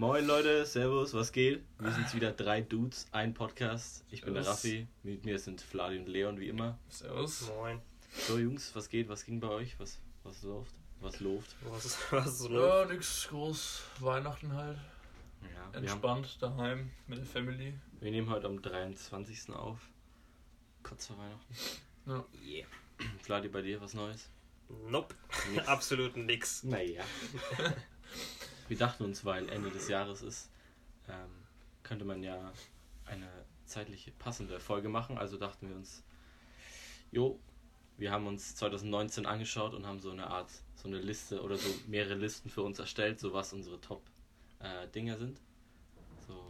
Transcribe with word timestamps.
Moin 0.00 0.24
Leute, 0.24 0.64
Servus, 0.64 1.12
was 1.12 1.30
geht? 1.30 1.62
Wir 1.78 1.92
sind 1.92 2.14
wieder 2.14 2.32
drei 2.32 2.62
Dudes, 2.62 3.06
ein 3.12 3.34
Podcast. 3.34 4.02
Ich 4.10 4.22
bin 4.22 4.32
der 4.32 4.44
Servus. 4.44 4.64
Raffi, 4.64 4.86
mit 5.02 5.26
mir 5.26 5.38
sind 5.38 5.60
Fladi 5.60 5.98
und 5.98 6.08
Leon 6.08 6.40
wie 6.40 6.48
immer. 6.48 6.78
Servus. 6.88 7.48
Moin. 7.48 7.82
So 8.10 8.38
Jungs, 8.38 8.74
was 8.74 8.88
geht? 8.88 9.10
Was 9.10 9.26
ging 9.26 9.40
bei 9.40 9.48
euch? 9.48 9.78
Was, 9.78 9.98
was 10.24 10.42
läuft? 10.42 10.74
Was 11.02 11.20
läuft? 11.20 11.54
Was 11.64 11.84
ist, 11.84 11.98
was 12.12 12.28
ist 12.28 12.38
so 12.38 12.48
Ja, 12.48 12.80
los? 12.80 12.90
nix 12.92 13.28
groß. 13.28 13.82
Weihnachten 13.98 14.50
halt. 14.54 14.78
Ja, 15.42 15.48
wir, 15.50 15.60
haben, 15.60 15.74
Entspannt 15.74 16.38
daheim 16.40 16.90
mit 17.06 17.18
der 17.18 17.26
Family. 17.26 17.74
wir 18.00 18.10
nehmen 18.10 18.30
heute 18.30 18.46
am 18.46 18.62
23. 18.62 19.50
auf. 19.52 19.80
Kurz 20.82 21.08
vor 21.08 21.18
Weihnachten. 21.18 21.54
Ja. 22.06 22.24
Yeah. 22.42 22.66
Fladi, 23.20 23.48
bei 23.48 23.60
dir 23.60 23.78
was 23.82 23.92
Neues? 23.92 24.30
Nope. 24.88 25.14
Nix. 25.52 25.68
Absolut 25.68 26.16
nix. 26.16 26.64
Naja. 26.64 27.04
wir 28.70 28.78
dachten 28.78 29.02
uns, 29.04 29.24
weil 29.24 29.48
Ende 29.48 29.68
des 29.70 29.88
Jahres 29.88 30.22
ist, 30.22 30.48
ähm, 31.08 31.30
könnte 31.82 32.04
man 32.04 32.22
ja 32.22 32.52
eine 33.04 33.28
zeitliche 33.66 34.12
passende 34.12 34.60
Folge 34.60 34.88
machen. 34.88 35.18
Also 35.18 35.36
dachten 35.36 35.68
wir 35.68 35.74
uns, 35.74 36.04
jo, 37.10 37.40
wir 37.96 38.12
haben 38.12 38.28
uns 38.28 38.54
2019 38.54 39.26
angeschaut 39.26 39.74
und 39.74 39.86
haben 39.86 39.98
so 39.98 40.12
eine 40.12 40.28
Art, 40.28 40.50
so 40.76 40.86
eine 40.86 41.00
Liste 41.00 41.42
oder 41.42 41.56
so 41.56 41.68
mehrere 41.88 42.14
Listen 42.14 42.48
für 42.48 42.62
uns 42.62 42.78
erstellt, 42.78 43.18
so 43.18 43.32
was 43.32 43.52
unsere 43.52 43.80
Top-Dinger 43.80 45.18
sind. 45.18 45.40
So, 46.28 46.40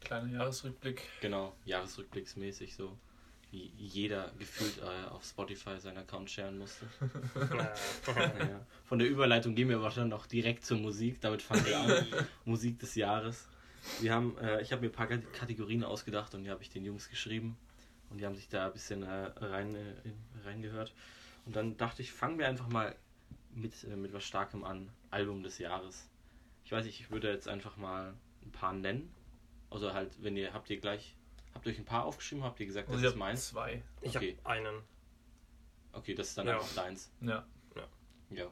Kleiner 0.00 0.32
Jahresrückblick. 0.32 1.02
genau, 1.20 1.54
jahresrückblicksmäßig 1.66 2.74
so. 2.74 2.96
Wie 3.52 3.72
jeder 3.76 4.30
gefühlt 4.38 4.78
äh, 4.78 5.08
auf 5.10 5.24
Spotify 5.24 5.78
seinen 5.80 5.98
Account 5.98 6.30
sharen 6.30 6.58
musste. 6.58 6.86
Naja. 8.14 8.64
Von 8.84 8.98
der 8.98 9.08
Überleitung 9.08 9.54
gehen 9.54 9.68
wir 9.68 9.80
wahrscheinlich 9.82 10.10
noch 10.10 10.26
direkt 10.26 10.64
zur 10.64 10.78
Musik. 10.78 11.20
Damit 11.20 11.42
fangen 11.42 11.64
wir 11.66 11.78
an. 11.80 12.06
Musik 12.44 12.78
des 12.78 12.94
Jahres. 12.94 13.48
Wir 14.00 14.14
haben, 14.14 14.36
äh, 14.38 14.60
ich 14.62 14.72
habe 14.72 14.82
mir 14.82 14.88
ein 14.88 14.92
paar 14.92 15.06
Kat- 15.08 15.32
Kategorien 15.32 15.84
ausgedacht 15.84 16.34
und 16.34 16.44
die 16.44 16.50
habe 16.50 16.62
ich 16.62 16.70
den 16.70 16.84
Jungs 16.84 17.08
geschrieben. 17.08 17.56
Und 18.08 18.18
die 18.18 18.26
haben 18.26 18.34
sich 18.36 18.48
da 18.48 18.66
ein 18.66 18.72
bisschen 18.72 19.02
äh, 19.02 19.08
rein, 19.36 19.74
äh, 19.74 19.80
in- 20.04 20.16
reingehört. 20.44 20.92
Und 21.46 21.56
dann 21.56 21.76
dachte 21.76 22.02
ich, 22.02 22.12
fangen 22.12 22.38
wir 22.38 22.46
einfach 22.48 22.68
mal 22.68 22.94
mit, 23.54 23.72
äh, 23.84 23.96
mit 23.96 24.12
was 24.12 24.24
Starkem 24.24 24.64
an. 24.64 24.90
Album 25.10 25.42
des 25.42 25.58
Jahres. 25.58 26.08
Ich 26.64 26.70
weiß 26.72 26.84
nicht, 26.84 27.00
ich 27.00 27.10
würde 27.10 27.32
jetzt 27.32 27.48
einfach 27.48 27.76
mal 27.76 28.14
ein 28.44 28.52
paar 28.52 28.72
nennen. 28.74 29.12
Also 29.70 29.92
halt, 29.92 30.12
wenn 30.22 30.36
ihr, 30.36 30.52
habt 30.52 30.70
ihr 30.70 30.78
gleich, 30.78 31.14
habt 31.54 31.66
ihr 31.66 31.72
euch 31.72 31.78
ein 31.78 31.84
paar 31.84 32.04
aufgeschrieben, 32.04 32.44
habt 32.44 32.60
ihr 32.60 32.66
gesagt, 32.66 32.88
das 32.88 32.94
Also 32.94 33.06
ich 33.06 33.12
ist 33.12 33.18
meins? 33.18 33.48
zwei. 33.48 33.82
Ich 34.00 34.16
Okay. 34.16 34.36
habe 34.44 34.50
einen. 34.50 34.82
Okay, 35.92 36.14
das 36.14 36.28
ist 36.28 36.38
dann 36.38 36.46
Ja. 36.46 36.54
einfach 36.58 36.74
deins. 36.74 37.10
Ja. 37.20 37.46
Ja. 38.30 38.48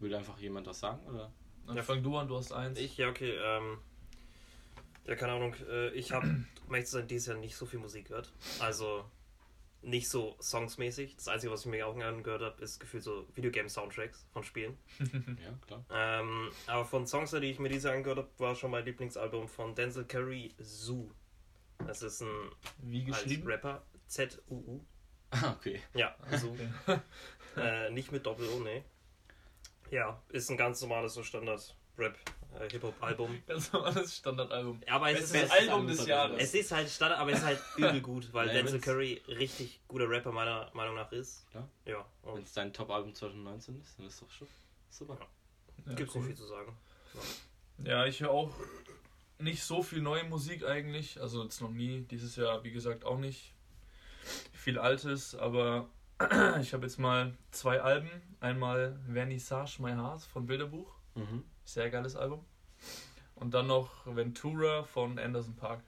Will 0.00 0.14
einfach 0.14 0.38
jemand 0.38 0.66
was 0.66 0.80
sagen, 0.80 1.06
oder? 1.06 1.32
Dann 1.66 1.76
Ja. 1.76 1.82
fang 1.82 2.02
du 2.02 2.16
an, 2.16 2.28
du 2.28 2.36
hast 2.36 2.52
eins. 2.52 2.78
Ich, 2.78 2.96
ja, 2.98 3.08
okay. 3.08 3.36
Ähm, 3.42 3.78
ja, 5.06 5.14
keine 5.16 5.32
Ahnung. 5.32 5.54
Äh, 5.68 5.90
ich 5.94 6.12
habe, 6.12 6.44
zu 6.68 6.84
sein, 6.84 7.06
dieses 7.08 7.26
Jahr 7.28 7.38
nicht 7.38 7.56
so 7.56 7.64
viel 7.66 7.78
Musik 7.78 8.08
gehört. 8.08 8.32
Also 8.58 9.04
nicht 9.80 10.08
so 10.08 10.36
songsmäßig. 10.40 11.16
Das 11.16 11.28
Einzige, 11.28 11.52
was 11.52 11.60
ich 11.60 11.66
mir 11.66 11.86
auch 11.86 11.96
angehört 11.96 12.42
habe, 12.42 12.62
ist 12.62 12.78
gefühlt 12.80 13.02
so 13.02 13.26
Videogame-Soundtracks 13.34 14.26
von 14.32 14.42
Spielen. 14.44 14.76
Ja, 15.42 15.58
klar. 15.66 15.84
Ähm, 15.90 16.50
aber 16.66 16.84
von 16.84 17.06
Songs, 17.06 17.30
die 17.30 17.38
ich 17.46 17.58
mir 17.58 17.68
dieses 17.68 17.84
Jahr 17.84 17.94
angehört 17.94 18.18
habe, 18.18 18.30
war 18.38 18.54
schon 18.54 18.70
mein 18.70 18.84
Lieblingsalbum 18.84 19.48
von 19.48 19.74
Denzel 19.74 20.04
Curry, 20.04 20.54
Zoo. 20.58 21.10
Das 21.86 22.02
ist 22.02 22.20
ein 22.22 22.50
Wie 22.78 23.04
als 23.06 23.22
geschrieben? 23.22 23.46
Rapper. 23.46 23.82
Z-U-U. 24.06 24.80
Ah, 25.30 25.52
okay. 25.58 25.80
Ja, 25.94 26.14
Zoo. 26.36 26.52
Okay. 26.52 27.00
Äh, 27.54 27.90
nicht 27.90 28.10
mit 28.10 28.24
Doppel-O, 28.24 28.60
nee. 28.60 28.82
Ja, 29.90 30.22
ist 30.30 30.50
ein 30.50 30.56
ganz 30.56 30.80
normales 30.80 31.12
so 31.12 31.22
Standard-Rap, 31.22 32.16
äh, 32.58 32.70
Hip-Hop-Album. 32.70 33.42
Ganz 33.46 33.70
normales 33.74 34.16
Standardalbum. 34.16 34.80
Aber 34.88 35.10
es 35.10 35.30
Bestes 35.32 35.42
ist, 35.42 35.52
Album 35.52 35.68
Album 35.70 35.86
des 35.88 36.06
Jahres. 36.06 36.42
es 36.42 36.54
ist 36.54 36.72
halt 36.72 36.88
Standard, 36.88 37.20
aber 37.20 37.32
es 37.32 37.40
ist 37.40 37.44
halt 37.44 37.60
übel 37.76 38.00
gut, 38.00 38.32
weil 38.32 38.48
Ja, 38.48 38.54
Denzel 38.54 38.80
Curry 38.80 39.22
richtig 39.28 39.82
guter 39.86 40.08
Rapper 40.08 40.32
meiner 40.32 40.70
Meinung 40.72 40.94
nach 40.94 41.12
ist. 41.12 41.46
Klar. 41.50 41.68
Ja, 41.84 42.06
Wenn 42.22 42.32
und 42.32 42.44
es 42.44 42.54
dein 42.54 42.72
Top-Album 42.72 43.14
2019 43.14 43.78
ist, 43.82 43.98
dann 43.98 44.06
ist 44.06 44.22
doch 44.22 44.30
schon 44.30 44.48
super. 44.88 45.18
Ja, 45.84 45.92
gibt's 45.92 46.14
cool. 46.14 46.22
nicht 46.22 46.28
viel 46.28 46.36
zu 46.38 46.46
sagen. 46.46 46.74
Ja, 47.84 48.06
ich 48.06 48.18
höre 48.20 48.30
auch 48.30 48.50
nicht 49.42 49.62
so 49.62 49.82
viel 49.82 50.00
neue 50.00 50.24
Musik 50.24 50.64
eigentlich. 50.64 51.20
Also 51.20 51.42
jetzt 51.42 51.60
noch 51.60 51.70
nie. 51.70 52.02
Dieses 52.02 52.36
Jahr, 52.36 52.64
wie 52.64 52.70
gesagt, 52.70 53.04
auch 53.04 53.18
nicht. 53.18 53.52
Viel 54.52 54.78
Altes, 54.78 55.34
aber 55.34 55.88
ich 56.60 56.72
habe 56.72 56.84
jetzt 56.84 56.98
mal 56.98 57.36
zwei 57.50 57.80
Alben. 57.80 58.10
Einmal 58.40 58.98
Vernissage 59.12 59.82
My 59.82 59.92
Heart 59.92 60.22
von 60.22 60.46
Bilderbuch. 60.46 60.92
Mhm. 61.14 61.44
Sehr 61.64 61.90
geiles 61.90 62.16
Album. 62.16 62.44
Und 63.34 63.54
dann 63.54 63.66
noch 63.66 64.06
Ventura 64.06 64.84
von 64.84 65.18
Anderson 65.18 65.56
Park. 65.56 65.82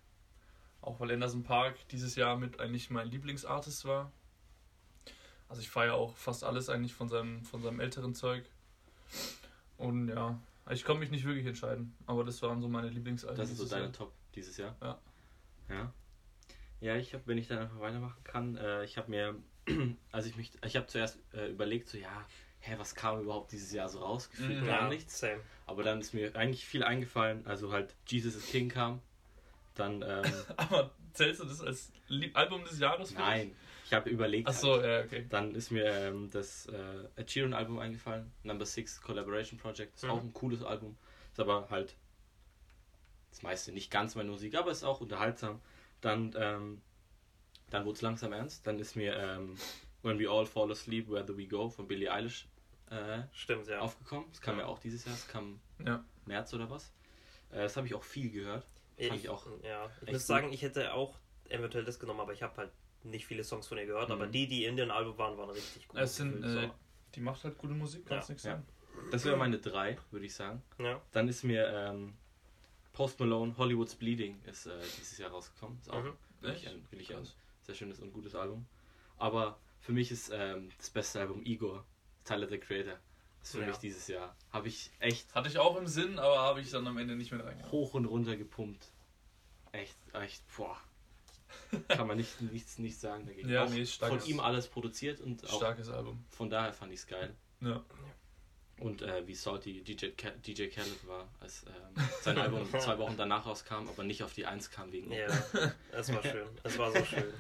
Auch 0.81 0.98
weil 1.00 1.12
Anderson 1.12 1.44
Park 1.44 1.76
dieses 1.88 2.16
Jahr 2.16 2.36
mit 2.36 2.60
eigentlich 2.60 2.91
mein 2.91 3.09
Lieblingsartist 3.09 3.84
war. 3.84 4.10
Also 5.48 5.62
ich 5.62 5.71
feiere 5.71 5.94
auch 5.94 6.16
fast 6.16 6.42
alles 6.42 6.69
eigentlich 6.69 6.94
von 6.94 7.09
seinem, 7.09 7.44
von 7.44 7.62
seinem 7.62 7.81
älteren 7.81 8.15
Zeug. 8.15 8.44
Und 9.78 10.09
ja, 10.09 10.38
ich 10.71 10.85
konnte 10.85 11.01
mich 11.01 11.11
nicht 11.11 11.25
wirklich 11.25 11.47
entscheiden. 11.47 11.97
Aber 12.07 12.25
das 12.25 12.41
waren 12.43 12.61
so 12.61 12.69
meine 12.69 12.89
Lieblingsalben. 12.89 13.37
Das 13.37 13.51
ist 13.51 13.57
so 13.59 13.65
dieses 13.65 13.71
deine 13.73 13.85
Jahr. 13.85 13.93
Top 13.93 14.13
dieses 14.35 14.57
Jahr? 14.57 14.77
Ja. 14.81 14.99
Ja. 15.69 15.93
Ja, 16.81 16.97
ich 16.97 17.15
habe, 17.15 17.23
wenn 17.27 17.39
ich 17.39 17.49
dann 17.49 17.59
einfach 17.59 17.81
weitermachen 17.81 18.23
kann, 18.25 18.57
äh, 18.57 18.85
ich 18.85 18.99
habe 18.99 19.11
mir, 19.11 19.35
also 20.13 20.29
ich 20.29 20.37
mich, 20.37 20.53
ich 20.65 20.77
habe 20.77 20.87
zuerst 20.87 21.19
äh, 21.33 21.49
überlegt, 21.51 21.89
so 21.89 21.97
ja, 21.99 22.27
hä, 22.61 22.75
was 22.79 22.95
kam 22.95 23.21
überhaupt 23.21 23.53
dieses 23.53 23.73
Jahr 23.73 23.89
so 23.89 24.01
raus? 24.01 24.29
Gefühlt 24.31 24.61
Mhm. 24.63 24.67
gar 24.67 24.83
Ja, 24.83 24.89
nichts. 24.89 25.19
same. 25.19 25.41
Aber 25.67 25.83
dann 25.83 26.01
ist 26.01 26.13
mir 26.13 26.35
eigentlich 26.37 26.67
viel 26.67 26.83
eingefallen, 26.83 27.47
also 27.47 27.73
halt 27.73 27.95
Jesus 28.07 28.35
is 28.35 28.47
King 28.51 28.69
kam. 28.69 29.01
Dann, 29.75 30.03
ähm, 30.03 30.25
Aber 30.57 30.91
zählst 31.15 31.41
du 31.41 31.45
das 31.47 31.61
als 31.61 31.91
Lieb 32.09 32.37
Album 32.37 32.65
des 32.65 32.79
Jahres? 32.79 33.13
nein, 33.13 33.55
ich 33.84 33.93
habe 33.93 34.09
überlegt. 34.11 34.49
Achso, 34.49 34.72
halt. 34.72 34.84
ja, 34.84 35.00
okay. 35.05 35.27
Dann 35.28 35.55
ist 35.55 35.71
mir 35.71 35.84
ähm, 35.87 36.31
das 36.31 36.67
äh, 36.67 37.27
Sheeran 37.27 37.53
Album 37.55 37.78
eingefallen, 37.78 38.33
Number 38.43 38.67
Six 38.67 39.00
Collaboration 39.00 39.59
Project. 39.59 39.95
Ist 39.97 40.05
Mhm. 40.05 40.11
auch 40.11 40.21
ein 40.22 40.33
cooles 40.33 40.62
Album. 40.62 40.97
Ist 41.33 41.41
aber 41.41 41.69
halt 41.71 41.95
das 43.31 43.43
meiste 43.43 43.72
nicht 43.72 43.91
ganz 43.91 44.15
meine 44.15 44.31
Musik, 44.31 44.55
aber 44.55 44.71
ist 44.71 44.84
auch 44.84 45.00
unterhaltsam. 45.00 45.61
Dann, 46.00 46.34
ähm, 46.39 46.81
dann 47.71 47.84
wurde 47.84 47.97
es 47.97 48.03
langsam 48.03 48.33
ernst. 48.33 48.67
Dann 48.67 48.78
ist 48.78 48.95
mir 48.95 49.17
ähm, 49.17 49.56
When 50.03 50.19
We 50.19 50.28
All 50.31 50.47
Fall 50.47 50.71
Asleep, 50.71 51.11
Where 51.11 51.25
Do 51.25 51.37
We 51.37 51.47
Go 51.47 51.69
von 51.69 51.89
Billie 51.89 52.12
Eilish 52.12 52.47
äh, 52.91 53.22
Stimmt, 53.33 53.66
ja. 53.66 53.81
aufgekommen. 53.81 54.27
Das 54.31 54.41
kam 54.41 54.56
ja. 54.59 54.62
Ja. 54.62 54.69
auch 54.69 54.78
dieses 54.78 55.05
Jahr, 55.05 55.15
es 55.15 55.27
kam 55.27 55.61
Ja. 55.84 56.05
März 56.27 56.53
oder 56.55 56.71
was. 56.71 56.93
Äh, 57.51 57.62
das 57.62 57.77
habe 57.77 57.87
ich 57.87 57.95
auch 57.95 58.05
viel 58.05 58.31
gehört. 58.31 58.66
fand 58.99 59.19
ich 59.19 59.28
auch 59.28 59.47
Ja, 59.62 59.91
ich 60.06 60.12
muss 60.12 60.27
sagen, 60.27 60.53
ich 60.53 60.62
hätte 60.62 60.93
auch 60.95 61.19
eventuell 61.49 61.84
das 61.84 61.99
genommen, 61.99 62.21
aber 62.21 62.33
ich 62.33 62.43
habe 62.43 62.56
halt 62.56 62.71
nicht 63.04 63.26
viele 63.26 63.44
Songs 63.44 63.66
von 63.66 63.78
ihr 63.78 63.87
gehört. 63.87 64.10
Aber 64.10 64.26
Mhm. 64.26 64.32
die, 64.32 64.47
die 64.47 64.65
in 64.65 64.76
dem 64.76 64.91
Album 64.91 65.16
waren, 65.19 65.37
waren 65.38 65.50
richtig 65.50 65.87
gut. 65.88 66.00
Es 66.00 66.16
sind, 66.16 66.42
So. 66.42 66.59
äh, 66.59 66.70
die 67.15 67.20
macht 67.20 67.44
halt 67.44 67.56
gute 67.59 67.75
Musik, 67.75 68.06
kannst 68.06 68.28
Ja, 68.28 68.32
nichts 68.32 68.44
ja. 68.44 68.53
sagen. 68.53 68.66
Das 69.10 69.25
wäre 69.25 69.37
meine 69.37 69.59
drei, 69.59 69.98
würde 70.10 70.26
ich 70.26 70.34
sagen. 70.34 70.62
ja. 70.78 71.00
Dann 71.12 71.28
ist 71.28 71.42
mir 71.44 71.66
ähm, 71.69 72.15
Post 72.92 73.19
Malone, 73.20 73.54
Hollywood's 73.59 73.94
Bleeding 73.94 74.41
ist 74.44 74.66
äh, 74.66 74.72
dieses 74.98 75.19
Jahr 75.19 75.31
rausgekommen. 75.31 75.78
Ist 75.81 75.91
auch 75.91 76.03
Mhm. 76.03 76.12
wirklich, 76.41 76.69
ein, 76.69 76.87
wirklich 76.91 77.15
ein 77.15 77.26
sehr 77.62 77.75
schönes 77.75 77.98
und 78.00 78.12
gutes 78.12 78.34
Album. 78.34 78.66
Aber 79.19 79.59
für 79.81 79.92
mich 79.92 80.10
ist 80.10 80.31
ähm, 80.32 80.71
das 80.78 80.91
beste 80.91 81.21
Album 81.21 81.42
Igor, 81.44 81.84
Tyler 82.25 82.48
the 82.48 82.59
Creator. 82.59 82.98
Ist 83.42 83.53
für 83.53 83.60
Ja. 83.60 83.66
mich 83.66 83.76
dieses 83.78 84.06
Jahr. 84.09 84.34
Habe 84.53 84.69
ich 84.69 84.91
echt 85.00 85.34
Hatte 85.34 85.48
ich 85.48 85.59
auch 85.59 85.76
im 85.76 85.86
Sinn, 85.86 86.19
aber 86.19 86.38
habe 86.38 86.60
ich 86.60 86.71
dann 86.71 86.86
am 86.86 86.97
Ende 86.97 87.15
nicht 87.16 87.31
mit 87.32 87.42
reingenommen. 87.44 87.71
hoch 87.72 87.92
und 87.94 88.06
runter 88.06 88.36
gepumpt. 88.36 88.91
Echt, 89.72 89.97
echt, 90.15 90.42
boah. 90.56 90.78
Kann 91.89 92.07
man 92.07 92.17
nicht, 92.17 92.41
nichts, 92.41 92.79
nichts 92.79 93.01
sagen 93.01 93.27
dagegen. 93.27 93.49
Ja, 93.49 93.65
auch 93.65 93.71
nee, 93.71 93.83
ist 93.83 93.95
stark. 93.95 94.12
von 94.12 94.29
ihm 94.29 94.41
alles 94.41 94.69
produziert 94.69 95.21
und 95.21 95.45
auch 95.49 95.57
Starkes 95.57 95.89
Album. 95.89 96.25
von 96.31 96.51
daher 96.51 96.73
fand 96.73 96.93
ich 96.93 97.01
es 97.01 97.07
geil. 97.07 97.35
Ja. 97.61 97.83
Und 98.79 99.03
äh, 99.03 99.27
wie 99.27 99.35
salty 99.35 99.83
DJ, 99.83 100.07
DJ 100.45 100.67
Khaled 100.67 101.07
war, 101.07 101.29
als 101.41 101.65
ähm, 101.67 102.05
sein 102.23 102.39
Album 102.39 102.69
zwei 102.81 102.99
Wochen 102.99 103.17
danach 103.17 103.47
rauskam, 103.47 103.89
aber 103.89 104.03
nicht 104.03 104.22
auf 104.25 104.34
die 104.34 104.47
Eins 104.47 104.71
kam 104.71 104.91
wegen 104.91 105.13
Ja, 105.13 105.27
es 105.93 106.13
war 106.13 106.22
schön. 106.22 106.48
Es 106.65 106.77
war 106.78 106.91
so 106.91 107.04
schön. 107.04 107.33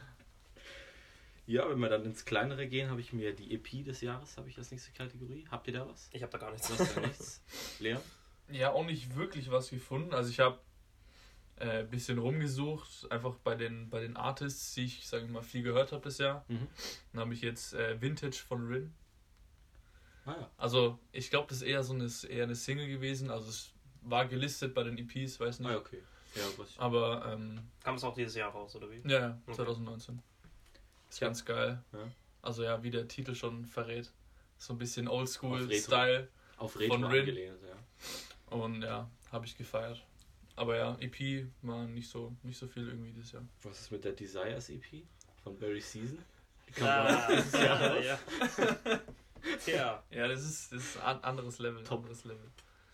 Ja, 1.46 1.68
wenn 1.68 1.78
wir 1.78 1.88
dann 1.90 2.04
ins 2.04 2.24
Kleinere 2.24 2.66
gehen, 2.68 2.88
habe 2.88 3.00
ich 3.00 3.12
mir 3.12 3.34
die 3.34 3.52
EP 3.54 3.84
des 3.84 4.00
Jahres, 4.00 4.38
habe 4.38 4.48
ich 4.48 4.56
als 4.56 4.70
nächste 4.70 4.92
Kategorie. 4.92 5.44
Habt 5.50 5.66
ihr 5.66 5.74
da 5.74 5.86
was? 5.86 6.08
Ich 6.12 6.22
habe 6.22 6.32
da 6.32 6.38
gar 6.38 6.52
nichts. 6.52 6.68
Du 6.68 6.78
hast 6.78 6.96
da 6.96 7.00
nichts. 7.00 7.42
Leon? 7.80 8.00
ja, 8.50 8.72
auch 8.72 8.84
nicht 8.84 9.16
wirklich 9.16 9.50
was 9.50 9.70
gefunden. 9.70 10.14
Also 10.14 10.30
ich 10.30 10.40
habe 10.40 10.58
äh, 11.56 11.80
ein 11.80 11.90
bisschen 11.90 12.18
rumgesucht, 12.18 13.10
einfach 13.10 13.34
bei 13.44 13.54
den, 13.54 13.88
bei 13.90 14.00
den 14.00 14.16
Artists, 14.16 14.74
die 14.74 14.84
ich, 14.86 15.06
sage 15.08 15.24
ich 15.24 15.30
mal, 15.30 15.42
viel 15.42 15.62
gehört 15.62 15.92
habe 15.92 16.02
das 16.02 16.18
Jahr. 16.18 16.44
Mhm. 16.48 16.66
Dann 17.12 17.20
habe 17.22 17.34
ich 17.34 17.40
jetzt 17.42 17.74
äh, 17.74 18.00
Vintage 18.00 18.36
von 18.46 18.66
Rin. 18.66 18.92
Ah 20.26 20.32
ja. 20.40 20.50
Also 20.56 20.98
ich 21.12 21.30
glaube, 21.30 21.48
das 21.48 21.58
ist 21.58 21.62
eher 21.64 21.82
so 21.82 21.92
eine, 21.92 22.10
eher 22.28 22.44
eine 22.44 22.54
Single 22.54 22.88
gewesen. 22.88 23.30
Also 23.30 23.48
es 23.50 23.70
war 24.02 24.26
gelistet 24.26 24.74
bei 24.74 24.82
den 24.82 24.96
EPs, 24.98 25.38
weiß 25.38 25.60
nicht. 25.60 25.68
Ah, 25.68 25.72
ja, 25.74 25.78
okay. 25.78 26.02
Ja, 26.34 26.42
was 26.56 26.76
Aber 26.78 27.30
ähm, 27.32 27.60
Kam 27.82 27.94
es 27.94 28.02
auch 28.04 28.14
dieses 28.14 28.34
Jahr 28.34 28.50
raus, 28.50 28.74
oder 28.74 28.90
wie? 28.90 29.00
ja, 29.08 29.20
ja, 29.20 29.38
Okay. 29.46 29.56
2019. 29.56 30.20
Ist 31.08 31.20
Ja. 31.20 31.28
ganz 31.28 31.44
geil. 31.44 31.82
Ja. 31.92 31.98
Also 32.42 32.64
ja, 32.64 32.82
wie 32.82 32.90
der 32.90 33.06
Titel 33.06 33.34
schon 33.34 33.64
verrät. 33.66 34.10
So 34.58 34.72
ein 34.74 34.78
bisschen 34.78 35.06
Auf 35.08 35.20
Retro. 35.20 35.50
Oldschool-Style. 35.52 36.28
auf 36.56 36.78
Retro 36.78 36.94
Von 36.94 37.04
Rin. 37.04 37.36
ja. 37.36 38.56
Und 38.56 38.82
ja, 38.82 39.08
habe 39.30 39.46
ich 39.46 39.56
gefeiert. 39.56 40.02
Aber 40.56 40.76
ja, 40.76 40.96
EP 41.00 41.46
war 41.62 41.84
nicht 41.86 42.08
so, 42.08 42.34
nicht 42.42 42.58
so 42.58 42.66
viel 42.68 42.88
irgendwie 42.88 43.12
dieses 43.12 43.32
Jahr. 43.32 43.44
Was 43.62 43.80
ist 43.80 43.90
mit 43.90 44.04
der 44.04 44.12
Desires 44.12 44.68
EP 44.70 45.04
von 45.42 45.58
Barry 45.58 45.80
Season? 45.80 46.18
Die 46.68 46.72
kam 46.72 46.88
Ah, 46.88 47.28
dieses 47.28 47.52
Jahr 47.60 48.00
ja, 48.00 48.18
ja. 49.66 50.04
Ja, 50.10 50.28
das 50.28 50.44
ist, 50.44 50.72
das 50.72 50.82
ist 50.82 51.02
ein 51.02 51.22
anderes 51.24 51.58
Level. 51.58 51.82
Top. 51.84 52.00
Anderes 52.00 52.24
Level. 52.24 52.50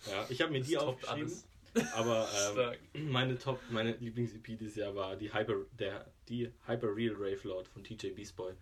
Ja, 0.07 0.27
ich 0.29 0.41
habe 0.41 0.53
mir 0.53 0.61
Das 0.61 0.69
die 0.69 0.79
aufgeschrieben. 0.79 1.33
Aber 1.95 2.29
ähm, 2.95 3.11
meine 3.11 3.39
Top, 3.39 3.61
meine 3.71 3.93
Lieblings-EP 3.93 4.59
dieses 4.59 4.77
Jahr 4.77 4.95
war 4.95 5.17
die 5.17 5.33
Hyper, 5.33 5.55
der, 5.79 6.11
die 6.29 6.51
Hyper 6.67 6.97
Real 6.97 7.15
Rave 7.15 7.41
Lord 7.47 7.69
von 7.69 7.85
TJ 7.85 8.09
Beast 8.11 8.35
Boy. 8.37 8.55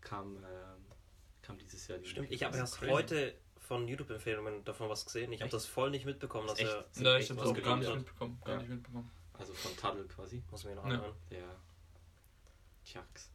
Kam, 0.00 0.36
ähm, 0.36 0.42
kam 1.42 1.58
dieses 1.58 1.86
Jahr. 1.86 1.98
Die 1.98 2.08
Stimmt, 2.08 2.32
ich 2.32 2.42
habe 2.42 2.56
Das 2.56 2.78
erst 2.78 2.90
heute 2.90 3.34
von 3.68 3.86
YouTube-Empfehlungen 3.86 4.64
davon 4.64 4.88
was 4.88 5.04
gesehen. 5.04 5.32
Ich 5.32 5.42
habe 5.42 5.50
das 5.50 5.66
voll 5.66 5.90
nicht 5.90 6.06
mitbekommen, 6.06 6.48
dass 6.48 6.58
Echt? 6.58 6.68
er. 6.70 6.84
Nein, 6.96 7.20
ich 7.20 7.30
habe 7.30 7.40
das 7.40 7.62
gar 7.62 7.76
nicht 7.76 7.94
mitbekommen. 7.94 8.40
Gar 8.44 8.54
Ja. 8.54 8.60
nicht 8.62 8.70
mitbekommen. 8.70 9.10
Also 9.34 9.52
von 9.52 9.76
Tuddle 9.76 10.04
quasi. 10.08 10.42
Muss 10.50 10.64
mir 10.64 10.74
noch 10.74 10.86
Ja. 10.86 10.94
anhören. 10.94 11.14
Der 11.30 11.44
Tjax. 12.84 13.30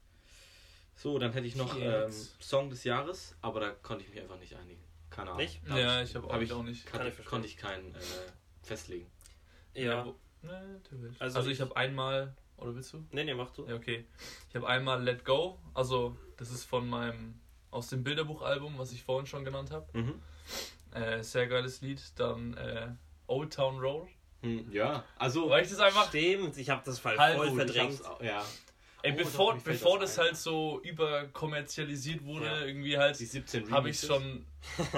So, 0.96 1.18
dann 1.20 1.32
hätte 1.34 1.48
ich 1.48 1.56
noch 1.56 1.76
ähm. 1.80 2.12
Song 2.40 2.70
des 2.70 2.84
Jahres, 2.84 3.36
aber 3.42 3.60
da 3.60 3.70
konnte 3.72 4.04
ich 4.04 4.10
mich 4.10 4.22
einfach 4.22 4.40
nicht 4.40 4.56
einigen. 4.56 4.82
Keine 5.10 5.30
Ahnung. 5.30 5.42
Nicht? 5.44 5.62
Da 5.68 5.78
Ja, 5.78 6.02
ich 6.02 6.16
habe 6.16 6.28
hab 6.28 6.42
auch, 6.52 6.56
auch 6.58 6.64
nicht. 6.64 6.86
Kann 6.86 7.00
Kann 7.02 7.08
ich 7.10 7.26
konnte 7.26 7.48
ich 7.48 7.58
keinen 7.58 7.94
äh, 7.94 8.00
festlegen. 8.64 9.10
Ja. 9.76 10.06
wo- 10.06 10.16
Ne, 10.42 10.80
natürlich. 10.84 11.22
Also 11.22 11.38
Also, 11.38 11.50
ich 11.50 11.56
ich- 11.56 11.62
habe 11.62 11.76
einmal. 11.78 12.36
Oder 12.58 12.76
willst 12.76 12.92
du? 12.92 13.06
Nee, 13.12 13.24
nee, 13.24 13.34
mach 13.34 13.52
du. 13.52 13.66
Ja, 13.66 13.76
okay. 13.76 14.06
Ich 14.50 14.56
habe 14.56 14.68
einmal 14.68 15.02
Let 15.02 15.24
Go. 15.24 15.58
Also, 15.74 16.18
das 16.38 16.52
ist 16.52 16.66
von 16.66 16.88
meinem. 16.90 17.40
Aus 17.74 17.88
dem 17.88 18.04
Bilderbuchalbum, 18.04 18.78
was 18.78 18.92
ich 18.92 19.04
vorhin 19.04 19.26
schon 19.26 19.44
genannt 19.44 19.72
habe. 19.72 19.88
Mhm. 19.94 20.22
Äh, 20.94 21.24
sehr 21.24 21.48
geiles 21.48 21.82
Lied. 21.82 22.02
Dann 22.18 22.54
äh, 22.56 22.90
Old 23.28 23.54
Town 23.54 23.80
Road. 23.80 24.08
Hm, 24.42 24.72
ja, 24.72 25.04
also. 25.18 25.50
Weil 25.50 25.64
ich 25.64 25.70
das 25.70 25.80
einfach. 25.80 26.08
Stimmt, 26.10 26.58
ich 26.58 26.70
habe 26.70 26.84
das 26.86 27.00
voll 27.00 27.14
ich 27.14 27.54
verdrängt. 27.56 28.02
ja, 28.22 28.46
Ey, 29.06 29.12
Oh, 29.12 29.18
bevor, 29.18 29.54
doch, 29.56 29.62
bevor 29.64 30.00
das 30.00 30.12
das, 30.12 30.20
ein. 30.20 30.26
halt 30.28 30.38
so 30.38 30.80
überkommerzialisiert 30.82 32.24
wurde, 32.24 32.46
Ja. 32.46 32.62
irgendwie 32.66 32.98
halt, 32.98 33.20
die 33.20 33.26
17 33.26 33.70
habe 33.70 33.90
ich 33.90 34.00
schon 34.00 34.46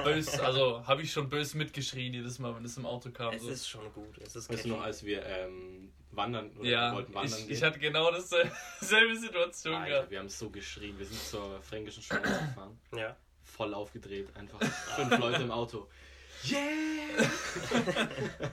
bös, 0.03 0.39
also 0.39 0.85
habe 0.85 1.01
ich 1.01 1.11
schon 1.11 1.27
bös 1.27 1.55
mitgeschrien 1.55 2.13
jedes 2.13 2.37
Mal, 2.37 2.55
wenn 2.55 2.63
es 2.65 2.77
im 2.77 2.85
Auto 2.85 3.09
kam. 3.09 3.33
Es 3.33 3.41
So. 3.41 3.49
ist 3.49 3.67
schon 3.67 3.91
gut. 3.93 4.15
Es 4.19 4.35
ist 4.35 4.47
Weißt 4.49 4.65
du 4.65 4.69
noch, 4.69 4.81
als 4.81 5.03
wir 5.03 5.25
ähm, 5.25 5.91
wandern 6.11 6.51
oder 6.51 6.61
wir 6.63 6.69
ja, 6.71 6.93
wollten 6.93 7.13
wandern 7.15 7.39
ich, 7.39 7.47
gehen? 7.47 7.55
ich 7.57 7.63
hatte 7.63 7.79
genau 7.79 8.11
dasselbe 8.11 8.51
selbe 8.79 9.15
Situation 9.17 9.73
Alter, 9.73 9.89
gehabt. 9.89 10.11
wir 10.11 10.19
haben 10.19 10.29
so 10.29 10.49
geschrien. 10.51 10.97
Wir 10.99 11.05
sind 11.07 11.19
zur 11.19 11.59
fränkischen 11.63 12.03
Schule 12.03 12.21
gefahren. 12.21 12.79
Ja. 12.95 13.15
Voll 13.43 13.73
aufgedreht. 13.73 14.27
Einfach 14.35 14.61
fünf 14.95 15.17
Leute 15.17 15.41
im 15.41 15.51
Auto. 15.51 15.87
Yeah! 16.43 17.27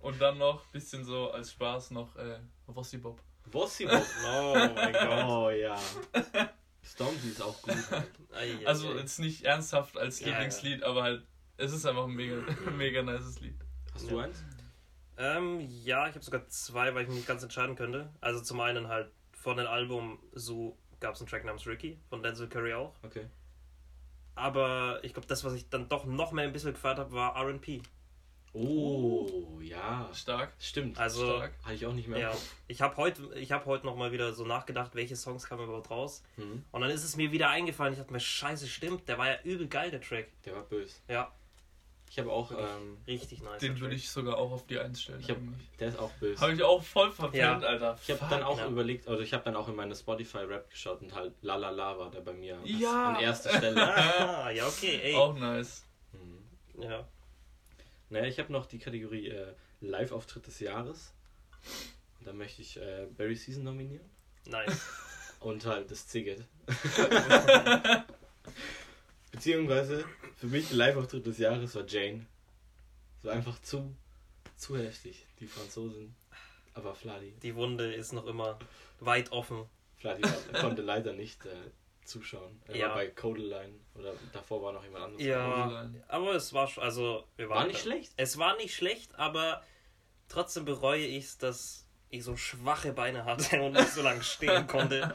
Und 0.00 0.20
dann 0.20 0.38
noch 0.38 0.64
ein 0.64 0.72
bisschen 0.72 1.04
so 1.04 1.30
als 1.30 1.52
Spaß 1.52 1.90
noch 1.92 2.16
äh, 2.16 2.38
Wossi 2.66 2.98
Bob. 2.98 3.20
Wossi 3.52 3.86
Bob. 3.86 4.04
Oh 4.26 4.54
mein 4.74 4.92
Gott. 4.92 5.24
Oh 5.26 5.50
ja. 5.50 5.78
Stormzy 6.82 7.28
ist 7.30 7.42
auch 7.42 7.60
gut. 7.62 7.74
Also 8.64 8.94
jetzt 8.96 9.18
nicht 9.18 9.44
ernsthaft 9.44 9.96
als 9.98 10.20
Ja, 10.20 10.28
Lieblingslied, 10.28 10.82
aber 10.82 11.02
halt, 11.02 11.26
es 11.56 11.72
ist 11.72 11.84
einfach 11.86 12.04
ein 12.04 12.14
mega, 12.14 12.36
mega 12.76 13.02
nices 13.02 13.40
Lied. 13.40 13.56
Hast 13.94 14.10
du 14.10 14.16
Ja. 14.16 14.24
eins? 14.24 14.42
Ähm, 15.16 15.60
ja, 15.60 16.06
ich 16.08 16.14
habe 16.14 16.24
sogar 16.24 16.46
zwei, 16.48 16.94
weil 16.94 17.02
ich 17.02 17.08
mich 17.08 17.16
nicht 17.18 17.28
ganz 17.28 17.42
entscheiden 17.42 17.74
könnte. 17.76 18.12
Also 18.20 18.40
zum 18.40 18.60
einen 18.60 18.88
halt 18.88 19.10
von 19.32 19.56
dem 19.56 19.66
Album 19.66 20.18
So 20.32 20.76
gab 21.00 21.14
es 21.14 21.20
einen 21.20 21.28
Track 21.28 21.44
namens 21.44 21.66
Ricky, 21.66 21.98
von 22.08 22.22
Denzel 22.22 22.48
Curry 22.48 22.74
auch. 22.74 22.94
Okay. 23.02 23.26
Aber 24.34 25.00
ich 25.02 25.12
glaube, 25.14 25.26
das, 25.26 25.42
was 25.44 25.54
ich 25.54 25.68
dann 25.68 25.88
doch 25.88 26.04
noch 26.04 26.30
mehr 26.32 26.44
ein 26.44 26.52
bisschen 26.52 26.72
gefeiert 26.72 26.98
habe, 26.98 27.12
war 27.12 27.36
RP. 27.36 27.82
Oh, 28.54 29.58
ja. 29.60 30.08
Stark. 30.14 30.52
Stimmt. 30.58 30.98
Also, 30.98 31.26
Stark. 31.36 31.52
Hatte 31.62 31.74
ich 31.74 31.86
auch 31.86 31.92
nicht 31.92 32.08
mehr. 32.08 32.18
ja, 32.18 32.32
ich 32.66 32.80
habe 32.80 32.96
heute 32.96 33.22
ich 33.36 33.52
hab 33.52 33.66
heute 33.66 33.86
nochmal 33.86 34.12
wieder 34.12 34.32
so 34.32 34.44
nachgedacht, 34.44 34.94
welche 34.94 35.16
Songs 35.16 35.46
kamen 35.46 35.64
überhaupt 35.64 35.90
raus. 35.90 36.22
Mhm. 36.36 36.64
Und 36.72 36.80
dann 36.80 36.90
ist 36.90 37.04
es 37.04 37.16
mir 37.16 37.30
wieder 37.32 37.50
eingefallen. 37.50 37.92
Ich 37.94 37.98
dachte 37.98 38.12
mir, 38.12 38.20
scheiße, 38.20 38.66
stimmt, 38.66 39.08
der 39.08 39.18
war 39.18 39.28
ja 39.28 39.36
übel 39.44 39.68
geil, 39.68 39.90
der 39.90 40.00
Track. 40.00 40.28
Der 40.44 40.54
war 40.56 40.62
böse. 40.62 40.94
Ja, 41.08 41.30
Ich 42.10 42.18
habe 42.18 42.32
auch, 42.32 42.50
ähm, 42.52 42.96
richtig 43.06 43.42
nice. 43.42 43.60
Den 43.60 43.74
der 43.74 43.80
würde 43.82 43.94
ich 43.94 44.08
sogar 44.10 44.38
auch 44.38 44.50
auf 44.50 44.66
die 44.66 44.78
Eins 44.78 45.02
stellen. 45.02 45.20
ich 45.20 45.28
hab, 45.30 45.36
der 45.78 45.88
ist 45.88 45.98
auch 45.98 46.10
böse. 46.12 46.40
Hab 46.40 46.50
ich 46.50 46.62
auch 46.62 46.82
voll 46.82 47.12
verpennt, 47.12 47.62
Ja. 47.62 47.68
Alter. 47.68 47.98
Ich 48.02 48.10
habe 48.10 48.26
dann 48.30 48.42
auch 48.42 48.58
ja. 48.58 48.66
überlegt, 48.66 49.06
also 49.08 49.22
ich 49.22 49.32
habe 49.34 49.44
dann 49.44 49.56
auch 49.56 49.68
in 49.68 49.76
meine 49.76 49.94
Spotify-Rap 49.94 50.70
geschaut 50.70 51.02
und 51.02 51.14
halt 51.14 51.34
La 51.42 51.56
La 51.56 51.68
La 51.70 51.98
war 51.98 52.10
da 52.10 52.20
bei 52.20 52.32
mir 52.32 52.58
Ja. 52.64 53.10
an 53.14 53.20
erster 53.20 53.50
Stelle. 53.58 53.76
Ah, 53.94 54.50
ja, 54.50 54.66
okay, 54.66 54.98
ey. 55.02 55.14
Auch 55.16 55.34
nice. 55.38 55.84
Mhm. 56.12 56.82
Ja. 56.82 57.06
Naja, 58.10 58.26
ich 58.26 58.38
habe 58.38 58.52
noch 58.52 58.66
die 58.66 58.78
Kategorie 58.78 59.28
äh, 59.28 59.54
Live-Auftritt 59.80 60.46
des 60.46 60.60
Jahres. 60.60 61.12
Und 62.18 62.26
da 62.26 62.32
möchte 62.32 62.62
ich 62.62 62.76
äh, 62.76 63.06
Barry 63.16 63.36
Season 63.36 63.64
nominieren. 63.64 64.08
Nice. 64.46 64.86
Und 65.40 65.64
halt 65.66 65.90
das 65.90 66.06
Ziget. 66.08 66.44
Beziehungsweise 69.30 70.04
für 70.36 70.46
mich 70.46 70.72
Live-Auftritt 70.72 71.26
des 71.26 71.38
Jahres 71.38 71.74
war 71.74 71.86
Jane. 71.86 72.26
So 73.22 73.28
einfach 73.28 73.60
zu, 73.62 73.94
zu 74.56 74.76
heftig. 74.76 75.26
Die 75.38 75.46
Franzosen. 75.46 76.14
Aber 76.74 76.94
Fladi. 76.94 77.32
Die 77.42 77.54
Wunde 77.54 77.92
ist 77.92 78.12
noch 78.12 78.26
immer 78.26 78.58
weit 79.00 79.32
offen. 79.32 79.64
Fladi 79.96 80.22
konnte 80.60 80.82
leider 80.82 81.12
nicht 81.12 81.44
äh, 81.44 81.70
zuschauen. 82.08 82.60
Er 82.66 82.76
Ja. 82.76 82.88
war 82.88 82.96
bei 82.96 83.08
Codeline 83.08 83.74
oder 83.94 84.14
davor 84.32 84.62
war 84.62 84.72
noch 84.72 84.82
jemand 84.82 85.04
anderes. 85.04 85.24
Ja, 85.24 85.88
aber 86.08 86.34
es 86.34 86.52
war 86.52 86.66
sch- 86.66 86.80
also 86.80 87.24
wir 87.36 87.48
waren 87.48 87.58
War 87.58 87.66
nicht 87.66 87.80
schlecht. 87.80 88.12
Es 88.16 88.38
war 88.38 88.56
nicht 88.56 88.74
schlecht, 88.74 89.14
aber 89.16 89.62
trotzdem 90.28 90.64
bereue 90.64 91.04
ich 91.04 91.24
es, 91.24 91.38
dass 91.38 91.86
ich 92.10 92.24
so 92.24 92.36
schwache 92.36 92.92
Beine 92.92 93.24
hatte 93.24 93.60
und 93.62 93.72
nicht 93.72 93.88
so 93.92 94.02
lange 94.02 94.22
stehen 94.22 94.66
konnte 94.66 95.14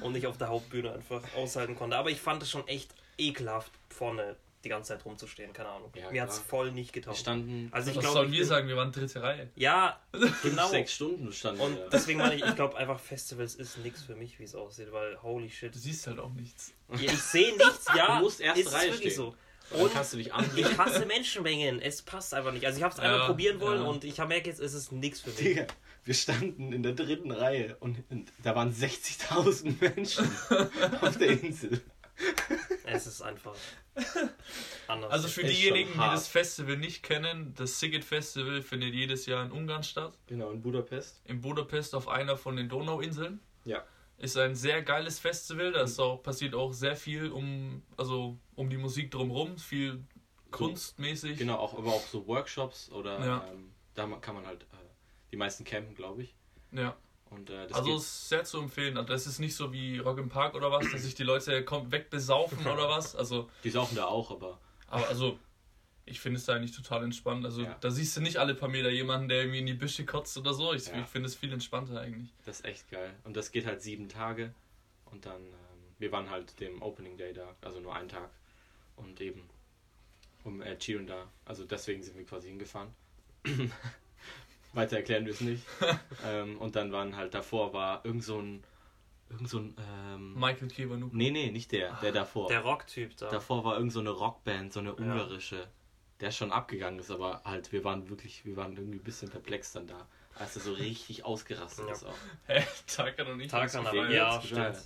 und 0.00 0.12
nicht 0.12 0.26
auf 0.26 0.38
der 0.38 0.48
Hauptbühne 0.48 0.92
einfach 0.92 1.22
aushalten 1.36 1.76
konnte. 1.76 1.96
Aber 1.96 2.10
ich 2.10 2.20
fand 2.20 2.42
es 2.42 2.50
schon 2.50 2.66
echt 2.68 2.94
ekelhaft, 3.18 3.70
vorne 3.90 4.36
die 4.64 4.68
ganze 4.68 4.88
Zeit 4.94 5.04
rumzustehen, 5.04 5.52
keine 5.52 5.68
Ahnung. 5.68 5.90
Ja, 5.94 6.10
Mir 6.10 6.22
hat 6.22 6.30
es 6.30 6.38
voll 6.38 6.72
nicht 6.72 6.94
Wir 6.94 7.02
getaugt. 7.02 7.18
standen 7.18 7.68
Also 7.72 7.90
ich 7.90 7.96
Was 7.96 8.02
glaube, 8.02 8.18
sollen 8.18 8.32
wir 8.32 8.46
sagen? 8.46 8.68
Wir 8.68 8.76
waren 8.76 8.92
dritte 8.92 9.22
Reihe. 9.22 9.50
Ja, 9.56 10.00
genau. 10.42 10.68
sechs 10.68 10.92
Stunden 10.94 11.32
standen 11.32 11.60
Und 11.60 11.76
wir. 11.76 11.88
deswegen 11.90 12.18
meine 12.18 12.34
ich, 12.34 12.44
ich 12.44 12.54
glaube 12.56 12.76
einfach 12.76 12.98
Festivals 13.00 13.54
ist 13.54 13.78
nichts 13.78 14.02
für 14.02 14.16
mich, 14.16 14.38
wie 14.38 14.44
es 14.44 14.54
aussieht, 14.54 14.88
weil 14.92 15.20
holy 15.22 15.50
shit. 15.50 15.74
Du 15.74 15.78
siehst 15.78 16.06
halt 16.06 16.18
auch 16.18 16.32
nichts. 16.32 16.72
Ja, 16.90 17.12
ich 17.12 17.18
sehe 17.22 17.56
nichts, 17.56 17.86
ja. 17.96 18.16
Du 18.18 18.24
musst 18.24 18.40
erste 18.40 18.60
ist 18.60 18.72
Reihe 18.72 18.92
wirklich 18.92 19.12
stehen. 19.12 19.14
so. 19.16 19.36
Und 19.70 19.92
kannst 19.94 20.12
du 20.12 20.18
dich 20.18 20.32
an. 20.32 20.44
ich 20.56 20.76
hasse 20.78 21.06
Menschenmengen. 21.06 21.80
Es 21.80 22.02
passt 22.02 22.34
einfach 22.34 22.52
nicht. 22.52 22.66
Also 22.66 22.76
ich 22.78 22.84
habe 22.84 22.92
es 22.94 23.00
einmal 23.00 23.20
Ja, 23.20 23.26
probieren 23.26 23.60
wollen 23.60 23.82
ja. 23.82 23.88
und 23.88 24.04
ich 24.04 24.18
merke 24.18 24.48
jetzt, 24.50 24.60
es 24.60 24.74
ist 24.74 24.92
nichts 24.92 25.20
für 25.22 25.30
mich. 25.30 25.38
Digga, 25.38 25.66
wir 26.04 26.14
standen 26.14 26.72
in 26.74 26.82
der 26.82 26.92
dritten 26.92 27.30
Reihe 27.30 27.76
und, 27.80 28.04
und 28.10 28.30
da 28.42 28.54
waren 28.54 28.72
60.000 28.74 29.74
Menschen 29.80 30.30
auf 31.00 31.16
der 31.16 31.28
Insel. 31.42 31.80
Es 32.84 33.06
ist 33.06 33.22
einfach 33.22 33.54
anders. 34.88 35.10
Also 35.10 35.28
für 35.28 35.44
diejenigen, 35.44 35.92
die 35.92 35.98
das 35.98 36.28
Festival 36.28 36.76
nicht 36.76 37.02
kennen, 37.02 37.54
das 37.56 37.78
Siget 37.80 38.04
Festival 38.04 38.62
findet 38.62 38.94
jedes 38.94 39.26
Jahr 39.26 39.44
in 39.44 39.52
Ungarn 39.52 39.82
statt. 39.82 40.18
Genau, 40.26 40.50
in 40.50 40.62
Budapest. 40.62 41.20
In 41.24 41.40
Budapest 41.40 41.94
auf 41.94 42.08
einer 42.08 42.36
von 42.36 42.56
den 42.56 42.68
Donauinseln. 42.68 43.40
Ja. 43.64 43.84
Ist 44.18 44.36
ein 44.36 44.54
sehr 44.54 44.82
geiles 44.82 45.18
Festival. 45.18 45.72
Da 45.72 45.82
ist 45.82 45.98
auch, 45.98 46.22
passiert 46.22 46.54
auch 46.54 46.72
sehr 46.72 46.96
viel 46.96 47.30
um, 47.30 47.82
also 47.96 48.38
um 48.54 48.70
die 48.70 48.76
Musik 48.76 49.10
drumherum. 49.10 49.58
Viel 49.58 50.04
kunstmäßig. 50.50 51.38
Genau, 51.38 51.56
auch, 51.56 51.76
aber 51.76 51.88
auch 51.92 52.06
so 52.06 52.26
Workshops 52.26 52.90
oder 52.90 53.24
Ja. 53.24 53.48
ähm, 53.50 53.72
da 53.94 54.06
kann 54.20 54.34
man 54.36 54.46
halt, 54.46 54.62
äh, 54.62 54.76
die 55.32 55.36
meisten 55.36 55.64
campen, 55.64 55.94
glaube 55.94 56.22
ich. 56.22 56.34
Ja. 56.72 56.96
Und 57.34 57.50
äh, 57.50 57.66
Also 57.72 57.84
geht, 57.90 57.96
ist 57.96 58.28
sehr 58.28 58.44
zu 58.44 58.58
empfehlen. 58.60 58.96
Also 58.96 59.08
Das 59.12 59.26
ist 59.26 59.38
nicht 59.38 59.54
so 59.56 59.72
wie 59.72 59.98
Rock 59.98 60.18
im 60.18 60.28
Park 60.28 60.54
oder 60.54 60.70
was, 60.70 60.90
dass 60.92 61.02
sich 61.02 61.14
die 61.14 61.24
Leute 61.24 61.64
wegbesaufen 61.90 62.58
oder 62.66 62.88
was. 62.88 63.14
Also, 63.16 63.50
die 63.64 63.70
saufen 63.70 63.96
da 63.96 64.06
auch, 64.06 64.30
aber 64.30 64.58
aber 64.86 65.08
also, 65.08 65.38
ich 66.06 66.20
finde 66.20 66.38
es 66.38 66.44
da 66.44 66.54
eigentlich 66.54 66.76
total 66.76 67.02
entspannt. 67.04 67.44
Also 67.44 67.62
Ja. 67.62 67.76
da 67.80 67.90
siehst 67.90 68.16
du 68.16 68.20
nicht 68.20 68.36
alle 68.36 68.54
paar 68.54 68.68
Meter 68.68 68.90
jemanden, 68.90 69.28
der 69.28 69.38
irgendwie 69.40 69.58
in 69.60 69.66
die 69.66 69.74
Büsche 69.74 70.04
kotzt 70.04 70.36
oder 70.38 70.52
so. 70.54 70.72
Ich, 70.74 70.86
Ja. 70.86 71.00
ich 71.00 71.06
finde 71.06 71.28
es 71.28 71.34
viel 71.34 71.52
entspannter 71.52 72.00
eigentlich. 72.00 72.30
das 72.44 72.60
ist 72.60 72.64
echt 72.66 72.90
geil. 72.90 73.14
Und 73.24 73.36
das 73.36 73.50
geht 73.50 73.66
halt 73.66 73.82
sieben 73.82 74.08
Tage. 74.08 74.54
Und 75.06 75.26
dann, 75.26 75.40
ähm, 75.42 75.52
wir 75.98 76.12
waren 76.12 76.28
halt 76.30 76.60
dem 76.60 76.82
Opening 76.82 77.16
Day 77.16 77.32
da, 77.32 77.54
also 77.62 77.80
nur 77.80 77.94
einen 77.94 78.08
Tag. 78.08 78.30
Und 78.96 79.20
eben 79.20 79.48
um 80.44 80.60
äh, 80.62 80.76
Chiron 80.78 81.06
da. 81.06 81.26
Also 81.46 81.64
deswegen 81.64 82.02
sind 82.02 82.16
wir 82.18 82.24
quasi 82.26 82.48
hingefahren. 82.48 82.90
Weiter 84.74 84.96
erklären 84.96 85.24
wir 85.26 85.32
es 85.32 85.40
nicht. 85.40 85.64
ähm, 86.26 86.58
und 86.58 86.76
dann 86.76 86.92
waren 86.92 87.16
halt 87.16 87.34
davor 87.34 87.72
war 87.72 88.04
irgend 88.04 88.24
so 88.24 88.38
ein, 88.40 88.64
irgend 89.30 89.48
so 89.48 89.58
ein, 89.58 89.76
ähm, 89.78 90.34
Michael 90.38 90.68
Kevanuk. 90.68 91.12
nee, 91.12 91.30
nee, 91.30 91.50
nicht 91.50 91.72
der, 91.72 91.92
der 92.02 92.12
davor. 92.12 92.48
der 92.48 92.60
Rocktyp 92.60 93.16
da. 93.16 93.28
Davor 93.28 93.64
war 93.64 93.76
irgend 93.76 93.92
so 93.92 94.00
eine 94.00 94.10
Rockband, 94.10 94.72
so 94.72 94.80
eine 94.80 94.94
ungarische, 94.94 95.68
der 96.20 96.30
schon 96.30 96.52
abgegangen 96.52 96.98
ist, 97.00 97.10
aber 97.10 97.42
halt, 97.44 97.72
wir 97.72 97.84
waren 97.84 98.08
wirklich, 98.08 98.44
wir 98.44 98.56
waren 98.56 98.76
irgendwie 98.76 98.98
ein 98.98 99.04
bisschen 99.04 99.30
perplex 99.30 99.72
dann 99.72 99.86
da, 99.86 100.06
als 100.36 100.56
er 100.56 100.62
so 100.62 100.72
richtig 100.72 101.24
ausgerastet 101.24 101.86
Ja. 101.86 101.92
ist 101.92 102.04
auch. 102.04 102.14
Hä? 102.46 102.64
Tarkan 102.86 103.26
und 103.28 103.40
ich. 103.40 103.50
Tarkan, 103.50 103.86
aber 103.86 104.10
ja, 104.10 104.34
Jetzt 104.36 104.46
stimmt. 104.46 104.76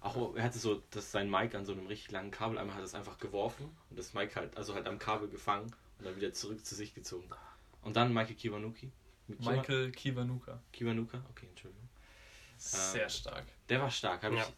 Auch 0.00 0.34
er 0.34 0.42
hatte 0.42 0.58
so 0.58 0.82
das, 0.90 1.12
sein 1.12 1.30
Mic 1.30 1.54
an 1.54 1.64
so 1.64 1.70
einem 1.72 1.86
richtig 1.86 2.10
langen 2.10 2.32
Kabel, 2.32 2.58
einmal 2.58 2.74
hat 2.74 2.82
er 2.82 2.86
es 2.86 2.94
einfach 2.94 3.18
geworfen 3.18 3.70
und 3.88 3.96
das 3.96 4.14
Mic 4.14 4.34
halt, 4.34 4.56
also 4.56 4.74
halt 4.74 4.88
am 4.88 4.98
Kabel 4.98 5.28
gefangen 5.28 5.72
und 5.98 6.04
dann 6.04 6.16
wieder 6.16 6.32
zurück 6.32 6.66
zu 6.66 6.74
sich 6.74 6.92
gezogen. 6.92 7.28
Und 7.82 7.94
dann 7.96 8.12
Michael 8.12 8.34
Kiwanuki. 8.34 8.90
Michael 9.40 9.90
Kiwanuka. 9.92 10.60
Kiwanuka, 10.72 11.22
okay, 11.30 11.46
Entschuldigung. 11.48 11.88
Sehr 12.56 13.08
stark. 13.08 13.44
Der 13.68 13.80
war 13.80 13.90
stark, 13.90 14.22
habe 14.22 14.36
Ja. 14.36 14.42
ich 14.42 14.52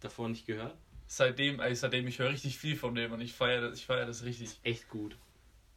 davor 0.00 0.28
nicht 0.28 0.46
gehört. 0.46 0.74
Seitdem, 1.06 1.60
ey, 1.60 1.74
seitdem 1.74 2.06
ich 2.08 2.18
höre 2.18 2.30
richtig 2.30 2.58
viel 2.58 2.76
von 2.76 2.94
dem 2.94 3.12
und 3.12 3.20
ich 3.20 3.32
feiere 3.32 3.62
das, 3.70 3.78
ich 3.78 3.86
feier 3.86 4.06
das 4.06 4.24
richtig. 4.24 4.58
Echt 4.62 4.88
gut. 4.88 5.16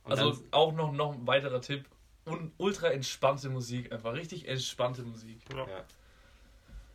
Und 0.04 0.12
Also 0.12 0.44
auch 0.52 0.74
noch, 0.74 0.92
noch 0.92 1.14
ein 1.14 1.28
weiterer 1.28 1.62
Tipp. 1.62 1.86
Un 2.26 2.52
ultra 2.58 2.90
entspannte 2.90 3.50
Musik, 3.50 3.92
einfach 3.92 4.14
richtig 4.14 4.48
entspannte 4.48 5.04
Musik. 5.04 5.40
Ja. 5.52 5.68
ja. 5.68 5.86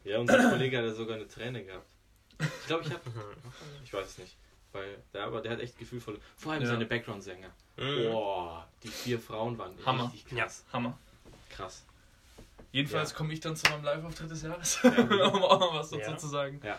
ja, 0.04 0.18
unser 0.18 0.50
Kollege 0.50 0.78
hat 0.78 0.84
ja 0.84 0.92
sogar 0.92 1.16
eine 1.16 1.26
Träne 1.28 1.64
gehabt. 1.64 1.87
Ich 2.40 2.66
glaube, 2.66 2.84
ich 2.84 2.90
habe. 2.92 3.00
Ich 3.84 3.92
weiß 3.92 4.06
es 4.06 4.18
nicht. 4.18 4.37
Weil 4.73 4.99
der, 5.12 5.25
aber 5.25 5.40
der 5.40 5.52
hat 5.52 5.61
echt 5.61 5.78
gefühlvolle. 5.78 6.18
Vor 6.37 6.52
allem 6.52 6.62
Ja. 6.62 6.68
seine 6.68 6.84
Background-Sänger. 6.87 7.49
Mhm. 7.76 8.11
Boah, 8.11 8.68
die 8.82 8.88
vier 8.88 9.20
Frauen 9.20 9.56
waren 9.56 9.75
Hammer. 9.87 10.04
richtig 10.12 10.26
krass. 10.37 10.64
Hammer. 10.73 10.99
Krass. 11.56 11.84
Jedenfalls 12.73 13.11
Ja. 13.11 13.16
komme 13.16 13.32
ich 13.32 13.40
dann 13.40 13.54
zu 13.56 13.70
meinem 13.70 13.84
Live-Auftritt 13.84 14.30
des 14.30 14.42
Jahres, 14.42 14.78
Ja. 14.82 14.90
um 15.28 15.42
auch 15.42 15.61
noch 15.61 15.75
was 15.75 15.90
dazu 15.90 16.11
Ja. 16.11 16.16
zu 16.18 16.26
sagen. 16.28 16.61
Ja. 16.64 16.78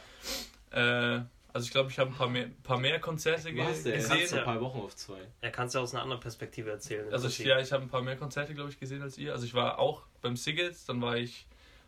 Äh, 1.17 1.21
also 1.53 1.65
ich 1.65 1.71
glaube, 1.71 1.89
ich 1.89 1.97
habe 1.99 2.09
ein 2.11 2.15
paar 2.15 2.27
mehr, 2.27 2.49
paar 2.63 2.77
mehr 2.77 2.99
Konzerte 2.99 3.47
Du 3.49 3.53
ge 3.55 3.63
hast 3.63 3.85
ja 3.85 3.93
erst 3.93 4.11
gesehen. 4.11 4.27
vor 4.27 4.39
ein 4.39 4.43
paar 4.43 4.59
Wochen 4.61 4.79
auf 4.79 4.95
zwei. 4.95 5.19
Er 5.39 5.51
kann 5.51 5.67
es 5.67 5.73
ja 5.73 5.79
aus 5.79 5.93
einer 5.93 6.03
anderen 6.03 6.19
Perspektive 6.21 6.69
erzählen. 6.69 7.11
Also 7.13 7.29
ich, 7.29 7.39
ja, 7.39 7.59
ich 7.59 7.71
habe 7.71 7.83
ein 7.83 7.89
paar 7.89 8.01
mehr 8.01 8.17
Konzerte, 8.17 8.53
glaube 8.53 8.71
ich, 8.71 8.79
gesehen 8.79 9.01
als 9.01 9.17
ihr. 9.17 9.31
Also 9.31 9.45
ich 9.45 9.53
war 9.53 9.79
auch 9.79 10.01
beim 10.21 10.35
Siggets, 10.35 10.83
dann 10.85 11.01
war 11.01 11.15
ich 11.15 11.45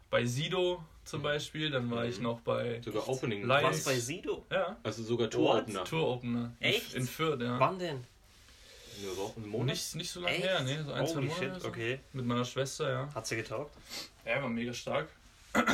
bei 0.10 0.24
Sido 0.26 0.82
zum 1.04 1.22
Beispiel, 1.22 1.70
dann 1.70 1.92
war 1.92 2.06
ich 2.06 2.22
noch 2.22 2.40
bei 2.40 2.82
Sogar 2.82 3.10
Opening. 3.10 3.44
Live. 3.46 3.64
Was 3.66 3.84
bei 3.84 3.96
Sido? 4.00 4.46
ja, 4.50 4.78
Also 4.84 5.04
sogar 5.04 5.26
What? 5.28 5.32
Tour-Opener. 5.34 5.84
Tour-Opener. 5.84 6.54
In- 6.62 6.66
Echt? 6.70 6.94
In 6.94 7.04
Fürth, 7.06 7.42
ja. 7.42 7.60
Wann 7.60 7.78
denn? 7.78 8.06
Eine 8.98 9.18
Woche, 9.18 9.38
einen 9.38 9.50
Monat? 9.50 9.68
Nicht, 9.68 9.96
nicht 9.96 10.10
so 10.12 10.20
lange 10.22 10.36
Echt? 10.36 10.46
her, 10.46 10.62
ne? 10.62 10.84
So 10.84 10.92
ein, 10.94 11.08
zwei 11.08 11.22
Monate. 11.22 11.40
shit, 11.54 11.62
so. 11.62 11.68
okay. 11.68 12.00
Mit 12.14 12.26
meiner 12.26 12.46
Schwester, 12.46 12.90
ja. 12.90 13.10
Hat 13.14 13.28
sie 13.28 13.36
getaugt? 13.36 13.76
Ja, 14.26 14.42
war 14.42 14.50
mega 14.50 14.74
stark. 14.74 15.08
Krass. 15.54 15.68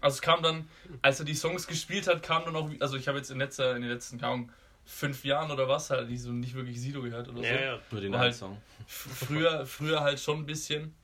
Also 0.00 0.14
es 0.16 0.20
kam 0.22 0.42
dann, 0.42 0.68
als 1.02 1.18
er 1.20 1.24
die 1.26 1.34
Songs 1.34 1.66
gespielt 1.66 2.06
hat, 2.08 2.22
kam 2.22 2.44
dann 2.44 2.56
auch, 2.56 2.70
also 2.80 2.96
ich 2.96 3.08
habe 3.08 3.18
jetzt 3.18 3.30
in, 3.30 3.38
letzter, 3.38 3.76
in 3.76 3.82
den 3.82 3.90
letzten 3.90 4.18
kaum 4.20 4.50
fünf 4.84 5.24
Jahren 5.24 5.50
oder 5.50 5.68
was 5.68 5.90
halt 5.90 6.08
die 6.08 6.16
so 6.16 6.30
nicht 6.30 6.54
wirklich 6.54 6.80
Sido 6.80 7.02
gehört 7.02 7.28
oder 7.28 7.38
so. 7.38 7.44
Ja, 7.44 7.60
ja. 7.60 7.78
Nur 7.90 8.00
den 8.00 8.12
War 8.12 8.20
halt- 8.20 8.34
Song. 8.34 8.60
Früher, 8.86 9.66
früher 9.66 10.00
halt 10.00 10.20
schon 10.20 10.40
ein 10.40 10.46
bisschen. 10.46 10.94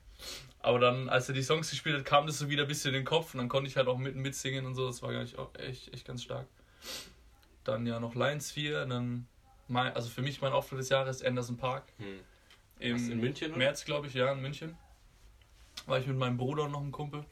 Aber 0.61 0.79
dann, 0.79 1.09
als 1.09 1.27
er 1.27 1.33
die 1.35 1.43
Songs 1.43 1.69
gespielt 1.69 1.97
hat, 1.97 2.05
kam 2.05 2.25
das 2.25 2.39
so 2.39 2.49
wieder 2.49 2.61
ein 2.63 2.67
bisschen 2.69 2.89
in 2.89 3.01
den 3.01 3.05
Kopf 3.05 3.33
und 3.33 3.39
dann 3.39 3.49
konnte 3.49 3.69
ich 3.69 3.75
halt 3.75 3.87
auch 3.87 3.97
mit, 3.97 4.15
mitsingen 4.15 4.65
und 4.65 4.75
so. 4.75 4.87
Das 4.87 5.01
war 5.01 5.11
gar 5.11 5.21
nicht 5.21 5.37
auch 5.37 5.53
echt, 5.55 5.93
echt 5.93 6.05
ganz 6.07 6.23
stark. 6.23 6.47
Dann 7.65 7.85
ja 7.85 7.99
noch 7.99 8.15
Lions 8.15 8.51
4, 8.51 8.85
dann 8.85 9.27
mein, 9.67 9.93
also 9.93 10.09
für 10.09 10.21
mich 10.21 10.41
mein 10.41 10.51
Auftritt 10.53 10.79
des 10.79 10.89
Jahres 10.89 11.21
Anderson 11.23 11.57
Park. 11.57 11.83
Hm. 11.97 12.19
Im 12.79 13.11
in 13.11 13.19
München, 13.19 13.49
oder? 13.51 13.57
März, 13.57 13.85
glaube 13.85 14.07
ich, 14.07 14.13
ja, 14.13 14.31
in 14.31 14.41
München. 14.41 14.77
War 15.85 15.99
ich 15.99 16.07
mit 16.07 16.17
meinem 16.17 16.37
Bruder 16.37 16.63
und 16.63 16.71
noch 16.71 16.81
einem 16.81 16.91
Kumpel. 16.91 17.25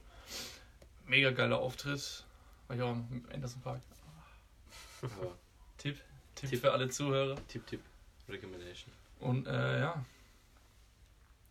Mega 1.06 1.32
geiler 1.32 1.60
Auftritt. 1.60 2.26
War 2.68 2.76
ich 2.76 2.82
auch 2.82 2.92
im 2.92 3.26
Anderson 3.34 3.62
Park. 3.62 3.82
Tipp, 5.78 6.00
Tipp, 6.36 6.50
Tipp. 6.50 6.62
für 6.62 6.72
alle 6.72 6.90
Zuhörer. 6.90 7.36
Tipp, 7.48 7.66
Tipp. 7.68 7.82
Recommendation. 8.30 8.92
Und 9.20 9.48
äh, 9.48 9.80
ja, 9.80 10.06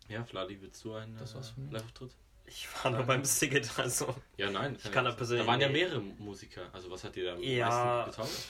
Ja, 0.09 0.23
Fladi, 0.23 0.59
willst 0.61 0.83
du 0.83 0.93
einen 0.95 1.17
Das 1.17 1.35
war's 1.35 1.49
von 1.49 1.69
äh. 1.69 1.73
Live-Auftritt? 1.73 2.11
Ich 2.45 2.67
war 2.83 2.91
nur 2.91 3.03
beim 3.03 3.23
Siget, 3.23 3.77
also. 3.77 4.13
Ja, 4.37 4.49
nein. 4.49 4.77
Ich 4.83 4.91
kann 4.91 5.05
da 5.05 5.11
persönlich 5.11 5.45
Da 5.45 5.51
waren 5.51 5.61
ja 5.61 5.69
mehrere 5.69 5.99
Musiker. 6.01 6.63
Also, 6.73 6.89
was 6.89 7.03
hat 7.03 7.15
dir 7.15 7.25
da 7.25 7.33
am 7.33 7.43
Ja. 7.43 8.05
meisten 8.05 8.11
getaugt? 8.11 8.47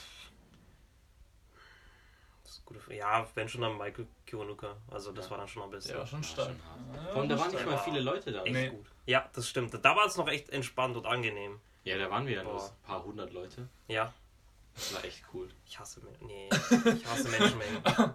Das 2.72 2.82
ist 2.82 2.88
gut. 2.88 2.94
Ja, 2.96 3.26
wenn 3.34 3.48
schon 3.48 3.60
dann 3.60 3.76
Michael 3.78 4.06
Kiwanuka. 4.26 4.76
Also 4.90 5.12
das 5.12 5.26
Ja. 5.26 5.30
war 5.32 5.38
dann 5.38 5.48
schon 5.48 5.62
am 5.62 5.70
besten. 5.70 5.90
schon 5.92 6.00
Ja, 6.00 6.06
stark. 6.06 6.48
schon 6.48 6.56
hart. 6.68 6.96
Ja, 7.06 7.12
Vor 7.12 7.20
allem, 7.20 7.28
da 7.28 7.34
war 7.36 7.40
waren 7.44 7.50
nicht 7.52 7.60
stark. 7.62 7.74
mal 7.76 7.82
viele 7.84 8.00
Leute 8.00 8.32
da. 8.32 8.42
Echt 8.44 8.52
Nee. 8.52 8.68
gut. 8.70 8.86
Ja, 9.06 9.28
das 9.34 9.48
stimmt. 9.48 9.74
Da 9.74 9.96
war 9.96 10.06
es 10.06 10.16
noch 10.16 10.28
echt 10.28 10.50
entspannt 10.50 10.96
und 10.96 11.06
angenehm. 11.06 11.60
Ja, 11.84 11.98
da 11.98 12.10
waren 12.10 12.26
wir 12.26 12.34
ja 12.36 12.42
nur 12.44 12.62
ein 12.62 12.70
paar 12.84 13.04
hundert 13.04 13.32
Leute. 13.32 13.68
Ja. 13.88 14.12
Das 14.74 14.94
war 14.94 15.04
echt 15.04 15.22
cool. 15.34 15.48
Ich 15.66 15.78
hasse 15.78 16.00
Nee, 16.20 16.48
ich 16.50 17.06
hasse 17.06 17.28
Menschenmengen. 17.28 17.82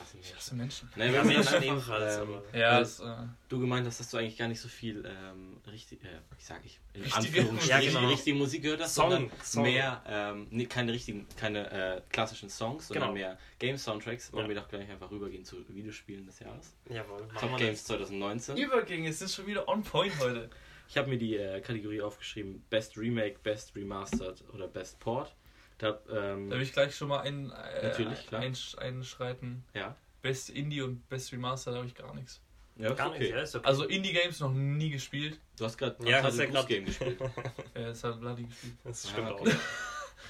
Ich 0.00 0.06
hasse 0.06 0.16
mich. 0.16 0.26
Ich 0.30 0.36
hasse 0.36 0.54
Menschen. 0.54 0.90
Nein, 0.96 1.08
Ja, 1.12 1.18
wenn 1.18 1.26
man 1.26 1.34
Menschen 1.36 1.52
dann 1.52 1.62
ebenfalls. 1.62 2.16
ähm, 2.18 2.38
Ja, 2.52 2.80
es, 2.80 3.00
äh, 3.00 3.16
du 3.48 3.60
gemeint 3.60 3.86
hast, 3.86 4.00
dass 4.00 4.10
du 4.10 4.16
eigentlich 4.16 4.36
gar 4.38 4.48
nicht 4.48 4.60
so 4.60 4.68
viel 4.68 5.04
ähm, 5.06 5.56
richtig, 5.70 6.02
äh, 6.04 6.08
wie 6.36 6.42
sag 6.42 6.64
ich, 6.64 6.80
in 6.94 7.02
Richtige. 7.02 7.48
Ja, 7.66 7.80
genau. 7.80 8.08
richtige 8.08 8.36
Musik 8.36 8.62
gehört 8.62 8.80
hast, 8.82 8.94
Song, 8.94 9.10
sondern 9.10 9.30
Song. 9.42 9.62
mehr, 9.62 10.02
ähm, 10.06 10.46
nee, 10.50 10.66
keine 10.66 10.92
richtigen, 10.92 11.26
keine 11.36 11.70
äh, 11.70 12.00
klassischen 12.10 12.48
Songs, 12.50 12.88
sondern 12.88 13.02
Genau. 13.08 13.14
mehr 13.14 13.38
Game-Soundtracks. 13.58 14.32
Wollen 14.32 14.44
Ja. 14.44 14.48
wir 14.48 14.56
doch 14.60 14.68
gleich 14.68 14.88
einfach 14.90 15.10
rübergehen 15.10 15.44
zu 15.44 15.56
Videospielen 15.68 16.26
des 16.26 16.38
Jahres. 16.40 16.74
Jawohl. 16.88 17.26
machen 17.26 17.38
Top 17.38 17.50
wir 17.52 17.66
Games 17.66 17.84
2019. 17.84 18.56
Übergänge 18.56 19.12
sind 19.12 19.30
schon 19.30 19.46
wieder 19.46 19.68
on 19.68 19.82
point 19.82 20.12
heute. 20.18 20.50
Ich 20.88 20.96
habe 20.98 21.08
mir 21.08 21.18
die 21.18 21.36
äh, 21.36 21.60
Kategorie 21.60 22.00
aufgeschrieben: 22.02 22.64
Best 22.68 22.96
Remake, 22.96 23.38
Best 23.44 23.76
Remastered 23.76 24.42
oder 24.52 24.66
Best 24.66 24.98
Port. 24.98 25.34
Da, 25.80 25.98
ähm, 26.10 26.50
Da 26.50 26.56
will 26.56 26.62
ich 26.62 26.72
gleich 26.72 26.94
schon 26.94 27.08
mal 27.08 27.20
ein, 27.20 27.50
äh, 27.50 27.88
Natürlich, 27.88 28.26
klar. 28.26 28.42
einsch- 28.42 28.76
einschreiten. 28.78 29.64
ja. 29.74 29.96
Best 30.22 30.50
Indie 30.50 30.82
und 30.82 31.08
Best 31.08 31.32
Remaster, 31.32 31.70
da 31.70 31.78
habe 31.78 31.86
ich 31.86 31.94
gar 31.94 32.14
nichts. 32.14 32.42
Ja, 32.76 32.90
das. 32.90 32.98
Gar 32.98 33.08
okay. 33.08 33.18
nicht, 33.20 33.30
ja, 33.30 33.40
ist 33.40 33.56
okay. 33.56 33.66
Also 33.66 33.84
Indie-Games 33.84 34.40
noch 34.40 34.52
nie 34.52 34.90
gespielt. 34.90 35.40
Du 35.56 35.64
hast 35.64 35.78
gerade 35.78 35.96
Ja, 36.04 36.18
ja, 36.18 36.22
hast 36.22 36.38
ja 36.38 36.44
Game 36.64 36.84
gespielt. 36.84 37.18
Äh, 37.74 37.80
es 37.84 38.04
hat 38.04 38.20
Bloody 38.20 38.44
gespielt. 38.44 38.74
das 38.84 39.06
Ah, 39.06 39.08
stimmt 39.08 39.30
okay. 39.30 39.50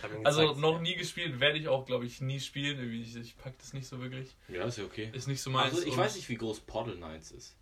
auch. 0.02 0.24
Also 0.24 0.40
gezeigt. 0.42 0.60
noch 0.60 0.80
nie 0.80 0.94
gespielt, 0.94 1.40
werde 1.40 1.58
ich 1.58 1.66
auch, 1.66 1.84
glaube 1.86 2.06
ich, 2.06 2.20
nie 2.20 2.38
spielen. 2.38 2.92
Ich, 3.02 3.16
ich 3.16 3.36
pack 3.36 3.58
das 3.58 3.72
nicht 3.72 3.88
so 3.88 4.00
wirklich. 4.00 4.36
Ja, 4.46 4.62
ist 4.64 4.78
ja 4.78 4.84
okay. 4.84 5.10
Ist 5.12 5.26
nicht 5.26 5.42
so 5.42 5.50
meins. 5.50 5.74
Also, 5.74 5.84
ich 5.86 5.96
weiß 5.96 6.14
nicht, 6.14 6.28
wie 6.28 6.36
groß 6.36 6.60
Portal 6.60 6.94
Knights 6.94 7.32
ist. 7.32 7.56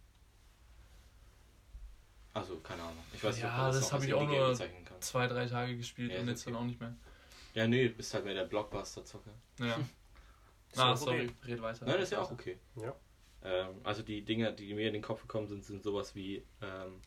Also, 2.34 2.56
keine 2.58 2.82
Ahnung. 2.82 2.98
Ich 3.14 3.24
weiß 3.24 3.34
nicht, 3.36 3.44
Ja, 3.44 3.50
ob 3.52 3.56
man 3.56 3.72
das 3.72 3.80
noch 3.80 3.88
hab 3.92 3.94
als 4.00 4.04
ich 4.06 4.14
auch 4.14 4.26
nur- 4.28 5.00
zwei, 5.00 5.26
drei 5.26 5.46
Tage 5.46 5.76
gespielt 5.76 6.12
Ja, 6.12 6.20
und 6.20 6.28
jetzt 6.28 6.42
okay. 6.42 6.52
dann 6.52 6.60
auch 6.62 6.66
nicht 6.66 6.78
mehr. 6.80 6.94
Ja, 7.58 7.66
nee, 7.66 7.88
bist 7.88 8.14
halt 8.14 8.24
mehr 8.24 8.34
der 8.34 8.44
Blockbuster-Zocker. 8.44 9.32
Ja. 9.60 9.78
Ah, 10.76 10.94
sorry, 10.94 11.22
okay. 11.22 11.52
red 11.52 11.62
weiter. 11.62 11.86
Nein, 11.86 11.94
das 11.94 12.04
ist 12.04 12.10
ja 12.12 12.20
auch 12.20 12.30
okay. 12.30 12.58
Ja. 12.76 12.94
Ähm, 13.42 13.80
also, 13.84 14.02
die 14.02 14.20
Dinge, 14.22 14.52
die 14.52 14.74
mir 14.74 14.86
in 14.88 14.92
den 14.92 15.02
Kopf 15.02 15.22
gekommen 15.22 15.46
sind, 15.48 15.64
sind 15.64 15.82
sowas 15.82 16.14
wie 16.14 16.44
ähm, 16.60 17.00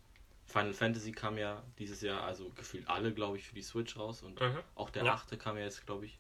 Final 0.48 0.74
Fantasy 0.74 1.12
kam 1.12 1.38
ja 1.38 1.62
dieses 1.78 2.02
Jahr, 2.02 2.24
also 2.24 2.50
gefühlt 2.56 2.88
alle, 2.90 3.14
glaube 3.14 3.38
ich, 3.38 3.44
für 3.48 3.54
die 3.54 3.62
Switch 3.62 3.96
raus 3.98 4.24
und 4.24 4.42
Mhm. 4.42 4.58
auch 4.74 4.90
der 4.90 5.06
Ja. 5.06 5.14
achte 5.14 5.38
kam 5.38 5.58
ja 5.58 5.64
jetzt, 5.64 5.86
glaube 5.86 6.06
ich. 6.06 6.18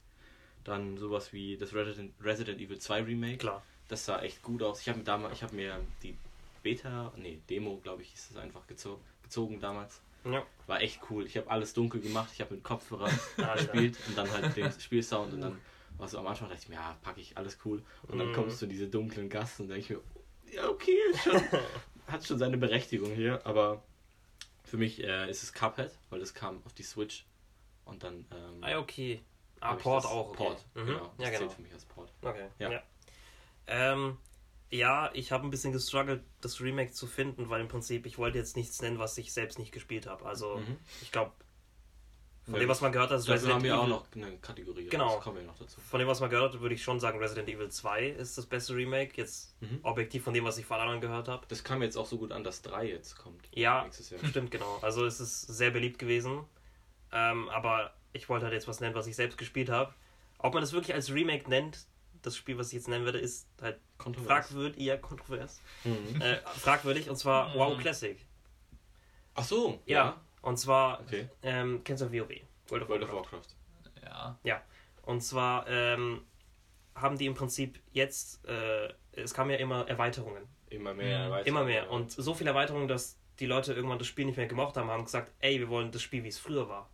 Dann 0.64 0.98
sowas 0.98 1.34
wie 1.34 1.58
das 1.58 1.74
Resident, 1.74 2.14
Resident 2.24 2.62
Evil 2.62 2.78
2 2.78 3.02
Remake. 3.02 3.38
Klar. 3.38 3.64
Das 3.88 4.06
sah 4.06 4.22
echt 4.22 4.44
gut 4.44 4.62
aus. 4.62 4.80
Ich 4.80 4.88
habe 4.88 5.00
mir, 5.00 5.04
damals- 5.04 5.34
ich 5.34 5.42
hab 5.44 5.52
mir 5.52 5.80
die 6.04 6.16
Beta, 6.62 7.12
nee, 7.18 7.42
Demo, 7.50 7.78
glaube 7.82 8.04
ich, 8.04 8.14
ist 8.14 8.30
es 8.32 8.38
einfach 8.38 8.68
gezo 8.68 9.02
gezogen 9.24 9.60
damals. 9.60 10.00
Ja. 10.26 10.46
War 10.68 10.82
echt 10.82 11.00
cool. 11.10 11.26
Ich 11.26 11.36
habe 11.38 11.50
alles 11.50 11.74
dunkel 11.74 12.00
gemacht. 12.02 12.30
Ich 12.34 12.42
habe 12.42 12.54
mit 12.54 12.64
Kopfhörer 12.64 13.10
Alter. 13.38 13.56
gespielt 13.56 13.98
und 14.08 14.18
dann 14.18 14.32
halt 14.32 14.56
den 14.56 14.72
Spielsound 14.72 15.34
und 15.34 15.42
dann 15.42 15.60
war 15.98 16.08
so 16.08 16.18
am 16.20 16.28
Anfang 16.28 16.48
dachte 16.50 16.62
ich 16.64 16.70
mir, 16.70 16.76
ja, 16.76 16.96
packe 17.02 17.20
ich 17.22 17.38
alles 17.38 17.58
cool. 17.66 17.84
Und 18.08 18.18
dann 18.20 18.30
Mhm. 18.30 18.34
kommst 18.34 18.62
du 18.62 18.66
in 18.66 18.72
diese 18.72 18.88
dunklen 18.88 19.30
Gassen 19.30 19.64
und 19.64 19.70
denke 19.70 19.82
ich 19.82 19.90
mir, 19.90 20.02
ja, 20.56 20.70
okay, 20.70 20.98
schon, 21.24 21.34
hat 22.08 22.26
schon 22.26 22.38
seine 22.38 22.58
Berechtigung 22.58 23.12
hier, 23.14 23.46
aber 23.46 23.84
für 24.64 24.78
mich 24.78 25.04
äh, 25.04 25.30
ist 25.30 25.44
es 25.44 25.54
Cuphead, 25.54 25.92
weil 26.10 26.20
das 26.20 26.34
kam 26.34 26.62
auf 26.66 26.74
die 26.74 26.84
Switch 26.84 27.26
und 27.86 28.04
dann 28.04 28.26
ähm, 28.32 28.64
Ah, 28.64 28.78
okay. 28.78 29.22
Ah, 29.60 29.76
Port 29.76 30.04
das- 30.06 30.12
auch. 30.12 30.30
Okay. 30.30 30.38
Port, 30.38 30.66
Mhm. 30.76 30.86
genau. 30.88 31.14
Das 31.18 31.26
Ja, 31.26 31.30
genau. 31.30 31.40
zählt 31.40 31.52
für 31.54 31.62
mich 31.62 31.74
als 31.74 31.86
Port. 31.86 32.12
Okay. 32.22 32.48
Ja. 32.60 32.72
Ja. 32.72 32.84
Ähm, 33.68 34.18
ja, 34.72 35.10
ich 35.14 35.32
habe 35.32 35.44
ein 35.46 35.50
bisschen 35.52 35.74
gestruggelt, 35.74 36.24
das 36.40 36.62
Remake 36.62 36.92
zu 36.94 37.06
finden, 37.06 37.50
weil 37.50 37.62
im 37.62 37.68
Prinzip 37.68 38.06
ich 38.06 38.18
wollte 38.18 38.38
jetzt 38.38 38.56
nichts 38.56 38.82
nennen, 38.82 39.00
was 39.00 39.18
ich 39.18 39.34
selbst 39.34 39.60
nicht 39.60 39.72
gespielt 39.72 40.08
habe. 40.08 40.26
Also 40.26 40.58
Mhm. 40.58 40.78
ich 41.02 41.12
glaube, 41.12 41.32
von 42.50 42.60
dem, 42.60 42.68
was 42.70 42.82
man 42.82 42.92
gehört 42.92 43.12
hat, 43.12 43.20
ist 43.20 43.30
Resident 43.30 43.54
haben 43.56 43.64
wir 43.64 43.78
auch 43.78 43.84
Evil. 43.84 43.90
noch 43.90 44.06
eine 44.16 44.38
Kategorie. 44.40 44.88
Genau. 44.88 45.16
Das 45.16 45.24
kommen 45.24 45.38
wir 45.38 45.44
noch 45.44 45.58
dazu. 45.60 45.80
Von 45.80 46.00
dem, 46.00 46.08
was 46.08 46.20
man 46.22 46.30
gehört 46.30 46.54
hat, 46.56 46.60
würde 46.62 46.74
ich 46.74 46.84
schon 46.84 47.00
sagen, 47.00 47.20
Resident 47.20 47.48
Evil 47.48 47.70
2 47.70 48.08
ist 48.08 48.38
das 48.38 48.46
beste 48.48 48.76
Remake. 48.76 49.12
Jetzt 49.16 49.56
Mhm. 49.62 49.80
objektiv 49.84 50.24
von 50.24 50.34
dem, 50.34 50.44
was 50.44 50.58
ich 50.58 50.66
von 50.66 50.80
anderen 50.80 51.02
gehört 51.02 51.28
habe. 51.28 51.46
Das 51.50 51.64
kam 51.64 51.82
jetzt 51.84 51.98
auch 51.98 52.08
so 52.08 52.18
gut 52.18 52.32
an, 52.32 52.44
dass 52.44 52.62
3 52.64 52.88
jetzt 52.88 53.16
kommt. 53.18 53.48
Ja, 53.54 53.88
stimmt, 54.28 54.50
genau. 54.52 54.80
Also 54.82 55.06
es 55.06 55.20
ist 55.20 55.42
sehr 55.42 55.70
beliebt 55.72 56.00
gewesen. 56.00 56.44
Ähm, 57.12 57.48
aber 57.50 57.94
ich 58.12 58.28
wollte 58.28 58.46
halt 58.46 58.54
jetzt 58.54 58.68
was 58.68 58.80
nennen, 58.80 58.96
was 58.96 59.06
ich 59.08 59.16
selbst 59.16 59.38
gespielt 59.38 59.70
habe. 59.70 59.94
Ob 60.40 60.54
man 60.56 60.62
das 60.62 60.74
wirklich 60.74 60.96
als 60.96 61.12
Remake 61.14 61.48
nennt, 61.48 61.86
das 62.22 62.36
Spiel, 62.38 62.58
was 62.58 62.68
ich 62.68 62.74
jetzt 62.74 62.88
nennen 62.88 63.06
werde, 63.06 63.20
ist 63.20 63.48
halt 63.62 63.80
Kontrovers. 63.98 64.48
fragwürdig, 64.48 64.80
eher 64.82 64.98
kontrovers. 65.00 65.62
Mhm. 65.84 66.22
Äh, 66.22 66.38
fragwürdig, 66.46 67.10
und 67.10 67.16
zwar 67.18 67.50
Mhm. 67.50 67.54
WoW 67.60 67.78
Classic. 67.80 68.18
Ach 69.36 69.44
so, 69.44 69.80
Ja. 69.86 70.20
Und 70.42 70.58
zwar, 70.58 71.02
Okay. 71.02 71.30
ähm, 71.44 71.82
kennst 71.84 72.02
du 72.02 72.12
WoW? 72.12 72.30
World 72.70 72.84
of 72.84 72.90
World 72.90 73.04
of 73.04 73.12
Warcraft. 73.14 73.56
Warcraft. 74.02 74.40
Ja. 74.44 74.62
Und 75.04 75.22
zwar 75.22 75.68
ähm, 75.68 76.26
haben 76.96 77.18
die 77.18 77.26
im 77.28 77.34
Prinzip 77.36 77.80
jetzt, 77.92 78.44
äh, 78.46 78.92
es 79.14 79.34
kamen 79.34 79.52
ja 79.52 79.58
immer 79.58 79.88
Erweiterungen. 79.88 80.44
Immer 80.70 80.94
mehr. 80.94 81.28
Mhm. 81.28 81.32
weiter. 81.32 81.48
Immer 81.48 81.64
mehr. 81.64 81.92
Und 81.92 82.12
so 82.12 82.34
viele 82.34 82.50
Erweiterungen, 82.52 82.88
dass 82.88 83.18
die 83.40 83.46
Leute 83.46 83.74
irgendwann 83.74 84.00
das 84.00 84.08
Spiel 84.08 84.26
nicht 84.26 84.38
mehr 84.38 84.48
gemocht 84.48 84.78
haben, 84.78 84.90
haben 84.90 85.04
gesagt, 85.06 85.32
ey, 85.40 85.60
wir 85.60 85.70
wollen 85.70 85.92
das 85.92 86.02
Spiel, 86.02 86.24
wie 86.24 86.28
es 86.30 86.40
früher 86.40 86.68
war. 86.70 86.90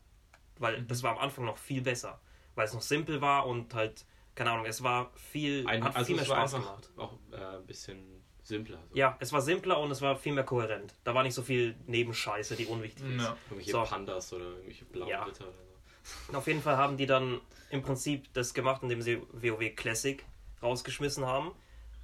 Weil 0.60 0.81
Mhm. 0.81 0.88
das 0.88 1.03
war 1.03 1.12
am 1.13 1.19
Anfang 1.19 1.46
noch 1.46 1.57
viel 1.57 1.81
besser. 1.81 2.19
Weil 2.55 2.65
es 2.65 2.74
noch 2.74 2.81
simpel 2.81 3.22
war 3.22 3.46
und 3.48 3.74
halt, 3.74 4.05
keine 4.38 4.51
Ahnung, 4.51 4.65
es 4.65 4.82
war 4.84 5.12
viel, 5.15 5.65
Ein, 5.67 5.84
hat 5.84 5.96
also 5.96 6.06
viel 6.08 6.15
mehr 6.15 6.24
es 6.24 6.29
war 6.29 6.38
Spaß 6.48 6.51
gemacht. 6.53 6.89
auch 6.98 7.13
äh, 7.32 7.58
ein 7.58 7.65
bisschen 7.65 8.24
simpler. 8.44 8.77
So. 8.89 8.96
Ja, 8.98 9.17
es 9.20 9.34
war 9.34 9.41
simpler 9.41 9.79
und 9.79 9.91
es 9.91 10.01
war 10.01 10.15
viel 10.15 10.32
mehr 10.34 10.44
kohärent. 10.46 10.94
Da 11.03 11.13
war 11.15 11.24
nicht 11.24 11.34
so 11.34 11.41
viel 11.41 11.75
Nebenscheiße, 11.88 12.56
die 12.56 12.65
unwichtig 12.67 13.03
ist. 13.06 13.24
Ja. 13.24 13.36
Irgendwelche 13.50 13.72
So. 13.72 13.84
Pandas 13.84 14.32
oder 14.32 14.46
irgendwelche 14.46 14.86
blauen 14.86 15.10
Ja. 15.10 15.24
Ritter 15.24 15.46
oder 15.46 15.53
so. 15.53 16.29
Und 16.29 16.36
Auf 16.36 16.48
jeden 16.48 16.62
Fall 16.62 16.77
haben 16.77 16.96
die 16.98 17.06
dann 17.08 17.41
im 17.72 17.82
Prinzip 17.82 18.32
das 18.34 18.53
gemacht, 18.53 18.84
indem 18.84 19.01
sie 19.01 19.22
WoW 19.34 19.75
Classic 19.75 20.24
rausgeschmissen 20.63 21.25
haben. 21.25 21.51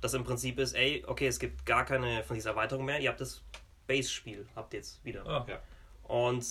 Das 0.01 0.13
im 0.15 0.25
Prinzip 0.25 0.59
ist, 0.59 0.73
ey, 0.73 1.03
okay, 1.07 1.27
es 1.27 1.39
gibt 1.39 1.65
gar 1.65 1.85
keine 1.85 2.23
von 2.23 2.33
dieser 2.35 2.49
Erweiterung 2.49 2.83
mehr. 2.83 2.99
Ihr 2.99 3.09
habt 3.09 3.21
das 3.21 3.41
Base-Spiel, 3.87 4.45
habt 4.55 4.73
ihr 4.73 4.79
jetzt 4.79 5.05
wieder. 5.05 5.25
Ah, 5.25 5.45
Ja. 5.47 5.61
Und 6.03 6.45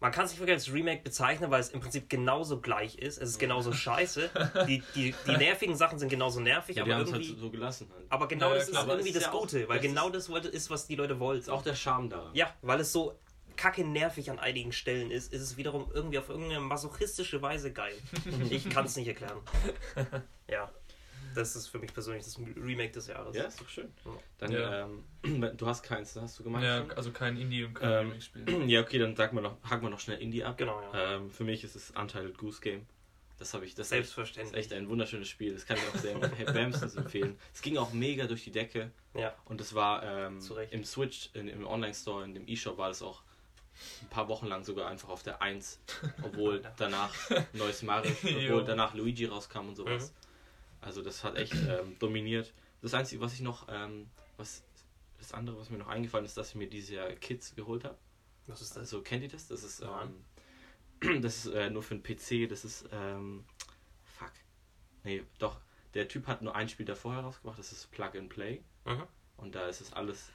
man 0.00 0.12
kann 0.12 0.24
es 0.26 0.32
nicht 0.32 0.40
wirklich 0.40 0.54
als 0.56 0.72
Remake 0.72 1.02
bezeichnen, 1.02 1.50
weil 1.50 1.60
es 1.60 1.70
im 1.70 1.80
Prinzip 1.80 2.08
genauso 2.10 2.60
gleich 2.60 2.96
ist. 2.96 3.16
Es 3.18 3.30
ist 3.30 3.38
genauso 3.38 3.72
scheiße. 3.72 4.28
Die, 4.68 4.82
die, 4.94 5.14
die 5.26 5.36
nervigen 5.36 5.74
Sachen 5.74 5.98
sind 5.98 6.08
genauso 6.10 6.40
nervig, 6.40 6.76
Ja, 6.76 6.84
die 6.84 6.90
aber 6.92 7.00
haben 7.00 7.06
es 7.06 7.12
halt 7.12 7.22
irgendwie. 7.22 7.40
so, 7.40 7.46
so 7.46 7.50
gelassen. 7.50 7.90
Halt. 7.94 8.04
Aber 8.10 8.28
genau 8.28 8.48
Ja, 8.48 8.52
ja, 8.54 8.58
das 8.60 8.70
klar, 8.70 8.82
ist 8.84 8.88
irgendwie 8.90 9.12
das 9.12 9.22
ja 9.22 9.32
auch- 9.32 9.40
Gute, 9.40 9.68
weil 9.68 9.78
das 9.78 9.86
genau 9.86 10.10
das 10.10 10.28
wollte- 10.28 10.48
ist, 10.48 10.68
was 10.70 10.86
die 10.86 10.96
Leute 10.96 11.18
wollten. 11.18 11.40
ist 11.42 11.48
auch 11.50 11.62
der 11.62 11.74
Charme 11.74 12.10
da. 12.10 12.30
Ja, 12.34 12.52
weil 12.62 12.80
es 12.80 12.92
so 12.92 13.18
kacke 13.56 13.84
nervig 13.84 14.30
an 14.30 14.38
einigen 14.38 14.70
Stellen 14.72 15.10
ist, 15.10 15.32
ist 15.32 15.40
es 15.40 15.56
wiederum 15.56 15.90
irgendwie 15.94 16.18
auf 16.18 16.28
irgendeine 16.28 16.60
masochistische 16.60 17.40
Weise 17.40 17.72
geil. 17.72 17.94
Ich 18.50 18.68
kann 18.68 18.84
es 18.84 18.96
nicht 18.96 19.08
erklären. 19.08 19.38
Ja, 20.50 20.70
das 21.36 21.54
ist 21.56 21.68
für 21.68 21.78
mich 21.78 21.92
persönlich 21.92 22.24
das 22.24 22.38
Remake 22.38 22.92
des 22.92 23.06
Jahres. 23.08 23.36
Ja, 23.36 23.44
ist 23.44 23.60
doch 23.60 23.68
schön. 23.68 23.92
Ja. 24.04 24.10
Dann, 24.38 24.52
Ja. 24.52 24.88
ähm, 25.22 25.52
du 25.56 25.66
hast 25.66 25.82
keins, 25.82 26.16
hast 26.16 26.38
du 26.38 26.42
gemeint? 26.44 26.64
ja, 26.64 26.78
schon? 26.78 26.90
also 26.92 27.10
kein 27.12 27.36
Indie 27.36 27.64
und 27.64 27.74
kein 27.74 27.90
Ähm, 27.90 27.98
Remake-Spiel. 28.08 28.44
Ja, 28.68 28.80
okay, 28.80 28.98
dann 28.98 29.14
sag 29.16 29.32
mal 29.32 29.40
noch, 29.40 29.56
haken 29.62 29.82
wir 29.84 29.90
noch 29.90 30.00
schnell 30.00 30.18
Indie 30.20 30.44
ab. 30.44 30.56
Genau, 30.58 30.80
ja. 30.92 31.16
Ähm, 31.16 31.30
für 31.30 31.44
mich 31.44 31.62
ist 31.64 31.76
es 31.76 31.90
Untitled 31.92 32.36
Goose 32.38 32.60
Game. 32.60 32.86
Das 33.38 33.52
habe 33.52 33.66
ich, 33.66 33.74
das 33.74 33.92
hab 33.92 33.98
ich- 33.98 34.04
das 34.04 34.08
ist 34.08 34.14
Selbstverständlich. 34.14 34.56
echt 34.64 34.72
ein 34.72 34.88
wunderschönes 34.88 35.28
Spiel. 35.28 35.52
Das 35.52 35.66
kann 35.66 35.76
ich 35.76 35.82
auch 35.94 36.00
sehr 36.00 36.18
wärmstens 36.54 36.94
empfehlen. 36.96 37.38
Es 37.52 37.60
ging 37.60 37.76
auch 37.76 37.92
mega 37.92 38.26
durch 38.26 38.44
die 38.44 38.50
Decke 38.50 38.90
Ja. 39.14 39.34
und 39.44 39.60
es 39.60 39.74
war 39.74 40.02
ähm, 40.02 40.38
im 40.70 40.84
Switch, 40.84 41.30
in, 41.34 41.48
im 41.48 41.66
Online-Store, 41.66 42.24
in 42.24 42.32
dem 42.34 42.48
E-Shop 42.48 42.78
war 42.78 42.88
das 42.88 43.02
auch 43.02 43.22
ein 44.00 44.08
paar 44.08 44.28
Wochen 44.28 44.46
lang 44.46 44.64
sogar 44.64 44.88
einfach 44.88 45.10
auf 45.10 45.22
der 45.22 45.42
1, 45.42 45.78
obwohl 46.22 46.62
danach 46.78 47.12
neues 47.52 47.82
Mario, 47.82 48.10
obwohl 48.22 48.64
danach 48.64 48.94
Luigi 48.94 49.26
rauskam 49.26 49.68
und 49.68 49.76
sowas. 49.76 50.10
Mhm. 50.12 50.25
Also 50.80 51.02
das 51.02 51.24
hat 51.24 51.36
echt 51.36 51.54
ähm, 51.54 51.98
dominiert. 51.98 52.52
Das 52.82 52.94
Einzige, 52.94 53.20
was 53.20 53.32
ich 53.34 53.40
noch, 53.40 53.66
ähm, 53.70 54.08
was 54.36 54.62
das 55.18 55.32
andere, 55.32 55.58
was 55.58 55.70
mir 55.70 55.78
noch 55.78 55.88
eingefallen 55.88 56.24
ist, 56.26 56.36
dass 56.36 56.50
ich 56.50 56.54
mir 56.54 56.68
dieses 56.68 56.90
Jahr 56.90 57.08
Kids 57.12 57.54
geholt 57.54 57.84
habe. 57.84 57.96
Was 58.46 58.60
ist 58.60 58.70
das? 58.72 58.78
Also 58.78 59.02
kennt 59.02 59.22
ihr 59.22 59.28
das? 59.28 59.48
Das 59.48 59.62
ist, 59.64 59.82
ähm, 59.82 60.24
das 61.22 61.46
ist 61.46 61.54
äh, 61.54 61.70
nur 61.70 61.82
für 61.82 61.96
den 61.96 62.02
PC. 62.02 62.48
Das 62.48 62.64
ist, 62.64 62.88
ähm, 62.92 63.44
fuck. 64.04 64.32
Nee, 65.02 65.24
doch. 65.38 65.60
Der 65.94 66.06
Typ 66.08 66.26
hat 66.26 66.42
nur 66.42 66.54
ein 66.54 66.68
Spiel 66.68 66.86
davor 66.86 67.14
herausgebracht. 67.14 67.58
Das 67.58 67.72
ist 67.72 67.90
Plug 67.90 68.10
and 68.16 68.28
Play. 68.28 68.62
Mhm. 68.84 69.02
Und 69.38 69.54
da 69.54 69.66
ist 69.68 69.80
es 69.80 69.92
alles. 69.92 70.30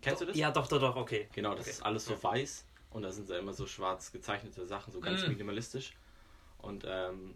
Kennst 0.00 0.22
du 0.22 0.26
das? 0.26 0.36
Ja, 0.36 0.50
doch, 0.50 0.66
doch, 0.66 0.80
doch, 0.80 0.96
okay. 0.96 1.28
Genau, 1.32 1.50
das 1.52 1.60
Okay. 1.62 1.70
ist 1.70 1.82
alles 1.82 2.06
so 2.06 2.20
weiß. 2.22 2.64
Und 2.90 3.02
da 3.02 3.10
sind 3.12 3.28
da 3.28 3.38
immer 3.38 3.52
so 3.52 3.66
schwarz 3.66 4.12
gezeichnete 4.12 4.64
Sachen, 4.66 4.92
so 4.92 5.00
ganz 5.00 5.22
Mhm. 5.22 5.30
minimalistisch. 5.30 5.94
Und 6.58 6.84
ähm, 6.86 7.34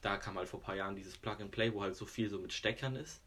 da 0.00 0.16
kam 0.16 0.36
halt 0.38 0.48
vor 0.48 0.60
ein 0.60 0.62
paar 0.62 0.76
Jahren 0.76 0.94
dieses 0.96 1.16
Plug 1.16 1.36
and 1.40 1.50
Play, 1.50 1.72
wo 1.72 1.82
halt 1.82 1.94
so 1.96 2.06
viel 2.06 2.28
so 2.30 2.38
mit 2.38 2.52
Steckern 2.52 2.96
ist. 2.96 3.20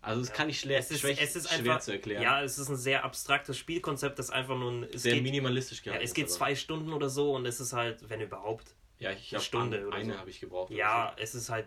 Also 0.00 0.20
es 0.20 0.28
Ja. 0.28 0.34
kann 0.34 0.48
ich 0.48 0.60
schwer, 0.60 0.78
Es 0.78 0.90
ist, 0.90 1.00
schwer, 1.00 1.16
es 1.20 1.34
ist 1.36 1.48
schwer 1.48 1.58
einfach, 1.58 1.80
zu 1.80 1.92
erklären. 1.92 2.22
Ja, 2.22 2.42
es 2.42 2.58
ist 2.58 2.68
ein 2.68 2.76
sehr 2.76 3.04
abstraktes 3.04 3.56
Spielkonzept, 3.58 4.18
das 4.18 4.30
einfach 4.30 4.56
nur 4.56 4.70
ein. 4.70 4.82
Es 4.84 5.02
Sehr 5.02 5.14
geht, 5.14 5.22
minimalistisch 5.24 5.78
ja, 5.78 5.84
gehalten. 5.86 6.04
es 6.04 6.14
geht 6.14 6.26
aber- 6.26 6.34
zwei 6.34 6.54
Stunden 6.54 6.92
oder 6.92 7.08
so 7.08 7.34
und 7.34 7.46
es 7.46 7.58
ist 7.60 7.72
halt, 7.72 8.08
wenn 8.08 8.20
überhaupt. 8.20 8.74
Ja, 9.00 9.10
ich 9.12 9.30
eine 9.32 9.38
habe 9.38 9.44
Stunde 9.44 9.76
eine, 9.78 9.86
oder 9.88 9.96
eine 9.96 10.12
so. 10.14 10.18
habe 10.20 10.30
ich 10.30 10.40
gebraucht. 10.40 10.70
Ja, 10.72 11.14
es 11.18 11.34
ist 11.34 11.50
halt, 11.50 11.66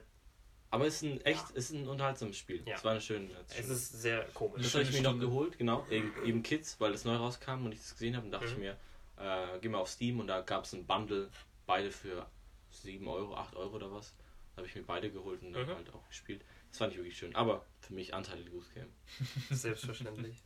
Aber 0.74 0.88
es 0.88 0.96
ist 0.96 1.02
ein 1.04 1.20
echt, 1.26 1.44
es 1.56 1.70
ist 1.70 1.72
ein 1.72 1.88
unterhaltsames 1.90 2.38
Spiel. 2.38 2.64
Ja. 2.66 2.76
Es 2.76 2.86
war 2.86 2.92
eine 2.94 3.02
schöne. 3.02 3.30
es 3.58 3.68
ist 3.70 4.02
sehr 4.02 4.24
komisch. 4.34 4.64
das 4.64 4.74
habe 4.76 4.84
ich 4.86 4.94
mir 4.94 5.02
noch 5.02 5.20
geholt, 5.20 5.58
genau, 5.58 5.86
eben, 5.90 6.42
Kids, 6.44 6.80
weil 6.80 6.94
das 6.94 7.04
neu 7.04 7.16
rauskam 7.18 7.66
und 7.66 7.74
ich 7.74 7.80
das 7.80 7.92
gesehen 7.92 8.16
habe 8.16 8.26
und 8.26 8.32
dachte 8.32 8.46
Mhm. 8.48 8.52
ich 8.54 8.58
mir, 8.58 8.78
äh, 9.18 9.60
geh 9.60 9.68
mal 9.68 9.80
auf 9.80 9.90
Steam 9.90 10.22
und 10.22 10.28
da 10.28 10.40
gab 10.40 10.64
es 10.64 10.72
ein 10.72 10.86
Bundle, 10.86 11.30
beide 11.66 11.92
für 11.92 12.26
7 12.70 13.06
Euro, 13.10 13.36
8 13.36 13.58
Euro 13.58 13.76
oder 13.76 13.92
was. 13.92 14.16
Habe 14.62 14.68
ich 14.70 14.76
mir 14.76 14.84
beide 14.84 15.12
geholt 15.12 15.42
und 15.42 15.54
dann 15.54 15.66
Mhm. 15.66 15.76
halt 15.76 15.92
auch 15.92 16.08
gespielt. 16.08 16.46
Das 16.70 16.78
fand 16.78 16.92
ich 16.94 17.00
wirklich 17.00 17.18
schön. 17.18 17.36
Aber 17.36 17.66
für 17.80 17.96
mich 17.96 18.14
Anteil 18.14 18.46
Goose 18.46 18.72
Game. 18.76 18.90
Selbstverständlich. 19.50 20.44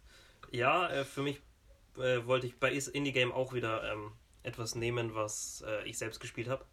ja, 0.52 0.90
äh, 0.90 1.04
für 1.04 1.22
mich 1.22 1.42
äh, 1.98 2.26
wollte 2.26 2.48
ich 2.48 2.58
bei 2.58 2.72
Indie 2.72 3.12
Game 3.12 3.34
auch 3.34 3.54
wieder 3.54 3.92
ähm, 3.92 4.14
etwas 4.44 4.76
nehmen, 4.76 5.14
was 5.16 5.66
äh, 5.68 5.84
ich 5.88 5.98
selbst 5.98 6.22
gespielt 6.22 6.48
habe. 6.48 6.66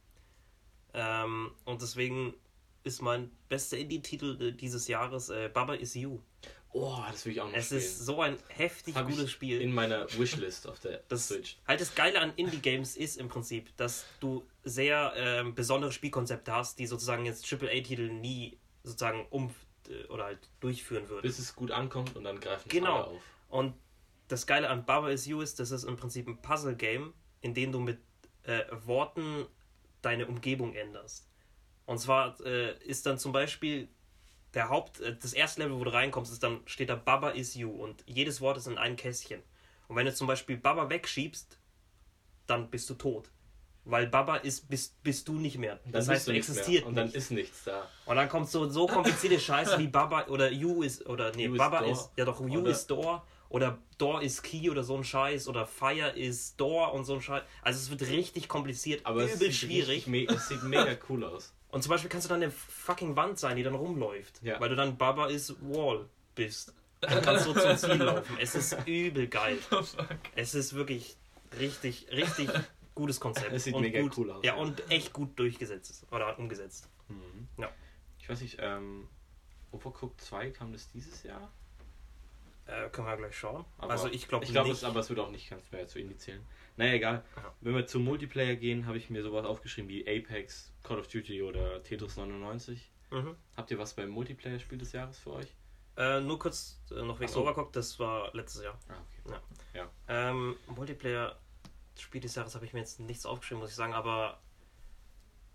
Ähm, 0.94 1.50
und 1.64 1.83
deswegen 1.83 2.35
ist 2.85 3.02
mein 3.02 3.31
bester 3.48 3.76
Indie-Titel 3.76 4.40
äh, 4.40 4.52
dieses 4.52 4.87
Jahres 4.87 5.28
äh, 5.31 5.50
Baba 5.52 5.74
Is 5.74 5.94
You. 5.94 6.20
Oh, 6.74 6.98
das 7.11 7.24
will 7.26 7.32
ich 7.32 7.40
auch 7.40 7.48
noch 7.48 7.54
Es 7.54 7.66
spielen. 7.66 7.80
ist 7.80 7.98
so 8.06 8.20
ein 8.22 8.38
heftig 8.48 8.94
Hab 8.94 9.06
gutes 9.06 9.30
Spiel. 9.30 9.61
In 9.61 9.72
meiner 9.74 10.06
Wishlist 10.16 10.66
auf 10.66 10.80
der 10.80 11.02
Das, 11.08 11.28
Switch. 11.28 11.58
halt 11.68 11.80
das 11.80 11.94
Geile 11.94 12.20
an 12.20 12.32
Indie-Games 12.37 12.96
ist 12.96 13.18
im 13.18 13.28
Prinzip, 13.28 13.76
dass 13.76 14.06
du 14.20 14.46
sehr 14.64 15.12
ähm, 15.16 15.54
besondere 15.54 15.92
Spielkonzepte 15.92 16.50
hast, 16.52 16.78
die 16.78 16.87
sozusagen 16.87 17.26
jetzt 17.26 17.50
AAA-Titel 17.52 18.08
nie 18.11 18.58
sozusagen 18.85 19.26
um 19.30 19.54
äh, 19.90 20.04
oder 20.06 20.24
halt 20.24 20.38
durchführen 20.61 21.08
würden. 21.11 21.22
Bis 21.22 21.38
es 21.38 21.54
gut 21.54 21.70
ankommt 21.70 22.16
und 22.16 22.24
dann 22.24 22.40
greifen 22.40 22.64
es 22.66 22.72
Genau. 22.72 22.94
alle 22.96 23.06
auf. 23.06 23.22
Und 23.50 23.74
das 24.28 24.46
Geile 24.46 24.70
an 24.70 24.87
Baba 24.87 25.11
is 25.11 25.26
You 25.26 25.42
ist, 25.42 25.61
das 25.61 25.72
ist 25.72 25.85
im 25.85 25.96
Prinzip 25.96 26.26
ein 26.26 26.40
Puzzle-Game, 26.40 27.12
in 27.42 27.52
dem 27.52 27.70
du 27.72 27.80
mit 27.80 27.98
äh, 28.44 28.62
Worten 28.87 29.46
deine 30.00 30.26
Umgebung 30.26 30.74
änderst. 30.74 31.28
Und 31.85 31.98
zwar 31.98 32.40
äh, 32.46 32.78
ist 32.85 33.04
dann 33.04 33.18
zum 33.18 33.32
Beispiel 33.32 33.88
der 34.54 34.68
Haupt, 34.68 35.00
äh, 35.00 35.16
das 35.20 35.32
erste 35.32 35.62
Level, 35.62 35.78
wo 35.78 35.84
du 35.84 35.92
reinkommst, 35.92 36.32
ist 36.32 36.42
dann, 36.42 36.60
steht 36.66 36.88
da 36.90 36.96
Baba 36.96 37.30
is 37.30 37.54
you 37.54 37.70
und 37.70 38.02
jedes 38.06 38.40
Wort 38.40 38.56
ist 38.56 38.66
in 38.66 38.78
einem 38.78 38.96
Kästchen. 38.96 39.42
Und 39.88 39.96
wenn 39.96 40.06
du 40.06 40.14
zum 40.14 40.26
Beispiel 40.26 40.56
Baba 40.56 40.88
wegschiebst, 40.90 41.58
dann 42.46 42.70
bist 42.70 42.88
du 42.90 42.94
tot. 42.94 43.30
Weil 43.84 44.06
Baba 44.06 44.36
ist, 44.36 44.68
bist, 44.68 45.02
bist 45.02 45.26
du 45.26 45.32
nicht 45.34 45.58
mehr. 45.58 45.80
Das 45.86 46.08
heißt, 46.08 46.28
du 46.28 46.32
nichts 46.32 46.48
mehr. 46.48 46.56
existiert 46.58 46.84
Und 46.86 46.94
dann 46.94 47.06
nicht. 47.06 47.16
ist 47.16 47.30
nichts 47.32 47.64
da. 47.64 47.88
Und 48.06 48.14
dann 48.16 48.28
kommt 48.28 48.48
so, 48.48 48.68
so 48.70 48.86
komplizierte 48.86 49.40
Scheiße 49.40 49.78
wie 49.78 49.88
Baba 49.88 50.26
oder 50.28 50.50
You 50.52 50.82
ist, 50.82 51.04
oder 51.06 51.32
nee, 51.34 51.46
You 51.46 51.54
is 51.54 51.58
Baba 51.58 51.80
ist, 51.80 52.10
ja 52.16 52.24
doch, 52.24 52.40
You 52.40 52.60
Oder- 52.60 52.70
is 52.70 52.86
Door 52.86 53.26
oder 53.48 53.78
Door 53.98 54.22
is 54.22 54.40
Key 54.40 54.70
oder 54.70 54.82
so 54.84 54.96
ein 54.96 55.04
Scheiß 55.04 55.48
oder 55.48 55.66
Fire 55.66 56.10
is 56.10 56.54
Door 56.56 56.92
und 56.94 57.04
so 57.04 57.14
ein 57.14 57.20
Scheiß. 57.22 57.42
Also 57.62 57.78
es 57.80 57.90
wird 57.90 58.08
richtig 58.10 58.48
kompliziert, 58.48 59.04
Aber 59.04 59.24
es, 59.24 59.34
übel 59.34 59.48
sieht 59.50 59.56
schwierig. 59.56 60.06
richtig 60.06 60.30
es 60.30 60.48
sieht 60.48 60.62
mega 60.62 60.96
cool 61.08 61.24
aus. 61.24 61.52
Und 61.72 61.82
zum 61.82 61.90
Beispiel 61.90 62.08
kannst 62.11 62.26
du 62.26 62.28
dann 62.28 62.42
eine 62.42 62.52
fucking 62.52 63.16
Wand 63.16 63.38
sein, 63.40 63.56
die 63.56 63.62
dann 63.64 63.74
rumläuft, 63.74 64.40
Ja. 64.42 64.61
weil 64.61 64.68
du 64.68 64.76
dann 64.76 64.96
Baba 64.96 65.26
is 65.26 65.56
Wall 65.62 66.08
bist. 66.37 66.72
Dann 67.02 67.20
kannst 67.20 67.46
du 67.46 67.52
zum 67.52 67.76
Ziel 67.76 67.94
laufen. 68.00 68.37
Es 68.40 68.54
ist 68.54 68.76
übel 68.87 69.26
geil. 69.26 69.58
Oh. 69.72 69.82
Es 70.37 70.54
ist 70.54 70.72
wirklich 70.74 71.16
richtig, 71.58 72.06
richtig 72.12 72.48
gutes 72.94 73.18
Konzept. 73.18 73.50
Es 73.52 73.64
sieht 73.64 73.74
und 73.74 73.82
mega 73.82 74.00
gut, 74.02 74.16
cool 74.18 74.30
aus, 74.30 74.44
Ja, 74.44 74.54
und 74.54 74.88
echt 74.88 75.12
gut 75.12 75.37
durchgesetzt 75.37 76.06
oder 76.12 76.38
umgesetzt. 76.38 76.88
Mhm. 77.08 77.48
Ja. 77.58 77.68
Ich 78.20 78.28
weiß 78.28 78.40
nicht, 78.42 78.58
ähm, 78.61 79.08
Overcooked 79.72 80.20
2 80.20 80.50
kam 80.50 80.72
das 80.72 80.92
dieses 80.92 81.24
Jahr? 81.24 81.50
Äh, 82.66 82.88
können 82.90 83.08
wir 83.08 83.16
gleich 83.16 83.37
schauen. 83.37 83.64
Aber 83.78 83.90
also 83.94 84.06
ich 84.06 84.28
glaube 84.28 84.44
Ich 84.44 84.52
glaube, 84.52 84.68
nicht. 84.68 84.78
es, 84.78 84.85
aber 84.85 85.00
es 85.00 85.08
wird 85.08 85.18
auch 85.18 85.30
nicht 85.32 85.50
ganz 85.50 85.68
mehr 85.72 85.88
zu 85.88 85.98
Indie 85.98 86.16
zählen. 86.16 86.46
Naja, 86.76 86.94
egal. 86.94 87.24
Ja. 87.37 87.54
Wenn 87.61 87.74
wir 87.74 87.87
zum 87.87 88.04
Multiplayer 88.04 88.56
gehen, 88.56 88.87
habe 88.87 88.96
ich 88.96 89.11
mir 89.11 89.22
sowas 89.22 89.44
aufgeschrieben 89.44 89.88
wie 89.88 90.06
Apex, 90.06 90.72
Call 90.82 90.98
of 90.98 91.08
Duty 91.08 91.42
oder 91.42 91.82
Tetris 91.82 92.16
99. 92.16 92.90
Mhm. 93.11 93.37
Habt 93.56 93.70
ihr 93.70 93.78
was 93.78 93.94
beim 93.94 94.08
Multiplayer-Spiel 94.08 94.78
des 94.78 94.92
Jahres 94.92 95.18
für 95.18 95.32
euch? 95.35 95.54
Äh, 95.96 96.20
nur 96.20 96.38
kurz 96.38 96.80
äh, 96.90 97.02
noch 97.02 97.20
wegen 97.20 97.30
so. 97.30 97.42
Overcooked, 97.42 97.76
das 97.76 97.98
war 97.98 98.35
letztes 98.35 98.64
Jahr. 98.64 98.78
Ah, 98.88 99.37
okay. 99.74 99.87
Ähm, 100.08 100.56
Multiplayer 100.74 101.37
Spiel 101.98 102.22
des 102.22 102.35
Jahres 102.35 102.54
habe 102.54 102.64
ich 102.64 102.72
mir 102.72 102.80
jetzt 102.80 103.00
nichts 103.00 103.26
aufgeschrieben, 103.26 103.61
muss 103.61 103.70
ich 103.70 103.76
sagen, 103.76 103.92
aber 103.92 104.40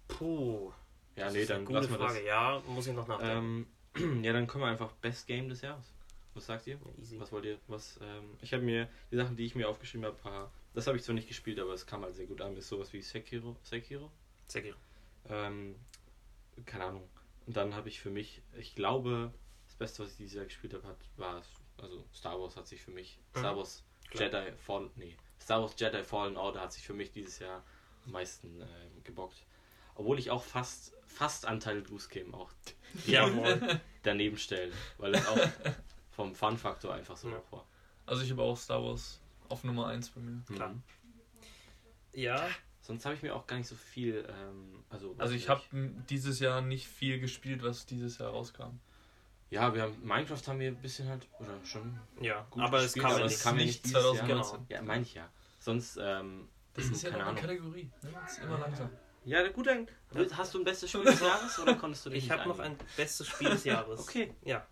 puh. 0.08 0.72
Ja, 1.16 1.26
das 1.26 1.34
nee, 1.34 1.42
ist 1.42 1.50
eine 1.50 1.60
dann 1.60 1.66
gute 1.66 1.80
lassen 1.80 1.92
wir 1.92 1.98
Frage. 1.98 2.26
Ja, 2.26 2.62
muss 2.68 2.86
ich 2.86 2.94
noch 2.94 3.08
das. 3.08 3.20
nachdenken. 3.20 3.68
Ähm, 3.96 4.24
ja, 4.24 4.34
dann 4.34 4.46
kommen 4.46 4.64
wir 4.64 4.70
einfach 4.70 4.92
Best 4.94 5.26
Game 5.26 5.50
des 5.50 5.62
Jahres. 5.62 5.92
Was 6.38 6.46
sagt 6.46 6.68
ihr? 6.68 6.76
Ja, 6.76 7.02
easy. 7.02 7.20
Was 7.20 7.32
wollt 7.32 7.46
ihr? 7.46 7.60
Was? 7.68 8.00
Ähm, 8.02 8.38
ich 8.42 8.54
habe 8.54 8.64
mir 8.64 8.88
die 9.12 9.16
Sachen, 9.18 9.36
die 9.36 9.46
ich 9.46 9.56
mir 9.56 9.68
aufgeschrieben 9.68 10.06
habe, 10.06 10.16
paar- 10.18 10.52
das 10.74 10.86
habe 10.88 10.96
ich 10.98 11.04
zwar 11.04 11.16
nicht 11.16 11.28
gespielt, 11.28 11.60
aber 11.60 11.74
es 11.74 11.86
kam 11.88 12.04
halt 12.04 12.16
sehr 12.16 12.28
gut 12.28 12.40
an. 12.42 12.56
Ist 12.56 12.68
sowas 12.70 12.94
wie 12.94 13.02
Sekiro. 13.02 13.56
Sekiro? 13.64 14.12
Sekiro. 14.48 14.78
Ähm, 15.30 15.76
keine 16.66 16.86
Ahnung. 16.86 17.10
Und 17.48 17.58
dann 17.58 17.74
habe 17.76 17.90
ich 17.90 18.00
für 18.00 18.10
mich, 18.12 18.42
ich 18.58 18.76
glaube, 18.76 19.34
das 19.66 19.76
Beste, 19.76 20.04
was 20.04 20.12
ich 20.12 20.18
dieses 20.18 20.36
Jahr 20.36 20.46
gespielt 20.46 20.74
habe, 20.76 20.88
hat, 20.88 20.98
war 21.18 21.42
also 21.82 22.06
Star 22.14 22.40
Wars 22.40 22.56
hat 22.56 22.68
sich 22.68 22.82
für 22.82 22.92
mich, 22.92 23.20
Mhm. 23.36 23.40
Star 23.40 23.58
Wars 23.58 23.84
Klar. 24.12 24.24
Jedi 24.32 24.52
Fallen, 24.58 24.90
nee, 24.96 25.16
Star 25.42 25.62
Wars 25.62 25.76
Jedi 25.78 26.04
Fallen 26.04 26.38
Order 26.38 26.62
hat 26.62 26.74
sich 26.74 26.84
für 26.86 26.94
mich 26.94 27.12
dieses 27.12 27.40
Jahr 27.40 27.64
am 28.06 28.12
meisten 28.14 28.62
ähm, 28.62 29.04
gebockt. 29.04 29.46
Obwohl 29.96 30.18
ich 30.20 30.30
auch 30.32 30.44
fast, 30.44 30.94
fast 31.08 31.46
Anteil 31.46 31.82
Goose 31.84 32.08
Game 32.10 32.34
auch 32.36 32.52
Jawohl. 33.08 33.82
daneben 34.04 34.38
stelle, 34.38 34.72
weil 35.00 35.16
es 35.16 35.28
auch 35.28 35.38
vom 36.18 36.36
Fun-Faktor 36.36 36.94
einfach 36.94 37.16
so 37.16 37.30
Ja. 37.30 37.42
war. 37.52 37.66
Also 38.06 38.24
ich 38.24 38.32
habe 38.32 38.42
auch 38.42 38.58
Star 38.58 38.84
Wars 38.84 39.22
auf 39.48 39.64
Nummer 39.64 39.88
1 39.88 40.10
bei 40.10 40.20
mir. 40.20 40.42
Klar. 40.54 40.70
Mhm. 40.70 40.84
ja, 42.12 42.46
Sonst 42.82 43.04
habe 43.06 43.16
ich 43.16 43.22
mir 43.22 43.36
auch 43.36 43.46
gar 43.48 43.58
nicht 43.58 43.68
so 43.68 43.76
viel, 43.76 44.26
ähm, 44.30 44.82
also... 44.90 45.14
Also 45.18 45.34
ich 45.34 45.50
habe 45.50 45.62
dieses 46.10 46.40
Jahr 46.40 46.62
nicht 46.62 46.88
viel 46.88 47.20
gespielt, 47.20 47.62
was 47.62 47.86
dieses 47.86 48.18
Jahr 48.18 48.30
rauskam. 48.32 48.80
Ja, 49.50 49.74
wir 49.76 49.82
haben 49.84 50.02
Minecraft 50.04 50.42
haben 50.48 50.60
wir 50.60 50.70
ein 50.70 50.82
bisschen 50.82 51.10
halt 51.10 51.28
oder 51.40 51.64
schon 51.66 52.00
Ja, 52.22 52.48
gut 52.50 52.64
aber 52.64 52.78
es 52.78 52.94
gespielt, 52.94 53.06
kam 53.06 53.16
aber 53.16 53.26
es 53.26 53.32
nicht. 53.34 53.44
kam 53.44 53.58
ja 53.60 53.66
nicht 53.66 53.74
nicht 53.74 53.86
dieses 53.86 54.04
Jahr. 54.04 54.16
2019. 54.16 54.66
Ja, 54.70 54.82
meine 54.82 55.02
ich 55.04 55.14
ja. 55.16 55.30
Sonst 55.60 55.98
ähm, 56.02 56.48
Das 56.74 56.86
ist 56.86 57.04
ja 57.04 57.10
keine 57.12 57.26
eine. 57.26 57.40
Kategorie. 57.42 57.92
Ne? 58.04 58.10
Das 58.14 58.32
ist 58.38 58.44
immer 58.44 58.58
langsam. 58.58 58.90
Ja, 59.26 59.46
gut, 59.50 59.68
dann 59.68 59.88
hast 60.32 60.54
du 60.54 60.60
ein 60.60 60.64
bestes 60.64 60.90
Spiel 60.90 61.04
des 61.04 61.20
Jahres 61.20 61.60
oder 61.60 61.76
konntest 61.76 62.06
du 62.06 62.10
dich 62.10 62.24
Ich 62.24 62.32
habe 62.32 62.48
noch 62.48 62.60
ein 62.60 62.78
bestes 62.96 63.28
Spiel 63.28 63.50
des 63.50 63.66
Jahres. 63.66 64.00
Okay. 64.08 64.34
Ja. 64.46 64.66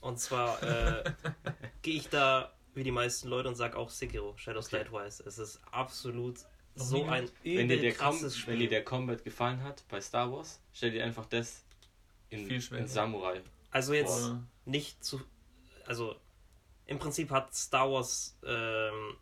Und 0.00 0.18
zwar 0.18 0.62
äh, 0.62 1.04
gehe 1.82 1.94
ich 1.96 2.08
da 2.08 2.52
wie 2.74 2.84
die 2.84 2.90
meisten 2.92 3.28
Leute 3.28 3.48
und 3.48 3.56
sage 3.56 3.76
auch 3.76 3.90
Sekiro, 3.90 4.36
Shadows 4.36 4.66
Okay. 4.66 4.84
Die 4.84 4.90
Twice. 4.90 5.20
Es 5.20 5.38
ist 5.38 5.60
absolut 5.72 6.38
Noch 6.76 6.84
so 6.84 7.04
ein. 7.04 7.28
Wenn 7.42 7.68
dir, 7.68 7.76
übel 7.76 7.80
der 7.80 7.94
Com 7.94 8.06
krasses 8.18 8.46
wenn 8.46 8.54
dir 8.54 8.56
Spiel. 8.56 8.68
der 8.68 8.84
Combat 8.84 9.24
gefallen 9.24 9.62
hat 9.62 9.82
bei 9.88 10.00
Star 10.00 10.30
Wars, 10.32 10.60
stell 10.72 10.92
dir 10.92 11.04
einfach 11.04 11.26
das 11.26 11.64
in, 12.30 12.48
in 12.48 12.86
Samurai. 12.86 13.40
Also 13.70 13.92
jetzt 13.92 14.28
Boah. 14.28 14.42
nicht 14.66 15.04
zu. 15.04 15.20
Also 15.86 16.16
im 16.86 16.98
Prinzip 16.98 17.30
hat 17.30 17.54
Star 17.54 17.90
Wars 17.90 18.38
ähm, 18.46 19.16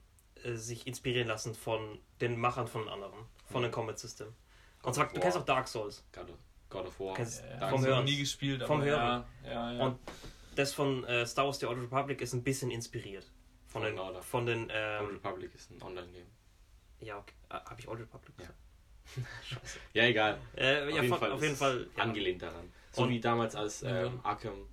äh, 0.45 0.55
sich 0.55 0.87
inspirieren 0.87 1.29
lassen 1.29 1.55
von 1.55 1.99
den 2.21 2.39
Machern 2.39 2.67
von 2.69 2.89
anderen, 2.89 3.19
von 3.51 3.63
dem 3.63 3.73
Combat 3.73 3.99
System. 3.99 4.29
Und 4.83 4.95
zwar, 4.95 5.09
du 5.13 5.19
kennst 5.21 5.37
auch 5.39 5.45
Dark 5.45 5.67
Souls. 5.69 6.05
God 6.13 6.31
of, 6.31 6.37
God 6.69 6.87
of 6.87 7.01
War. 7.01 7.15
Kennst- 7.15 7.43
Ja, 7.43 7.57
Dark 7.59 7.71
vom. 7.73 7.85
Hören. 7.85 8.05
nie 8.05 8.17
gespielt, 8.19 8.63
Vom 8.63 8.77
aber 8.81 8.85
Hören. 8.91 9.25
ja, 9.45 9.51
ja, 9.51 9.73
ja. 9.73 9.87
Und 9.87 9.99
das 10.59 10.73
von 10.75 11.05
äh, 11.05 11.27
Star 11.27 11.47
Wars 11.47 11.59
The 11.61 11.67
Old 11.67 11.79
Republic 11.81 12.21
ist 12.21 12.33
ein 12.35 12.43
bisschen 12.43 12.71
inspiriert. 12.71 13.31
Von 13.67 13.83
Von 13.83 13.91
den, 13.91 13.99
Order. 13.99 14.23
von 14.23 14.47
den 14.47 14.63
Old 14.65 14.71
ähm, 14.75 15.07
Republic 15.07 15.55
ist 15.55 15.71
ein 15.71 15.83
Online-Game. 15.83 16.27
ja, 17.01 17.19
okay. 17.19 17.35
äh, 17.51 17.55
habe 17.55 17.81
ich 17.81 17.87
Old 17.89 18.01
Republic 18.01 18.35
Ja. 18.39 18.45
gesagt? 18.47 18.59
Scheiße. 19.45 19.79
Ja, 19.95 20.05
egal. 20.05 20.39
Äh, 20.57 20.83
Auf 20.85 20.91
ja, 20.91 21.03
jeden 21.03 21.15
Fall 21.17 21.33
auf 21.33 21.43
jeden 21.43 21.57
Fall. 21.57 21.89
Ja. 21.97 22.03
Angelehnt 22.03 22.43
daran. 22.43 22.71
So 22.93 23.03
Und- 23.03 23.11
wie 23.11 23.21
damals, 23.21 23.55
als 23.55 23.81
Ja. 23.83 24.05
ähm, 24.07 24.21
Arkham 24.23 24.67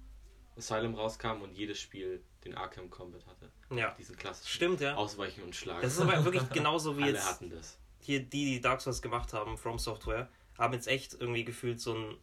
Asylum 0.57 0.95
rauskam 0.95 1.41
und 1.41 1.53
jedes 1.57 1.79
Spiel 1.79 2.23
den 2.45 2.55
Arkham 2.55 2.89
Combat 2.89 3.25
hatte. 3.27 3.51
Ja. 3.75 3.93
Diesen 3.97 4.15
klassischen 4.15 4.49
Stimmt, 4.53 4.79
ja. 4.81 4.95
Ausweichen 4.95 5.43
und 5.43 5.55
Schlagen. 5.55 5.81
Das 5.81 5.93
ist 5.93 5.99
aber 5.99 6.23
wirklich 6.23 6.49
genauso 6.53 6.97
wie 6.97 7.03
Alle 7.03 7.13
jetzt 7.13 7.29
hatten 7.29 7.49
das. 7.49 7.77
hier 7.99 8.21
die, 8.21 8.45
die 8.45 8.61
Dark 8.61 8.79
Souls 8.81 9.01
gemacht 9.01 9.33
haben, 9.33 9.57
From 9.57 9.77
Software, 9.79 10.29
haben 10.57 10.73
jetzt 10.73 10.87
echt 10.87 11.13
irgendwie 11.19 11.43
gefühlt 11.43 11.79
so 11.81 11.93
ein. 11.93 12.17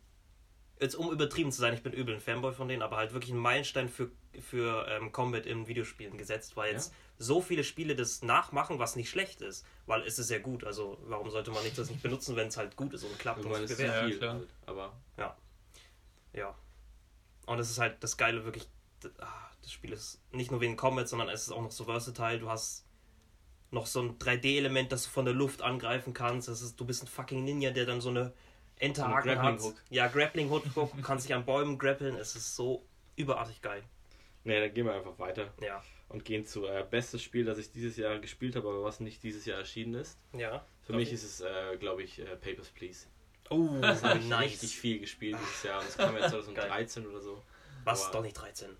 Jetzt 0.82 0.96
um 0.96 1.12
übertrieben 1.12 1.52
zu 1.52 1.60
sein, 1.60 1.74
ich 1.74 1.82
bin 1.82 1.92
übel 1.92 2.14
ein 2.14 2.20
Fanboy 2.20 2.52
von 2.52 2.66
denen, 2.66 2.82
aber 2.82 2.96
halt 2.96 3.12
wirklich 3.12 3.30
einen 3.30 3.40
Meilenstein 3.40 3.88
für, 3.88 4.10
für 4.40 4.86
ähm, 4.88 5.12
Combat 5.12 5.46
in 5.46 5.68
Videospielen 5.68 6.18
gesetzt, 6.18 6.56
weil 6.56 6.72
jetzt 6.72 6.92
so 7.18 7.40
viele 7.40 7.62
Spiele 7.62 7.94
das 7.94 8.22
nachmachen, 8.22 8.80
was 8.80 8.96
nicht 8.96 9.08
schlecht 9.08 9.42
ist, 9.42 9.64
weil 9.86 10.02
es 10.02 10.18
ist 10.18 10.28
ja 10.30 10.40
gut. 10.40 10.64
Also 10.64 10.98
warum 11.04 11.30
sollte 11.30 11.52
man 11.52 11.62
nicht 11.62 11.78
das 11.78 11.88
nicht 11.88 12.02
benutzen, 12.02 12.34
wenn 12.34 12.48
es 12.48 12.56
halt 12.56 12.74
gut 12.74 12.92
ist 12.94 13.04
und 13.04 13.16
klappt 13.18 13.44
und 13.44 13.52
Irgendwann 13.52 13.68
sich 13.68 13.76
bewährt? 13.76 13.94
Ja, 13.94 14.08
viel. 14.08 14.18
klar. 14.18 14.40
Aber 14.66 14.92
Ja. 16.34 16.56
Und 17.46 17.58
es 17.58 17.70
ist 17.70 17.78
halt 17.78 18.02
das 18.02 18.16
Geile, 18.16 18.44
wirklich. 18.44 18.68
ah, 19.20 19.50
Das 19.62 19.70
Spiel 19.70 19.92
ist 19.92 20.20
nicht 20.32 20.50
nur 20.50 20.60
wegen 20.60 20.76
Combat, 20.76 21.08
sondern 21.08 21.28
es 21.28 21.42
ist 21.42 21.52
auch 21.52 21.62
noch 21.62 21.70
so 21.70 21.84
versatile. 21.84 22.40
Du 22.40 22.48
hast 22.48 22.84
noch 23.70 23.86
so 23.86 24.02
ein 24.02 24.18
3D-Element, 24.18 24.90
das 24.90 25.04
du 25.04 25.10
von 25.10 25.24
der 25.24 25.34
Luft 25.34 25.62
angreifen 25.62 26.12
kannst. 26.12 26.48
Das 26.48 26.60
ist, 26.60 26.78
du 26.80 26.84
bist 26.84 27.04
ein 27.04 27.06
fucking 27.08 27.44
Ninja, 27.44 27.70
der 27.70 27.86
dann 27.86 28.00
so 28.00 28.10
eine 28.10 28.32
Enterhaken 28.78 29.40
hat. 29.42 29.60
Ja, 29.90 30.08
Grappling 30.08 30.50
Hook, 30.50 30.64
du 30.74 31.02
kannst 31.02 31.26
dich 31.28 31.34
an 31.34 31.44
Bäumen 31.44 31.78
grappeln. 31.78 32.16
Es 32.16 32.34
ist 32.34 32.56
so 32.56 32.84
überartig 33.16 33.62
geil. 33.62 33.82
ne, 34.44 34.60
dann 34.60 34.74
gehen 34.74 34.86
wir 34.86 34.94
einfach 34.94 35.18
weiter 35.18 35.52
Ja. 35.60 35.82
und 36.08 36.24
gehen 36.24 36.44
zu 36.44 36.66
äh, 36.66 36.84
bestes 36.90 37.22
Spiel, 37.22 37.44
das 37.44 37.58
ich 37.58 37.70
dieses 37.70 37.96
Jahr 37.96 38.18
gespielt 38.18 38.56
habe, 38.56 38.68
aber 38.68 38.82
was 38.82 38.98
nicht 39.00 39.22
dieses 39.22 39.44
Jahr 39.46 39.58
erschienen 39.58 39.94
ist. 39.94 40.18
Ja. 40.32 40.64
Für 40.82 40.94
mich 40.94 41.12
ist 41.12 41.22
es, 41.22 41.40
äh, 41.42 41.76
glaube 41.78 42.02
ich, 42.02 42.18
äh, 42.18 42.36
Papers, 42.36 42.68
Please. 42.70 43.06
Oh, 43.50 43.68
Das 43.80 44.02
habe 44.02 44.18
ich 44.18 44.26
nice. 44.28 44.50
richtig 44.52 44.76
viel 44.76 44.98
gespielt 44.98 45.36
dieses 45.40 45.62
Jahr. 45.62 45.80
Das 45.82 45.96
kam 45.96 46.16
ja 46.16 46.28
2013 46.28 47.06
oder 47.06 47.20
so. 47.20 47.40
Was? 47.84 48.04
Aber- 48.04 48.12
Doch 48.14 48.22
nicht 48.22 48.34
13. 48.34 48.70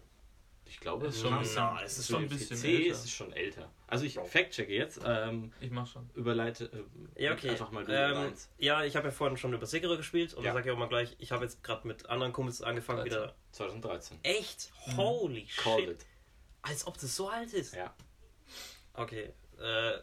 Ich 0.72 0.80
glaube, 0.80 1.06
Ist 1.06 1.16
es 1.16 1.20
schon 1.20 1.32
Na, 1.54 1.82
es 1.82 1.98
ist 1.98 2.08
schon 2.08 2.22
ein 2.22 2.28
bisschen 2.30 2.56
PC 2.58 2.64
älter. 2.64 2.92
ist 2.92 3.04
es 3.04 3.10
schon 3.10 3.30
älter. 3.34 3.70
Also 3.88 4.06
ich 4.06 4.14
fact-checke 4.14 4.72
jetzt, 4.72 5.00
ähm, 5.04 5.52
Ich 5.60 5.70
mach 5.70 5.86
schon. 5.86 6.08
überleite 6.14 6.64
äh, 7.14 7.22
Ja, 7.24 7.34
okay. 7.34 7.50
einfach 7.50 7.70
mal 7.72 7.84
du 7.84 7.92
ähm, 7.92 8.32
ja, 8.56 8.82
ich 8.82 8.96
habe 8.96 9.08
ja 9.08 9.12
vorhin 9.12 9.36
schon 9.36 9.52
über 9.52 9.66
Sekiro 9.66 9.98
gespielt 9.98 10.32
und 10.32 10.44
Ja. 10.44 10.50
da 10.52 10.54
sage 10.54 10.70
ich 10.70 10.74
auch 10.74 10.78
mal 10.78 10.88
gleich, 10.88 11.14
ich 11.18 11.30
habe 11.30 11.44
jetzt 11.44 11.62
gerade 11.62 11.86
mit 11.86 12.06
anderen 12.08 12.32
Kumpels 12.32 12.62
angefangen 12.62 13.00
13. 13.00 13.12
wieder. 13.20 13.34
2013. 13.52 14.18
Echt? 14.22 14.72
Holy 14.96 15.46
Called 15.56 15.80
shit. 15.80 15.90
it. 15.90 16.06
Als 16.62 16.86
ob 16.86 16.94
das 16.98 17.14
so 17.14 17.28
alt 17.28 17.52
ist. 17.52 17.74
Ja. 17.74 17.94
Okay. 18.94 19.34
Äh, 19.60 19.98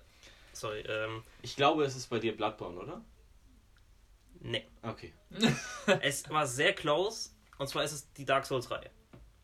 sorry. 0.54 0.82
Ähm, 0.82 1.24
Ich 1.42 1.56
glaube, 1.56 1.84
es 1.84 1.96
ist 1.96 2.12
bei 2.12 2.20
dir 2.20 2.38
Bloodborne, 2.38 2.78
oder? 2.80 3.04
nee. 4.42 4.68
Okay. 4.84 5.14
es 6.02 6.30
war 6.30 6.46
sehr 6.46 6.74
close. 6.74 7.32
Und 7.58 7.68
zwar 7.68 7.84
ist 7.84 7.92
es 7.92 8.14
die 8.14 8.24
Dark 8.26 8.46
Souls 8.46 8.70
Reihe. 8.70 8.92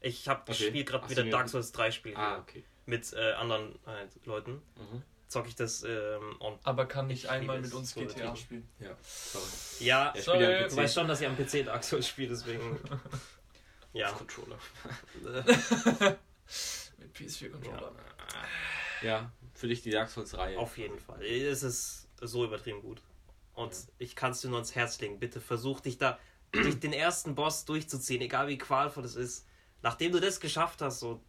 Ich 0.06 0.28
habe 0.28 0.42
Okay. 0.52 0.68
spiele 0.68 0.84
gerade 0.86 1.10
wieder 1.10 1.24
Dark 1.24 1.50
Souls 1.50 1.72
3 1.72 1.90
Spiele 1.90 2.16
Ah, 2.18 2.38
okay. 2.38 2.64
mit 2.86 3.12
äh, 3.14 3.34
anderen 3.34 3.78
halt, 3.88 4.10
Leuten. 4.26 4.62
Mhm. 4.76 5.02
Zocke 5.28 5.48
ich 5.50 5.56
das 5.56 5.84
ähm, 5.84 6.36
und 6.40 6.60
Aber 6.64 6.86
kann 6.86 7.08
nicht 7.08 7.24
Ich 7.24 7.30
einmal 7.32 7.60
mit 7.60 7.74
uns 7.74 7.92
so 7.92 8.00
GTA 8.00 8.12
übertrieben. 8.12 8.36
spielen. 8.38 8.70
Ja, 8.80 8.96
sorry. 9.02 9.46
ja, 9.80 9.86
Ja, 9.86 10.14
ich 10.16 10.24
Sorry, 10.24 10.44
ja 10.44 10.68
du 10.68 10.76
weißt 10.76 10.94
schon, 10.94 11.08
dass 11.08 11.22
ich 11.22 11.28
am 11.28 11.36
PC 11.36 11.66
Dark 11.66 11.84
Souls 11.84 12.08
spiele, 12.08 12.30
deswegen 12.30 12.80
ja. 13.94 14.12
Controller. 14.12 14.60
Mit 16.98 17.16
PS4-Controller. 17.16 17.92
Ja, 19.02 19.32
für 19.54 19.68
dich 19.68 19.82
die 19.82 19.90
Dark 19.90 20.10
Souls-Reihe. 20.10 20.58
Auf 20.60 20.78
jeden 20.78 21.00
Fall. 21.00 21.24
Es 21.26 21.64
ist 21.64 22.08
so 22.22 22.46
übertrieben 22.46 22.82
gut. 22.82 23.02
Und 23.54 23.74
Ja. 23.74 23.80
ich 24.00 24.16
kann 24.16 24.32
es 24.32 24.42
dir 24.42 24.50
nur 24.50 24.58
ans 24.58 24.76
Herz 24.76 25.00
legen. 25.02 25.20
Bitte 25.20 25.42
versuch 25.42 25.80
dich 25.80 25.98
da 25.98 26.20
durch 26.52 26.80
den 26.80 26.94
ersten 26.94 27.34
Boss 27.36 27.66
durchzuziehen, 27.66 28.22
egal 28.22 28.48
wie 28.48 28.58
qualvoll 28.60 29.02
das 29.04 29.16
ist. 29.16 29.48
Nachdem 29.86 30.12
du 30.14 30.20
das 30.20 30.40
geschafft 30.40 30.82
hast, 30.82 31.00
so, 31.00 31.22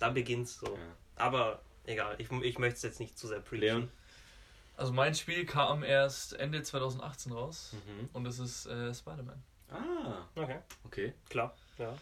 dann 0.00 0.12
beginnt's 0.12 0.58
so. 0.58 0.66
Ja. 0.74 0.96
Aber 1.14 1.62
egal, 1.84 2.16
ich, 2.18 2.28
ich 2.32 2.58
möchte 2.58 2.76
es 2.78 2.82
jetzt 2.82 2.98
nicht 2.98 3.16
zu 3.16 3.28
sehr 3.28 3.38
preachen. 3.38 3.60
Leon? 3.60 3.90
Also 4.76 4.92
mein 4.92 5.14
Spiel 5.14 5.46
kam 5.46 5.84
erst 5.84 6.32
Ende 6.32 6.64
2018 6.64 7.30
raus 7.30 7.72
Mhm. 7.74 8.08
und 8.12 8.26
es 8.26 8.40
ist 8.40 8.66
äh, 8.66 8.92
Spider-Man. 8.92 9.40
Ah, 9.70 10.26
Okay, 10.34 10.58
okay. 10.82 11.14
klar. 11.28 11.54
Ja. 11.78 11.96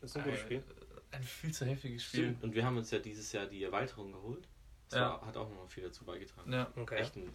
Das 0.00 0.10
ist 0.12 0.16
ein 0.16 0.24
gutes 0.24 0.38
Äh, 0.40 0.42
Spiel. 0.44 0.62
Ein 1.10 1.22
viel 1.24 1.52
zu 1.52 1.66
heftiges 1.66 2.04
Spiel. 2.04 2.20
Stimmt. 2.30 2.42
Und 2.44 2.54
wir 2.54 2.64
haben 2.64 2.78
uns 2.78 2.90
ja 2.90 2.98
dieses 2.98 3.30
Jahr 3.32 3.44
die 3.44 3.62
Erweiterung 3.64 4.12
geholt. 4.12 4.48
Das 4.88 4.98
Ja. 4.98 5.10
war, 5.10 5.26
hat 5.26 5.36
auch 5.36 5.50
noch 5.50 5.68
viel 5.68 5.82
dazu 5.84 6.04
beigetragen. 6.06 6.50
Ja. 6.50 6.72
Okay. 6.74 6.96
Echt 6.96 7.16
ein 7.16 7.30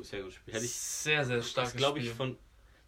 sehr 0.00 0.20
gutes 0.22 0.36
Spiel. 0.36 0.54
Hätte 0.54 0.64
ich, 0.64 0.72
sehr, 0.74 1.26
sehr 1.26 1.42
starkes 1.42 1.72
das 1.72 1.76
glaube 1.76 1.98
ich, 1.98 2.06
Spiel. 2.06 2.16
von 2.16 2.38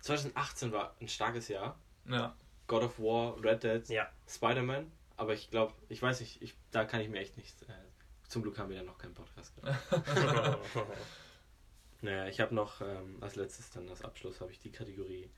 2018 0.01 0.73
war 0.73 0.95
ein 1.03 1.09
starkes 1.09 1.49
Jahr. 1.49 1.77
ja. 2.09 2.35
God 2.73 2.83
of 2.85 2.99
War, 2.99 3.43
Red 3.45 3.63
Dead, 3.63 3.89
Ja. 3.89 4.11
Spider-Man. 4.29 4.91
Aber 5.17 5.35
ich 5.35 5.51
glaube, 5.51 5.75
ich 5.89 6.01
weiß 6.03 6.21
nicht, 6.21 6.41
ich, 6.43 6.55
da 6.71 6.85
kann 6.85 7.01
ich 7.01 7.09
mir 7.09 7.21
echt 7.21 7.37
nicht. 7.37 7.61
Äh, 7.63 7.73
zum 8.29 8.43
Glück 8.43 8.59
haben 8.59 8.71
wir 8.71 8.77
da 8.79 8.83
noch 8.83 8.99
keinen 8.99 9.15
Podcast 9.15 9.55
gehabt. 9.57 10.59
naja, 12.01 12.27
ich 12.27 12.41
habe 12.41 12.55
noch 12.55 12.81
ähm, 12.81 13.19
als 13.21 13.37
letztes 13.37 13.71
dann 13.71 13.89
als 13.89 14.03
Abschluss 14.03 14.41
habe 14.41 14.51
ich 14.53 14.59
die 14.59 14.71
Kategorie 14.73 15.29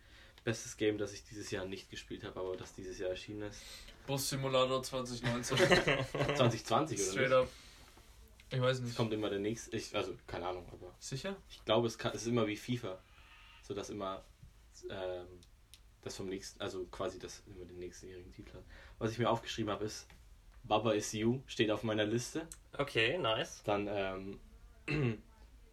Bestes 0.44 0.77
Game, 0.77 0.99
das 0.99 1.12
ich 1.12 1.25
dieses 1.25 1.51
Jahr 1.51 1.64
nicht 1.64 1.90
gespielt 1.90 2.23
habe, 2.25 2.38
aber 2.38 2.57
das 2.57 2.75
dieses 2.75 2.99
Jahr 2.99 3.11
erschienen 3.11 3.42
ist. 3.42 3.62
Bus 4.07 4.29
Simulator 4.29 4.83
2019. 4.83 5.57
2020 5.57 6.99
oder 7.01 7.07
Straight 7.11 7.29
nicht? 7.31 7.33
up. 7.38 7.49
Ich 8.51 8.61
weiß 8.61 8.77
Es 8.79 8.83
nicht. 8.85 8.97
kommt 8.97 9.12
immer 9.12 9.31
der 9.31 9.38
nächste, 9.38 9.75
ich, 9.77 9.94
also 9.97 10.14
keine 10.27 10.47
Ahnung, 10.47 10.66
aber 10.70 10.94
Sicher? 11.01 11.35
ich 11.49 11.64
glaube, 11.64 11.87
es, 11.88 11.97
kann, 11.99 12.12
es 12.14 12.23
ist 12.23 12.29
immer 12.29 12.47
wie 12.47 12.57
FIFA, 12.57 12.99
so 13.62 13.75
dass 13.75 13.88
immer 13.90 14.23
ähm, 14.90 15.27
das 16.05 16.17
vom 16.17 16.29
nächsten, 16.29 16.61
also 16.61 16.85
quasi 16.87 17.19
das 17.19 17.43
immer 17.47 17.64
den 17.64 17.79
nächstenjährigen 17.79 18.33
Titel 18.33 18.55
hat. 18.55 18.64
Was 18.99 19.12
ich 19.12 19.19
mir 19.19 19.31
aufgeschrieben 19.31 19.73
habe 19.73 19.85
ist 19.85 20.07
Baba 20.64 20.93
is 20.93 21.12
You 21.12 21.40
steht 21.47 21.71
auf 21.71 21.83
meiner 21.83 22.05
Liste. 22.05 22.47
okay, 22.79 23.19
nice. 23.19 23.62
Dann 23.64 23.88
ähm, 23.88 24.40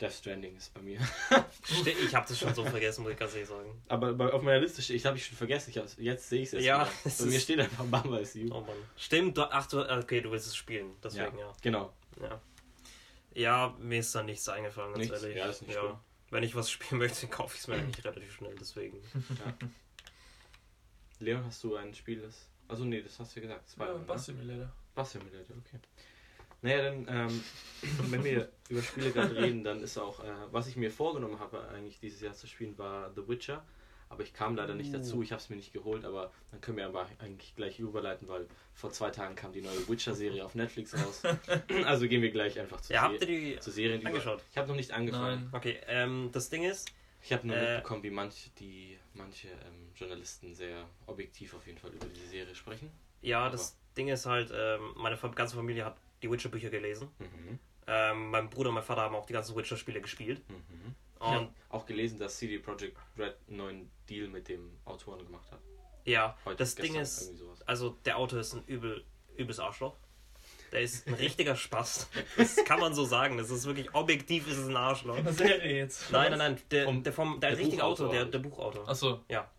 Death 0.01 0.13
Stranding 0.13 0.57
ist 0.57 0.73
bei 0.73 0.81
mir. 0.81 0.99
Ich 1.85 2.13
habe 2.13 2.27
das 2.27 2.37
schon 2.37 2.53
so 2.53 2.65
vergessen, 2.65 3.03
muss 3.03 3.13
ich 3.13 3.19
ganz 3.19 3.33
ehrlich 3.33 3.47
sagen. 3.47 3.81
Aber 3.87 4.13
bei, 4.13 4.33
auf 4.33 4.41
meiner 4.41 4.59
Liste 4.59 4.81
steht, 4.81 4.97
ich 4.97 5.05
habe 5.05 5.17
ich 5.17 5.25
schon 5.25 5.37
vergessen, 5.37 5.69
ich 5.69 5.97
jetzt 5.97 6.27
sehe 6.27 6.41
ich 6.41 6.47
es 6.47 6.53
erst 6.53 6.65
Ja, 6.65 6.89
es 7.05 7.19
Bei 7.19 7.25
mir 7.25 7.39
steht 7.39 7.59
einfach 7.59 7.85
Baba 7.85 8.17
is 8.17 8.33
You. 8.33 8.49
Oh 8.51 8.61
Mann. 8.61 8.75
Stimmt, 8.97 9.39
ach 9.39 9.67
du, 9.67 9.79
okay, 9.79 10.21
du 10.21 10.31
willst 10.31 10.47
es 10.47 10.55
spielen, 10.55 10.95
deswegen 11.03 11.37
ja. 11.37 11.53
Genau. 11.61 11.93
Ja, 12.19 12.41
ja 13.33 13.75
mir 13.79 13.99
ist 13.99 14.13
da 14.13 14.23
nichts 14.23 14.49
eingefallen, 14.49 14.93
ganz 14.93 15.09
Nichts? 15.09 15.23
ehrlich. 15.23 15.37
Ja, 15.37 15.45
ist 15.47 15.61
nicht 15.61 15.77
schlimm. 15.77 15.97
Wenn 16.31 16.43
ich 16.43 16.55
was 16.55 16.69
spielen 16.69 16.99
möchte, 16.99 17.27
kaufe 17.27 17.55
ich 17.55 17.61
es 17.61 17.67
mir 17.67 17.75
eigentlich 17.75 18.03
relativ 18.03 18.33
schnell, 18.33 18.55
deswegen. 18.59 18.97
Leon, 21.21 21.43
hast 21.45 21.63
du 21.63 21.75
ein 21.75 21.93
Spiel, 21.93 22.21
das. 22.21 22.49
Also 22.67 22.83
nee, 22.85 23.01
das 23.01 23.19
hast 23.19 23.35
du 23.35 23.39
ja 23.39 23.47
gesagt. 23.47 23.63
Ja, 23.67 23.73
Spider-Man, 23.73 24.05
Bus 24.05 24.27
ne? 24.27 24.33
Simulator. 24.33 24.71
Bass 24.95 25.11
Simulator, 25.11 25.55
okay. 25.57 25.79
Naja, 26.61 26.83
dann, 26.83 27.07
ähm, 27.09 27.43
wenn 28.11 28.23
wir 28.23 28.49
über 28.69 28.81
Spiele 28.81 29.11
gerade 29.11 29.35
reden, 29.35 29.63
dann 29.63 29.81
ist 29.81 29.97
auch, 29.97 30.23
äh, 30.23 30.31
was 30.51 30.67
ich 30.67 30.75
mir 30.75 30.91
vorgenommen 30.91 31.39
habe, 31.39 31.67
eigentlich 31.69 31.99
dieses 31.99 32.21
Jahr 32.21 32.33
zu 32.33 32.47
spielen, 32.47 32.77
war 32.77 33.11
The 33.15 33.27
Witcher. 33.27 33.63
Aber 34.09 34.23
ich 34.23 34.33
kam 34.33 34.57
leider 34.57 34.75
nicht 34.75 34.93
dazu, 34.93 35.21
ich 35.23 35.31
habe 35.31 35.41
es 35.41 35.49
mir 35.49 35.55
nicht 35.55 35.71
geholt, 35.71 36.03
aber 36.03 36.33
dann 36.51 36.59
können 36.59 36.75
wir 36.75 36.85
aber 36.85 37.07
eigentlich 37.19 37.55
gleich 37.55 37.79
überleiten, 37.79 38.27
weil 38.27 38.45
vor 38.73 38.91
zwei 38.91 39.09
Tagen 39.09 39.35
kam 39.35 39.53
die 39.53 39.61
neue 39.61 39.87
Witcher-Serie 39.87 40.43
auf 40.43 40.53
Netflix 40.53 40.93
raus. 40.93 41.23
also 41.85 42.09
gehen 42.09 42.21
wir 42.21 42.29
gleich 42.29 42.59
einfach 42.59 42.81
zur, 42.81 42.93
Ja, 42.93 43.03
habt 43.03 43.19
Se 43.21 43.25
ihr 43.25 43.53
die 43.53 43.59
zur 43.61 43.71
Serie. 43.71 44.05
angeschaut? 44.05 44.43
Ich 44.51 44.57
habe 44.57 44.67
noch 44.67 44.75
nicht 44.75 44.91
angefangen. 44.91 45.43
Nein. 45.43 45.49
Okay, 45.53 45.79
ähm, 45.87 46.29
das 46.33 46.49
Ding 46.49 46.63
ist, 46.63 46.91
Ich 47.23 47.31
habe 47.31 47.47
nur 47.47 47.55
Äh, 47.55 47.75
mitbekommen, 47.75 48.03
wie 48.03 48.09
manche, 48.09 48.49
die, 48.59 48.97
manche 49.13 49.49
ähm, 49.49 49.91
Journalisten 49.95 50.53
sehr 50.53 50.87
objektiv 51.05 51.53
auf 51.53 51.65
jeden 51.67 51.77
Fall 51.77 51.91
über 51.91 52.07
diese 52.07 52.27
Serie 52.27 52.55
sprechen. 52.55 52.91
Ja, 53.21 53.49
das 53.49 53.77
Ding 53.95 54.07
ist 54.07 54.25
halt, 54.25 54.51
ähm, 54.53 54.93
meine 54.95 55.17
ganze 55.17 55.55
Familie 55.55 55.85
hat 55.85 55.97
die 56.21 56.31
Witcher-Bücher 56.31 56.69
gelesen. 56.69 57.09
Mhm. 57.19 57.59
Ähm, 57.87 58.29
mein 58.29 58.49
Bruder 58.49 58.69
und 58.69 58.75
mein 58.75 58.83
Vater 58.83 59.01
haben 59.01 59.15
auch 59.15 59.25
die 59.25 59.33
ganzen 59.33 59.55
Witcher-Spiele 59.55 60.01
gespielt. 60.01 60.41
Mhm. 60.49 60.95
Ich 61.15 61.21
Und 61.21 61.33
habe 61.33 61.53
auch 61.69 61.85
gelesen, 61.85 62.17
dass 62.19 62.37
CD 62.37 62.57
Projekt 62.59 62.97
Red 63.17 63.35
einen 63.47 63.57
neuen 63.57 63.91
Deal 64.09 64.27
mit 64.27 64.47
dem 64.47 64.71
Autoren 64.85 65.23
gemacht 65.25 65.51
hat. 65.51 65.59
ja, 66.05 66.37
Heute, 66.45 66.57
das 66.57 66.75
Ding 66.75 66.95
ist, 66.95 67.31
also 67.65 67.91
der 68.05 68.17
Autor 68.17 68.39
ist 68.39 68.53
ein 68.53 68.63
übel, 68.65 69.03
übles 69.37 69.59
Arschloch. 69.59 69.97
Der 70.71 70.81
ist 70.81 71.05
ein 71.07 71.13
richtiger 71.15 71.55
Spaß. 71.55 72.09
Das 72.37 72.55
kann 72.63 72.79
man 72.79 72.93
so 72.93 73.03
sagen. 73.03 73.37
Das 73.37 73.49
ist 73.49 73.65
wirklich 73.65 73.93
objektiv, 73.93 74.47
ist 74.47 74.57
es 74.57 74.67
ein 74.67 74.77
Arschloch. 74.77 75.17
Eine 75.17 75.33
Serie 75.33 75.77
jetzt. 75.79 76.09
Nein, 76.11 76.29
nein, 76.31 76.37
nein. 76.39 76.61
Der, 76.71 76.85
Vom- 76.85 77.03
der, 77.03 77.13
vom, 77.13 77.39
der, 77.41 77.49
der 77.51 77.59
richtige 77.59 77.81
Buchautor 77.81 78.05
Autor, 78.07 78.15
der, 78.15 78.25
der 78.25 78.39
Buchautor. 78.39 78.89
Achso. 78.89 79.19
Ja. 79.27 79.49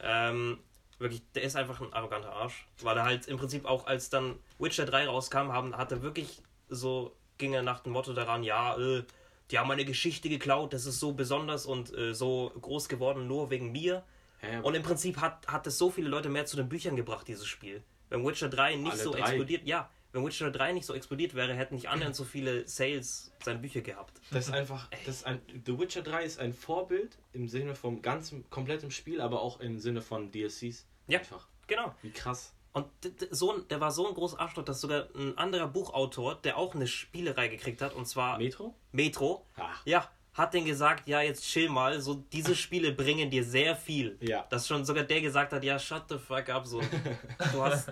Ähm, 0.00 0.58
wirklich, 0.98 1.22
der 1.34 1.42
ist 1.42 1.56
einfach 1.56 1.80
ein 1.80 1.92
arroganter 1.92 2.30
Arsch. 2.32 2.66
Weil 2.82 2.96
er 2.96 3.04
halt 3.04 3.26
im 3.26 3.36
Prinzip 3.36 3.66
auch, 3.66 3.86
als 3.86 4.08
dann 4.10 4.36
Witcher 4.58 4.86
3 4.86 5.06
rauskam, 5.06 5.52
haben, 5.52 5.76
hat 5.76 5.92
er 5.92 6.02
wirklich 6.02 6.42
so, 6.68 7.14
ging 7.38 7.52
er 7.52 7.62
nach 7.62 7.80
dem 7.80 7.92
Motto 7.92 8.12
daran, 8.14 8.42
ja, 8.42 8.76
äh, 8.78 9.04
die 9.50 9.58
haben 9.58 9.68
meine 9.68 9.84
Geschichte 9.84 10.30
geklaut, 10.30 10.72
das 10.72 10.86
ist 10.86 10.98
so 10.98 11.12
besonders 11.12 11.66
und 11.66 11.94
äh, 11.94 12.14
so 12.14 12.50
groß 12.60 12.88
geworden, 12.88 13.26
nur 13.26 13.50
wegen 13.50 13.70
mir. 13.72 14.02
Hä, 14.40 14.60
Und 14.62 14.74
im 14.74 14.82
Prinzip 14.82 15.18
hat, 15.20 15.46
hat 15.46 15.66
es 15.66 15.76
so 15.76 15.90
viele 15.90 16.08
Leute 16.08 16.30
mehr 16.30 16.46
zu 16.46 16.56
den 16.56 16.68
Büchern 16.70 16.96
gebracht, 16.96 17.28
dieses 17.28 17.46
Spiel. 17.46 17.82
Wenn 18.08 18.24
Witcher 18.26 18.48
3 18.48 18.76
nicht 18.76 18.92
Alle 18.92 19.02
so 19.02 19.12
drei? 19.12 19.20
explodiert, 19.20 19.66
ja, 19.66 19.90
wenn 20.14 20.24
Witcher 20.24 20.50
3 20.52 20.72
nicht 20.72 20.86
so 20.86 20.94
explodiert 20.94 21.34
wäre, 21.34 21.54
hätten 21.54 21.74
nicht 21.74 21.88
annähernd 21.88 22.14
so 22.14 22.22
viele 22.22 22.68
Sales 22.68 23.32
seine 23.42 23.58
Bücher 23.58 23.80
gehabt. 23.80 24.20
Das 24.30 24.46
ist 24.46 24.54
einfach, 24.54 24.88
das 25.04 25.16
ist 25.16 25.26
ein, 25.26 25.40
The 25.66 25.76
Witcher 25.76 26.02
3 26.02 26.24
ist 26.24 26.38
ein 26.38 26.52
Vorbild 26.52 27.18
im 27.32 27.48
Sinne 27.48 27.74
vom 27.74 28.00
ganzen, 28.00 28.48
kompletten 28.48 28.92
Spiel, 28.92 29.20
aber 29.20 29.42
auch 29.42 29.58
im 29.58 29.80
Sinne 29.80 30.02
von 30.02 30.30
DLCs. 30.30 30.86
Ja. 31.08 31.18
Einfach. 31.18 31.48
Genau. 31.66 31.94
Wie 32.02 32.12
krass. 32.12 32.54
Und 32.72 32.86
so, 33.30 33.58
der 33.58 33.80
war 33.80 33.90
so 33.90 34.06
ein 34.06 34.14
großer 34.14 34.38
Arschloch, 34.38 34.64
dass 34.64 34.80
sogar 34.80 35.08
ein 35.16 35.36
anderer 35.36 35.66
Buchautor, 35.66 36.36
der 36.36 36.58
auch 36.58 36.74
eine 36.74 36.86
Spielerei 36.86 37.48
gekriegt 37.48 37.82
hat, 37.82 37.92
und 37.92 38.06
zwar 38.06 38.38
Metro? 38.38 38.74
Metro, 38.92 39.46
Ach. 39.56 39.84
ja, 39.84 40.08
hat 40.32 40.54
den 40.54 40.64
gesagt, 40.64 41.08
ja, 41.08 41.22
jetzt 41.22 41.44
chill 41.44 41.68
mal, 41.68 42.00
so 42.00 42.14
diese 42.14 42.54
Spiele 42.54 42.92
bringen 42.92 43.30
dir 43.30 43.44
sehr 43.44 43.74
viel. 43.74 44.16
Ja. 44.20 44.46
Dass 44.50 44.68
schon 44.68 44.84
sogar 44.84 45.04
der 45.04 45.20
gesagt 45.20 45.52
hat, 45.52 45.64
ja, 45.64 45.78
shut 45.78 46.04
the 46.08 46.18
fuck 46.18 46.48
up, 46.48 46.66
so. 46.66 46.80
Du 47.52 47.62
hast, 47.62 47.90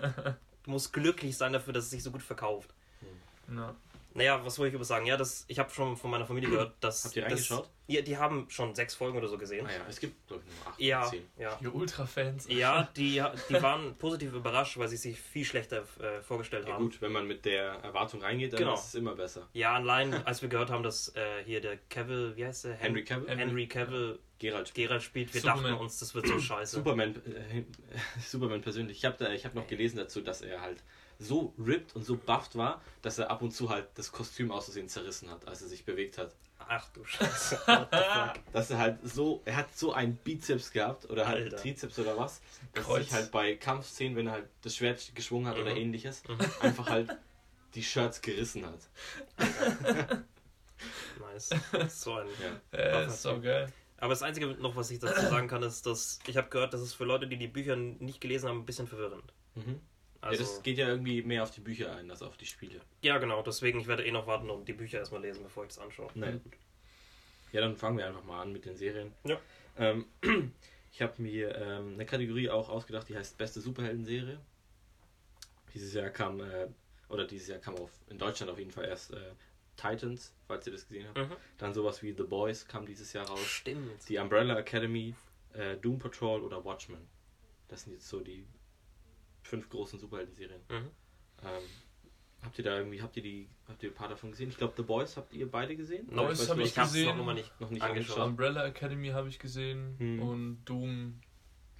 du 0.63 0.71
musst 0.71 0.93
glücklich 0.93 1.37
sein 1.37 1.53
dafür, 1.53 1.73
dass 1.73 1.85
es 1.85 1.89
sich 1.91 2.03
so 2.03 2.11
gut 2.11 2.23
verkauft. 2.23 2.69
Ja. 3.53 3.75
Naja, 4.15 4.45
was 4.45 4.59
wollte 4.59 4.69
ich 4.69 4.75
über 4.75 4.85
sagen? 4.85 5.07
Ja, 5.07 5.17
das, 5.17 5.43
ich 5.47 5.57
habe 5.57 5.71
schon 5.71 5.97
von 5.97 6.11
meiner 6.11 6.27
Familie 6.27 6.47
gehört, 6.51 6.75
dass. 6.81 7.03
Habt 7.03 7.15
ihr 7.15 7.23
das, 7.23 7.31
reingeschaut? 7.31 7.69
Ja, 7.87 8.01
die 8.01 8.15
haben 8.15 8.45
schon 8.47 8.75
sechs 8.75 8.93
Folgen 8.93 9.17
oder 9.17 9.27
so 9.27 9.39
gesehen. 9.39 9.65
Ah 9.65 9.71
ja, 9.71 9.79
es 9.89 9.99
gibt, 9.99 10.27
glaube 10.27 10.43
ich, 10.47 10.55
nur 10.55 10.67
8 10.73 10.79
Ja, 10.79 11.03
10. 11.09 11.23
ja. 11.39 11.57
Ihr 11.59 11.73
Ultra-Fans. 11.73 12.45
Ja, 12.47 12.87
die, 12.95 13.23
die 13.49 13.61
waren 13.61 13.95
positiv 13.97 14.33
überrascht, 14.33 14.77
weil 14.77 14.87
sie 14.87 14.97
sich 14.97 15.19
viel 15.19 15.43
schlechter 15.43 15.81
äh, 15.99 16.21
vorgestellt 16.21 16.67
Ja 16.67 16.75
haben. 16.75 16.83
gut, 16.83 17.01
wenn 17.01 17.11
man 17.11 17.25
mit 17.27 17.43
der 17.45 17.63
Erwartung 17.83 18.21
reingeht, 18.21 18.53
dann 18.53 18.59
Genau. 18.59 18.75
ist 18.75 18.85
es 18.89 18.93
immer 18.95 19.15
besser. 19.15 19.47
Ja, 19.53 19.73
allein, 19.73 20.13
als 20.27 20.43
wir 20.43 20.49
gehört 20.49 20.69
haben, 20.69 20.83
dass 20.83 21.09
äh, 21.15 21.43
hier 21.43 21.59
der 21.59 21.77
Cavill, 21.89 22.35
wie 22.35 22.45
heißt 22.45 22.65
der? 22.65 22.73
Hen- 22.75 22.81
Henry 22.93 23.03
Cavill? 23.03 23.35
Henry 23.35 23.67
Cavill 23.67 24.19
Geralt 24.43 24.67
spielt. 24.69 24.87
Geralt 24.87 25.03
spielt. 25.03 25.33
Wir 25.33 25.41
Superman. 25.41 25.63
dachten 25.71 25.81
uns, 25.81 25.99
das 25.99 26.13
wird 26.13 26.27
so 26.27 26.37
scheiße. 26.39 26.75
Superman, 26.77 27.15
äh, 27.25 27.63
Superman 28.25 28.61
persönlich. 28.61 28.97
Ich 28.97 29.05
habe 29.05 29.25
hab 29.43 29.55
noch 29.55 29.67
gelesen 29.67 29.97
dazu, 29.97 30.21
dass 30.21 30.41
er 30.41 30.61
halt 30.61 30.83
so 31.19 31.53
ripped 31.57 31.95
und 31.95 32.03
so 32.03 32.17
bufft 32.17 32.55
war, 32.57 32.81
dass 33.01 33.17
er 33.19 33.31
ab 33.31 33.41
und 33.41 33.51
zu 33.51 33.69
halt 33.69 33.87
das 33.95 34.11
Kostüm 34.11 34.51
auszusehen 34.51 34.89
zerrissen 34.89 35.29
hat, 35.29 35.47
als 35.47 35.61
er 35.61 35.67
sich 35.69 35.85
bewegt 35.85 36.17
hat. 36.17 36.35
Ach 36.67 36.87
du 36.93 37.03
Scheiße. 37.05 37.59
What 37.65 37.87
the 37.91 37.97
fuck? 37.97 38.53
Dass 38.53 38.69
er 38.71 38.77
halt 38.77 38.97
so, 39.03 39.41
er 39.45 39.55
hat 39.57 39.77
so 39.77 39.93
einen 39.93 40.15
Bizeps 40.17 40.71
gehabt 40.71 41.09
oder 41.09 41.27
halt 41.27 41.43
Alter. 41.45 41.57
Trizeps 41.57 41.99
oder 41.99 42.17
was, 42.17 42.41
dass 42.73 42.83
er 42.83 42.87
Kreuz. 42.87 43.03
sich 43.05 43.13
halt 43.13 43.31
bei 43.31 43.55
Kampfszenen, 43.55 44.15
wenn 44.17 44.27
er 44.27 44.33
halt 44.33 44.47
das 44.61 44.75
Schwert 44.75 45.13
geschwungen 45.15 45.47
hat 45.47 45.57
oder 45.57 45.71
Mhm. 45.71 45.77
ähnliches, 45.77 46.23
einfach 46.61 46.89
halt 46.89 47.09
die 47.75 47.83
Shirts 47.83 48.21
gerissen 48.21 48.65
hat. 48.65 48.79
Nice. 51.33 51.49
So 51.89 52.15
ein. 52.15 52.27
Ja. 52.71 52.77
Äh, 52.77 53.07
ist 53.07 53.21
so 53.21 53.39
geil. 53.39 53.71
Aber 54.03 54.09
das 54.09 54.21
Einzige 54.21 54.47
noch, 54.47 54.75
was 54.75 54.91
ich 54.91 54.99
dazu 54.99 55.21
sagen 55.29 55.47
kann, 55.47 55.63
ist, 55.63 55.85
dass 55.85 56.19
ich 56.27 56.35
habe 56.35 56.49
gehört, 56.49 56.73
dass 56.73 56.81
es 56.81 56.93
für 56.93 57.05
Leute, 57.05 57.25
die 57.25 57.37
die 57.37 57.47
Bücher 57.47 57.77
nicht 57.77 58.19
gelesen 58.19 58.49
haben, 58.49 58.59
ein 58.59 58.65
bisschen 58.65 58.85
verwirrend. 58.85 59.31
Mhm. 59.55 59.79
Also, 60.19 60.43
ja, 60.43 60.49
das 60.49 60.61
geht 60.61 60.77
ja 60.77 60.89
irgendwie 60.89 61.21
mehr 61.21 61.41
auf 61.41 61.51
die 61.51 61.61
Bücher 61.61 61.95
ein, 61.95 62.11
als 62.11 62.21
auf 62.21 62.35
die 62.35 62.45
Spiele. 62.45 62.81
ja, 63.01 63.17
genau. 63.17 63.41
Deswegen, 63.43 63.79
ich 63.79 63.87
werde 63.87 64.05
eh 64.05 64.11
noch 64.11 64.27
warten 64.27 64.49
und 64.49 64.67
die 64.67 64.73
Bücher 64.73 64.99
erstmal 64.99 65.21
lesen, 65.21 65.43
bevor 65.43 65.63
ich 65.63 65.69
das 65.69 65.79
anschaue. 65.79 66.09
Naja, 66.15 66.33
gut. 66.33 66.51
Ja, 67.53 67.61
dann 67.61 67.77
fangen 67.77 67.97
wir 67.97 68.05
einfach 68.05 68.25
mal 68.25 68.41
an 68.41 68.51
mit 68.51 68.65
den 68.65 68.75
Serien. 68.75 69.13
Ja. 69.23 69.39
Ähm, 69.77 70.05
ich 70.91 71.01
habe 71.01 71.21
mir 71.21 71.55
ähm, 71.55 71.93
eine 71.93 72.05
Kategorie 72.05 72.49
auch 72.49 72.67
ausgedacht, 72.67 73.07
die 73.07 73.15
heißt 73.15 73.37
Beste 73.37 73.61
Superhelden-Serie. 73.61 74.37
Dieses 75.73 75.93
Jahr 75.93 76.09
kam, 76.09 76.41
äh, 76.41 76.67
oder 77.07 77.25
dieses 77.25 77.47
Jahr 77.47 77.59
kam 77.59 77.75
auf, 77.75 77.91
in 78.09 78.17
Deutschland 78.17 78.51
auf 78.51 78.59
jeden 78.59 78.71
Fall 78.71 78.83
erst 78.85 79.13
äh, 79.13 79.31
Titans, 79.75 80.33
falls 80.47 80.65
ihr 80.67 80.73
das 80.73 80.87
gesehen 80.87 81.07
habt. 81.07 81.17
Mhm. 81.17 81.35
Dann 81.57 81.73
sowas 81.73 82.01
wie 82.03 82.13
The 82.13 82.23
Boys 82.23 82.67
kam 82.67 82.85
dieses 82.85 83.13
Jahr 83.13 83.27
raus. 83.27 83.43
Stimmt. 83.45 84.07
Die 84.09 84.17
Umbrella 84.17 84.57
Academy, 84.57 85.15
äh, 85.53 85.77
Doom 85.77 85.99
Patrol 85.99 86.41
oder 86.41 86.63
Watchmen. 86.63 87.07
Das 87.67 87.83
sind 87.83 87.93
jetzt 87.93 88.07
so 88.07 88.19
die 88.19 88.45
fünf 89.41 89.69
großen 89.69 89.99
Superhelden-Serien. 89.99 90.61
Mhm. 90.69 90.89
Ähm, 91.43 91.63
habt 92.43 92.57
ihr 92.57 92.63
da 92.63 92.77
irgendwie, 92.77 93.01
habt 93.01 93.17
ihr 93.17 93.23
die, 93.23 93.49
habt 93.67 93.81
ihr 93.83 93.89
ein 93.89 93.95
paar 93.95 94.09
davon 94.09 94.31
gesehen? 94.31 94.49
Ich 94.49 94.57
glaube, 94.57 94.73
The 94.77 94.83
Boys 94.83 95.17
habt 95.17 95.33
ihr 95.33 95.49
beide 95.49 95.75
gesehen? 95.75 96.07
No, 96.11 96.25
Boys 96.25 96.47
hab 96.49 96.57
nicht, 96.57 96.67
ich 96.67 96.77
habe 96.77 96.87
es 96.87 96.93
gesehen. 96.93 97.15
noch 97.17 97.23
immer 97.23 97.33
nicht 97.33 97.59
noch 97.59 97.69
nicht 97.69 97.81
angeschaut. 97.81 98.11
angeschaut. 98.17 98.29
Umbrella 98.29 98.65
Academy 98.67 99.09
habe 99.09 99.27
ich 99.29 99.39
gesehen 99.39 99.95
Hm. 99.97 100.21
und 100.21 100.63
Doom, 100.65 101.19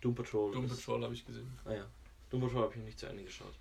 Doom 0.01 0.15
Patrol. 0.15 0.51
Doom 0.51 0.67
Patrol 0.67 1.03
habe 1.03 1.13
ich 1.13 1.25
gesehen. 1.25 1.57
Ah 1.65 1.73
ja. 1.73 1.87
Doom 2.29 2.41
Patrol 2.41 2.63
habe 2.63 2.71
ich 2.73 2.77
noch 2.79 2.85
nicht 2.85 2.99
zu 2.99 3.05
Ende 3.05 3.23
geschaut. 3.23 3.53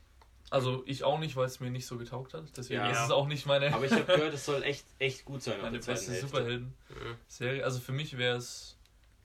Also 0.53 0.83
ich 0.87 1.03
auch 1.03 1.19
nicht, 1.19 1.35
weil 1.35 1.47
es 1.47 1.61
mir 1.61 1.71
nicht 1.71 1.87
so 1.87 1.97
getaugt 1.97 2.35
hat. 2.35 2.45
Deswegen 2.57 2.81
Ja. 2.83 2.91
ist 2.91 3.05
es 3.05 3.11
auch 3.11 3.27
nicht 3.27 3.47
meine, 3.47 3.73
Aber 3.75 3.87
ich 3.87 3.93
habe 3.93 4.05
gehört, 4.05 4.35
es 4.35 4.45
soll 4.45 4.63
echt, 4.65 4.85
echt 4.99 5.25
gut 5.25 5.43
sein 5.43 5.61
meine 5.63 5.79
beste. 5.79 6.15
Superhelden-Serie. 6.15 7.61
Mhm. 7.61 7.65
Also 7.65 7.81
für 7.81 7.93
mich 7.93 8.19
wäre 8.19 8.37
es, 8.37 8.77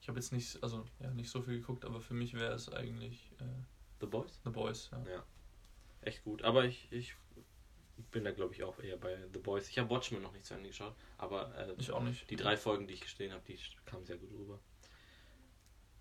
ich 0.02 0.08
habe 0.08 0.18
jetzt 0.20 0.32
nicht, 0.32 0.64
also 0.64 0.86
ja, 1.02 1.12
nicht 1.12 1.30
so 1.30 1.42
viel 1.42 1.60
geguckt, 1.60 1.84
aber 1.84 2.00
für 2.00 2.14
mich 2.14 2.34
wäre 2.34 2.54
es 2.54 2.72
eigentlich 2.72 3.30
äh, 3.40 3.44
The 4.00 4.06
Boys? 4.06 4.40
The 4.46 4.50
Boys. 4.52 4.90
Ja. 4.94 5.12
Ja. 5.16 5.24
Echt 6.02 6.24
gut. 6.24 6.44
Aber 6.44 6.64
ich, 6.64 6.88
ich 6.92 7.14
bin 8.12 8.24
da 8.24 8.32
glaube 8.32 8.54
ich 8.54 8.64
auch 8.64 8.80
eher 8.80 8.96
bei 8.96 9.18
The 9.34 9.40
Boys. 9.40 9.68
Ich 9.68 9.78
habe 9.80 9.90
Watchmen 9.90 10.22
noch 10.22 10.32
nicht 10.32 10.46
zu 10.46 10.54
Ende 10.54 10.70
geschaut, 10.70 10.96
aber 11.18 11.54
äh, 11.58 11.74
Ich 11.78 11.92
auch 11.92 12.04
nicht. 12.04 12.30
die 12.30 12.38
drei 12.38 12.56
Folgen, 12.56 12.88
die 12.88 12.94
ich 12.94 13.02
gesehen 13.02 13.34
habe, 13.34 13.44
die 13.46 13.60
kamen 13.86 14.06
sehr 14.06 14.18
gut 14.18 14.32
rüber. 14.32 14.60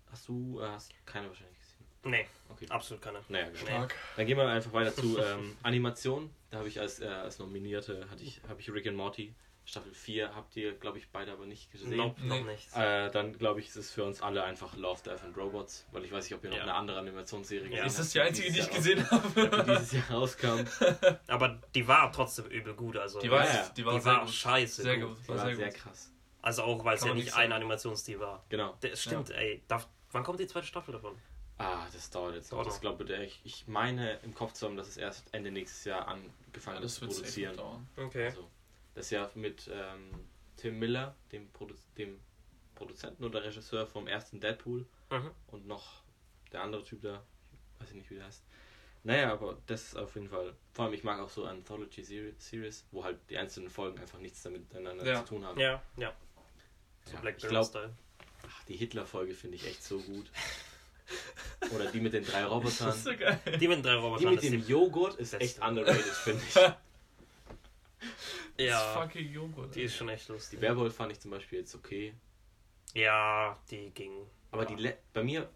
Hast 0.09 0.25
du, 0.29 0.61
äh, 0.61 0.67
hast 0.69 0.93
keine 1.05 1.27
wahrscheinlich 1.27 1.57
gesehen? 1.59 1.66
Nee, 2.09 2.25
Okay. 2.49 2.65
absolut 2.69 3.01
keine. 3.03 3.19
Naja, 3.29 3.45
genau. 3.49 3.57
Stark. 3.65 3.95
Dann 4.15 4.25
gehen 4.25 4.37
wir 4.37 4.47
einfach 4.47 4.73
weiter 4.73 4.93
zu 4.95 5.17
ähm, 5.19 5.55
Animation. 5.63 6.29
Da 6.49 6.57
habe 6.59 6.67
ich 6.67 6.79
als, 6.79 6.99
äh, 6.99 7.05
als 7.07 7.39
Nominierte 7.39 8.07
hatte 8.09 8.23
ich, 8.23 8.41
habe 8.47 8.59
ich 8.61 8.71
Rick 8.71 8.87
and 8.87 8.95
Morty 8.97 9.33
Staffel 9.65 9.93
4. 9.93 10.33
Habt 10.33 10.55
ihr, 10.55 10.73
glaube 10.73 10.97
ich, 10.97 11.09
beide 11.09 11.33
aber 11.33 11.45
nicht 11.45 11.69
gesehen. 11.71 11.97
Nope, 11.97 12.25
noch 12.25 12.37
Nee. 12.37 12.53
nicht. 12.53 12.73
Äh, 12.73 13.11
dann 13.11 13.37
glaube 13.37 13.59
ich, 13.59 13.67
ist 13.67 13.75
es 13.75 13.91
für 13.91 14.05
uns 14.05 14.21
alle 14.21 14.43
einfach 14.43 14.77
Love, 14.77 15.01
Death 15.03 15.23
and 15.25 15.35
Robots, 15.37 15.85
weil 15.91 16.05
ich 16.05 16.11
weiß 16.11 16.23
nicht, 16.23 16.35
ob 16.35 16.43
ihr 16.45 16.49
noch 16.51 16.57
Ja. 16.57 16.63
eine 16.63 16.73
andere 16.73 16.99
Animationsserie 16.99 17.63
Ja. 17.65 17.69
gesehen 17.83 17.85
Ist 17.85 17.99
das 17.99 18.05
habt, 18.05 18.15
die 18.15 18.21
einzige, 18.21 18.51
die 18.53 18.59
ich 18.61 18.69
gesehen 18.69 19.11
habe? 19.11 19.49
die 19.65 19.71
dieses 19.71 19.91
Jahr 19.91 20.11
rauskam. 20.11 20.61
Aber 21.27 21.59
die 21.75 21.85
war 21.87 22.09
trotzdem 22.13 22.45
übel 22.45 22.73
gut. 22.75 22.95
Also, 22.95 23.19
Die 23.19 23.29
war, 23.29 23.45
Ja, 23.45 23.53
ja. 23.55 23.69
die 23.75 23.85
war 23.85 23.93
die 23.95 23.99
sehr 24.01 24.13
war 24.13 24.21
gut. 24.21 24.29
scheiße. 24.33 24.81
Sehr 24.83 24.97
gut. 24.99 25.09
gut. 25.09 25.17
Die 25.25 25.27
War 25.29 25.37
sehr 25.39 25.55
sehr 25.57 25.67
gut. 25.69 25.75
krass. 25.77 26.11
Also 26.41 26.63
auch, 26.63 26.85
weil 26.85 26.95
es 26.95 27.03
ja 27.03 27.13
nicht 27.13 27.35
ein. 27.35 27.51
Animationsstil 27.51 28.19
war. 28.21 28.45
Genau. 28.47 28.77
Das 28.79 29.01
stimmt, 29.03 29.31
ey. 29.31 29.61
Darf, 29.67 29.89
wann 30.13 30.23
kommt 30.23 30.39
die 30.39 30.47
zweite 30.47 30.65
Staffel 30.65 30.93
davon? 30.93 31.17
Ah, 31.59 31.87
das 31.91 32.09
dauert 32.11 32.35
jetzt 32.35 32.51
noch. 32.51 32.57
Dauert 32.59 32.67
Das 32.67 32.81
glaube 32.81 33.23
ich, 33.23 33.41
ich, 33.43 33.67
meine 33.67 34.17
im 34.23 34.33
Kopf 34.33 34.53
zu 34.53 34.67
haben, 34.67 34.77
dass 34.77 34.87
es 34.89 34.97
erst 34.97 35.33
Ende 35.33 35.51
nächstes 35.51 35.85
Jahr 35.85 36.07
angefangen 36.07 36.75
Ja, 36.75 36.75
hat 36.75 36.83
das 36.83 36.95
zu 36.95 37.01
wird 37.01 37.11
produzieren. 37.13 37.55
noch 37.55 37.63
dauern. 37.63 37.89
Okay. 37.97 38.25
Also, 38.25 38.49
das 38.93 39.05
ist 39.05 39.11
ja 39.11 39.29
mit 39.35 39.69
ähm, 39.73 40.11
Tim 40.55 40.77
Miller, 40.79 41.15
dem, 41.31 41.49
Produ 41.51 41.73
dem 41.97 42.19
Produzenten 42.75 43.23
oder 43.23 43.43
Regisseur 43.43 43.87
vom 43.87 44.07
ersten 44.07 44.39
Deadpool 44.39 44.85
Mhm. 45.09 45.31
und 45.47 45.65
noch 45.67 46.03
der 46.51 46.61
andere 46.61 46.83
Typ 46.83 47.01
da, 47.01 47.23
weiß 47.79 47.89
ich 47.89 47.95
nicht, 47.95 48.09
wie 48.11 48.15
der 48.15 48.25
heißt. 48.25 48.43
Naja, 49.03 49.31
aber 49.31 49.57
das 49.67 49.83
ist 49.83 49.95
auf 49.95 50.13
jeden 50.15 50.29
Fall, 50.29 50.53
vor 50.73 50.85
allem 50.85 50.93
ich 50.93 51.03
mag 51.03 51.19
auch 51.19 51.29
so 51.29 51.45
Anthology 51.45 52.01
Seri- 52.03 52.35
Series, 52.39 52.85
wo 52.91 53.03
halt 53.03 53.17
die 53.29 53.37
einzelnen 53.37 53.69
Folgen 53.69 53.97
einfach 53.99 54.19
nichts 54.19 54.43
damit 54.43 54.61
miteinander 54.71 55.05
Ja. 55.05 55.21
zu 55.23 55.29
tun 55.29 55.45
haben. 55.45 55.59
Ja, 55.59 55.81
ja. 55.95 56.13
So 57.05 57.13
Ja, 57.13 57.21
Black 57.21 57.35
ich 57.37 57.47
glaube, 57.47 57.53
Mirror-Style. 57.55 57.93
ach, 58.47 58.63
die 58.65 58.75
Hitler-Folge 58.75 59.33
finde 59.33 59.55
ich 59.55 59.65
echt 59.65 59.81
so 59.83 59.99
gut. 60.01 60.29
Oder 61.73 61.91
die 61.91 61.99
mit 61.99 62.13
den 62.13 62.25
drei 62.25 62.43
Robotern. 62.45 62.87
Das 62.87 62.97
ist 62.97 63.03
so 63.05 63.15
geil. 63.17 63.39
Die 63.59 63.67
mit 63.67 63.77
den 63.77 63.83
drei 63.83 63.91
Die 63.93 63.97
Robotern. 63.97 64.29
mit 64.35 64.43
ist 64.43 64.51
dem 64.53 64.61
die- 64.65 64.71
Joghurt 64.71 65.15
ist 65.15 65.33
echt 65.35 65.61
underrated, 65.61 66.01
finde 66.23 66.41
ich. 66.47 66.53
Das 66.53 66.73
Ja, 68.57 68.79
fucking 68.93 69.31
Joghurt. 69.31 69.75
die 69.75 69.83
ist 69.83 69.95
schon 69.95 70.09
echt 70.09 70.27
lustig. 70.29 70.59
Die 70.59 70.61
Werwolf 70.61 70.95
fand 70.95 71.11
ich 71.11 71.19
zum 71.19 71.31
Beispiel 71.31 71.59
jetzt 71.59 71.75
okay. 71.75 72.13
Ja, 72.93 73.57
die 73.69 73.89
ging. 73.91 74.11
Aber 74.51 74.63
ja. 74.63 74.69
die 74.75 74.81
Le 74.81 74.97
bei 75.13 75.23
mir, 75.23 75.49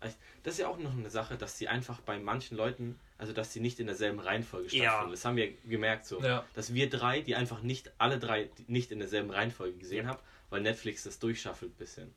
das 0.43 0.53
ist 0.55 0.59
ja 0.59 0.67
auch 0.67 0.77
noch 0.77 0.91
eine 0.91 1.09
Sache, 1.09 1.37
dass 1.37 1.57
sie 1.57 1.67
einfach 1.67 2.01
bei 2.01 2.19
manchen 2.19 2.57
Leuten, 2.57 2.99
also 3.17 3.31
dass 3.33 3.53
sie 3.53 3.59
nicht 3.61 3.79
in 3.79 3.87
derselben 3.87 4.19
Reihenfolge 4.19 4.75
Ja. 4.75 4.83
stattfinden. 4.91 5.11
Das 5.11 5.25
haben 5.25 5.37
wir 5.37 5.51
gemerkt 5.65 6.05
so. 6.05 6.21
Ja. 6.21 6.45
Dass 6.53 6.73
wir 6.73 6.89
drei, 6.89 7.21
die 7.21 7.35
einfach 7.35 7.61
nicht, 7.61 7.91
alle 7.97 8.19
drei 8.19 8.49
nicht 8.67 8.91
in 8.91 8.99
derselben 8.99 9.31
Reihenfolge 9.31 9.77
gesehen 9.77 10.05
Ja. 10.05 10.11
haben, 10.11 10.19
weil 10.49 10.61
Netflix 10.61 11.03
das 11.03 11.19
durchschaffelt 11.19 11.71
ein 11.71 11.75
bisschen. 11.77 12.13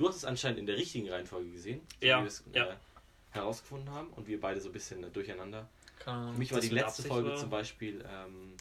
Du 0.00 0.08
hast 0.08 0.16
es 0.16 0.24
anscheinend 0.24 0.58
in 0.58 0.66
der 0.66 0.76
richtigen 0.76 1.08
Reihenfolge 1.10 1.50
gesehen, 1.50 1.80
so 2.00 2.06
Ja, 2.06 2.18
wie 2.18 2.22
wir 2.24 2.28
es 2.28 2.42
ja. 2.54 2.66
äh, 2.66 2.74
herausgefunden 3.30 3.90
haben 3.90 4.08
und 4.14 4.26
wir 4.26 4.40
beide 4.40 4.60
so 4.60 4.68
ein 4.68 4.72
bisschen 4.72 5.04
äh, 5.04 5.10
durcheinander. 5.10 5.68
Ahnung. 6.06 6.32
Für 6.32 6.38
mich 6.38 6.52
war 6.52 6.60
die 6.60 6.68
letzte 6.70 7.02
Folge 7.02 7.28
oder? 7.28 7.36
zum 7.36 7.50
Beispiel 7.50 8.02
ähm, 8.10 8.54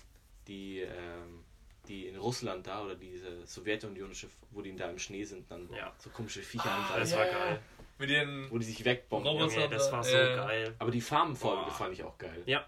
die, 0.48 0.80
ähm, 0.82 1.44
die 1.88 2.08
in 2.08 2.18
Russland 2.18 2.68
da 2.68 2.84
oder 2.84 2.96
diese 2.96 3.46
sowjetunionische, 3.46 4.28
wo 4.52 4.62
die 4.62 4.76
da 4.76 4.90
im 4.90 5.00
Schnee 5.00 5.24
sind, 5.24 5.50
dann 5.50 5.70
Ja. 5.74 5.94
so 5.98 6.10
komische 6.10 6.42
Viecher 6.42 6.66
Ah, 6.70 6.90
haben, 6.90 7.00
Das 7.00 7.12
ja, 7.12 7.18
war 7.18 7.26
ja. 7.26 7.32
geil. 7.34 7.60
Mit 7.98 8.10
den 8.10 8.48
wo 8.52 8.58
die 8.58 8.66
sich 8.66 8.84
wegbomben. 8.84 9.28
Roboter- 9.32 9.54
Junge, 9.56 9.70
das 9.70 9.92
war 9.92 10.04
so 10.04 10.16
Äh, 10.16 10.36
geil. 10.36 10.76
Aber 10.80 10.92
die 10.92 11.02
Farbenfolge 11.02 11.64
Boah. 11.64 11.72
fand 11.72 11.94
ich 11.94 12.04
auch 12.04 12.18
geil. 12.18 12.44
Ja. 12.46 12.66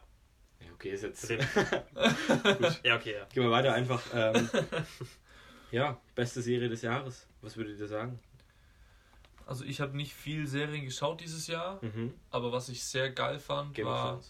Ja, 0.62 0.68
okay, 0.74 0.92
ist 0.92 1.04
jetzt. 1.04 1.30
Mit 1.30 1.40
Ja, 2.84 2.96
okay, 2.96 3.14
ja. 3.14 3.26
Gehen 3.34 3.44
wir 3.44 3.52
weiter 3.52 3.74
einfach. 3.74 4.02
Ähm, 4.14 4.50
ja, 5.72 6.00
beste 6.16 6.42
Serie 6.42 6.70
des 6.70 6.82
Jahres. 6.82 7.28
Was 7.42 7.58
würdet 7.58 7.80
ihr 7.80 7.88
sagen? 7.88 8.20
Also 9.46 9.64
ich 9.66 9.82
habe 9.82 9.96
nicht 9.98 10.14
viel 10.14 10.48
Serien 10.48 10.86
geschaut 10.86 11.22
dieses 11.22 11.48
Jahr, 11.48 11.80
Mhm. 11.84 12.14
aber 12.30 12.52
was 12.52 12.70
ich 12.70 12.84
sehr 12.84 13.12
geil 13.12 13.40
fand, 13.40 13.74
Game 13.74 13.86
war 13.86 14.22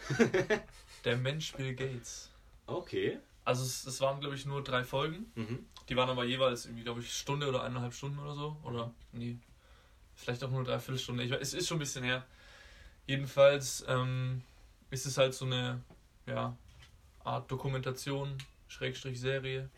der 1.04 1.16
Mensch 1.16 1.52
Bill 1.54 1.74
Gates. 1.74 2.30
Okay. 2.66 3.18
Also 3.44 3.64
es, 3.64 3.86
es 3.86 4.00
waren 4.00 4.20
glaube 4.20 4.34
ich 4.36 4.46
nur 4.46 4.62
drei 4.62 4.84
Folgen. 4.84 5.30
Mhm. 5.34 5.66
Die 5.88 5.96
waren 5.96 6.08
aber 6.08 6.24
jeweils 6.24 6.66
irgendwie, 6.66 6.84
glaube 6.84 7.00
ich, 7.00 7.12
Stunde 7.12 7.48
oder 7.48 7.64
eineinhalb 7.64 7.92
Stunden 7.94 8.18
oder 8.20 8.34
so. 8.34 8.56
Oder 8.62 8.92
nee, 9.12 9.36
vielleicht 10.14 10.44
auch 10.44 10.50
nur 10.50 10.62
dreiviertel 10.62 10.98
Stunde. 11.00 11.24
Ich 11.24 11.30
weiß, 11.32 11.40
es 11.40 11.54
ist 11.54 11.66
schon 11.68 11.78
ein 11.78 11.80
bisschen 11.80 12.04
her. 12.04 12.24
Jedenfalls 13.06 13.84
ähm, 13.88 14.42
ist 14.90 15.06
es 15.06 15.18
halt 15.18 15.34
so 15.34 15.46
eine 15.46 15.80
ja, 16.26 16.56
Art 17.24 17.50
Dokumentation, 17.50 18.38
Schrägstrich 18.68 19.18
Serie. 19.18 19.68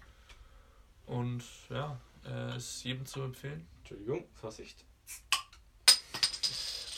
Und 1.07 1.43
ja, 1.71 1.99
äh, 2.27 2.57
ist 2.57 2.85
jedem 2.85 3.07
zu 3.07 3.23
empfehlen. 3.23 3.67
Entschuldigung, 3.93 4.25
Vorsicht. 4.35 4.85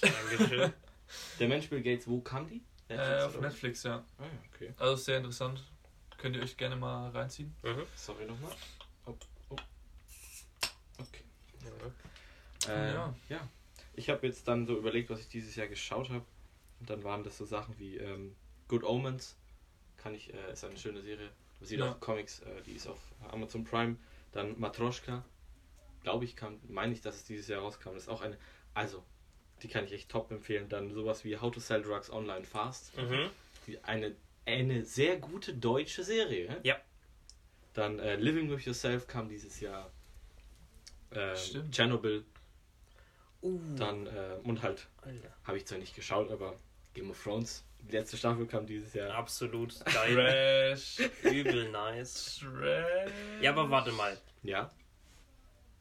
Dankeschön. 0.00 0.72
Der 1.40 1.48
Mensch 1.48 1.68
Bill 1.68 1.82
Gates, 1.82 2.06
wo 2.06 2.20
kam 2.20 2.46
die? 2.48 2.62
Äh, 2.88 2.96
Netflix, 2.96 3.24
auf 3.24 3.34
oder? 3.36 3.48
Netflix, 3.48 3.82
ja. 3.82 4.04
Ah, 4.18 4.22
ja, 4.22 4.28
okay. 4.54 4.74
Also 4.76 4.96
sehr 5.02 5.16
interessant. 5.18 5.60
Könnt 6.18 6.36
ihr 6.36 6.42
euch 6.42 6.56
gerne 6.56 6.76
mal 6.76 7.10
reinziehen. 7.10 7.54
mhm. 7.62 7.82
Sorry 7.96 8.24
nochmal. 8.26 8.52
Oh, 9.06 9.14
oh. 9.50 9.56
Okay. 10.98 11.24
Ja. 12.66 12.72
Äh, 12.72 12.94
Ja. 12.94 13.14
ja. 13.28 13.48
Ich 13.94 14.08
habe 14.10 14.26
jetzt 14.26 14.46
dann 14.46 14.66
so 14.66 14.76
überlegt, 14.76 15.10
was 15.10 15.20
ich 15.20 15.28
dieses 15.28 15.56
Jahr 15.56 15.66
geschaut 15.66 16.10
habe. 16.10 16.24
Und 16.80 16.90
dann 16.90 17.02
waren 17.02 17.24
das 17.24 17.36
so 17.38 17.44
Sachen 17.44 17.76
wie 17.78 17.96
ähm, 17.96 18.36
Good 18.68 18.84
Omens. 18.84 19.36
Kann 19.96 20.14
ich, 20.14 20.32
äh, 20.32 20.52
ist 20.52 20.64
eine 20.64 20.76
schöne 20.78 21.02
Serie. 21.02 21.30
Basiert 21.58 21.80
Ja. 21.80 21.90
auf 21.92 22.00
Comics, 22.00 22.40
äh, 22.40 22.62
die 22.66 22.72
ist 22.72 22.86
auf 22.86 23.00
Amazon 23.30 23.64
Prime. 23.64 23.96
Dann 24.32 24.58
Matroschka. 24.60 25.24
Glaube 26.04 26.24
ich, 26.24 26.36
kam, 26.36 26.60
meine 26.68 26.92
ich, 26.92 27.00
dass 27.00 27.16
es 27.16 27.24
dieses 27.24 27.48
Jahr 27.48 27.62
rauskam. 27.62 27.94
Das 27.94 28.04
ist 28.04 28.08
auch 28.08 28.22
eine, 28.22 28.38
also, 28.74 29.02
die 29.62 29.68
kann 29.68 29.84
ich 29.84 29.92
echt 29.92 30.08
top 30.10 30.30
empfehlen. 30.30 30.68
Dann 30.68 30.92
sowas 30.92 31.24
wie 31.24 31.36
How 31.38 31.52
to 31.52 31.58
Sell 31.60 31.82
Drugs 31.82 32.10
Online 32.10 32.44
Fast. 32.44 32.96
Mhm. 32.96 33.30
Die- 33.66 33.82
Eine, 33.82 34.14
eine 34.46 34.84
sehr 34.84 35.16
gute 35.16 35.52
deutsche 35.54 36.04
Serie. 36.04 36.60
Ja. 36.62 36.76
Dann 37.72 37.98
äh, 37.98 38.14
Living 38.16 38.48
with 38.50 38.64
Yourself 38.66 39.06
kam 39.08 39.28
dieses 39.28 39.58
Jahr. 39.60 39.90
Äh, 41.10 41.34
Stimmt. 41.36 41.74
Chernobyl. 41.74 42.24
Uh, 43.42 43.60
Dann, 43.76 44.06
äh, 44.06 44.36
und 44.44 44.62
halt, 44.62 44.86
habe 45.44 45.56
ich 45.58 45.66
zwar 45.66 45.78
nicht 45.78 45.94
geschaut, 45.94 46.30
aber 46.30 46.54
Game 46.94 47.10
of 47.10 47.22
Thrones, 47.22 47.62
die 47.80 47.92
letzte 47.92 48.16
Staffel 48.16 48.46
kam 48.46 48.66
dieses 48.66 48.94
Jahr. 48.94 49.14
Absolut 49.14 49.74
geil. 49.84 50.14
Trash. 50.74 51.00
Übel 51.24 51.70
nice. 51.70 52.38
Trash. 52.40 53.10
Ja, 53.42 53.50
aber 53.50 53.68
warte 53.70 53.92
mal. 53.92 54.16
Ja, 54.42 54.70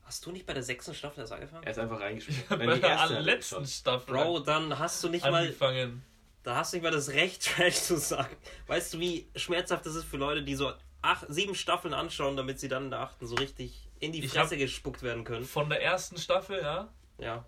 Hast 0.04 0.26
du 0.26 0.32
nicht 0.32 0.46
bei 0.46 0.54
der 0.54 0.64
sechsten 0.64 0.94
Staffel 0.94 1.22
erst 1.22 1.32
angefangen? 1.34 1.64
er 1.64 1.72
ist 1.72 1.80
einfach 1.80 2.00
reingespielt. 2.00 2.48
Bei 2.50 2.78
der 2.78 3.00
allerletzten 3.02 3.66
Staffel. 3.66 4.14
Bro, 4.14 4.40
dann 4.42 4.78
hast 4.78 5.04
du 5.04 5.10
nicht 5.10 5.24
mal, 5.24 5.44
angefangen. 5.44 6.04
da 6.44 6.56
hast 6.56 6.74
du 6.74 6.78
nicht 6.78 6.84
mal 6.84 6.92
das 6.92 7.10
Recht, 7.10 7.44
Trash 7.56 7.76
zu 7.82 7.98
sagen. 7.98 8.36
Weißt 8.68 8.94
du, 8.94 9.00
wie 9.00 9.28
schmerzhaft 9.36 9.86
das 9.86 9.96
ist 9.96 10.04
für 10.06 10.18
Leute, 10.18 10.44
die 10.44 10.56
so 10.56 10.74
acht, 11.02 11.26
sieben 11.30 11.56
Staffeln 11.56 11.94
anschauen, 11.94 12.36
damit 12.38 12.60
sie 12.60 12.68
dann 12.68 12.86
in 12.86 12.90
der 12.92 13.00
achten 13.00 13.26
so 13.28 13.36
richtig 13.36 13.90
in 14.00 14.12
die 14.12 14.24
Ich 14.26 14.32
Fresse 14.32 14.58
gespuckt 14.58 15.04
werden 15.04 15.24
können? 15.24 15.46
Von 15.46 15.70
der 15.70 15.82
ersten 15.82 16.18
Staffel, 16.18 16.62
ja, 16.62 16.90
Ja. 17.18 17.46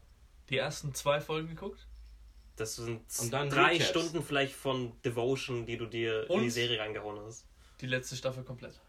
die 0.49 0.57
ersten 0.57 0.93
zwei 0.93 1.19
Folgen 1.21 1.49
geguckt. 1.49 1.85
Das 2.55 2.77
sind 2.77 3.01
Und 3.19 3.33
dann 3.33 3.49
drei 3.49 3.73
Recaps. 3.73 3.89
Stunden 3.89 4.23
vielleicht 4.23 4.55
von 4.55 4.93
Devotion, 5.03 5.65
die 5.65 5.75
du 5.77 5.87
dir 5.87 6.21
in 6.29 6.39
die 6.39 6.45
Und? 6.45 6.49
Serie 6.51 6.79
reingehauen 6.79 7.19
hast. 7.25 7.45
Die 7.81 7.87
letzte 7.87 8.15
Staffel 8.15 8.43
komplett. 8.43 8.79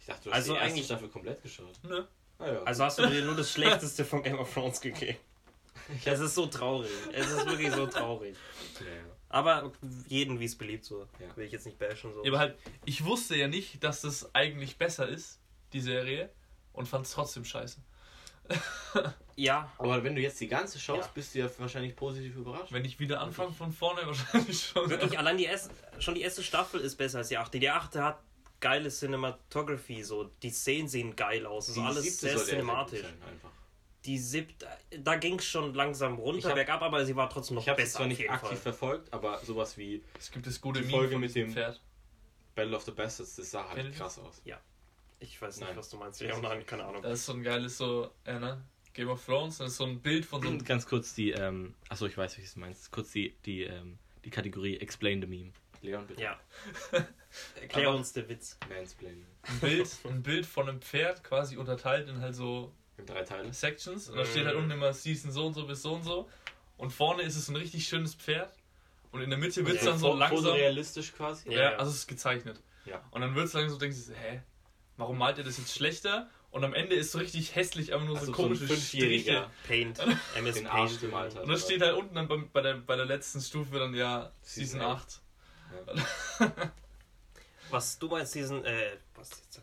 Ich 0.00 0.06
dachte, 0.06 0.24
du 0.24 0.30
hast 0.30 0.36
Also 0.36 0.52
die 0.54 0.58
erste 0.58 0.72
eigentlich- 0.72 0.86
Staffel 0.86 1.08
komplett 1.10 1.42
geschaut. 1.42 1.78
Nö. 1.82 2.04
Ah, 2.42 2.52
ja. 2.52 2.62
Also 2.64 2.84
hast 2.84 2.98
du 2.98 3.06
dir 3.06 3.24
nur 3.24 3.36
das 3.36 3.50
Schlechteste 3.52 4.04
von 4.04 4.22
Game 4.22 4.38
of 4.38 4.52
Thrones 4.52 4.80
gegeben. 4.80 5.18
Es 6.04 6.20
ist 6.20 6.34
so 6.36 6.46
traurig. 6.46 6.90
Es 7.12 7.26
ist 7.28 7.44
wirklich 7.46 7.70
so 7.72 7.86
traurig. 7.86 8.36
ja, 8.80 8.86
ja. 8.86 9.02
Aber 9.28 9.72
jeden, 10.06 10.38
wie 10.38 10.44
es 10.44 10.56
beliebt, 10.56 10.84
so. 10.84 11.06
Ja. 11.18 11.36
Will 11.36 11.46
ich 11.46 11.52
jetzt 11.52 11.66
nicht 11.66 11.78
bashen. 11.78 12.12
So. 12.14 12.24
Aber 12.24 12.38
halt, 12.38 12.56
ich 12.84 13.04
wusste 13.04 13.34
ja 13.36 13.48
nicht, 13.48 13.82
dass 13.82 14.02
das 14.02 14.32
eigentlich 14.34 14.78
besser 14.78 15.08
ist, 15.08 15.40
die 15.72 15.80
Serie, 15.80 16.30
und 16.72 16.86
fand 16.86 17.06
es 17.06 17.12
trotzdem 17.12 17.44
scheiße. 17.44 17.78
ja, 19.36 19.70
Aber 19.78 20.02
wenn 20.04 20.14
du 20.14 20.20
jetzt 20.20 20.40
die 20.40 20.48
ganze 20.48 20.78
schaust, 20.78 21.08
Ja. 21.08 21.10
bist 21.14 21.34
du 21.34 21.40
ja 21.40 21.50
wahrscheinlich 21.58 21.96
positiv 21.96 22.36
überrascht. 22.36 22.72
Wenn 22.72 22.84
ich 22.84 22.98
wieder 23.00 23.20
anfange 23.20 23.52
von 23.52 23.72
vorne, 23.72 24.02
wahrscheinlich 24.06 24.62
schon. 24.62 24.88
wirklich, 24.90 25.18
allein 25.18 25.36
die 25.36 25.44
erste, 25.44 25.70
schon 25.98 26.14
die 26.14 26.22
erste 26.22 26.42
Staffel 26.42 26.80
ist 26.80 26.96
besser 26.96 27.18
als 27.18 27.28
die 27.28 27.38
achte. 27.38 27.58
Die 27.58 27.70
achte 27.70 28.04
hat 28.04 28.20
geile 28.62 28.88
Cinematography, 28.88 30.02
so. 30.02 30.30
Die 30.42 30.48
Szenen 30.48 30.88
sehen 30.88 31.14
geil 31.14 31.44
aus. 31.44 31.66
Die 31.74 31.80
alles 31.80 32.18
sehr 32.20 32.32
ja 32.32 32.38
cinematisch. 32.38 33.04
Die 34.06 34.18
siebte, 34.18 34.66
da 34.98 35.14
ging 35.16 35.38
es 35.38 35.44
schon 35.44 35.74
langsam 35.74 36.14
Ich 36.14 36.20
runter, 36.20 36.48
hab- 36.48 36.54
bergab, 36.56 36.82
aber 36.82 37.04
sie 37.04 37.14
war 37.14 37.28
trotzdem 37.30 37.56
noch 37.56 37.62
Ich 37.62 37.68
habe 37.68 37.82
es 37.82 37.88
besser. 37.88 37.98
zwar 37.98 38.06
nicht 38.08 38.28
aktiv 38.30 38.48
Fall. 38.48 38.56
verfolgt, 38.56 39.12
aber 39.12 39.38
sowas 39.44 39.76
wie 39.76 40.02
Es 40.18 40.30
gibt 40.30 40.46
das 40.46 40.60
gute 40.60 40.80
Die 40.80 40.86
Meme 40.86 40.98
Folge 40.98 41.18
mit 41.18 41.34
dem- 41.34 41.52
Pferd. 41.52 41.80
Battle 42.54 42.76
of 42.76 42.82
the 42.82 42.90
Bastards, 42.90 43.36
das 43.36 43.50
sah 43.50 43.68
halt 43.68 43.94
krass 43.94 44.18
aus. 44.18 44.42
Ich 45.20 45.40
weiß 45.40 45.56
nicht, 45.58 45.68
Nein. 45.68 45.76
was 45.76 45.88
du 45.88 45.96
meinst. 45.98 46.20
Ja, 46.20 46.36
nein, 46.40 46.66
keine 46.66 46.84
Ahnung. 46.84 47.00
Das 47.02 47.20
ist 47.20 47.26
so 47.26 47.32
ein 47.34 47.42
geiles 47.44 47.78
so, 47.78 48.10
äh, 48.24 48.38
ne? 48.40 48.60
Game 48.92 49.08
of 49.08 49.24
Thrones, 49.24 49.58
das 49.58 49.70
ist 49.70 49.76
so 49.76 49.84
ein 49.84 50.00
Bild 50.00 50.24
von 50.26 50.42
so 50.42 50.48
einem 50.48 50.58
Und 50.58 50.66
ganz 50.66 50.84
kurz 50.84 51.14
die, 51.14 51.30
ähm, 51.30 51.74
achso, 51.88 52.06
ich 52.06 52.16
weiß, 52.18 52.36
welches 52.36 52.54
du 52.54 52.60
meinst. 52.60 52.90
Kurz 52.90 53.12
die, 53.12 53.34
die, 53.46 53.62
ähm, 53.62 53.98
die 54.24 54.30
Kategorie 54.30 54.78
Explain 54.78 55.20
the 55.22 55.26
Meme. 55.28 55.52
Leon, 55.80 56.06
bitte. 56.08 56.20
Ja. 56.22 56.40
Erklär 57.60 57.88
Aber- 57.88 57.96
uns 57.98 58.12
den 58.12 58.28
Witz. 58.28 58.58
Mansplaining. 58.68 59.26
ein 59.42 59.58
Bild, 59.60 59.88
ein 60.04 60.22
Bild 60.22 60.46
von 60.46 60.68
einem 60.68 60.80
Pferd 60.80 61.24
quasi 61.24 61.56
unterteilt 61.56 62.08
in 62.08 62.20
halt 62.20 62.34
so 62.34 62.72
In 62.98 63.06
drei 63.06 63.22
Teile. 63.22 63.52
Sections 63.52 64.08
und 64.08 64.16
da 64.16 64.24
steht 64.24 64.44
halt 64.46 64.56
unten 64.56 64.70
immer 64.70 64.92
Season 64.92 65.30
so 65.32 65.46
und 65.46 65.54
so 65.54 65.66
bis 65.66 65.82
so 65.82 65.94
und 65.94 66.02
so 66.04 66.28
und 66.76 66.92
vorne 66.92 67.22
ist 67.22 67.36
es 67.36 67.48
ein 67.48 67.56
richtig 67.56 67.86
schönes 67.88 68.14
Pferd 68.14 68.52
und 69.10 69.20
in 69.22 69.30
der 69.30 69.38
Mitte 69.38 69.64
wird 69.66 69.76
es 69.78 69.84
Ja, 69.84 69.90
dann 69.90 69.98
so 69.98 70.14
langsam 70.14 70.52
realistisch 70.52 71.12
quasi. 71.12 71.50
Ja, 71.50 71.54
ja, 71.58 71.70
ja. 71.72 71.76
also 71.78 71.90
es 71.90 71.98
ist 71.98 72.06
gezeichnet 72.06 72.60
Ja. 72.84 73.02
und 73.10 73.20
dann 73.20 73.34
wird 73.34 73.46
es 73.46 73.52
langsam 73.52 73.70
so 73.72 73.78
denkst 73.78 73.96
du 73.98 74.02
so, 74.04 74.14
hä 74.14 74.42
warum 74.96 75.18
malt 75.18 75.38
ihr 75.38 75.44
das 75.44 75.58
jetzt 75.58 75.74
schlechter 75.74 76.28
und 76.50 76.62
am 76.64 76.74
Ende 76.74 76.94
ist 76.94 77.12
so 77.12 77.18
richtig 77.18 77.54
hässlich 77.56 77.92
einfach 77.94 78.06
nur 78.06 78.16
Also 78.16 78.26
so 78.26 78.32
so 78.36 78.42
komische 78.42 78.66
Fünfjähriger 78.66 79.50
Striche 79.64 79.94
Paint. 79.96 80.18
MS 80.36 80.54
den 80.56 80.66
Arsch 80.66 80.90
Paint. 80.90 81.00
gemalt 81.00 81.34
hat. 81.34 81.42
und 81.42 81.48
dann 81.48 81.58
steht 81.58 81.80
halt 81.80 81.94
unten 81.96 82.14
dann 82.14 82.28
bei, 82.28 82.36
bei, 82.36 82.60
der, 82.60 82.74
bei 82.74 82.94
der 82.94 83.06
letzten 83.06 83.40
Stufe 83.40 83.78
dann 83.78 83.94
ja 83.94 84.30
Season 84.42 84.80
Season 84.80 84.82
8 84.82 85.20
Was 87.72 87.98
du 87.98 88.08
meinst, 88.08 88.34
diesen, 88.34 88.64
äh, 88.64 88.96
was 89.14 89.30
jetzt? 89.30 89.60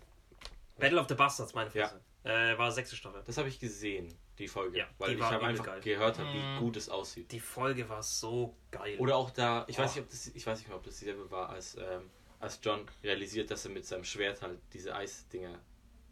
Battle 0.78 1.00
of 1.00 1.08
the 1.08 1.16
Bastards, 1.16 1.54
meine 1.54 1.70
Ja. 1.74 1.88
Fresse. 1.88 2.02
Äh, 2.24 2.58
war 2.58 2.72
sechste 2.72 2.96
Staffel. 2.96 3.22
Das 3.26 3.38
habe 3.38 3.48
ich 3.50 3.60
gesehen, 3.60 4.14
die 4.38 4.48
Folge. 4.48 4.80
Ja, 4.80 4.88
weil 4.98 5.12
die 5.12 5.16
ich 5.18 5.24
habe 5.24 5.46
einfach 5.46 5.66
geil. 5.66 5.80
gehört, 5.82 6.20
hab, 6.20 6.34
wie 6.34 6.38
Mhm. 6.40 6.60
gut 6.60 6.76
es 6.76 6.90
aussieht. 6.90 7.32
Die 7.32 7.40
Folge 7.40 7.88
war 7.88 8.04
so 8.04 8.56
geil. 8.72 8.98
Oder 9.00 9.16
auch 9.16 9.30
da, 9.30 9.64
ich 9.68 9.78
weiß 9.78 9.92
Oh. 9.92 9.96
nicht, 9.96 10.04
ob 10.04 10.10
das, 10.10 10.28
ich 10.28 10.46
weiß 10.46 10.60
nicht 10.60 10.68
mehr, 10.68 10.78
ob 10.78 10.84
das 10.84 10.98
dieselbe 11.00 11.30
war, 11.32 11.50
als, 11.50 11.76
ähm, 11.76 12.10
als 12.40 12.60
John 12.62 12.86
realisiert, 13.04 13.52
dass 13.52 13.66
er 13.66 13.72
mit 13.72 13.86
seinem 13.86 14.04
Schwert 14.04 14.42
halt 14.42 14.60
diese 14.74 14.96
Eisdinger 14.96 15.60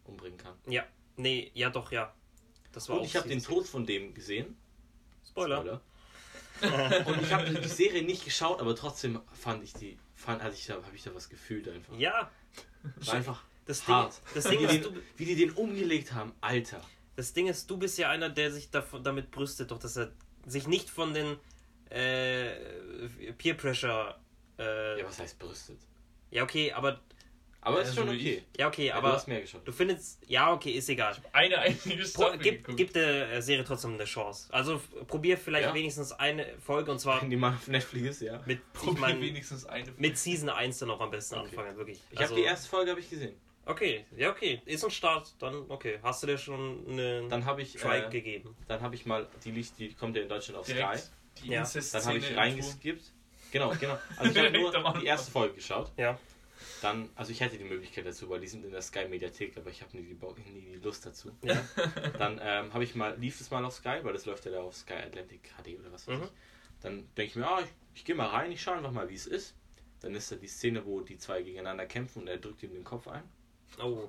umbringen 0.04 0.38
kann. 0.38 0.54
Ja, 0.66 0.86
nee, 1.16 1.50
ja 1.54 1.68
doch, 1.70 1.90
ja. 1.92 2.14
Das 2.72 2.88
war 2.88 2.96
Und 2.96 3.02
auch 3.02 3.06
ich 3.06 3.16
habe 3.16 3.28
den 3.28 3.42
Tod 3.42 3.66
von 3.66 3.84
dem 3.84 4.14
gesehen. 4.14 4.56
Spoiler. 5.26 5.80
Und 6.60 7.22
ich 7.22 7.32
habe 7.32 7.50
die 7.50 7.68
Serie 7.68 8.02
nicht 8.02 8.24
geschaut, 8.24 8.60
aber 8.60 8.74
trotzdem 8.74 9.20
fand 9.32 9.62
ich 9.62 9.72
die, 9.74 9.98
fand, 10.18 10.42
hatte 10.42 10.54
ich 10.54 10.66
da, 10.66 10.74
habe 10.74 10.94
ich 10.94 11.02
da 11.02 11.14
was 11.14 11.28
gefühlt 11.28 11.68
einfach. 11.68 11.96
Ja, 11.96 12.30
War 13.04 13.14
einfach 13.14 13.42
das 13.66 13.84
Ding, 13.84 13.94
hart. 13.94 14.20
das, 14.34 14.44
Wie 14.46 14.56
Ding 14.56 14.68
die, 14.68 14.76
ist, 14.76 14.84
den, 14.86 15.02
wie 15.16 15.24
die 15.24 15.36
den 15.36 15.50
umgelegt 15.52 16.12
haben, 16.12 16.32
Alter. 16.40 16.80
das 17.16 17.32
Ding 17.32 17.46
ist, 17.46 17.68
du 17.70 17.76
bist 17.76 17.96
ja 17.98 18.10
einer, 18.10 18.28
der 18.28 18.50
sich 18.52 18.70
davon, 18.70 19.02
damit 19.04 19.30
brüstet, 19.30 19.70
doch 19.70 19.78
dass 19.78 19.96
er 19.96 20.10
sich 20.46 20.66
nicht 20.66 20.88
von 20.90 21.14
den 21.14 21.36
äh, 21.90 22.52
Peer 23.38 23.54
Pressure. 23.54 24.18
Äh, 24.58 24.98
Ja, 25.00 25.06
was 25.06 25.18
heißt 25.18 25.38
brüstet? 25.38 25.78
ja, 26.30 26.42
okay, 26.42 26.72
aber. 26.72 27.00
Aber 27.60 27.78
Ja, 27.78 27.82
ist 27.82 27.94
schon 27.96 28.08
okay. 28.08 28.44
Ja, 28.56 28.68
okay, 28.68 28.86
Ja, 28.86 28.92
du 28.94 28.98
aber. 29.06 29.12
hast 29.14 29.26
mehr 29.26 29.40
geschaut. 29.40 29.66
Du 29.66 29.72
findest. 29.72 30.20
Ja, 30.28 30.52
okay, 30.52 30.70
ist 30.70 30.88
egal. 30.88 31.16
eine 31.32 31.58
einzige 31.58 32.04
Staffel 32.06 32.38
gib, 32.38 32.76
gib 32.76 32.92
der 32.92 33.32
äh, 33.32 33.42
Serie 33.42 33.64
trotzdem 33.64 33.94
eine 33.94 34.04
Chance. 34.04 34.48
Also 34.52 34.80
probier 35.08 35.36
vielleicht 35.36 35.68
Ja. 35.68 35.74
wenigstens 35.74 36.12
eine 36.12 36.46
Folge 36.64 36.92
und 36.92 37.00
zwar 37.00 37.22
die 37.24 37.36
mal 37.36 37.54
auf 37.54 37.66
Netflix 37.66 38.06
ist, 38.08 38.22
ja. 38.22 38.40
mit, 38.46 38.58
ich 38.58 38.80
Probier 38.80 39.00
mein, 39.00 39.20
wenigstens 39.20 39.66
eine 39.66 39.92
mit 39.96 40.16
Season 40.16 40.48
1 40.48 40.78
dann 40.78 40.90
auch 40.90 41.00
am 41.00 41.10
besten 41.10 41.34
Okay. 41.36 41.48
anfangen, 41.48 41.76
wirklich. 41.76 41.98
Ich 42.10 42.18
Also, 42.18 42.30
habe 42.32 42.40
die 42.42 42.46
erste 42.46 42.68
Folge 42.68 42.90
habe 42.92 43.00
ich 43.00 43.10
gesehen. 43.10 43.34
Okay, 43.66 44.06
ja, 44.16 44.30
okay. 44.30 44.62
Ist 44.64 44.82
ein 44.84 44.90
Start. 44.90 45.34
Dann, 45.40 45.64
okay. 45.68 45.98
Hast 46.02 46.22
du 46.22 46.26
dir 46.28 46.38
schon 46.38 46.86
einen 46.88 47.28
Dann 47.28 47.44
ich, 47.60 47.74
Try 47.74 47.98
äh, 47.98 48.08
gegeben? 48.08 48.56
dann 48.66 48.80
habe 48.80 48.94
ich 48.94 49.04
mal, 49.04 49.26
die, 49.44 49.50
liegt- 49.50 49.78
die 49.78 49.92
kommt 49.92 50.16
ja 50.16 50.22
in 50.22 50.28
Deutschland 50.28 50.58
auf 50.60 50.64
Sky. 50.66 50.74
Direkt 50.76 51.10
die 51.42 51.48
Ja. 51.50 51.64
Dann 51.92 52.04
habe 52.06 52.18
ich 52.18 52.34
reingeskippt. 52.36 53.12
Genau, 53.52 53.72
genau. 53.78 53.98
Also 54.16 54.30
ich 54.32 54.38
habe 54.46 54.58
nur 54.58 54.98
die 55.00 55.06
erste 55.06 55.30
Folge 55.30 55.56
geschaut. 55.56 55.92
Ja. 55.98 56.18
Dann, 56.82 57.10
also 57.14 57.32
ich 57.32 57.40
hätte 57.40 57.58
die 57.58 57.64
Möglichkeit 57.64 58.06
dazu, 58.06 58.28
weil 58.30 58.40
die 58.40 58.46
sind 58.48 58.64
in 58.64 58.70
der 58.72 58.82
Sky 58.82 59.06
Mediathek, 59.08 59.56
aber 59.56 59.70
ich 59.70 59.82
habe 59.82 59.96
nie, 59.96 60.02
nie 60.02 60.72
die 60.72 60.80
Lust 60.82 61.04
dazu. 61.06 61.30
Ja. 61.42 61.62
Dann 62.18 62.40
ähm, 62.42 62.72
habe 62.72 62.84
ich 62.84 62.94
mal, 62.94 63.16
lief 63.18 63.40
es 63.40 63.50
mal 63.50 63.64
auf 63.64 63.74
Sky, 63.74 63.98
weil 64.02 64.12
das 64.12 64.26
läuft 64.26 64.44
ja 64.44 64.50
da 64.52 64.60
auf 64.60 64.76
Sky 64.76 64.94
Atlantic 64.94 65.50
HD 65.56 65.78
oder 65.78 65.92
was 65.92 66.06
weiß 66.06 66.18
Mhm. 66.18 66.24
ich. 66.24 66.30
Dann 66.80 66.96
denke 67.16 67.30
ich 67.30 67.36
mir, 67.36 67.46
ah, 67.48 67.60
ich, 67.60 67.68
ich 67.94 68.04
gehe 68.04 68.14
mal 68.14 68.28
rein, 68.28 68.52
ich 68.52 68.62
schaue 68.62 68.76
einfach 68.76 68.92
mal, 68.92 69.08
wie 69.08 69.14
es 69.14 69.26
ist. 69.26 69.54
Dann 70.00 70.14
ist 70.14 70.30
da 70.30 70.36
die 70.36 70.46
Szene, 70.46 70.84
wo 70.86 71.00
die 71.00 71.18
zwei 71.18 71.42
gegeneinander 71.42 71.86
kämpfen 71.86 72.22
und 72.22 72.28
er 72.28 72.38
drückt 72.38 72.62
ihm 72.62 72.72
den 72.72 72.84
Kopf 72.84 73.08
ein. 73.08 73.24
Oh. 73.82 74.08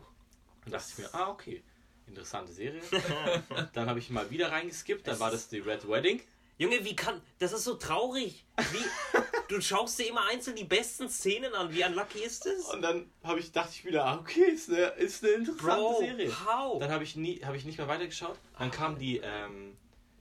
Dann 0.64 0.72
dachte 0.74 0.88
ich 0.92 0.98
mir, 1.00 1.14
ah, 1.14 1.30
okay, 1.32 1.64
interessante 2.06 2.52
Serie. 2.54 2.82
dann 3.74 3.90
habe 3.90 4.00
ich 4.00 4.10
mal 4.12 4.30
wieder 4.30 4.52
reingeskippt, 4.52 5.08
dann 5.08 5.20
war 5.20 5.32
das 5.32 5.50
die 5.50 5.60
Red 5.60 5.88
Wedding. 5.90 6.22
Junge, 6.60 6.84
wie 6.84 6.96
kann. 6.96 7.22
Das 7.40 7.54
ist 7.54 7.64
so 7.64 7.76
traurig. 7.76 8.46
Wie. 8.58 9.18
Du 9.50 9.60
schaust 9.62 10.00
dir 10.00 10.08
immer 10.08 10.26
einzeln 10.28 10.56
die 10.56 10.64
besten 10.64 11.10
Szenen 11.10 11.54
an. 11.54 11.74
Wie 11.74 11.84
unlucky 11.84 12.20
ist 12.20 12.46
das? 12.46 12.74
Und 12.74 12.82
dann 12.82 13.12
habe 13.24 13.40
ich, 13.40 13.52
dachte 13.52 13.72
ich 13.74 13.84
wieder, 13.84 14.06
ah, 14.06 14.18
okay, 14.18 14.52
ist 14.52 14.70
eine, 14.70 14.86
ist 14.92 15.24
eine 15.24 15.34
interessante 15.34 15.82
Bro, 15.82 16.00
Serie. 16.00 16.46
how? 16.46 16.80
Dann 16.80 16.92
habe 16.92 17.04
ich 17.04 17.16
nie, 17.16 17.42
habe 17.44 17.58
ich 17.58 17.66
nicht 17.66 17.78
mehr 17.78 17.88
weitergeschaut. 17.88 18.38
Dann 18.58 18.72
kam 18.72 18.98
die, 18.98 19.18
ähm, 19.18 19.76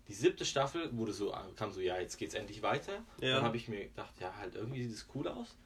die 0.08 0.14
siebte 0.14 0.44
Staffel, 0.44 0.96
wurde 0.96 1.12
so, 1.12 1.34
kam 1.56 1.70
so, 1.70 1.80
ja, 1.80 1.98
jetzt 1.98 2.16
geht's 2.16 2.34
endlich 2.34 2.62
weiter. 2.62 3.04
Ja. 3.20 3.36
Dann 3.36 3.44
habe 3.44 3.56
ich 3.56 3.68
mir 3.68 3.84
gedacht, 3.84 4.14
ja, 4.20 4.34
halt 4.36 4.54
irgendwie 4.54 4.82
sieht 4.82 4.96
es 4.96 5.06
cool 5.14 5.28
aus. 5.28 5.56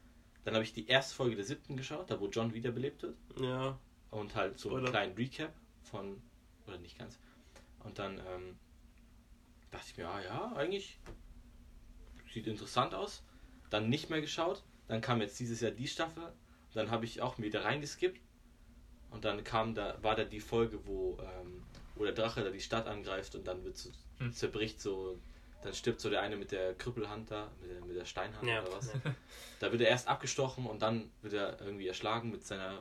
Dann 0.45 0.55
habe 0.55 0.65
ich 0.65 0.73
die 0.73 0.89
erste 0.89 1.15
Folge 1.15 1.37
der 1.37 1.45
siebten 1.45 1.77
geschaut, 1.77 2.11
da 2.11 2.21
wo 2.21 2.27
John 2.27 2.53
wiederbelebt 2.53 3.03
wird. 3.03 3.17
Ja. 3.41 3.79
Und 4.11 4.35
halt 4.35 4.59
so 4.59 4.71
einen 4.71 4.79
Spoiler. 4.79 4.91
kleinen 4.91 5.15
Recap 5.15 5.55
von, 5.85 6.21
oder 6.67 6.79
nicht 6.79 6.99
ganz. 6.99 7.19
Und 7.85 7.99
dann 7.99 8.19
ähm, 8.19 8.59
dachte 9.71 9.87
ich 9.89 9.97
mir, 9.97 10.09
ah 10.09 10.21
ja, 10.21 10.53
eigentlich 10.57 10.99
sieht 12.33 12.47
interessant 12.49 12.95
aus. 12.95 13.23
Dann 13.73 13.89
nicht 13.89 14.11
mehr 14.11 14.21
geschaut. 14.21 14.63
Dann 14.89 15.01
kam 15.01 15.21
jetzt 15.21 15.39
dieses 15.41 15.61
Jahr 15.61 15.71
die 15.71 15.87
Staffel. 15.89 16.33
Dann 16.75 16.91
habe 16.91 17.05
ich 17.07 17.21
auch 17.23 17.39
wieder 17.39 17.65
reingeskippt. 17.65 18.21
Und 19.11 19.25
dann 19.25 19.43
kam 19.45 19.75
da, 19.75 19.99
war 20.03 20.15
da 20.15 20.25
die 20.25 20.41
Folge, 20.41 20.87
wo, 20.87 21.19
ähm, 21.21 21.63
wo 21.97 22.05
der 22.05 22.13
Drache 22.15 22.43
da 22.43 22.51
die 22.51 22.61
Stadt 22.61 22.87
angreift 22.87 23.35
und 23.35 23.47
dann 23.47 23.63
wird 23.65 23.77
so, 23.77 23.91
Hm. 24.19 24.33
zerbricht 24.33 24.81
so, 24.81 25.19
dann 25.63 25.75
stirbt 25.75 26.01
so 26.01 26.09
der 26.11 26.23
eine 26.23 26.37
mit 26.37 26.51
der 26.53 26.75
Krüppelhand 26.75 27.31
da, 27.31 27.51
mit 27.61 27.71
der, 27.71 27.81
mit 27.85 27.97
der 27.97 28.05
Steinhand 28.05 28.47
Ja. 28.49 28.63
oder 28.63 28.73
was. 28.77 28.91
Da 29.61 29.71
wird 29.73 29.83
er 29.83 29.89
erst 29.89 30.09
abgestochen 30.09 30.67
und 30.67 30.81
dann 30.83 31.11
wird 31.23 31.35
er 31.35 31.61
irgendwie 31.61 31.87
erschlagen 31.89 32.31
mit 32.31 32.45
seiner 32.47 32.79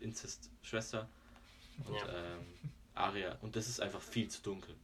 äh, 0.00 0.04
Inzest-Schwester. 0.04 1.08
Und 1.86 1.94
Ja. 1.94 2.08
ähm, 2.08 2.46
Aria. 2.94 3.38
Und 3.42 3.56
das 3.56 3.68
ist 3.68 3.80
einfach 3.80 4.00
viel 4.00 4.28
zu 4.28 4.42
dunkel. 4.42 4.74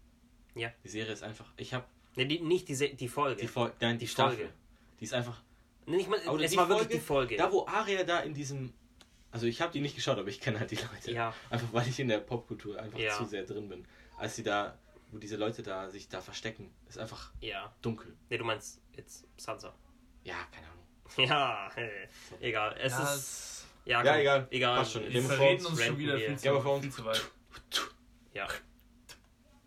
Ja. 0.55 0.73
Die 0.85 0.89
Serie 0.89 1.13
ist 1.13 1.23
einfach. 1.23 1.47
Ich 1.57 1.75
habe 1.75 1.85
Nee, 2.17 2.25
die, 2.25 2.41
nicht 2.41 2.69
die, 2.69 2.75
Se- 2.75 2.95
die 2.95 3.09
Folge. 3.09 3.41
die 3.41 3.47
Folge. 3.47 3.75
Nein, 3.81 3.97
die, 3.99 4.07
Die 4.07 4.09
Staffel. 4.11 4.37
Folge. 4.37 4.53
Die 4.99 5.05
ist 5.05 5.15
einfach. 5.15 5.41
Nicht 5.89 6.09
mal, 6.09 6.19
Oder 6.29 6.45
es 6.45 6.57
war 6.57 6.69
wirklich 6.69 7.01
Folge, 7.03 7.35
die 7.35 7.37
Folge. 7.37 7.37
Da, 7.37 7.53
wo 7.53 7.67
Aria 7.67 8.05
da 8.05 8.21
in 8.21 8.35
diesem. 8.35 8.73
Also 9.31 9.47
ich 9.47 9.61
habe 9.61 9.73
die 9.73 9.81
nicht 9.81 9.95
geschaut, 9.95 10.19
aber 10.19 10.29
ich 10.29 10.41
kenne 10.41 10.59
halt 10.61 10.71
die 10.71 10.77
Leute. 10.77 11.13
Ja. 11.13 11.35
Einfach 11.51 11.69
weil 11.73 11.87
ich 11.89 11.99
in 12.01 12.09
der 12.09 12.19
Popkultur 12.19 12.81
einfach 12.81 12.99
Ja. 12.99 13.15
zu 13.17 13.25
sehr 13.27 13.45
drin 13.45 13.69
bin. 13.69 13.87
Als 14.17 14.37
sie 14.37 14.43
da, 14.43 14.79
wo 15.11 15.19
diese 15.19 15.37
Leute 15.37 15.63
da 15.63 15.91
sich 15.91 16.09
da 16.09 16.21
verstecken, 16.21 16.71
ist 16.89 16.99
einfach 16.99 17.33
Ja. 17.41 17.75
dunkel. 17.83 18.17
Nee, 18.31 18.39
du 18.39 18.45
meinst 18.45 18.81
jetzt 18.97 19.27
Sansa. 19.37 19.75
Ja, 20.25 20.37
keine 20.53 20.67
Ahnung. 20.67 20.79
Ja, 21.17 21.71
hey. 21.75 22.09
egal. 22.41 22.77
Es 22.81 22.93
Ja, 22.93 23.15
ist. 23.15 23.67
Ja, 23.85 24.05
Ja, 24.05 24.17
egal. 24.19 24.47
Egal. 24.51 24.77
Passt 24.79 24.93
schon. 24.93 25.03
wir 25.11 25.23
verreden 25.23 25.63
Thrones 25.63 25.67
uns 25.67 25.85
schon 25.85 25.99
wieder 25.99 26.19
viel 26.19 26.37
zu, 26.37 26.81
viel 26.81 26.91
zu 26.93 27.05
weit. 27.05 27.31
Ja. 28.35 28.47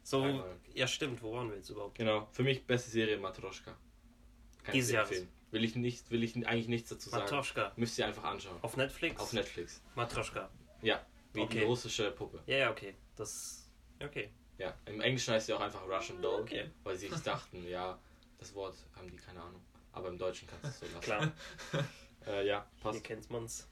So, 0.03 0.21
Einmal. 0.23 0.55
ja, 0.73 0.87
stimmt. 0.87 1.21
Wo 1.23 1.33
waren 1.33 1.49
wir 1.49 1.57
jetzt 1.57 1.69
überhaupt? 1.69 1.97
Genau. 1.97 2.27
Für 2.31 2.43
mich 2.43 2.65
beste 2.65 2.91
Serie 2.91 3.17
Matroschka. 3.17 3.75
Kann 4.63 4.73
Dieses 4.73 4.93
empfehlen. 4.93 5.27
Will 5.51 5.63
ich 5.63 5.75
nicht, 5.75 6.09
will 6.11 6.23
ich 6.23 6.35
eigentlich 6.47 6.67
nichts 6.67 6.89
dazu 6.89 7.09
sagen. 7.09 7.23
Matroschka. 7.23 7.71
Müsst 7.75 7.97
ihr 7.99 8.05
einfach 8.07 8.23
anschauen. 8.23 8.57
Auf 8.61 8.77
Netflix? 8.77 9.21
Auf 9.21 9.33
Netflix. 9.33 9.81
Matroschka. 9.95 10.49
Ja. 10.81 11.05
Wie 11.33 11.39
die 11.41 11.45
Okay. 11.45 11.63
russische 11.63 12.11
Puppe. 12.11 12.41
Ja, 12.45 12.57
ja, 12.57 12.71
okay. 12.71 12.95
Das. 13.15 13.69
Okay. 14.03 14.29
Ja. 14.57 14.73
Im 14.85 15.01
Englischen 15.01 15.33
heißt 15.33 15.47
sie 15.47 15.53
auch 15.53 15.61
einfach 15.61 15.81
Russian 15.87 16.21
Doll. 16.21 16.41
Okay. 16.41 16.69
Weil 16.83 16.95
sie 16.95 17.07
sich 17.09 17.19
dachten, 17.23 17.67
ja, 17.67 17.97
das 18.37 18.53
Wort 18.55 18.75
haben 18.95 19.09
die 19.09 19.17
keine 19.17 19.41
Ahnung. 19.41 19.61
Aber 19.93 20.07
im 20.07 20.17
Deutschen 20.17 20.47
kannst 20.47 20.63
du 20.63 20.69
es 20.69 20.79
so 20.79 20.85
lassen. 20.85 21.01
Klar. 21.01 21.31
Äh, 22.27 22.45
ja, 22.45 22.67
Hier 22.75 22.83
passt. 22.83 23.03
kennt 23.03 23.29
man's. 23.31 23.67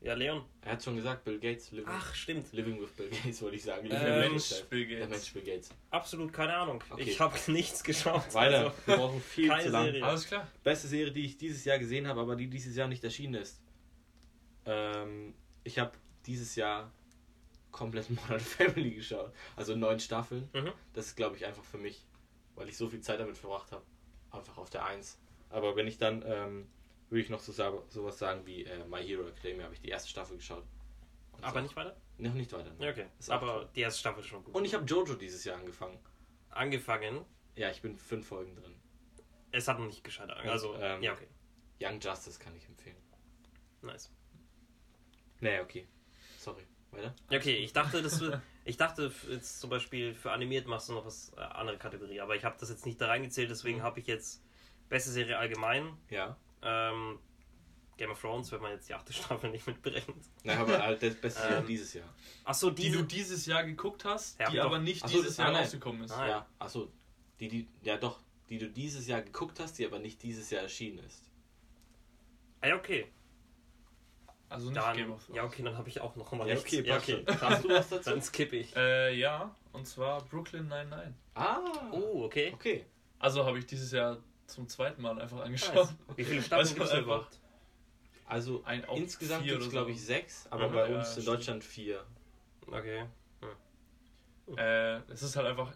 Ja, 0.00 0.14
Leon. 0.14 0.44
Er 0.60 0.72
hat 0.72 0.84
schon 0.84 0.94
gesagt, 0.94 1.24
Bill 1.24 1.38
Gates, 1.40 1.72
living, 1.72 1.88
Ach, 1.90 2.14
stimmt. 2.14 2.52
living 2.52 2.80
with 2.80 2.90
Bill 2.92 3.08
Gates, 3.08 3.40
wollte 3.42 3.56
ich 3.56 3.64
sagen. 3.64 3.86
Äh, 3.86 3.98
Living 3.98 4.06
with 4.22 4.30
Mensch, 4.30 4.48
Gates. 4.50 4.62
Bill 4.68 4.86
Der 4.86 4.98
Gates. 4.98 5.10
Mensch 5.10 5.32
Bill 5.32 5.42
Gates. 5.42 5.70
Absolut 5.90 6.32
keine 6.32 6.54
Ahnung. 6.54 6.84
Okay. 6.90 7.02
Ich 7.02 7.18
habe 7.20 7.36
nichts 7.50 7.82
geschaut. 7.82 8.32
Weiter. 8.34 8.58
Also, 8.66 8.72
Wir 8.86 8.96
brauchen 8.96 9.20
viel 9.20 9.48
keine 9.48 9.62
zu 9.64 9.68
lang. 9.70 9.84
Serie. 9.86 10.04
Alles 10.04 10.26
klar. 10.26 10.46
Beste 10.62 10.88
Serie, 10.88 11.12
die 11.12 11.24
ich 11.24 11.38
dieses 11.38 11.64
Jahr 11.64 11.78
gesehen 11.78 12.06
habe, 12.06 12.20
aber 12.20 12.36
die 12.36 12.46
dieses 12.48 12.76
Jahr 12.76 12.88
nicht 12.88 13.02
erschienen 13.02 13.34
ist. 13.34 13.60
Ähm, 14.66 15.34
ich 15.64 15.78
habe 15.78 15.92
dieses 16.26 16.54
Jahr 16.56 16.92
komplett 17.72 18.08
Modern 18.10 18.40
Family 18.40 18.90
geschaut. 18.94 19.32
Also 19.56 19.74
neun 19.76 19.98
Staffeln. 19.98 20.48
Mhm. 20.52 20.72
Das 20.92 21.06
ist, 21.06 21.16
glaube 21.16 21.36
ich, 21.36 21.46
einfach 21.46 21.64
für 21.64 21.78
mich, 21.78 22.04
weil 22.54 22.68
ich 22.68 22.76
so 22.76 22.88
viel 22.88 23.00
Zeit 23.00 23.18
damit 23.20 23.36
verbracht 23.38 23.72
habe, 23.72 23.82
einfach 24.30 24.58
auf 24.58 24.70
der 24.70 24.84
Eins. 24.84 25.18
Aber 25.50 25.74
wenn 25.76 25.86
ich 25.86 25.98
dann, 25.98 26.22
ähm, 26.26 26.66
würde 27.10 27.22
ich 27.22 27.30
noch 27.30 27.40
so 27.40 27.52
sowas 27.88 28.18
sagen 28.18 28.44
wie 28.46 28.64
äh, 28.64 28.84
My 28.86 29.02
Hero 29.02 29.28
Academia, 29.28 29.64
habe 29.64 29.74
ich 29.74 29.80
die 29.80 29.88
erste 29.88 30.08
Staffel 30.08 30.36
geschaut. 30.36 30.64
Und 31.32 31.44
Aber 31.44 31.60
nicht 31.60 31.76
weiter? 31.76 31.96
Noch 32.18 32.34
nicht 32.34 32.52
weiter. 32.52 32.70
ne? 32.72 32.84
Ja, 32.84 32.90
okay. 32.90 33.06
Ist 33.18 33.30
Aber 33.30 33.46
toll. 33.46 33.68
die 33.74 33.80
erste 33.80 34.00
Staffel 34.00 34.20
ist 34.20 34.26
schon 34.26 34.42
gut. 34.42 34.54
Und 34.54 34.64
ich 34.64 34.74
habe 34.74 34.84
Jojo 34.84 35.14
dieses 35.14 35.44
Jahr 35.44 35.58
angefangen. 35.58 35.98
Angefangen. 36.50 37.24
Ja, 37.54 37.70
ich 37.70 37.82
bin 37.82 37.96
fünf 37.96 38.26
Folgen 38.26 38.54
drin. 38.56 38.74
Es 39.52 39.68
hat 39.68 39.78
noch 39.78 39.86
nicht 39.86 40.02
gescheit. 40.02 40.30
Also, 40.30 40.74
ähm, 40.76 41.02
ja, 41.02 41.12
okay. 41.12 41.28
Young 41.80 42.00
Justice 42.00 42.38
kann 42.38 42.56
ich 42.56 42.66
empfehlen. 42.66 42.96
Nice. 43.82 44.10
Nee, 45.40 45.60
okay. 45.60 45.86
Sorry. 46.38 46.62
Weiter? 46.90 47.14
Ja, 47.30 47.38
okay, 47.38 47.56
ich 47.56 47.72
dachte, 47.72 48.02
das 48.02 48.20
wird, 48.20 48.40
ich 48.64 48.76
dachte 48.76 49.12
jetzt 49.28 49.60
zum 49.60 49.70
Beispiel 49.70 50.14
für 50.14 50.32
animiert 50.32 50.66
machst 50.66 50.88
du 50.88 50.94
noch 50.94 51.04
was 51.04 51.32
äh, 51.36 51.40
andere 51.40 51.78
Kategorie, 51.78 52.20
aber 52.20 52.36
ich 52.36 52.44
habe 52.44 52.56
das 52.58 52.70
jetzt 52.70 52.86
nicht 52.86 53.00
da 53.00 53.06
reingezählt, 53.08 53.50
deswegen 53.50 53.82
habe 53.82 54.00
ich 54.00 54.06
jetzt 54.06 54.42
beste 54.88 55.10
Serie 55.10 55.36
allgemein. 55.38 55.96
Ja. 56.10 56.36
Ähm, 56.66 57.18
Game 57.96 58.10
of 58.10 58.20
Thrones, 58.20 58.52
wenn 58.52 58.60
man 58.60 58.72
jetzt 58.72 58.88
die 58.88 58.94
achte 58.94 59.12
Staffel 59.12 59.50
nicht 59.50 59.66
mitberechnet. 59.66 60.16
Na, 60.44 60.58
aber 60.58 60.82
halt 60.82 61.02
das 61.02 61.14
beste 61.14 61.40
Jahr 61.48 61.58
Ähm, 61.60 61.66
dieses 61.66 61.94
Jahr. 61.94 62.08
Achso, 62.44 62.70
Die 62.70 62.82
diese. 62.82 62.98
du 62.98 63.04
dieses 63.04 63.46
Jahr 63.46 63.64
geguckt 63.64 64.04
hast, 64.04 64.38
Ja, 64.38 64.50
die 64.50 64.56
doch. 64.56 64.66
aber 64.66 64.78
nicht 64.80 65.02
Ach 65.04 65.08
so, 65.08 65.16
dieses 65.18 65.38
ah, 65.38 65.44
Jahr 65.44 65.52
nein. 65.52 65.62
rausgekommen 65.62 66.02
ist. 66.04 66.10
Ah, 66.12 66.28
ja, 66.28 66.46
achso. 66.58 66.92
Die, 67.40 67.48
die, 67.48 67.68
ja 67.82 67.96
doch, 67.96 68.18
die 68.50 68.58
du 68.58 68.68
dieses 68.68 69.06
Jahr 69.06 69.22
geguckt 69.22 69.60
hast, 69.60 69.78
die 69.78 69.86
aber 69.86 69.98
nicht 69.98 70.22
dieses 70.22 70.50
Jahr 70.50 70.62
erschienen 70.62 70.98
ist. 71.06 71.22
Ah, 72.60 72.68
ja, 72.68 72.76
okay. 72.76 73.06
Also 74.48 74.68
nicht 74.70 74.76
Dann, 74.80 74.96
Game 74.96 75.10
of 75.12 75.24
Thrones. 75.24 75.36
ja, 75.36 75.44
okay, 75.44 75.62
dann 75.62 75.76
habe 75.76 75.88
ich 75.88 76.00
auch 76.00 76.14
noch 76.16 76.30
mal 76.32 76.46
Ja, 76.46 76.54
nichts. 76.54 76.72
okay, 76.72 76.86
ja, 76.86 76.96
okay. 76.98 77.24
schon. 77.26 77.40
Hast 77.40 77.64
du 77.64 77.68
was 77.68 77.88
dazu? 77.88 78.10
Dann 78.10 78.22
skippe 78.22 78.56
ich. 78.56 78.76
Äh, 78.76 79.14
ja, 79.18 79.54
und 79.72 79.86
zwar 79.88 80.22
Brooklyn 80.24 80.68
99. 80.68 81.14
Ah, 81.34 81.60
Oh, 81.92 82.24
okay. 82.24 82.52
okay. 82.54 82.86
Also 83.18 83.44
habe 83.44 83.58
ich 83.58 83.66
dieses 83.66 83.90
Jahr 83.90 84.18
zum 84.46 84.68
zweiten 84.68 85.02
Mal 85.02 85.20
einfach 85.20 85.40
angeschaut. 85.40 85.74
Nice. 85.74 85.94
Wie 86.16 86.24
viele 86.24 86.42
Staffeln 86.42 86.68
gibt 86.68 86.80
es 86.82 86.90
einfach. 86.90 87.02
überhaupt? 87.04 87.38
Also 88.26 88.62
Ein 88.64 88.84
insgesamt 88.94 89.44
gibt 89.44 89.58
es, 89.58 89.62
oder 89.64 89.70
glaube 89.72 89.90
ich, 89.92 90.02
sechs, 90.04 90.46
aber 90.50 90.68
Mhm. 90.68 90.72
bei 90.74 90.90
Ja, 90.90 90.98
uns 90.98 91.06
in 91.08 91.12
stimmt. 91.22 91.28
Deutschland 91.28 91.64
vier. 91.64 92.04
Okay. 92.66 93.06
Äh, 94.56 94.96
es 95.12 95.22
ist 95.22 95.36
halt 95.36 95.46
einfach 95.46 95.72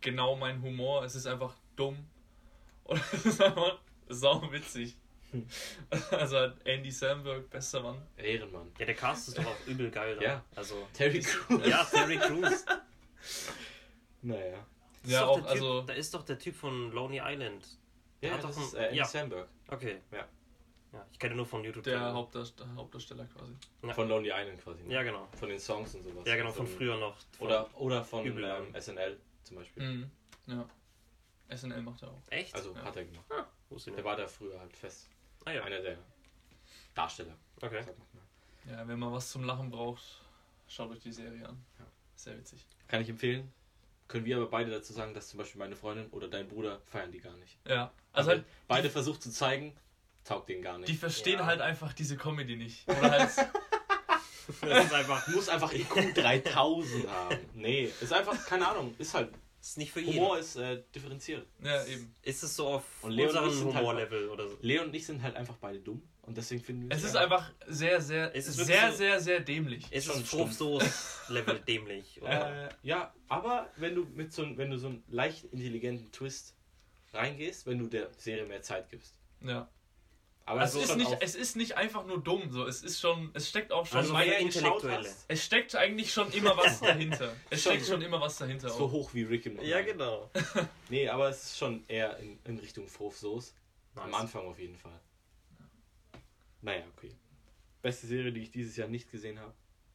genau 0.00 0.36
mein 0.36 0.62
Humor. 0.62 1.04
Es 1.04 1.14
ist 1.14 1.26
einfach 1.26 1.54
dumm. 1.76 2.06
Und 2.84 3.00
es 3.12 3.24
ist 3.26 3.40
einfach 3.42 3.78
sau 4.08 4.50
witzig. 4.52 4.96
Hm. 5.32 5.46
Also 6.10 6.36
halt 6.38 6.56
Andy 6.66 6.90
Samberg, 6.90 7.48
bester 7.50 7.82
Mann. 7.82 8.00
Ehrenmann. 8.16 8.70
Ja, 8.78 8.86
der 8.86 8.94
Cast 8.94 9.28
ist 9.28 9.38
doch 9.38 9.46
auch 9.46 9.66
übel 9.66 9.90
geil. 9.90 10.16
Da. 10.16 10.22
Ja. 10.22 10.44
Also. 10.54 10.86
Terry 10.92 11.20
Crews. 11.20 11.66
Ja, 11.66 11.84
Terry 11.84 12.16
Crews. 12.18 12.64
Naja. 14.22 14.66
Ja, 15.04 15.26
auch, 15.26 15.36
typ, 15.36 15.46
also. 15.48 15.82
Da 15.82 15.92
ist 15.92 16.14
doch 16.14 16.22
der 16.24 16.38
Typ 16.38 16.56
von 16.56 16.92
Lonely 16.92 17.20
Island. 17.22 17.66
Der 18.24 18.30
Ja, 18.30 18.36
hat 18.38 18.44
das 18.44 18.56
doch 18.56 18.62
ist 18.62 18.74
äh, 18.74 18.84
Andy 18.86 18.96
ja. 18.98 19.04
Samberg 19.04 19.48
Okay. 19.68 20.00
Ja. 20.10 20.26
Ja, 20.94 21.06
ich 21.12 21.18
kenne 21.18 21.34
nur 21.34 21.44
von 21.44 21.62
YouTube. 21.64 21.84
Der. 21.84 22.12
Hauptdarsteller, 22.14 22.74
Hauptdarsteller 22.76 23.26
quasi. 23.26 23.52
Ja. 23.82 23.92
von 23.92 24.08
Lonely 24.08 24.30
Island 24.32 24.62
quasi. 24.62 24.82
ne? 24.84 24.94
Ja, 24.94 25.02
genau. 25.02 25.28
Von 25.38 25.48
den 25.50 25.58
Songs 25.58 25.94
und 25.94 26.04
sowas. 26.04 26.26
Ja, 26.26 26.36
genau, 26.36 26.52
von 26.52 26.66
So- 26.66 26.76
früher 26.76 26.96
noch. 26.96 27.16
Von, 27.36 27.46
Oder, 27.48 27.68
oder 27.80 28.04
von 28.04 28.24
ähm, 28.26 28.74
SNL 28.80 29.20
zum 29.42 29.56
Beispiel. 29.56 29.82
Mhm. 29.82 30.10
Ja. 30.46 30.64
SNL 31.54 31.82
macht 31.82 32.00
er 32.02 32.10
auch. 32.12 32.22
Echt? 32.30 32.54
Also 32.54 32.72
Ja. 32.74 32.82
hat 32.84 32.96
er 32.96 33.04
gemacht. 33.04 33.26
Ah, 33.30 33.44
Der 33.68 33.76
nicht. 33.92 34.04
war 34.04 34.16
da 34.16 34.26
früher 34.26 34.58
halt 34.58 34.74
fest. 34.74 35.10
Ah 35.44 35.50
ja, 35.52 35.64
Einer 35.64 35.80
der 35.82 35.98
Darsteller. 36.94 37.36
okay. 37.60 37.84
Ja, 38.70 38.86
wenn 38.88 38.98
man 38.98 39.12
was 39.12 39.30
zum 39.30 39.44
Lachen 39.44 39.68
braucht, 39.70 40.02
schaut 40.68 40.90
euch 40.92 41.00
die 41.00 41.12
Serie 41.12 41.46
an. 41.46 41.62
Ja. 41.78 41.84
Sehr 42.14 42.38
witzig. 42.38 42.66
Kann 42.88 43.02
ich 43.02 43.08
empfehlen. 43.10 43.52
Können 44.08 44.24
wir 44.26 44.36
aber 44.36 44.46
beide 44.48 44.70
dazu 44.70 44.92
sagen, 44.92 45.14
dass 45.14 45.28
zum 45.28 45.38
Beispiel 45.38 45.58
meine 45.58 45.76
Freundin 45.76 46.08
oder 46.10 46.28
dein 46.28 46.46
Bruder 46.48 46.80
feiern 46.86 47.10
die 47.10 47.20
gar 47.20 47.36
nicht. 47.38 47.58
Ja. 47.66 47.90
Also 48.12 48.30
halt, 48.30 48.44
beide 48.68 48.90
versucht 48.90 49.22
zu 49.22 49.30
zeigen, 49.30 49.74
taugt 50.24 50.48
denen 50.48 50.62
gar 50.62 50.78
nicht. 50.78 50.88
die 50.88 50.94
verstehen 50.96 51.38
Ja. 51.40 51.46
halt 51.46 51.60
einfach 51.60 51.92
diese 51.94 52.16
Comedy 52.16 52.56
nicht. 52.56 52.88
Oder 52.88 53.10
halt. 53.10 53.30
Das 54.60 54.84
ist 54.84 54.92
einfach. 54.92 55.24
Du 55.24 55.30
musst 55.32 55.48
einfach 55.48 55.72
IQ 55.72 56.14
3000 56.14 57.08
haben. 57.08 57.38
Nee, 57.54 57.90
ist 58.00 58.12
einfach, 58.12 58.44
keine 58.44 58.68
Ahnung, 58.68 58.94
ist 58.98 59.14
halt. 59.14 59.30
ist 59.58 59.78
nicht 59.78 59.90
für 59.90 60.00
jeden. 60.00 60.18
Humor 60.20 60.38
ist 60.38 60.56
äh, 60.56 60.82
differenziert. 60.94 61.46
Ja, 61.62 61.82
eben. 61.86 62.14
Ist 62.20 62.42
es 62.42 62.54
so 62.54 62.66
auf 62.68 62.84
Und 63.00 63.12
Leon 63.12 63.30
sind 63.30 63.72
halt- 63.72 63.82
Humorlevel 63.82 64.28
oder 64.28 64.46
so? 64.46 64.58
Leon 64.60 64.88
und 64.88 64.94
ich 64.94 65.06
sind 65.06 65.22
halt 65.22 65.34
einfach 65.36 65.56
beide 65.56 65.78
dumm 65.78 66.02
und 66.26 66.36
deswegen 66.36 66.62
finden 66.62 66.88
wir 66.88 66.96
Es 66.96 67.02
ist 67.04 67.14
ja- 67.14 67.22
einfach 67.22 67.50
sehr, 67.66 68.00
sehr, 68.00 68.34
Es 68.34 68.46
ist 68.48 68.56
sehr, 68.56 68.90
so- 68.90 68.96
sehr, 68.98 69.20
sehr 69.20 69.40
dämlich. 69.40 69.90
Ist 69.92 70.06
Schon 70.06 70.22
es 70.22 70.28
Fruchtsoße-Level 70.30 71.60
dämlich? 71.68 72.20
Oder? 72.22 72.66
Äh, 72.66 72.68
ja, 72.82 73.12
aber 73.28 73.70
wenn 73.76 73.94
du 73.94 74.04
mit 74.14 74.32
so 74.32 74.42
einem- 74.42 74.56
wenn 74.58 74.70
du 74.70 74.78
so 74.78 74.88
einen 74.88 75.02
leicht 75.08 75.44
intelligenten 75.52 76.10
Twist 76.12 76.54
reingehst, 77.12 77.66
wenn 77.66 77.78
du 77.78 77.86
der 77.86 78.10
Serie 78.16 78.44
mehr 78.46 78.62
Zeit 78.62 78.90
gibst. 78.90 79.14
Ja. 79.40 79.68
Aber 80.46 80.62
es, 80.62 80.74
ist 80.74 80.94
nicht, 80.96 81.16
es 81.20 81.34
ist 81.34 81.56
nicht 81.56 81.78
einfach 81.78 82.04
nur 82.04 82.22
dumm, 82.22 82.50
so. 82.50 82.66
Es 82.66 82.82
ist 82.82 83.00
schon, 83.00 83.30
es 83.32 83.48
steckt 83.48 83.72
auch 83.72 83.86
schon, 83.86 83.96
Also 84.00 84.12
mehr 84.12 84.38
Intellektuelle. 84.40 85.08
hast, 85.08 85.24
es 85.26 85.42
steckt 85.42 85.74
eigentlich 85.74 86.12
schon 86.12 86.30
immer 86.32 86.54
was 86.54 86.80
dahinter. 86.80 87.32
Es 87.48 87.62
Schon. 87.62 87.72
steckt 87.72 87.86
schon 87.86 88.02
immer 88.02 88.20
was 88.20 88.36
dahinter. 88.36 88.68
so 88.68 88.84
auch. 88.84 88.92
hoch 88.92 89.14
wie 89.14 89.22
Rick 89.22 89.46
im 89.46 89.58
Ja, 89.62 89.80
genau. 89.80 90.30
Nee, 90.90 91.08
aber 91.08 91.30
es 91.30 91.44
ist 91.44 91.56
schon 91.58 91.82
eher 91.88 92.18
in, 92.18 92.38
in 92.44 92.58
Richtung. 92.58 92.86
Am 93.96 94.10
Nice. 94.10 94.20
Anfang 94.20 94.44
auf 94.46 94.58
jeden 94.58 94.76
Fall. 94.76 95.00
Naja, 96.64 96.82
okay. 96.96 97.10
Beste 97.82 98.06
Serie, 98.06 98.32
die 98.32 98.40
ich 98.42 98.50
dieses 98.50 98.76
Jahr 98.76 98.88
nicht 98.88 99.10
gesehen 99.10 99.38
habe. 99.38 99.52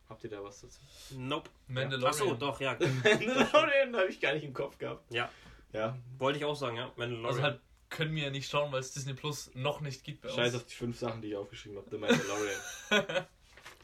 Habt 0.08 0.24
ihr 0.24 0.30
da 0.30 0.44
was 0.44 0.62
dazu? 0.62 0.80
Nope. 1.18 1.50
Mandalorian. 1.68 2.08
Achso, 2.10 2.34
doch, 2.36 2.60
ja. 2.62 2.74
Mandalorian 3.04 3.96
habe 3.96 4.08
ich 4.10 4.20
gar 4.20 4.34
nicht 4.34 4.44
im 4.44 4.54
Kopf 4.54 4.78
gehabt. 4.78 5.12
Ja, 5.12 5.30
Ja, 5.74 5.98
wollte 6.18 6.40
ich 6.40 6.46
auch 6.46 6.56
sagen, 6.56 6.78
ja. 6.78 6.88
Mandalorian. 6.96 7.26
Also 7.26 7.42
halt 7.42 7.60
können 7.90 8.16
wir 8.16 8.24
ja 8.24 8.30
nicht 8.30 8.48
schauen, 8.50 8.72
weil 8.72 8.82
es 8.82 8.92
Disney 8.94 9.14
Plus 9.16 9.50
noch 9.56 9.82
nicht 9.82 10.04
gibt 10.04 10.22
bei 10.22 10.30
uns. 10.30 10.36
scheiß 10.38 10.56
auf 10.56 10.66
die 10.66 10.76
fünf 10.76 10.98
Sachen, 10.98 11.22
die 11.24 11.30
ich 11.30 11.36
aufgeschrieben 11.36 11.78
habe. 11.80 11.90
The 11.90 11.98
Mandalorian. 11.98 12.62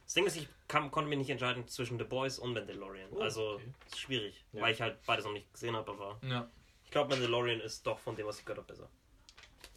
Das 0.06 0.14
Ding 0.14 0.28
ist, 0.28 0.36
ich 0.38 0.48
kam, 0.68 0.92
konnte 0.92 1.10
mich 1.10 1.18
nicht 1.18 1.32
entscheiden 1.32 1.68
zwischen 1.68 1.98
The 1.98 2.04
Boys 2.06 2.38
und 2.38 2.54
Mandalorian. 2.54 3.10
Oh, 3.12 3.22
also, 3.22 3.54
okay. 3.56 3.74
ist 3.88 4.00
schwierig, 4.00 4.46
Ja. 4.54 4.62
weil 4.62 4.72
ich 4.72 4.80
halt 4.80 5.04
beides 5.08 5.26
noch 5.26 5.32
nicht 5.32 5.52
gesehen 5.52 5.76
habe, 5.76 5.92
aber 5.92 6.20
Ja. 6.22 6.48
ich 6.84 6.92
glaube, 6.92 7.10
Mandalorian 7.16 7.60
ist 7.60 7.88
doch 7.88 7.98
von 7.98 8.16
dem, 8.16 8.28
was 8.28 8.38
ich 8.38 8.46
gehört 8.46 8.60
habe, 8.60 8.68
besser. 8.68 8.88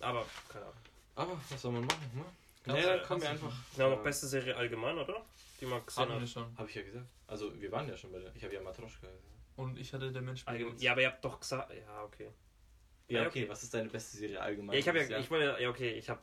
Aber, 0.01 0.27
keine 0.51 0.67
Ahnung. 0.67 0.77
aber 1.15 1.41
was 1.49 1.63
soll 1.63 1.73
man 1.73 1.87
machen, 1.87 2.11
ne? 2.15 2.25
Kannst 2.65 2.85
Ja, 2.85 2.97
dann 2.97 3.07
kommen 3.07 3.23
wir 3.23 3.31
einfach. 3.31 3.53
Ja, 3.77 3.89
noch 3.89 4.03
beste 4.03 4.27
Serie 4.27 4.57
allgemein, 4.57 4.99
oder? 4.99 5.25
Die 5.61 5.67
man 5.67 5.85
gesehen 5.85 6.09
hat. 6.09 6.29
schon. 6.29 6.57
Habe 6.57 6.69
ich 6.69 6.75
ja 6.75 6.83
gesagt. 6.83 7.07
Also, 7.27 7.61
wir 7.61 7.73
waren 7.73 7.89
ja 7.89 7.97
schon 7.97 8.13
bei 8.13 8.19
der. 8.19 8.35
Ich 8.35 8.45
habe 8.45 8.55
ja 8.55 8.61
Matroschka 8.61 9.07
gesagt. 9.07 9.25
Und 9.57 9.79
ich 9.79 9.93
hatte 9.93 10.13
der 10.13 10.23
Mensch 10.23 10.43
Allgemein. 10.47 10.67
Begins. 10.69 10.83
Ja, 10.83 10.93
aber 10.93 11.03
ihr 11.03 11.09
habt 11.09 11.25
doch 11.25 11.41
gesagt. 11.41 11.73
Ja, 11.75 12.03
okay. 12.05 12.31
Ja, 13.09 13.23
Ja, 13.23 13.27
okay. 13.27 13.43
okay. 13.43 13.49
Was 13.49 13.63
ist 13.63 13.75
deine 13.75 13.89
beste 13.89 14.17
Serie 14.17 14.41
allgemein? 14.41 14.75
Ja, 14.75 14.79
ich 14.81 14.89
habe 14.89 14.99
ja, 14.99 15.05
Jahr? 15.05 15.21
ich 15.21 15.31
wollte, 15.31 15.61
ja, 15.61 15.69
okay, 15.69 15.91
ich 15.93 16.09
habe. 16.09 16.21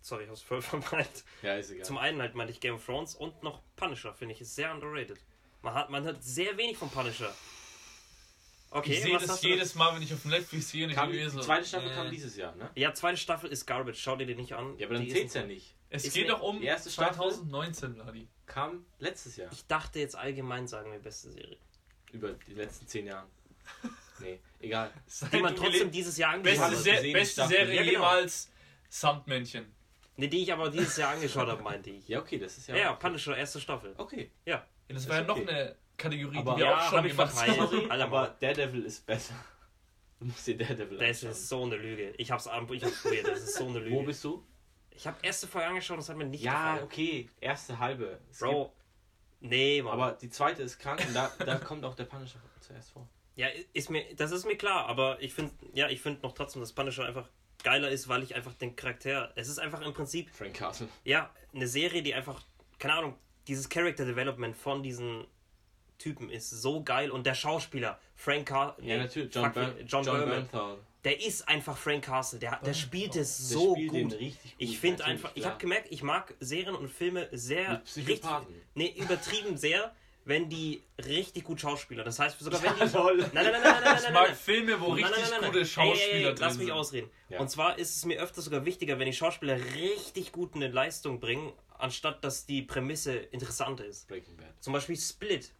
Sorry, 0.00 0.24
ich 0.24 0.30
hab's 0.30 0.42
voll 0.42 0.62
vermeint. 0.62 1.24
Ja, 1.42 1.56
ist 1.56 1.70
egal. 1.70 1.84
Zum 1.84 1.98
einen 1.98 2.20
halt 2.20 2.34
meinte 2.34 2.52
ich 2.52 2.60
Game 2.60 2.74
of 2.74 2.84
Thrones 2.84 3.14
und 3.14 3.42
noch 3.42 3.62
Punisher, 3.76 4.14
finde 4.14 4.34
ich, 4.34 4.40
ist 4.40 4.54
sehr 4.54 4.72
underrated. 4.72 5.18
Man 5.62 5.74
hat, 5.74 5.90
man 5.90 6.04
hat 6.04 6.22
sehr 6.22 6.56
wenig 6.56 6.76
von 6.76 6.88
Punisher. 6.90 7.32
Okay, 8.70 8.92
ich 8.92 9.02
sehe 9.02 9.18
das 9.18 9.42
jedes 9.42 9.74
Mal, 9.74 9.94
wenn 9.94 10.02
ich 10.02 10.12
auf 10.12 10.24
Netflix 10.24 10.68
sehe. 10.70 10.84
und 10.84 10.90
ich 10.90 10.96
kam, 10.96 11.08
bin 11.08 11.18
die 11.18 11.24
mir 11.24 11.30
so, 11.30 11.40
zweite 11.40 11.66
Staffel 11.66 11.90
äh, 11.90 11.94
kam 11.94 12.10
dieses 12.10 12.36
Jahr, 12.36 12.54
ne? 12.56 12.70
Ja, 12.74 12.92
zweite 12.92 13.16
Staffel 13.16 13.50
ist 13.50 13.66
Garbage, 13.66 13.98
schau 14.00 14.16
dir 14.16 14.26
die 14.26 14.34
nicht 14.34 14.52
an. 14.52 14.76
Ja, 14.78 14.86
aber 14.86 14.96
dann 14.96 15.08
zählt's 15.08 15.34
ja 15.34 15.44
nicht. 15.44 15.74
Es 15.90 16.04
Ist 16.04 16.12
geht 16.14 16.28
doch 16.28 16.42
um 16.42 16.60
die 16.60 16.66
erste 16.66 16.90
Staffel- 16.90 17.14
2019, 17.16 17.96
Ladi. 17.96 18.28
Kam 18.44 18.84
letztes 18.98 19.36
Jahr. 19.36 19.50
Ich 19.52 19.66
dachte 19.66 19.98
jetzt 20.00 20.16
allgemein 20.16 20.66
sagen 20.68 20.92
wir 20.92 20.98
beste 20.98 21.30
Serie. 21.30 21.56
Über 22.12 22.32
die 22.32 22.54
letzten 22.54 22.86
zehn 22.86 23.06
Jahre. 23.06 23.26
Nee, 24.20 24.40
egal. 24.60 24.90
Die 25.32 25.38
man 25.40 25.54
trotzdem 25.54 25.90
dieses 25.90 26.16
Jahr 26.16 26.32
angeschaut 26.32 26.70
Beste, 26.70 26.70
das 26.70 26.78
hat. 26.78 26.84
Se 26.84 26.90
gesehen, 26.92 27.12
beste. 27.12 27.46
Serie 27.46 27.74
Ja, 27.74 27.80
genau. 27.82 27.92
jemals 27.92 28.50
Sandmännchen. 28.88 29.66
Ne, 30.16 30.28
die 30.28 30.42
ich 30.42 30.52
aber 30.52 30.70
dieses 30.70 30.96
Jahr 30.96 31.12
angeschaut 31.12 31.46
habe, 31.46 31.62
meinte 31.62 31.90
ich. 31.90 32.08
Ja, 32.08 32.18
okay, 32.20 32.38
das 32.38 32.58
ist 32.58 32.66
ja. 32.68 32.74
Ja, 32.74 32.80
ja, 32.82 32.90
okay. 32.92 33.06
Punisher, 33.06 33.36
erste 33.36 33.60
Staffel. 33.60 33.94
Okay. 33.96 34.30
Ja. 34.44 34.56
Ja, 34.56 34.64
das 34.88 35.02
Ist 35.02 35.08
war 35.08 35.18
ja 35.18 35.24
noch 35.24 35.36
okay. 35.36 35.48
eine 35.48 35.76
Kategorie, 35.98 36.38
Aber- 36.38 36.54
die 36.54 36.60
wir 36.60 36.66
Ja, 36.66 36.76
auch 36.78 36.88
schon 36.88 36.98
hab 36.98 37.04
ich 37.04 37.10
gemacht 37.12 37.36
haben. 37.36 37.90
Aber 38.02 38.36
Daredevil 38.40 38.84
ist 38.84 39.04
besser. 39.04 39.34
Du 40.20 40.24
musst 40.26 40.46
dir 40.46 40.56
Daredevil 40.56 40.98
Das 40.98 41.08
anschauen. 41.18 41.30
ist 41.30 41.48
so 41.48 41.62
eine 41.64 41.76
Lüge. 41.76 42.10
Ich 42.16 42.30
hab's, 42.30 42.46
an- 42.46 42.72
ich 42.72 42.82
hab's 42.84 43.02
probiert, 43.02 43.28
das 43.28 43.40
ist 43.40 43.54
so 43.56 43.66
eine 43.68 43.78
Lüge. 43.80 43.96
Wo 43.96 44.02
bist 44.02 44.24
du? 44.24 44.44
Ich 44.90 45.06
habe 45.06 45.16
erste 45.22 45.46
Folge 45.46 45.68
angeschaut 45.68 45.96
und 45.96 46.00
es 46.02 46.08
hat 46.08 46.16
mir 46.16 46.24
nicht 46.24 46.42
Ja, 46.42 46.72
gefallen. 46.72 46.84
okay. 46.84 47.28
Erste 47.40 47.78
halbe. 47.78 48.18
Es 48.30 48.40
Bro, 48.40 48.72
nee, 49.40 49.80
Mann. 49.82 49.92
aber 49.92 50.12
die 50.12 50.28
zweite 50.30 50.62
ist 50.62 50.78
krank 50.78 51.04
und 51.06 51.14
da, 51.14 51.30
da 51.44 51.56
kommt 51.58 51.84
auch 51.84 51.94
der 51.94 52.04
Punisher 52.04 52.40
zuerst 52.60 52.90
vor. 52.92 53.08
ja, 53.36 53.46
ist 53.72 53.90
mir, 53.90 54.04
das 54.16 54.32
ist 54.32 54.44
mir 54.44 54.56
klar, 54.56 54.86
aber 54.86 55.22
ich 55.22 55.32
finde, 55.34 55.52
ja, 55.72 55.88
ich 55.88 56.00
finde 56.00 56.20
noch 56.22 56.32
trotzdem, 56.34 56.60
dass 56.62 56.72
Punisher 56.72 57.04
einfach 57.04 57.28
geiler 57.62 57.88
ist, 57.90 58.08
weil 58.08 58.24
ich 58.24 58.34
einfach 58.34 58.54
den 58.54 58.74
Charakter, 58.74 59.32
es 59.36 59.48
ist 59.48 59.58
einfach 59.60 59.80
im 59.82 59.92
Prinzip, 59.92 60.30
Frank 60.30 60.54
Castle. 60.54 60.88
ja, 61.04 61.32
eine 61.54 61.68
Serie, 61.68 62.02
die 62.02 62.14
einfach, 62.14 62.42
keine 62.80 62.94
Ahnung, 62.94 63.14
dieses 63.46 63.68
Character 63.68 64.04
Development 64.04 64.56
von 64.56 64.82
diesen 64.82 65.26
Typen 65.98 66.30
ist 66.30 66.48
so 66.50 66.82
geil 66.82 67.10
und 67.10 67.26
der 67.26 67.34
Schauspieler, 67.34 67.98
Frank 68.14 68.48
Castle, 68.48 68.84
Ja, 68.84 68.98
natürlich. 68.98 69.34
John, 69.34 69.52
Bur 69.52 69.74
John, 69.86 70.04
Berman, 70.04 70.28
Bernthal. 70.28 70.78
der 71.04 71.20
ist 71.24 71.48
einfach 71.48 71.76
Frank 71.76 72.04
Castle, 72.04 72.38
der, 72.38 72.56
der 72.64 72.74
spielt 72.74 73.16
es 73.16 73.48
Der 73.48 73.58
so 73.58 73.74
spielt 73.74 73.90
gut. 73.90 74.12
richtig 74.20 74.52
gut. 74.52 74.54
Ich 74.58 74.78
finde 74.78 75.04
einfach, 75.04 75.30
ich 75.34 75.42
klar. 75.42 75.52
habe 75.54 75.60
gemerkt, 75.60 75.88
ich 75.90 76.02
mag 76.02 76.34
Serien 76.40 76.74
und 76.74 76.88
Filme 76.88 77.28
sehr 77.32 77.82
richtig, 77.96 78.22
nee, 78.74 78.94
übertrieben 78.96 79.56
sehr, 79.56 79.94
wenn 80.24 80.50
die 80.50 80.82
richtig 81.06 81.44
gut 81.44 81.58
schauspielern. 81.58 82.04
Das 82.04 82.18
heißt, 82.18 82.38
sogar 82.38 82.62
wenn 82.62 82.74
die 82.74 82.80
Ja. 82.92 83.02
Nein, 83.04 83.28
nein, 83.32 83.44
nein, 83.52 83.52
nein, 83.62 83.62
nein, 83.62 83.82
nein, 83.82 84.02
Ich 84.04 84.10
mag. 84.12 84.36
Filme, 84.36 84.78
wo 84.80 84.88
richtig 84.92 85.10
nein, 85.10 85.20
nein, 85.30 85.40
nein. 85.40 85.52
gute 85.52 85.64
Schauspieler 85.64 86.04
ey, 86.06 86.10
ey, 86.12 86.24
ey, 86.28 86.34
drin 86.34 86.36
Lass 86.40 86.56
mich 86.58 86.66
sind. 86.66 86.72
ausreden. 86.76 87.10
Ja. 87.30 87.40
Und 87.40 87.50
zwar 87.50 87.78
ist 87.78 87.96
es 87.96 88.04
mir 88.04 88.20
öfter 88.20 88.42
sogar 88.42 88.66
wichtiger, 88.66 88.98
wenn 88.98 89.06
die 89.06 89.14
Schauspieler 89.14 89.58
richtig 89.74 90.32
gut 90.32 90.54
eine 90.54 90.68
Leistung 90.68 91.18
bringen, 91.18 91.50
anstatt 91.78 92.22
dass 92.24 92.44
die 92.44 92.60
Prämisse 92.60 93.14
interessant 93.16 93.80
ist. 93.80 94.06
Breaking 94.08 94.36
Bad. 94.36 94.52
Zum 94.60 94.74
Beispiel 94.74 94.98
Split. 94.98 95.50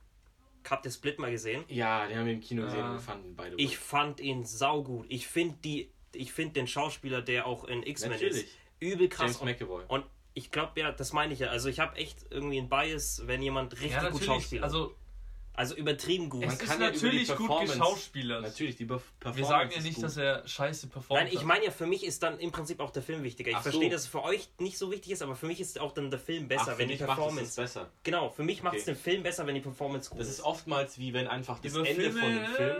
Habt 0.68 0.84
ihr 0.84 0.90
Split 0.92 1.18
mal 1.18 1.30
gesehen? 1.30 1.64
Ja, 1.68 2.06
den 2.06 2.18
haben 2.18 2.26
wir 2.26 2.32
im 2.34 2.40
Kino 2.40 2.64
gesehen 2.64 2.80
Ah. 2.80 2.88
und 2.90 2.92
wir 2.96 3.00
fanden 3.00 3.34
beide 3.36 3.50
gut. 3.52 3.60
Ich 3.60 3.78
fand 3.78 4.20
ihn 4.20 4.44
saugut. 4.44 5.06
Ich 5.08 5.26
finde 5.26 5.56
die, 5.64 5.90
ich 6.12 6.32
finde 6.32 6.54
den 6.54 6.66
Schauspieler, 6.66 7.22
der 7.22 7.46
auch 7.46 7.64
in 7.64 7.82
X-Men 7.82 8.12
ist, 8.12 8.20
Natürlich. 8.22 8.46
übel 8.80 9.08
krass. 9.08 9.20
James 9.20 9.36
Und, 9.38 9.48
McAvoy. 9.48 9.84
und 9.88 10.04
ich 10.34 10.50
glaube 10.50 10.78
ja, 10.80 10.92
das 10.92 11.12
meine 11.12 11.32
ich 11.32 11.40
ja. 11.40 11.48
Also 11.48 11.68
ich 11.68 11.80
habe 11.80 11.96
echt 11.96 12.26
irgendwie 12.30 12.58
einen 12.58 12.68
Bias, 12.68 13.22
wenn 13.26 13.42
jemand 13.42 13.72
richtig 13.74 13.92
Ja, 13.92 14.08
gut 14.10 14.22
schauspielt. 14.24 14.62
Also, 14.62 14.94
Also, 15.58 15.74
übertrieben 15.74 16.30
gut. 16.30 16.42
es 16.44 16.46
Man 16.50 16.56
ist 16.60 16.66
kann 16.66 16.80
ja 16.80 16.90
natürlich 16.90 17.26
gut 17.28 17.36
Performance- 17.38 17.72
geschauspielert. 17.72 18.42
Natürlich, 18.42 18.76
die 18.76 18.84
Be- 18.84 19.02
Performance 19.18 19.38
Wir 19.38 19.44
sagen 19.44 19.70
ja 19.72 19.78
ist 19.78 19.84
nicht, 19.84 19.94
gut. 19.96 20.04
dass 20.04 20.16
er 20.16 20.46
scheiße 20.46 20.86
performt 20.86 21.20
Nein, 21.24 21.32
ich 21.32 21.42
meine 21.42 21.64
ja, 21.64 21.70
für 21.72 21.86
mich 21.86 22.04
ist 22.04 22.22
dann 22.22 22.38
im 22.38 22.52
Prinzip 22.52 22.78
auch 22.78 22.90
der 22.90 23.02
Film 23.02 23.24
wichtiger. 23.24 23.50
Ich 23.50 23.56
Ach 23.56 23.64
so. 23.64 23.70
verstehe, 23.70 23.90
dass 23.90 24.02
es 24.02 24.06
für 24.06 24.22
euch 24.22 24.48
nicht 24.60 24.78
so 24.78 24.90
wichtig 24.92 25.10
ist, 25.12 25.20
aber 25.22 25.34
für 25.34 25.46
mich 25.46 25.60
ist 25.60 25.78
auch 25.80 25.90
dann 25.92 26.10
der 26.10 26.20
Film 26.20 26.44
Ach, 26.44 26.48
besser, 26.48 26.72
für 26.72 26.78
wenn 26.78 26.88
die 26.88 26.96
Performance. 26.96 27.60
besser. 27.60 27.90
Genau, 28.04 28.30
für 28.30 28.44
mich 28.44 28.62
macht 28.62 28.76
es 28.76 28.82
Okay. 28.82 28.92
den 28.92 28.96
Film 29.00 29.22
besser, 29.24 29.46
wenn 29.48 29.56
die 29.56 29.60
Performance 29.60 30.10
gut 30.10 30.20
Das 30.20 30.28
ist. 30.28 30.34
ist 30.38 30.44
oftmals 30.44 30.96
wie 30.98 31.12
wenn 31.12 31.26
einfach 31.26 31.58
das 31.58 31.72
Über 31.74 31.86
Ende 31.88 32.02
Filme, 32.12 32.20
von 32.20 32.28
einem 32.30 32.54
Film 32.54 32.76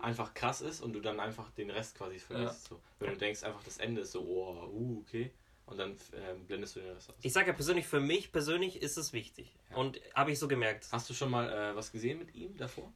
einfach 0.00 0.34
krass 0.34 0.60
ist 0.60 0.80
und 0.82 0.92
du 0.92 1.00
dann 1.00 1.20
einfach 1.20 1.50
den 1.52 1.70
Rest 1.70 1.96
quasi 1.96 2.18
vergisst. 2.18 2.66
So. 2.66 2.80
Wenn 2.98 3.12
du 3.12 3.16
denkst, 3.16 3.42
einfach 3.44 3.62
das 3.64 3.78
Ende 3.78 4.02
ist 4.02 4.12
so, 4.12 4.20
oh, 4.20 4.68
uh, 4.72 5.02
okay. 5.06 5.30
Und 5.70 5.78
dann 5.78 5.96
ähm, 6.14 6.46
blendest 6.46 6.76
du 6.76 6.80
den 6.80 6.92
Rest 6.92 7.10
aus. 7.10 7.16
Ich 7.22 7.32
sage 7.32 7.46
ja 7.48 7.52
persönlich, 7.52 7.86
für 7.86 8.00
mich 8.00 8.32
persönlich 8.32 8.82
ist 8.82 8.98
es 8.98 9.12
wichtig. 9.12 9.56
Ja. 9.70 9.76
Und 9.76 10.00
habe 10.14 10.32
ich 10.32 10.38
so 10.38 10.48
gemerkt. 10.48 10.88
Hast 10.90 11.08
du 11.08 11.14
schon 11.14 11.30
mal 11.30 11.48
äh, 11.48 11.76
was 11.76 11.92
gesehen 11.92 12.18
mit 12.18 12.34
ihm 12.34 12.56
davor? 12.56 12.92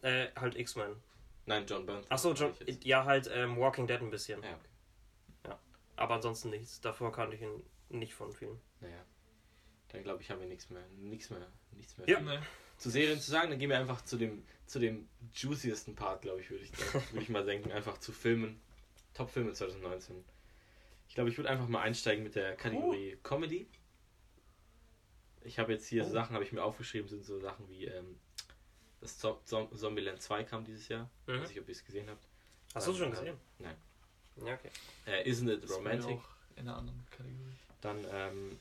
Äh, 0.00 0.28
halt 0.34 0.56
X-Men. 0.56 0.96
Nein, 1.46 1.66
John 1.66 1.84
Bernthal. 1.84 2.10
Achso, 2.10 2.32
John, 2.32 2.54
ja, 2.82 3.04
halt 3.04 3.30
ähm, 3.32 3.58
Walking 3.58 3.86
Dead 3.86 4.00
ein 4.00 4.10
bisschen. 4.10 4.42
Ja, 4.42 4.54
okay. 4.54 5.54
Aber 5.96 6.14
ansonsten 6.14 6.50
nichts. 6.50 6.80
Davor 6.80 7.12
kannte 7.12 7.36
ich 7.36 7.42
ihn 7.42 7.62
nicht 7.88 8.14
von 8.14 8.32
vielen. 8.32 8.60
Naja. 8.80 9.04
Dann 9.88 10.02
glaube 10.02 10.22
ich, 10.22 10.30
haben 10.30 10.40
wir 10.40 10.48
nichts 10.48 10.70
mehr, 10.70 10.82
nichts 10.98 11.30
mehr, 11.30 11.46
nichts 11.72 11.96
mehr 11.96 12.08
Ja. 12.08 12.42
Zu 12.78 12.90
Serien 12.90 13.20
zu 13.20 13.30
sagen. 13.30 13.50
Dann 13.50 13.58
gehen 13.58 13.70
wir 13.70 13.78
einfach 13.78 14.02
zu 14.02 14.16
dem, 14.16 14.44
zu 14.66 14.80
dem 14.80 15.08
juiciesten 15.32 15.94
Part, 15.94 16.22
glaube 16.22 16.40
ich, 16.40 16.50
würde 16.50 16.64
ich, 16.64 16.72
würde 17.12 17.22
ich 17.22 17.28
mal 17.28 17.44
denken. 17.44 17.70
Einfach 17.70 17.98
zu 17.98 18.10
Filmen. 18.10 18.60
Top-Filme 19.14 19.52
2019. 19.52 20.24
Ich 21.14 21.16
glaube, 21.16 21.30
ich 21.30 21.36
würde 21.38 21.48
einfach 21.48 21.68
mal 21.68 21.80
einsteigen 21.82 22.24
mit 22.24 22.34
der 22.34 22.56
Kategorie 22.56 23.16
Comedy. 23.22 23.68
Ich 25.44 25.60
habe 25.60 25.72
jetzt 25.72 25.86
hier 25.86 26.04
Oh. 26.04 26.08
Sachen, 26.10 26.34
habe 26.34 26.42
ich 26.42 26.50
mir 26.50 26.60
aufgeschrieben, 26.64 27.08
sind 27.08 27.24
so 27.24 27.38
Sachen 27.38 27.68
wie 27.68 27.84
ähm, 27.84 28.18
das 29.00 29.16
Zo 29.16 29.40
Zo 29.44 29.66
Zombieland 29.76 30.20
2 30.20 30.42
kam 30.42 30.64
dieses 30.64 30.88
Jahr. 30.88 31.08
Mhm. 31.28 31.38
Weiß 31.40 31.50
nicht, 31.50 31.60
ob 31.60 31.68
ihr 31.68 31.72
es 31.72 31.84
gesehen 31.84 32.10
habt. 32.10 32.26
Hast 32.74 32.88
du 32.88 32.90
es 32.90 32.96
Ähm, 32.96 33.02
schon 33.04 33.10
gesehen? 33.12 33.36
Nein. 33.60 33.76
Ja, 34.44 34.54
okay. 34.54 34.70
Äh, 35.06 35.30
Isn't 35.30 35.48
It 35.52 35.70
Romantic? 35.70 36.16
auch 36.18 36.24
in 36.56 36.66
einer 36.66 36.78
anderen 36.78 37.06
Kategorie. 37.12 37.54
Dann 37.80 38.04
ähm, 38.12 38.58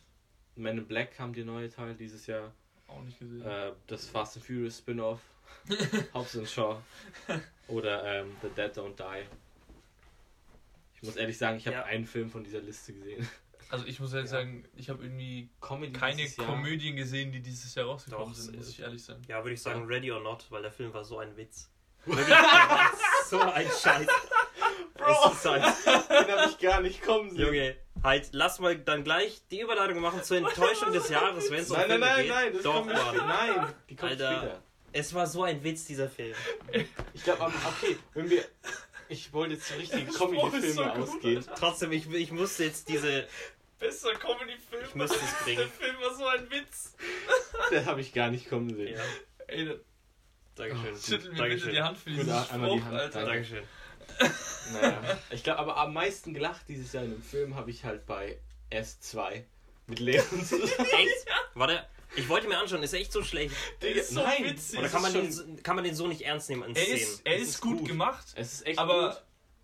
Men 0.55 0.77
in 0.77 0.85
Black 0.85 1.15
kam 1.15 1.33
der 1.33 1.45
neue 1.45 1.71
Teil 1.71 1.95
dieses 1.95 2.27
Jahr. 2.27 2.53
Auch 2.87 3.01
nicht 3.01 3.17
gesehen. 3.17 3.41
Äh, 3.41 3.71
das 3.87 4.07
Fast 4.09 4.35
and 4.37 4.45
Furious 4.45 4.77
Spin-off. 4.77 5.21
Hobbs 6.13 6.37
and 6.37 6.47
Shaw. 6.47 6.79
Oder 7.67 8.03
ähm, 8.21 8.35
The 8.43 8.49
Dead 8.49 8.77
Don't 8.77 8.95
Die. 8.95 9.25
Ich 11.03 11.07
muss 11.09 11.17
ehrlich 11.17 11.37
sagen, 11.37 11.57
ich 11.57 11.67
habe 11.67 11.75
Ja. 11.75 11.83
einen 11.83 12.05
Film 12.05 12.29
von 12.31 12.45
dieser 12.45 12.59
Liste 12.61 12.93
gesehen. 12.93 13.27
Also 13.69 13.85
ich 13.85 13.99
muss 13.99 14.13
ehrlich 14.13 14.31
Ja. 14.31 14.37
sagen, 14.37 14.63
ich 14.77 14.89
habe 14.89 15.03
irgendwie 15.03 15.49
Comedy 15.59 15.91
keine. 15.91 16.29
Komödien 16.29 16.95
gesehen, 16.95 17.33
die 17.33 17.41
dieses 17.41 17.75
Jahr 17.75 17.87
rausgekommen 17.87 18.29
Doch, 18.29 18.33
sind, 18.33 18.55
muss 18.55 18.69
ich 18.69 18.79
ehrlich 18.79 19.03
sein. 19.03 19.21
Ja, 19.27 19.43
würde 19.43 19.53
ich 19.53 19.61
sagen, 19.61 19.85
Ready 19.85 20.13
or 20.13 20.21
Not, 20.21 20.45
weil 20.49 20.61
der 20.61 20.71
Film 20.71 20.93
war 20.93 21.03
so 21.03 21.19
ein 21.19 21.35
Witz. 21.35 21.69
So 23.27 23.39
ein 23.41 23.65
Scheiß. 23.67 24.07
Bro. 24.93 25.31
Es 25.31 25.33
ist 25.37 25.45
halt, 25.45 25.63
Den 26.27 26.37
habe 26.37 26.49
ich 26.51 26.57
gar 26.59 26.79
nicht 26.81 27.01
kommen 27.01 27.31
sehen. 27.31 27.39
Junge, 27.47 27.75
halt, 28.01 28.29
lass 28.31 28.59
mal 28.59 28.77
dann 28.77 29.03
gleich 29.03 29.41
die 29.51 29.59
Überleitung 29.61 29.99
machen 29.99 30.23
zur 30.23 30.37
Enttäuschung 30.37 30.93
des 30.93 31.09
Jahres, 31.09 31.49
wenn 31.51 31.61
es 31.61 31.69
um 31.71 31.77
Nein, 31.77 31.89
nein, 31.89 31.99
nein, 31.99 32.21
geht. 32.21 32.29
nein, 32.29 32.53
das 32.53 32.63
Doch, 32.63 32.73
kommt 32.75 32.87
nicht. 32.87 33.03
Mann. 33.03 33.17
Nein, 33.17 33.73
die 33.89 33.95
kommt 33.97 34.11
Alter. 34.11 34.37
später. 34.37 34.63
Es 34.93 35.13
war 35.13 35.25
so 35.27 35.43
ein 35.43 35.63
Witz, 35.63 35.85
dieser 35.85 36.07
Film. 36.07 36.35
Ich 37.13 37.23
glaube, 37.23 37.43
okay, 37.45 37.97
wenn 38.13 38.29
wir. 38.29 38.45
Ich 39.09 39.31
wollte 39.33 39.55
jetzt 39.55 39.67
so 39.67 39.75
richtige 39.75 40.05
Comedy-Filme 40.11 40.67
so 40.73 40.83
gut, 40.83 40.91
ausgehen. 40.91 41.45
Trotzdem, 41.57 41.91
ich, 41.91 42.09
ich 42.11 42.31
musste 42.31 42.63
jetzt 42.65 42.87
diese. 42.89 43.27
Bester 43.79 44.13
Comedy-Film. 44.15 44.85
Ich 44.85 44.95
müsste 44.95 45.17
es 45.17 45.43
bringen. 45.43 45.57
Der 45.59 45.67
Film 45.67 45.95
war 46.01 46.15
so 46.15 46.25
ein 46.27 46.49
Witz. 46.49 46.95
Das 47.71 47.85
habe 47.85 48.01
ich 48.01 48.13
gar 48.13 48.29
nicht 48.29 48.49
kommen 48.49 48.75
sehen. 48.75 48.95
Ja, 48.95 49.01
Ey, 49.47 49.65
da 49.65 49.73
Dankeschön. 50.55 50.95
schüttel 50.97 51.31
mir 51.31 51.35
bitte 51.35 51.37
Dankeschön. 51.41 51.71
die 51.73 51.81
Hand 51.81 51.97
für 51.97 52.09
Gut, 52.11 52.19
diesen 52.19 52.33
einmal 52.51 52.69
die 52.71 52.77
Spruch, 52.79 52.85
Hand, 52.91 52.99
Alter. 52.99 53.25
danke. 53.25 53.31
Dankeschön. 53.33 53.63
Naja. 54.73 55.19
Ich 55.31 55.43
glaube, 55.43 55.59
aber 55.59 55.77
am 55.77 55.93
meisten 55.93 56.33
gelacht 56.33 56.67
dieses 56.69 56.93
Jahr 56.93 57.03
in 57.03 57.11
einem 57.13 57.21
Film 57.23 57.55
habe 57.55 57.69
ich 57.71 57.83
halt 57.83 58.05
bei 58.05 58.37
S2 58.71 59.43
mit 59.87 59.99
Leon 59.99 60.25
zusammen. 60.45 60.87
Echt? 60.91 61.25
Warte, 61.53 61.85
ich 62.16 62.30
wollte 62.30 62.47
mir 62.47 62.57
anschauen, 62.57 62.84
ist 62.84 62.93
er 62.93 62.99
echt 62.99 63.11
so 63.11 63.24
schlecht? 63.24 63.55
Der 63.82 63.95
ist 63.95 64.09
so 64.11 64.22
Nein, 64.22 64.43
witzig. 64.45 64.80
Oder 64.80 64.89
kann 64.89 65.01
man, 65.01 65.14
den, 65.14 65.64
kann 65.64 65.76
man 65.76 65.84
den 65.86 65.95
so 65.95 66.07
nicht 66.07 66.22
ernst 66.22 66.49
nehmen 66.49 66.64
an 66.64 66.76
Er 66.76 66.82
Szenen? 66.84 66.97
ist, 66.99 67.22
er 67.26 67.36
ist, 67.36 67.49
ist 67.49 67.61
gut, 67.61 67.80
gut. 67.80 67.88
gemacht, 67.88 68.26
Es 68.36 68.53
ist 68.53 68.66
echt 68.68 68.80
aber 68.80 69.09
gut. 69.09 69.24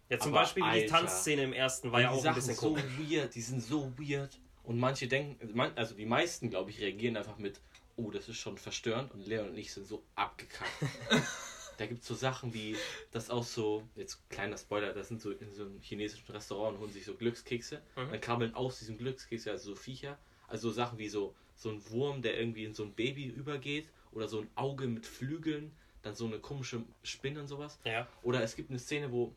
Ja, 0.10 0.18
zum 0.20 0.34
Aber 0.34 0.42
Beispiel 0.42 0.64
die 0.64 0.70
Alter. 0.70 0.88
Tanzszene 0.88 1.44
im 1.44 1.54
ersten 1.54 1.92
war 1.92 2.02
ja 2.02 2.08
die 2.08 2.14
auch 2.14 2.18
ein 2.18 2.24
Sachen 2.24 2.36
bisschen 2.36 2.56
so 2.56 2.62
komisch. 2.70 2.84
weird, 2.98 3.36
die 3.36 3.42
sind 3.42 3.62
so 3.64 3.92
weird. 3.98 4.38
Und 4.64 4.80
manche 4.80 5.08
denken, 5.08 5.60
also 5.76 5.94
die 5.96 6.06
meisten, 6.06 6.50
glaube 6.50 6.72
ich, 6.72 6.80
reagieren 6.80 7.16
einfach 7.18 7.38
mit, 7.38 7.60
oh, 7.96 8.10
das 8.12 8.28
ist 8.28 8.38
schon 8.38 8.58
verstörend. 8.58 9.12
Und 9.14 9.28
Leon 9.28 9.50
und 9.50 9.58
ich 9.58 9.72
sind 9.74 9.88
so 9.88 10.04
abgekackt. 10.16 10.72
da 11.78 11.86
gibt 11.86 12.02
es 12.02 12.08
so 12.08 12.16
Sachen 12.16 12.54
wie, 12.56 12.76
das 13.12 13.30
auch 13.30 13.44
so, 13.44 13.84
jetzt 13.96 14.28
kleiner 14.30 14.58
Spoiler, 14.58 14.94
das 14.94 15.08
sind 15.10 15.22
so 15.22 15.32
in 15.32 15.54
so 15.54 15.64
einem 15.64 15.80
chinesischen 15.82 16.32
Restaurant 16.32 16.76
und 16.76 16.82
holen 16.82 16.92
sich 16.92 17.06
so 17.06 17.14
Glückskekse. 17.14 17.82
Mhm. 17.96 18.10
Dann 18.12 18.22
krabbeln 18.22 18.54
aus 18.56 18.80
diesem 18.80 18.98
Glückskekse 18.98 19.52
also 19.52 19.72
so 19.72 19.76
Viecher. 19.76 20.18
Also 20.48 20.70
so 20.70 20.76
Sachen 20.76 20.98
wie 20.98 21.10
so, 21.10 21.36
so 21.60 21.70
ein 21.70 21.82
Wurm, 21.92 22.22
der 22.24 22.40
irgendwie 22.40 22.64
in 22.66 22.74
so 22.74 22.84
ein 22.84 22.94
Baby 22.94 23.28
übergeht. 23.28 23.88
Oder 24.12 24.28
so 24.28 24.40
ein 24.42 24.50
Auge 24.56 24.88
mit 24.88 25.06
Flügeln. 25.06 25.72
Dann 26.02 26.16
so 26.16 26.26
eine 26.26 26.40
komische 26.40 26.82
Spinne 27.04 27.42
und 27.42 27.48
sowas. 27.48 27.78
Ja. 27.84 28.08
Oder 28.24 28.42
es 28.42 28.56
gibt 28.56 28.72
eine 28.72 28.80
Szene, 28.80 29.12
wo 29.12 29.36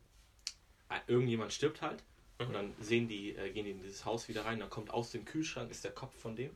äh, 0.89 0.95
irgendjemand 1.09 1.53
stirbt 1.53 1.83
halt. 1.83 2.03
Mhm. 2.39 2.47
Und 2.47 2.53
dann 2.55 2.75
sehen 2.81 3.09
die, 3.09 3.37
äh, 3.37 3.51
gehen 3.51 3.65
die 3.67 3.73
in 3.73 3.83
dieses 3.83 4.05
Haus 4.05 4.29
wieder 4.29 4.45
rein. 4.45 4.61
Dann 4.61 4.71
kommt 4.71 4.91
aus 4.91 5.11
dem 5.11 5.25
Kühlschrank 5.25 5.71
ist 5.71 5.85
der 5.85 5.91
Kopf 5.93 6.15
von 6.19 6.37
dem. 6.37 6.51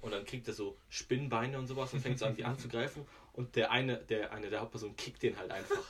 Und 0.00 0.10
dann 0.10 0.24
kriegt 0.26 0.46
er 0.48 0.54
so 0.54 0.76
Spinnbeine 0.90 1.58
und 1.58 1.66
sowas 1.66 1.92
und 1.94 2.00
fängt 2.00 2.18
so 2.18 2.26
an, 2.26 2.34
die 2.36 2.44
anzugreifen. 2.44 3.06
Und 3.32 3.56
der 3.56 3.70
eine, 3.70 3.96
der 3.96 4.32
eine 4.32 4.48
der 4.48 4.60
Hauptpersonen 4.60 4.96
kickt 4.96 5.22
den 5.22 5.36
halt 5.36 5.50
einfach. 5.50 5.82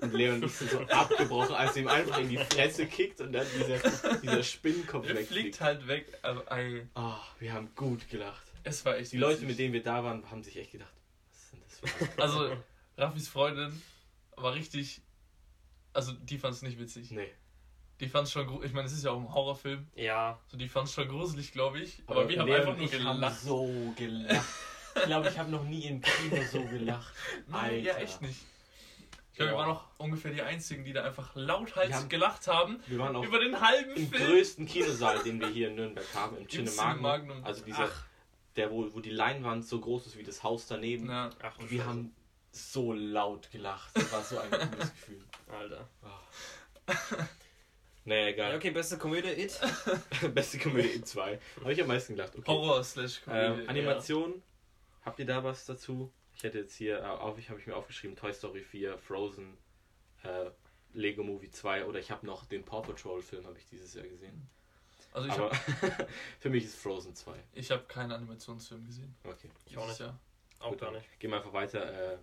Und 0.00 0.12
Leon 0.14 0.42
ist 0.42 0.60
so 0.60 0.80
abgebrochen, 0.80 1.54
als 1.54 1.76
er 1.76 1.82
ihm 1.82 1.88
einfach 1.88 2.18
in 2.18 2.28
die 2.30 2.38
Fresse 2.38 2.86
kickt 2.86 3.20
und 3.20 3.32
dann 3.32 3.46
dieser, 3.58 3.78
dieser 4.22 4.42
Spinnenkopf 4.42 5.06
wegfliegt. 5.06 5.28
fliegt 5.28 5.60
halt 5.60 5.86
weg. 5.88 6.06
Ey, 6.48 6.86
Ah, 6.94 7.20
wir 7.38 7.52
haben 7.52 7.68
gut 7.74 8.08
gelacht. 8.08 8.42
Es 8.66 8.84
war 8.84 8.96
echt 8.98 9.12
Die 9.12 9.16
Leute, 9.18 9.44
mit 9.46 9.58
denen 9.58 9.72
wir 9.72 9.82
da 9.82 10.02
waren, 10.04 10.28
haben 10.30 10.42
sich 10.42 10.56
echt 10.56 10.72
gedacht, 10.72 10.92
was 11.30 11.50
sind 11.50 11.62
das 11.64 11.78
für 12.14 12.22
Also, 12.22 12.56
Raffis 12.96 13.28
Freundin 13.28 13.80
war 14.36 14.54
richtig. 14.54 15.00
Also, 15.92 16.12
die 16.12 16.38
fand 16.38 16.54
es 16.54 16.62
nicht 16.62 16.78
witzig. 16.78 17.10
Nee. 17.10 17.30
Die 18.00 18.08
fand 18.08 18.26
es 18.26 18.32
schon 18.32 18.46
gruselig. 18.46 18.68
Ich 18.70 18.74
meine, 18.74 18.86
es 18.86 18.92
ist 18.92 19.04
ja 19.04 19.10
auch 19.12 19.20
ein 19.20 19.32
Horrorfilm. 19.32 19.86
Ja. 19.94 20.38
So, 20.48 20.56
die 20.58 20.68
fand 20.68 20.88
es 20.88 20.94
schon 20.94 21.08
gruselig, 21.08 21.52
glaube 21.52 21.80
ich. 21.80 22.02
Aber, 22.06 22.28
wir 22.28 22.38
haben 22.38 22.50
einfach 22.52 22.76
nur 22.76 22.84
ich 22.84 22.92
haben 23.02 23.14
gelacht. 23.16 23.40
so 23.40 23.92
gelacht. 23.96 24.44
Ich 24.96 25.02
glaube, 25.04 25.28
ich 25.28 25.38
habe 25.38 25.50
noch 25.50 25.64
nie 25.64 25.84
im 25.86 26.00
Kino 26.02 26.42
so 26.50 26.62
gelacht. 26.64 27.14
Nein, 27.46 27.82
ja, 27.84 27.96
echt 27.96 28.20
nicht. 28.22 28.40
Ich 29.32 29.36
glaube, 29.38 29.52
wir 29.52 29.58
waren 29.58 29.70
auch 29.70 29.84
ungefähr 29.98 30.32
die 30.32 30.40
einzigen, 30.42 30.84
die 30.84 30.92
da 30.94 31.04
einfach 31.04 31.34
lauthals 31.34 31.92
haben- 31.92 32.08
gelacht 32.08 32.46
haben. 32.48 32.80
Wir 32.86 32.98
waren 32.98 33.14
auch 33.16 33.22
Über 33.24 33.38
den 33.38 33.60
halben 33.60 33.94
im 33.94 34.08
Film. 34.10 34.26
größten 34.26 34.66
Kinosaal, 34.66 35.22
den 35.22 35.38
wir 35.40 35.48
hier 35.48 35.68
in 35.68 35.74
Nürnberg 35.76 36.06
haben, 36.14 36.36
im 36.36 36.42
Im 36.42 36.48
Cinemagnum. 36.48 36.74
Cinemagnum. 36.94 37.44
Also 37.44 37.64
dieser, 37.64 37.84
Ach. 37.84 38.04
Der 38.56 38.70
wo, 38.70 38.92
wo 38.94 39.00
die 39.00 39.10
Leinwand 39.10 39.66
so 39.66 39.80
groß 39.80 40.06
ist 40.06 40.18
wie 40.18 40.22
das 40.22 40.42
Haus 40.42 40.66
daneben. 40.66 41.08
Ja. 41.08 41.30
Ach, 41.42 41.58
Und 41.58 41.70
wir 41.70 41.78
Scheiße. 41.80 41.88
haben 41.90 42.14
so 42.52 42.92
laut 42.92 43.50
gelacht. 43.50 43.90
Das 43.94 44.12
war 44.12 44.22
so 44.22 44.38
ein 44.38 44.50
cooles 44.50 44.90
Gefühl. 44.92 45.24
Alter. 45.48 45.88
Nee, 48.04 48.28
egal. 48.28 48.50
Ja, 48.52 48.56
okay, 48.56 48.70
beste 48.70 48.98
Komödie, 48.98 49.28
It. 49.30 49.60
Beste 50.34 50.58
Komödie 50.58 50.90
in 50.90 51.04
2. 51.04 51.40
Habe 51.60 51.72
ich 51.72 51.80
am 51.82 51.88
meisten 51.88 52.14
gelacht. 52.14 52.36
Okay. 52.36 52.46
Horror 52.46 52.84
slash 52.84 53.20
Comedy. 53.22 53.62
Ähm, 53.62 53.68
Animation. 53.68 54.42
Habt 55.04 55.18
ihr 55.18 55.26
da 55.26 55.42
was 55.42 55.64
dazu? 55.66 56.12
Ich 56.36 56.44
hätte 56.44 56.58
jetzt 56.58 56.76
hier, 56.76 57.20
auf, 57.20 57.38
ich 57.38 57.50
habe 57.50 57.58
ich 57.58 57.66
mir 57.66 57.74
aufgeschrieben, 57.74 58.16
Toy 58.16 58.32
Story 58.32 58.60
4, 58.62 58.96
Frozen, 58.98 59.56
äh, 60.22 60.50
Lego 60.92 61.24
Movie 61.24 61.50
2 61.50 61.84
oder 61.86 61.98
ich 61.98 62.10
habe 62.12 62.24
noch 62.26 62.44
den 62.44 62.64
Paw 62.64 62.82
Patrol 62.82 63.22
Film, 63.22 63.44
habe 63.44 63.58
ich 63.58 63.66
dieses 63.66 63.92
Jahr 63.94 64.06
gesehen. 64.06 64.48
Also, 65.16 65.28
ich 65.28 65.34
Aber 65.34 65.50
habe 65.50 66.06
für 66.40 66.50
mich 66.50 66.64
ist 66.64 66.76
Frozen 66.76 67.14
2. 67.14 67.32
ich 67.54 67.70
hab 67.70 67.88
keinen 67.88 68.12
Animationsfilm 68.12 68.84
gesehen. 68.84 69.14
Okay. 69.24 69.48
Ich 69.64 69.76
auch 69.78 69.86
nicht. 69.88 69.98
Jahr. 69.98 70.18
Auch 70.60 70.70
Gut, 70.70 70.80
gar 70.80 70.90
nicht. 70.92 71.06
Gehen 71.18 71.30
wir 71.30 71.38
einfach 71.38 71.52
weiter. 71.54 72.12
Äh, 72.12 72.18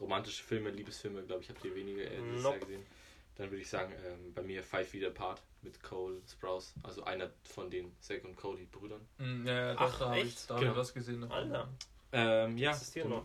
romantische 0.00 0.42
Filme, 0.42 0.70
Liebesfilme, 0.70 1.22
glaube 1.22 1.42
ich, 1.42 1.50
habt 1.50 1.64
ihr 1.64 1.72
weniger 1.74 2.02
äh, 2.02 2.20
dieses 2.20 2.42
Nope. 2.42 2.56
Jahr 2.56 2.66
gesehen. 2.66 2.86
Dann 3.36 3.50
würde 3.50 3.62
ich 3.62 3.70
sagen, 3.70 3.92
ähm, 4.04 4.34
bei 4.34 4.42
mir 4.42 4.62
Five 4.64 4.88
Feet 4.88 5.04
Apart 5.04 5.40
mit 5.62 5.80
Cole 5.82 6.20
Sprouse, 6.28 6.74
also 6.82 7.04
einer 7.04 7.30
von 7.44 7.70
den 7.70 7.96
Zack 8.00 8.24
und 8.24 8.36
Cody 8.36 8.64
Brüdern. 8.66 9.06
Hm, 9.18 9.46
ja, 9.46 9.68
ja, 9.68 9.74
Ach, 9.78 9.90
doch, 9.92 9.98
da 10.00 10.04
habe 10.06 10.18
ich, 10.18 10.24
echt? 10.24 10.50
da 10.50 10.54
hab 10.54 10.60
Genau. 10.60 10.72
ich 10.72 10.78
was 10.78 10.94
gesehen. 10.94 11.20
davon. 11.20 11.36
Alter. 11.36 11.68
Ähm, 12.12 12.58
ja. 12.58 12.70
Existieren 12.72 13.08
noch. 13.10 13.24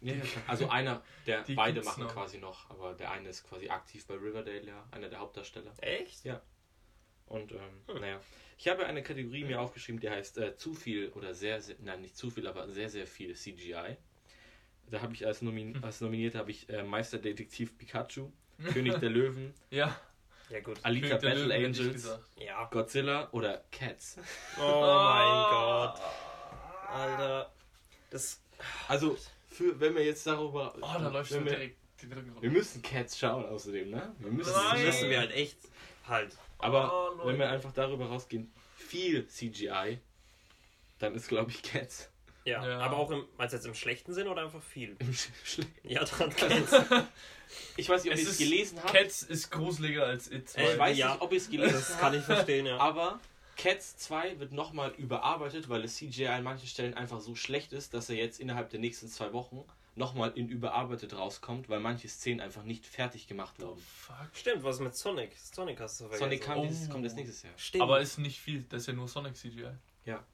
Ja, 0.00 0.14
ja, 0.14 0.20
klar. 0.22 0.44
also 0.46 0.68
einer, 0.70 1.02
der 1.26 1.42
Die 1.42 1.54
beide 1.54 1.82
machen 1.82 2.04
noch. 2.04 2.12
quasi 2.14 2.38
noch, 2.38 2.70
aber 2.70 2.94
der 2.94 3.10
eine 3.10 3.28
ist 3.28 3.46
quasi 3.46 3.68
aktiv 3.68 4.06
bei 4.06 4.14
Riverdale, 4.14 4.64
ja, 4.64 4.86
einer 4.90 5.08
der 5.08 5.18
Hauptdarsteller. 5.18 5.72
Echt? 5.80 6.24
Und 7.26 7.52
ähm, 7.52 7.58
Hm. 7.88 8.00
naja, 8.00 8.20
ich 8.58 8.68
habe 8.68 8.86
eine 8.86 9.02
Kategorie 9.02 9.44
mir 9.44 9.60
aufgeschrieben, 9.60 10.00
die 10.00 10.10
heißt 10.10 10.38
äh, 10.38 10.56
zu 10.56 10.74
viel 10.74 11.08
oder 11.10 11.34
sehr, 11.34 11.60
sehr, 11.60 11.76
nein, 11.80 12.00
nicht 12.02 12.16
zu 12.16 12.30
viel, 12.30 12.46
aber 12.46 12.68
sehr, 12.68 12.88
sehr 12.88 13.06
viel 13.06 13.34
CGI. 13.34 13.96
Da 14.90 15.00
habe 15.00 15.14
ich 15.14 15.26
als, 15.26 15.40
Nomin 15.42 15.74
Hm. 15.76 15.84
als 15.84 16.00
Nominierte 16.00 16.38
habe 16.38 16.50
ich 16.50 16.68
äh, 16.68 16.82
Meisterdetektiv 16.82 17.76
Pikachu, 17.78 18.30
König 18.72 18.98
der 18.98 19.10
Löwen, 19.10 19.54
Ja, 19.70 19.98
Ja, 20.50 20.60
gut. 20.60 20.78
Alita 20.82 21.16
Battle 21.16 21.44
Löwen 21.46 21.64
Angels. 21.66 22.18
Ja. 22.36 22.66
Godzilla 22.70 23.28
oder 23.32 23.64
Cats. 23.72 24.18
Oh 24.58 24.80
mein 24.82 25.50
Gott. 25.50 26.00
Alter. 26.92 27.52
Das. 28.10 28.40
Also, 28.88 29.16
für, 29.48 29.78
wenn 29.80 29.94
wir 29.96 30.04
jetzt 30.04 30.26
darüber. 30.26 30.74
Oh, 30.76 30.80
da 30.80 31.08
läuft 31.08 31.30
schon 31.30 31.44
direkt 31.44 31.76
die 32.02 32.06
Rücken 32.12 32.40
wir 32.40 32.50
müssen 32.50 32.82
Cats 32.82 33.18
schauen 33.18 33.46
außerdem, 33.46 33.90
ne? 33.90 34.14
Wir 34.18 34.30
müssen 34.30 34.52
Das 34.52 34.72
Nein. 34.74 34.84
müssen 34.84 35.10
wir 35.10 35.18
halt 35.18 35.32
echt. 35.32 35.56
Halt. 36.06 36.36
Aber 36.58 36.92
Oh, 37.22 37.26
wenn 37.26 37.38
wir 37.38 37.48
einfach 37.50 37.72
darüber 37.72 38.06
rausgehen, 38.06 38.52
viel 38.76 39.26
CGI, 39.26 39.98
dann 40.98 41.14
ist, 41.14 41.28
glaube 41.28 41.50
ich, 41.50 41.62
Cats. 41.62 42.10
Ja. 42.44 42.66
Ja. 42.66 42.78
Aber 42.80 42.98
auch 42.98 43.10
im. 43.10 43.24
Meinst 43.38 43.52
du 43.52 43.56
jetzt 43.56 43.66
im 43.66 43.74
schlechten 43.74 44.12
Sinn 44.12 44.28
oder 44.28 44.42
einfach 44.42 44.62
viel? 44.62 44.96
im 44.98 45.12
Sch- 45.12 45.28
Schle- 45.46 45.66
Ja, 45.82 46.04
dran 46.04 46.30
geht's. 46.34 46.72
Ich 47.76 47.88
weiß 47.88 48.02
nicht, 48.02 48.12
ob 48.12 48.18
Es 48.18 48.24
ihr 48.24 48.28
es 48.30 48.32
ist- 48.32 48.38
gelesen 48.38 48.78
habt. 48.82 48.92
Cats 48.92 49.22
ist 49.22 49.50
gruseliger 49.50 50.06
als 50.06 50.30
It 50.30 50.48
2. 50.48 50.72
Ich 50.72 50.78
weiß 50.78 50.96
Ja. 50.98 51.12
nicht, 51.12 51.20
ob 51.22 51.30
ihr 51.32 51.38
es 51.38 51.48
gelesen 51.50 51.74
Das 51.74 51.90
habt. 51.90 52.00
kann 52.00 52.14
ich 52.14 52.24
verstehen, 52.24 52.66
ja. 52.66 52.78
Aber 52.78 53.20
Cats 53.56 53.96
2 53.98 54.40
wird 54.40 54.52
nochmal 54.52 54.90
überarbeitet, 54.96 55.68
weil 55.68 55.82
das 55.82 55.94
CGI 55.96 56.26
an 56.28 56.42
manchen 56.42 56.66
Stellen 56.66 56.94
einfach 56.94 57.20
so 57.20 57.34
schlecht 57.34 57.72
ist, 57.72 57.94
dass 57.94 58.08
er 58.10 58.16
jetzt 58.16 58.40
innerhalb 58.40 58.70
der 58.70 58.80
nächsten 58.80 59.08
zwei 59.08 59.32
Wochen 59.32 59.62
nochmal 59.96 60.32
in 60.34 60.48
überarbeitet 60.48 61.16
rauskommt, 61.16 61.68
weil 61.68 61.80
manche 61.80 62.08
Szenen 62.08 62.40
einfach 62.40 62.62
nicht 62.64 62.84
fertig 62.86 63.26
gemacht 63.28 63.54
Oh, 63.60 63.66
wurden. 63.68 63.78
fuck. 63.80 64.28
Stimmt, 64.32 64.64
was 64.64 64.80
mit 64.80 64.94
Sonic? 64.96 65.36
Sonic 65.38 65.80
hast 65.80 66.00
du 66.00 66.04
vergessen. 66.04 66.24
Sonic 66.24 66.42
kam 66.42 66.58
Oh. 66.58 66.66
dieses, 66.66 66.90
kommt 66.90 67.04
jetzt 67.04 67.16
nächstes 67.16 67.42
Jahr. 67.42 67.52
Stimmt. 67.56 67.82
Aber 67.82 68.00
ist 68.00 68.18
nicht 68.18 68.40
viel, 68.40 68.62
das 68.64 68.82
ist 68.82 68.86
ja 68.88 68.92
nur 68.94 69.06
Sonic 69.08 69.36
CGI. 69.36 69.70
ja, 70.04 70.24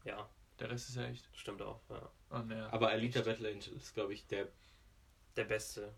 Der 0.59 0.71
Rest 0.71 0.89
ist 0.91 0.97
ja 0.97 1.05
echt. 1.05 1.29
stimmt 1.35 1.63
auch. 1.63 1.81
Ja. 1.91 2.11
Oh, 2.31 2.39
naja. 2.39 2.69
Aber 2.73 2.89
Alita 2.91 3.21
Battle 3.23 3.49
Angel 3.49 3.73
ist, 3.77 3.93
glaube 3.95 4.15
ich, 4.15 4.27
der. 4.27 4.49
Der 5.37 5.45
beste 5.45 5.95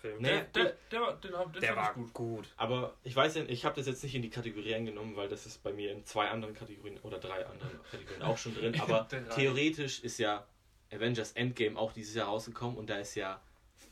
Film. 0.00 0.20
Nee. 0.22 0.44
der, 0.54 0.76
der, 0.90 1.12
der, 1.14 1.46
der 1.60 1.76
war 1.76 1.92
gut. 1.94 2.12
gut. 2.14 2.48
Aber 2.56 2.94
ich 3.02 3.14
weiß 3.16 3.34
ja, 3.36 3.44
ich 3.44 3.64
habe 3.64 3.74
das 3.76 3.86
jetzt 3.86 4.02
nicht 4.04 4.14
in 4.14 4.22
die 4.22 4.30
Kategorie 4.30 4.74
eingenommen, 4.74 5.16
weil 5.16 5.28
das 5.28 5.44
ist 5.46 5.62
bei 5.62 5.72
mir 5.72 5.90
in 5.92 6.04
zwei 6.04 6.28
anderen 6.28 6.54
Kategorien 6.54 6.98
oder 7.00 7.18
drei 7.18 7.44
anderen 7.46 7.82
Kategorien 7.90 8.22
auch 8.22 8.38
schon 8.38 8.54
drin. 8.54 8.78
Aber 8.80 9.08
theoretisch 9.34 10.00
ist 10.04 10.18
ja 10.18 10.46
Avengers 10.92 11.32
Endgame 11.32 11.78
auch 11.78 11.92
dieses 11.92 12.14
Jahr 12.14 12.28
rausgekommen 12.28 12.76
und 12.78 12.88
da 12.88 12.98
ist 12.98 13.14
ja 13.14 13.40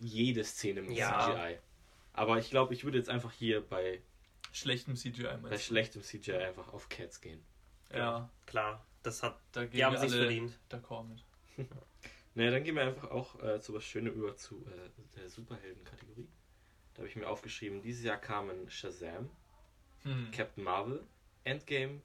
jede 0.01 0.45
Szene 0.45 0.83
mit 0.83 0.97
Ja. 0.97 1.35
CGI. 1.35 1.59
Aber 2.13 2.39
ich 2.39 2.49
glaube, 2.51 2.73
ich 2.75 2.85
würde 2.85 2.99
jetzt 2.99 3.11
einfach 3.11 3.33
hier 3.33 3.61
bei, 3.61 4.01
Schlechtem 4.53 4.97
CGI 4.97 5.37
bei 5.43 5.59
schlechtem 5.59 6.03
CGI 6.03 6.33
einfach 6.37 6.73
auf 6.73 6.89
Cats 6.89 7.21
gehen. 7.21 7.43
Ja, 7.93 8.31
Klar, 8.47 8.85
das 9.03 9.23
hat. 9.23 9.39
da 9.53 9.65
Die 9.67 9.85
haben 9.85 9.97
sich 9.99 10.11
verdient. 10.13 10.59
d'accord 10.71 11.05
mit. 11.09 11.25
Naja, 12.35 12.51
dann 12.51 12.65
gehen 12.65 12.75
wir 12.75 12.83
einfach 12.83 13.11
auch 13.11 13.43
äh, 13.43 13.61
zu 13.63 13.73
was 13.73 13.83
Schönem 13.85 14.13
über 14.13 14.37
zu 14.37 14.57
äh, 14.67 14.91
der 15.19 15.31
Superhelden-Kategorie. 15.31 16.29
Da 16.93 16.99
habe 16.99 17.09
ich 17.09 17.17
mir 17.17 17.27
aufgeschrieben, 17.29 17.81
dieses 17.81 18.05
Jahr 18.05 18.19
kamen 18.19 18.69
Shazam, 18.71 19.31
Hm. 20.03 20.31
Captain 20.33 20.63
Marvel, 20.63 21.03
Endgame, 21.45 22.03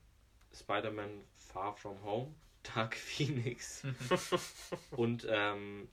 Spider-Man 0.53 1.25
Far 1.35 1.75
From 1.75 2.01
Home, 2.03 2.33
Dark 2.63 2.95
Phoenix 2.97 3.83
und 4.91 5.25
ähm, 5.29 5.89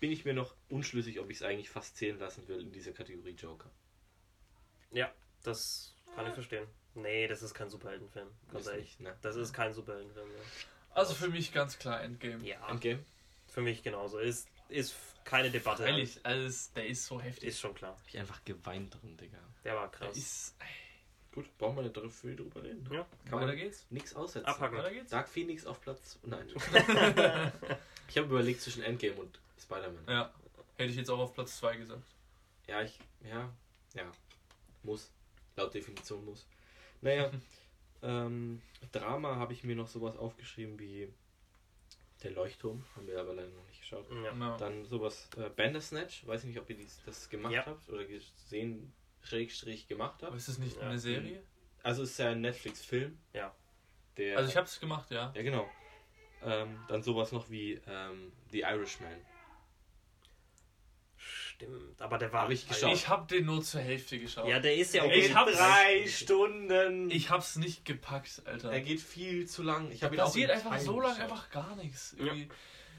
bin 0.00 0.10
ich 0.12 0.24
mir 0.24 0.34
noch 0.34 0.54
unschlüssig, 0.68 1.20
ob 1.20 1.30
ich 1.30 1.38
es 1.38 1.42
eigentlich 1.42 1.70
fast 1.70 1.96
zählen 1.96 2.18
lassen 2.18 2.46
will 2.48 2.60
in 2.60 2.72
dieser 2.72 2.92
Kategorie 2.92 3.32
Joker. 3.34 3.70
Ja, 4.92 5.12
das 5.42 5.94
Kann 6.14 6.26
ich 6.26 6.34
verstehen. 6.34 6.66
Nee, 6.94 7.28
das 7.28 7.42
ist 7.42 7.54
kein 7.54 7.70
Superheldenfilm. 7.70 8.28
Ganz 8.50 8.66
Ist 8.66 8.72
ehrlich. 8.72 8.84
nicht, 8.88 9.00
ne? 9.00 9.16
Das 9.22 9.36
ist 9.36 9.52
kein 9.52 9.72
Superheldenfilm. 9.72 10.28
Ja. 10.28 10.42
Also 10.94 11.14
für 11.14 11.28
mich 11.28 11.52
ganz 11.52 11.78
klar 11.78 12.02
Endgame. 12.02 12.44
ja, 12.44 12.68
Endgame? 12.68 13.04
für 13.46 13.60
mich 13.62 13.82
genauso. 13.82 14.18
Ist, 14.18 14.48
ist 14.68 14.94
keine 15.24 15.50
Debatte. 15.50 15.84
Ehrlich, 15.84 16.18
alles, 16.24 16.72
der 16.72 16.86
ist 16.88 17.06
so 17.06 17.20
heftig. 17.20 17.48
Ist 17.48 17.60
schon 17.60 17.74
klar. 17.74 17.92
Hab 17.96 18.08
ich 18.08 18.18
einfach 18.18 18.44
geweint 18.44 18.94
drin, 19.00 19.16
Digga. 19.16 19.38
Der 19.64 19.76
war 19.76 19.88
Der 19.90 19.98
krass. 20.00 20.16
ist. 20.16 20.56
Gut, 21.32 21.46
brauchen 21.58 21.76
wir 21.76 21.82
nicht 21.82 21.96
drüber- 21.96 22.10
viel 22.10 22.34
drüber 22.34 22.62
reden. 22.62 22.86
Ja. 22.92 23.06
Kann 23.24 23.34
Weiter 23.40 23.46
man 23.46 23.56
geht's. 23.56 23.86
nichts 23.90 24.14
aussetzen. 24.16 24.46
Abhaken. 24.46 24.78
Weiter 24.78 24.90
geht's. 24.92 25.10
Dark 25.10 25.28
Phoenix 25.28 25.64
auf 25.64 25.80
Platz. 25.80 26.18
Nein. 26.24 26.48
ich 28.08 28.18
habe 28.18 28.26
überlegt 28.28 28.60
zwischen 28.60 28.82
Endgame 28.82 29.14
und 29.14 29.38
Spider-Man. 29.60 30.04
Ja. 30.08 30.32
Hätte 30.76 30.90
ich 30.90 30.96
jetzt 30.96 31.10
auch 31.10 31.18
auf 31.20 31.34
Platz 31.34 31.58
2 31.58 31.76
gesagt. 31.76 32.02
Ja, 32.66 32.82
ich. 32.82 32.98
Ja. 33.24 33.52
Ja. 33.94 34.10
Muss. 34.82 35.10
Laut 35.56 35.72
Definition 35.74 36.24
muss. 36.24 36.46
Naja. 37.00 37.30
ähm, 38.02 38.60
Drama 38.92 39.36
habe 39.36 39.52
ich 39.52 39.62
mir 39.62 39.76
noch 39.76 39.88
sowas 39.88 40.16
aufgeschrieben 40.16 40.78
wie 40.80 41.12
Der 42.22 42.32
Leuchtturm. 42.32 42.84
Haben 42.96 43.06
wir 43.06 43.20
aber 43.20 43.34
leider 43.34 43.50
noch 43.50 43.66
nicht 43.68 43.80
geschaut. 43.80 44.06
Ja. 44.10 44.56
Dann 44.56 44.84
sowas 44.84 45.28
äh, 45.36 45.48
Bandersnatch. 45.50 46.26
Weiß 46.26 46.42
nicht, 46.44 46.58
ob 46.58 46.68
ihr 46.70 46.76
dies, 46.76 47.00
das 47.06 47.28
gemacht 47.28 47.52
Ja. 47.52 47.66
habt 47.66 47.88
oder 47.88 48.04
gesehen, 48.04 48.92
Schrägstrich 49.22 49.86
gemacht 49.88 50.22
Aber 50.22 50.28
habt. 50.32 50.36
ist 50.38 50.48
das 50.48 50.58
nicht 50.58 50.76
Ja. 50.76 50.82
eine 50.88 50.98
Serie? 50.98 51.42
Also 51.82 52.02
es 52.02 52.10
ist 52.12 52.18
ja 52.18 52.30
ein 52.30 52.40
Netflix-Film. 52.40 53.18
Ja. 53.32 53.54
Der, 54.16 54.36
Also 54.38 54.50
ich 54.50 54.56
hab's 54.56 54.80
gemacht, 54.80 55.10
ja. 55.10 55.32
Ja, 55.34 55.42
genau. 55.42 55.68
Ähm, 56.42 56.78
dann 56.88 57.02
sowas 57.02 57.32
noch 57.32 57.50
wie 57.50 57.80
ähm, 57.86 58.32
The 58.50 58.60
Irishman. 58.60 59.16
Stimmt. 61.16 62.00
Aber 62.00 62.16
der 62.16 62.32
war. 62.32 62.42
Hab 62.44 62.50
ich 62.50 62.66
geschaut. 62.66 62.94
Ich 62.94 63.08
hab 63.08 63.28
den 63.28 63.44
nur 63.44 63.62
zur 63.62 63.82
Hälfte 63.82 64.18
geschaut. 64.18 64.48
Ja, 64.48 64.58
der 64.58 64.74
ist 64.76 64.94
ja 64.94 65.02
auch. 65.02 65.10
Ich 65.10 65.28
gut. 65.28 65.36
hab 65.36 65.46
drei 65.48 66.06
Stunden. 66.08 67.10
Ich 67.10 67.28
hab's 67.28 67.56
nicht 67.56 67.84
gepackt, 67.84 68.42
Alter. 68.46 68.72
er 68.72 68.80
geht 68.80 69.00
viel 69.00 69.46
zu 69.46 69.62
lang. 69.62 69.90
Ich 69.90 70.02
habe 70.02 70.14
ihn 70.14 70.20
auch 70.22 70.26
passiert 70.26 70.50
in 70.50 70.56
einfach 70.56 70.70
Teilen 70.70 70.84
so 70.86 71.00
lange 71.00 71.22
einfach 71.22 71.50
gar 71.50 71.76
nichts. 71.76 72.14
Irgendwie. 72.14 72.48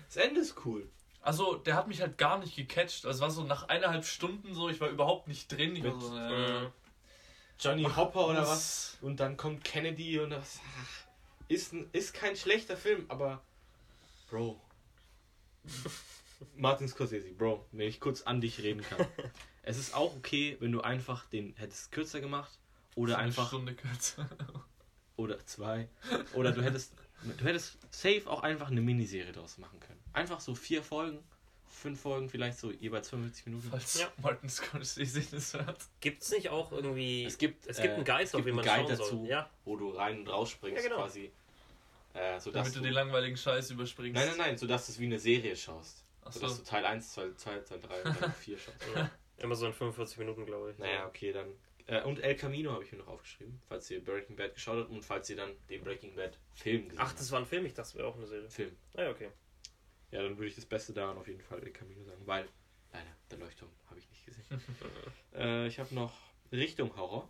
Das 0.05 0.17
Ende 0.17 0.41
ist 0.41 0.55
cool. 0.65 0.87
Also, 1.21 1.55
der 1.55 1.75
hat 1.75 1.87
mich 1.87 2.01
halt 2.01 2.17
gar 2.17 2.39
nicht 2.39 2.55
gecatcht. 2.55 3.05
Also, 3.05 3.17
es 3.17 3.21
war 3.21 3.31
so 3.31 3.43
nach 3.43 3.69
eineinhalb 3.69 4.05
Stunden 4.05 4.53
so, 4.55 4.69
ich 4.69 4.79
war 4.81 4.89
überhaupt 4.89 5.27
nicht 5.27 5.51
drin. 5.51 5.75
Ich 5.75 5.83
Mit, 5.83 5.99
so, 6.01 6.17
äh, 6.17 6.61
Mhm. 6.61 6.71
Johnny 7.59 7.83
Hopper 7.83 8.27
oder 8.27 8.47
was? 8.47 8.97
Und 9.01 9.19
dann 9.19 9.37
kommt 9.37 9.63
Kennedy 9.63 10.19
und 10.19 10.31
das 10.31 10.59
ist, 11.47 11.73
ein, 11.73 11.87
ist 11.91 12.13
kein 12.15 12.35
schlechter 12.35 12.75
Film, 12.75 13.05
aber 13.07 13.41
Bro. 14.29 14.59
Martin 16.55 16.87
Scorsese, 16.87 17.31
Bro, 17.33 17.65
wenn 17.71 17.87
ich 17.87 17.99
kurz 17.99 18.23
an 18.23 18.41
dich 18.41 18.63
reden 18.63 18.81
kann. 18.81 19.05
es 19.63 19.77
ist 19.77 19.93
auch 19.93 20.15
okay, 20.15 20.57
wenn 20.59 20.71
du 20.71 20.81
einfach 20.81 21.25
den 21.29 21.53
hättest 21.55 21.91
kürzer 21.91 22.19
gemacht 22.19 22.57
oder 22.95 23.11
so 23.13 23.17
eine 23.17 23.27
einfach 23.27 23.47
Stunde 23.49 23.75
kürzer. 23.75 24.27
oder 25.17 25.45
zwei 25.45 25.87
oder 26.33 26.51
du 26.51 26.63
hättest 26.63 26.93
du 27.23 27.45
hättest 27.45 27.77
safe 27.91 28.23
auch 28.27 28.43
einfach 28.43 28.69
eine 28.69 28.81
Miniserie 28.81 29.31
draus 29.31 29.57
machen 29.57 29.79
können. 29.79 29.99
Einfach 30.13 30.39
so 30.39 30.55
vier 30.55 30.83
Folgen, 30.83 31.19
fünf 31.69 32.01
Folgen 32.01 32.29
vielleicht 32.29 32.57
so 32.59 32.71
jeweils 32.71 33.09
45 33.09 33.45
Minuten. 33.47 33.67
Falls 33.69 33.99
Ja. 33.99 34.07
Martin 34.21 34.49
Scorsese 34.49 35.21
das 35.31 35.53
hört. 35.53 35.77
Gibt's 35.99 36.31
nicht 36.31 36.49
auch 36.49 36.71
irgendwie. 36.71 37.25
Es 37.25 37.37
gibt, 37.37 37.65
Es 37.67 37.77
gibt 37.77 37.93
einen 37.93 38.01
äh, 38.03 38.05
Guide, 38.05 38.23
es 38.23 38.35
auf 38.35 38.39
gibt 38.43 38.47
wie 38.47 38.51
man 38.51 38.67
einen 38.67 38.85
Guide 38.85 38.97
schauen 38.97 38.99
dazu, 39.09 39.17
soll. 39.19 39.27
Ja. 39.27 39.49
wo 39.65 39.75
du 39.77 39.89
rein 39.91 40.19
und 40.19 40.27
rausspringst 40.29 40.83
Ja, 40.83 40.89
genau. 40.89 41.01
quasi. 41.01 41.31
Äh, 42.13 42.39
sodass 42.39 42.63
Damit 42.65 42.75
du 42.75 42.81
den 42.81 42.93
langweiligen 42.93 43.37
Scheiß 43.37 43.71
überspringst. 43.71 44.15
Nein, 44.19 44.27
nein, 44.29 44.37
nein, 44.37 44.57
sodass 44.57 44.85
du 44.87 44.91
es 44.91 44.99
wie 44.99 45.05
eine 45.05 45.17
Serie 45.19 45.55
schaust. 45.55 46.03
Achso. 46.23 46.39
Sodass 46.39 46.57
du 46.57 46.63
Teil 46.65 46.85
1, 46.85 47.13
2, 47.13 47.33
2, 47.35 47.61
2 47.61 47.77
3 47.77 48.03
und 48.03 48.21
dann 48.21 48.33
4 48.39 48.57
schaust. 48.57 48.77
ja. 48.95 49.09
Immer 49.37 49.55
so 49.55 49.65
in 49.65 49.73
45 49.73 50.17
Minuten, 50.19 50.45
glaube 50.45 50.71
ich. 50.71 50.77
Naja, 50.77 51.07
okay, 51.07 51.31
dann. 51.31 51.47
Äh, 51.87 52.03
und 52.03 52.19
El 52.19 52.35
Camino 52.35 52.71
habe 52.71 52.83
ich 52.83 52.91
mir 52.91 52.99
noch 52.99 53.07
aufgeschrieben, 53.07 53.61
falls 53.67 53.89
ihr 53.91 54.03
Breaking 54.03 54.35
Bad 54.35 54.53
geschaut 54.53 54.79
habt 54.79 54.89
und 54.89 55.03
falls 55.03 55.29
ihr 55.29 55.35
dann 55.35 55.51
den 55.69 55.83
Breaking 55.83 56.15
Bad 56.15 56.37
Film 56.53 56.89
gesehen 56.89 57.01
Ach, 57.01 57.13
das 57.13 57.31
war 57.31 57.39
ein 57.39 57.45
Film, 57.45 57.65
ich 57.65 57.73
dachte, 57.73 57.89
das 57.89 57.95
wäre 57.95 58.07
auch 58.07 58.15
eine 58.15 58.27
Serie. 58.27 58.43
habt. 58.43 58.53
Film. 58.53 58.77
Ah, 58.95 59.03
ja, 59.03 59.09
okay. 59.11 59.29
Ja, 60.11 60.23
dann 60.23 60.37
würde 60.37 60.47
ich 60.47 60.55
das 60.55 60.65
Beste 60.65 60.93
daran 60.93 61.17
auf 61.17 61.27
jeden 61.27 61.41
Fall 61.41 61.61
El 61.63 61.71
Camino 61.71 62.03
sagen, 62.03 62.21
weil, 62.25 62.47
leider, 62.91 63.09
der 63.29 63.37
Leuchtturm 63.39 63.71
habe 63.89 63.99
ich 63.99 64.09
nicht 64.09 64.25
gesehen. 64.25 64.61
äh, 65.35 65.67
ich 65.67 65.79
habe 65.79 65.93
noch 65.95 66.13
Richtung 66.51 66.95
Horror. 66.97 67.29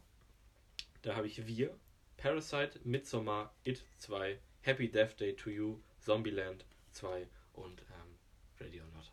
Da 1.04 1.16
habe 1.16 1.28
ich 1.28 1.46
Wir, 1.48 1.76
Parasite, 2.18 2.80
Midsommar, 2.84 3.54
It 3.64 3.84
2, 4.00 4.40
Happy 4.62 4.90
Death 4.90 5.20
Day 5.20 5.36
to 5.36 5.50
You, 5.50 5.80
Zombieland 6.00 6.66
2 6.92 7.28
und 7.54 7.82
ähm, 7.82 8.18
Ready 8.60 8.82
or 8.82 8.88
Not. 8.88 9.12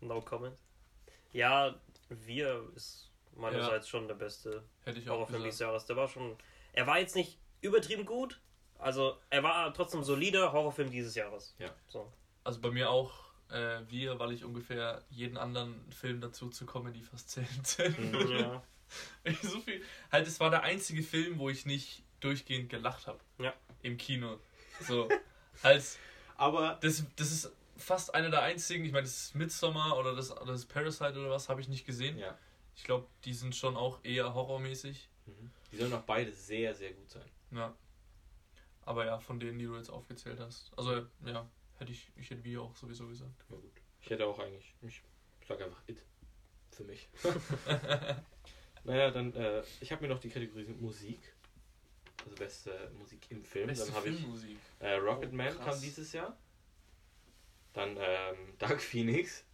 No 0.00 0.20
comment. 0.20 0.58
Ja, 1.32 1.80
wir 2.08 2.70
ist 2.74 3.11
meinerseits 3.36 3.88
schon 3.88 4.08
der 4.08 4.14
beste 4.14 4.62
Hätte 4.84 4.98
ich 4.98 5.08
auch 5.08 5.14
Horrorfilm 5.14 5.42
gesagt. 5.42 5.46
dieses 5.46 5.58
Jahres. 5.60 5.86
Der 5.86 5.96
war 5.96 6.08
schon. 6.08 6.36
Er 6.72 6.86
war 6.86 6.98
jetzt 6.98 7.16
nicht 7.16 7.38
übertrieben 7.60 8.06
gut. 8.06 8.40
Also, 8.78 9.16
er 9.30 9.42
war 9.42 9.72
trotzdem 9.74 10.02
solider 10.02 10.52
Horrorfilm 10.52 10.90
dieses 10.90 11.14
Jahres. 11.14 11.54
Ja. 11.58 11.70
So. 11.86 12.12
Also 12.44 12.60
bei 12.60 12.70
mir 12.70 12.90
auch 12.90 13.12
äh, 13.50 13.80
wir, 13.88 14.18
weil 14.18 14.32
ich 14.32 14.44
ungefähr 14.44 15.02
jeden 15.10 15.36
anderen 15.36 15.74
Film 15.92 16.20
dazu 16.20 16.48
zu 16.48 16.66
Comedy 16.66 17.02
fast 17.02 17.30
zählen 17.30 17.92
Mhm. 18.12 18.32
ja. 18.32 18.62
so 19.42 19.60
viel. 19.60 19.82
Halt, 20.10 20.26
es 20.26 20.40
war 20.40 20.50
der 20.50 20.62
einzige 20.62 21.02
Film, 21.02 21.38
wo 21.38 21.48
ich 21.48 21.64
nicht 21.64 22.02
durchgehend 22.20 22.68
gelacht 22.70 23.06
habe. 23.06 23.20
Ja. 23.38 23.54
Im 23.82 23.96
Kino. 23.96 24.38
So. 24.80 25.08
halt, 25.62 25.84
Aber 26.36 26.78
das, 26.82 27.04
das 27.16 27.30
ist 27.30 27.52
fast 27.76 28.14
einer 28.14 28.30
der 28.30 28.42
einzigen, 28.42 28.84
ich 28.84 28.92
meine, 28.92 29.04
das 29.04 29.16
ist 29.16 29.34
Midsommar 29.34 29.98
oder 29.98 30.14
das, 30.14 30.30
oder 30.30 30.52
das 30.52 30.66
Parasite 30.66 31.18
oder 31.18 31.30
was, 31.30 31.48
habe 31.48 31.60
ich 31.60 31.68
nicht 31.68 31.86
gesehen. 31.86 32.18
ja, 32.18 32.36
Ich 32.74 32.84
glaube, 32.84 33.06
die 33.24 33.34
sind 33.34 33.54
schon 33.54 33.76
auch 33.76 34.00
eher 34.02 34.34
horrormäßig. 34.34 35.08
mhm. 35.26 35.50
die 35.70 35.76
sollen 35.76 35.92
auch 35.92 36.02
beide 36.02 36.32
sehr, 36.32 36.74
sehr 36.74 36.92
gut 36.92 37.10
sein. 37.10 37.28
Ja. 37.50 37.74
Aber 38.84 39.04
ja, 39.06 39.18
von 39.18 39.38
denen, 39.38 39.58
die 39.58 39.66
du 39.66 39.76
jetzt 39.76 39.90
aufgezählt 39.90 40.40
hast. 40.40 40.72
Also, 40.76 41.06
ja, 41.24 41.48
hätte 41.78 41.92
ich, 41.92 42.10
ich 42.16 42.30
hätte 42.30 42.42
wie 42.44 42.58
auch 42.58 42.74
sowieso 42.76 43.06
gesagt. 43.08 43.44
Ja, 43.48 43.56
gut. 43.56 43.72
Ich 44.00 44.10
hätte 44.10 44.26
auch 44.26 44.38
eigentlich, 44.38 44.74
ich 44.82 45.02
sag 45.46 45.60
einfach 45.60 45.82
It 45.86 46.02
für 46.70 46.84
mich. 46.84 47.08
naja, 48.84 49.10
dann, 49.10 49.32
äh, 49.34 49.62
ich 49.80 49.92
habe 49.92 50.02
mir 50.02 50.08
noch 50.08 50.18
die 50.18 50.30
Kategorie 50.30 50.64
Musik. 50.64 51.20
Also 52.24 52.36
beste 52.36 52.90
Musik 52.98 53.30
im 53.30 53.44
Film. 53.44 53.66
Beste 53.66 53.86
dann 53.86 53.94
habe 53.96 54.08
ich 54.08 54.24
äh, 54.80 54.94
Rocketman 54.94 55.56
Oh, 55.58 55.64
kam 55.64 55.80
dieses 55.80 56.12
Jahr. 56.12 56.36
Dann 57.72 57.96
ähm, 57.98 58.54
Dark 58.58 58.80
Phoenix, 58.80 59.44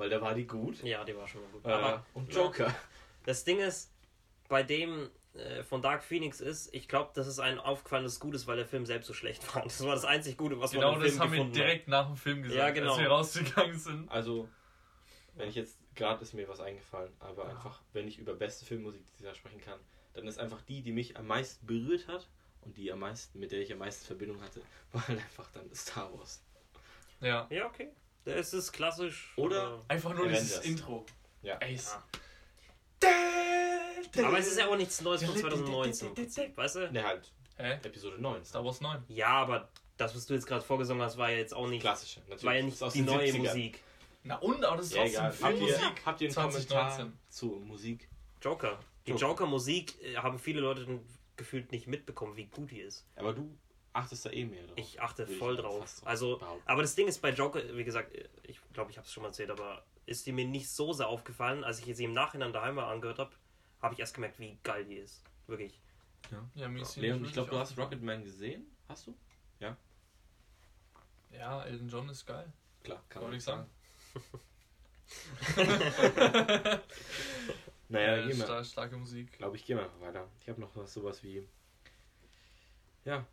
weil 0.00 0.08
da 0.08 0.20
war 0.20 0.34
die 0.34 0.46
gut. 0.46 0.82
ja, 0.82 1.04
die 1.04 1.14
war 1.14 1.28
schon 1.28 1.42
mal 1.42 1.50
gut. 1.50 1.64
Äh, 1.64 1.68
Aber 1.72 2.06
und 2.14 2.32
Joker. 2.34 2.74
das 3.26 3.44
Ding 3.44 3.58
ist, 3.58 3.92
bei 4.48 4.62
dem 4.62 5.10
äh, 5.34 5.62
von 5.62 5.82
Dark 5.82 6.02
Phoenix 6.02 6.40
ist, 6.40 6.74
ich 6.74 6.88
glaube, 6.88 7.10
das 7.14 7.26
ist 7.26 7.38
ein 7.38 7.58
aufgefallenes 7.58 8.18
Gutes, 8.18 8.46
weil 8.46 8.56
der 8.56 8.66
Film 8.66 8.86
selbst 8.86 9.06
so 9.06 9.12
schlecht 9.14 9.54
war. 9.54 9.62
Das 9.62 9.84
war 9.84 9.94
das 9.94 10.04
einzig 10.04 10.36
Gute, 10.38 10.58
was 10.58 10.72
Genau 10.72 10.92
man 10.92 10.96
im 10.96 11.02
das 11.02 11.10
Film 11.12 11.22
haben 11.22 11.32
wir 11.32 11.44
direkt 11.52 11.86
nach 11.88 12.06
dem 12.06 12.16
Film 12.16 12.42
gesagt, 12.42 12.58
Ja, 12.58 12.70
genau. 12.70 12.92
als 12.92 13.00
wir 13.00 13.08
rausgegangen 13.08 13.78
sind. 13.78 14.10
Also, 14.10 14.48
wenn 15.34 15.48
ich 15.50 15.54
jetzt, 15.54 15.78
gerade 15.94 16.22
ist 16.22 16.32
mir 16.34 16.48
was 16.48 16.60
eingefallen, 16.60 17.12
aber 17.20 17.48
einfach, 17.48 17.80
wenn 17.92 18.08
ich 18.08 18.18
über 18.18 18.34
beste 18.34 18.64
Filmmusik 18.64 19.04
dieses 19.06 19.20
Jahr 19.20 19.34
sprechen 19.34 19.60
kann, 19.60 19.78
dann 20.14 20.26
ist 20.26 20.38
einfach 20.38 20.62
die, 20.62 20.82
die 20.82 20.92
mich 20.92 21.16
am 21.16 21.26
meisten 21.26 21.64
berührt 21.66 22.08
hat 22.08 22.28
und 22.62 22.76
die 22.76 22.90
am 22.90 23.00
meisten, 23.00 23.38
mit 23.38 23.52
der 23.52 23.60
ich 23.60 23.72
am 23.72 23.78
meisten 23.78 24.06
Verbindung 24.06 24.40
hatte, 24.42 24.62
war 24.92 25.06
halt 25.06 25.18
einfach 25.20 25.50
dann 25.52 25.72
Star 25.74 26.10
Wars. 26.16 26.42
Ja. 27.20 27.42
hat. 27.42 27.52
Ja, 27.52 27.66
okay. 27.66 27.90
Das 28.24 28.52
ist 28.52 28.72
klassisch. 28.72 29.32
Oder- 29.36 29.62
aber- 29.62 29.84
Einfach 29.88 30.14
nur 30.14 30.28
dieses 30.28 30.58
Avengers. 30.58 30.66
Intro. 30.80 31.06
Ja. 31.42 31.58
Es- 31.60 31.92
Ah. 31.92 32.02
Aber 34.22 34.38
es 34.38 34.48
ist 34.48 34.58
ja 34.58 34.68
auch 34.68 34.76
nichts 34.76 35.00
Neues 35.00 35.22
von 35.24 35.36
2019 35.36 36.08
im 36.08 36.14
Prinzip, 36.14 36.56
weißt 36.56 36.76
du? 36.76 36.92
Ne, 36.92 37.02
halt, 37.04 37.32
Hä? 37.56 37.74
Episode 37.82 38.20
9. 38.20 38.44
Star 38.44 38.64
Wars 38.64 38.80
9. 38.80 39.02
Ja, 39.08 39.28
aber 39.28 39.68
das, 39.96 40.14
was 40.14 40.26
du 40.26 40.34
jetzt 40.34 40.46
gerade 40.46 40.62
vorgesungen 40.64 41.00
hast, 41.02 41.16
war 41.16 41.30
ja 41.30 41.38
jetzt 41.38 41.54
auch 41.54 41.66
nicht, 41.68 41.80
Klassische, 41.82 42.20
natürlich. 42.20 42.44
war 42.44 42.54
ja 42.54 42.62
nicht 42.62 42.82
aus 42.82 42.92
die 42.92 43.02
neue 43.02 43.28
70ern. 43.30 43.38
Musik. 43.38 43.82
Na 44.24 44.36
und, 44.36 44.64
aber 44.64 44.76
das 44.78 44.86
ist 44.86 44.94
Ja, 44.94 45.02
trotzdem 45.02 45.20
egal. 45.20 45.30
Habt 45.30 45.40
ihr, 45.40 45.66
Filmmusik. 45.68 46.02
habt 46.06 46.20
ihr 46.20 46.26
einen 46.28 46.34
Kommentar 46.34 46.60
2019. 46.90 47.18
zu 47.30 47.46
Musik? 47.64 48.08
Joker. 48.42 48.78
Die 49.06 49.10
Joker. 49.12 49.22
Joker-Musik 49.26 50.02
äh, 50.02 50.16
haben 50.16 50.38
viele 50.38 50.60
Leute 50.60 51.00
gefühlt 51.36 51.72
nicht 51.72 51.86
mitbekommen, 51.86 52.36
wie 52.36 52.46
gut 52.46 52.70
die 52.70 52.80
ist. 52.80 53.06
Aber 53.16 53.32
du 53.32 53.56
achtest 53.92 54.24
da 54.26 54.30
eh 54.30 54.44
mehr 54.44 54.64
drauf. 54.66 54.76
Ich 54.76 55.00
achte 55.00 55.24
ich 55.24 55.38
voll 55.38 55.54
mal 55.54 55.62
drauf. 55.62 56.00
Also, 56.04 56.38
behaupten. 56.38 56.68
aber 56.68 56.82
das 56.82 56.94
Ding 56.94 57.08
ist 57.08 57.20
bei 57.20 57.30
Joker, 57.30 57.60
wie 57.76 57.84
gesagt, 57.84 58.12
ich 58.44 58.60
glaube, 58.72 58.90
ich 58.90 58.96
habe 58.98 59.06
es 59.06 59.12
schon 59.12 59.22
mal 59.22 59.28
erzählt, 59.30 59.50
aber 59.50 59.84
ist 60.06 60.26
die 60.26 60.32
mir 60.32 60.44
nicht 60.46 60.68
so 60.70 60.92
sehr 60.92 61.08
aufgefallen, 61.08 61.64
als 61.64 61.80
ich 61.84 61.96
sie 61.96 62.04
im 62.04 62.12
Nachhinein 62.12 62.52
daheim 62.52 62.74
mal 62.76 62.90
angehört 62.90 63.18
habe, 63.18 63.30
habe 63.82 63.94
ich 63.94 64.00
erst 64.00 64.14
gemerkt, 64.14 64.38
wie 64.38 64.58
geil 64.62 64.84
die 64.84 64.96
ist. 64.96 65.22
Wirklich. 65.46 65.80
Ja, 66.54 66.68
mir 66.68 66.82
ist 66.82 66.96
Leon, 66.96 67.20
nicht 67.20 67.28
ich 67.28 67.34
glaube, 67.34 67.50
du 67.50 67.58
hast 67.58 67.76
Rocketman 67.78 68.22
gesehen. 68.24 68.64
Hast 68.88 69.06
du? 69.06 69.14
aufgefallen. 69.58 69.76
Ja, 71.32 71.64
Elton 71.64 71.88
John 71.88 72.08
ist 72.08 72.26
geil. 72.26 72.52
Klar, 72.82 73.02
kann 73.08 73.22
man 73.22 73.32
ich 73.32 73.42
sagen? 73.44 73.66
Naja, 77.88 78.18
Äh, 78.18 78.28
gehen 78.28 78.38
wir. 78.38 78.44
star 78.44 78.64
starke 78.64 78.96
Musik. 78.96 79.32
glaube 79.32 79.56
ich, 79.56 79.64
gehen 79.64 79.76
wir 79.76 79.84
einfach 79.84 80.00
weiter. 80.00 80.28
Ich 80.40 80.48
habe 80.48 80.60
noch 80.60 80.74
was, 80.76 80.92
sowas 80.94 81.22
wie. 81.24 81.44
Ja. 83.04 83.26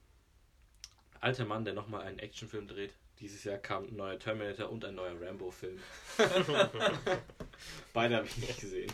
Alter 1.20 1.46
Mann, 1.46 1.66
der 1.66 1.74
nochmal 1.74 2.02
einen 2.04 2.20
Actionfilm 2.20 2.68
dreht. 2.68 2.94
Dieses 3.20 3.44
Jahr 3.44 3.58
kam 3.58 3.86
ein 3.86 3.96
neuer 3.96 4.20
Terminator 4.20 4.70
und 4.70 4.86
ein 4.86 4.96
neuer 4.96 5.20
Rambo-Film. 5.20 5.80
Beide 7.94 8.18
habe 8.18 8.28
ich 8.28 8.38
nicht 8.38 8.60
gesehen. 8.60 8.92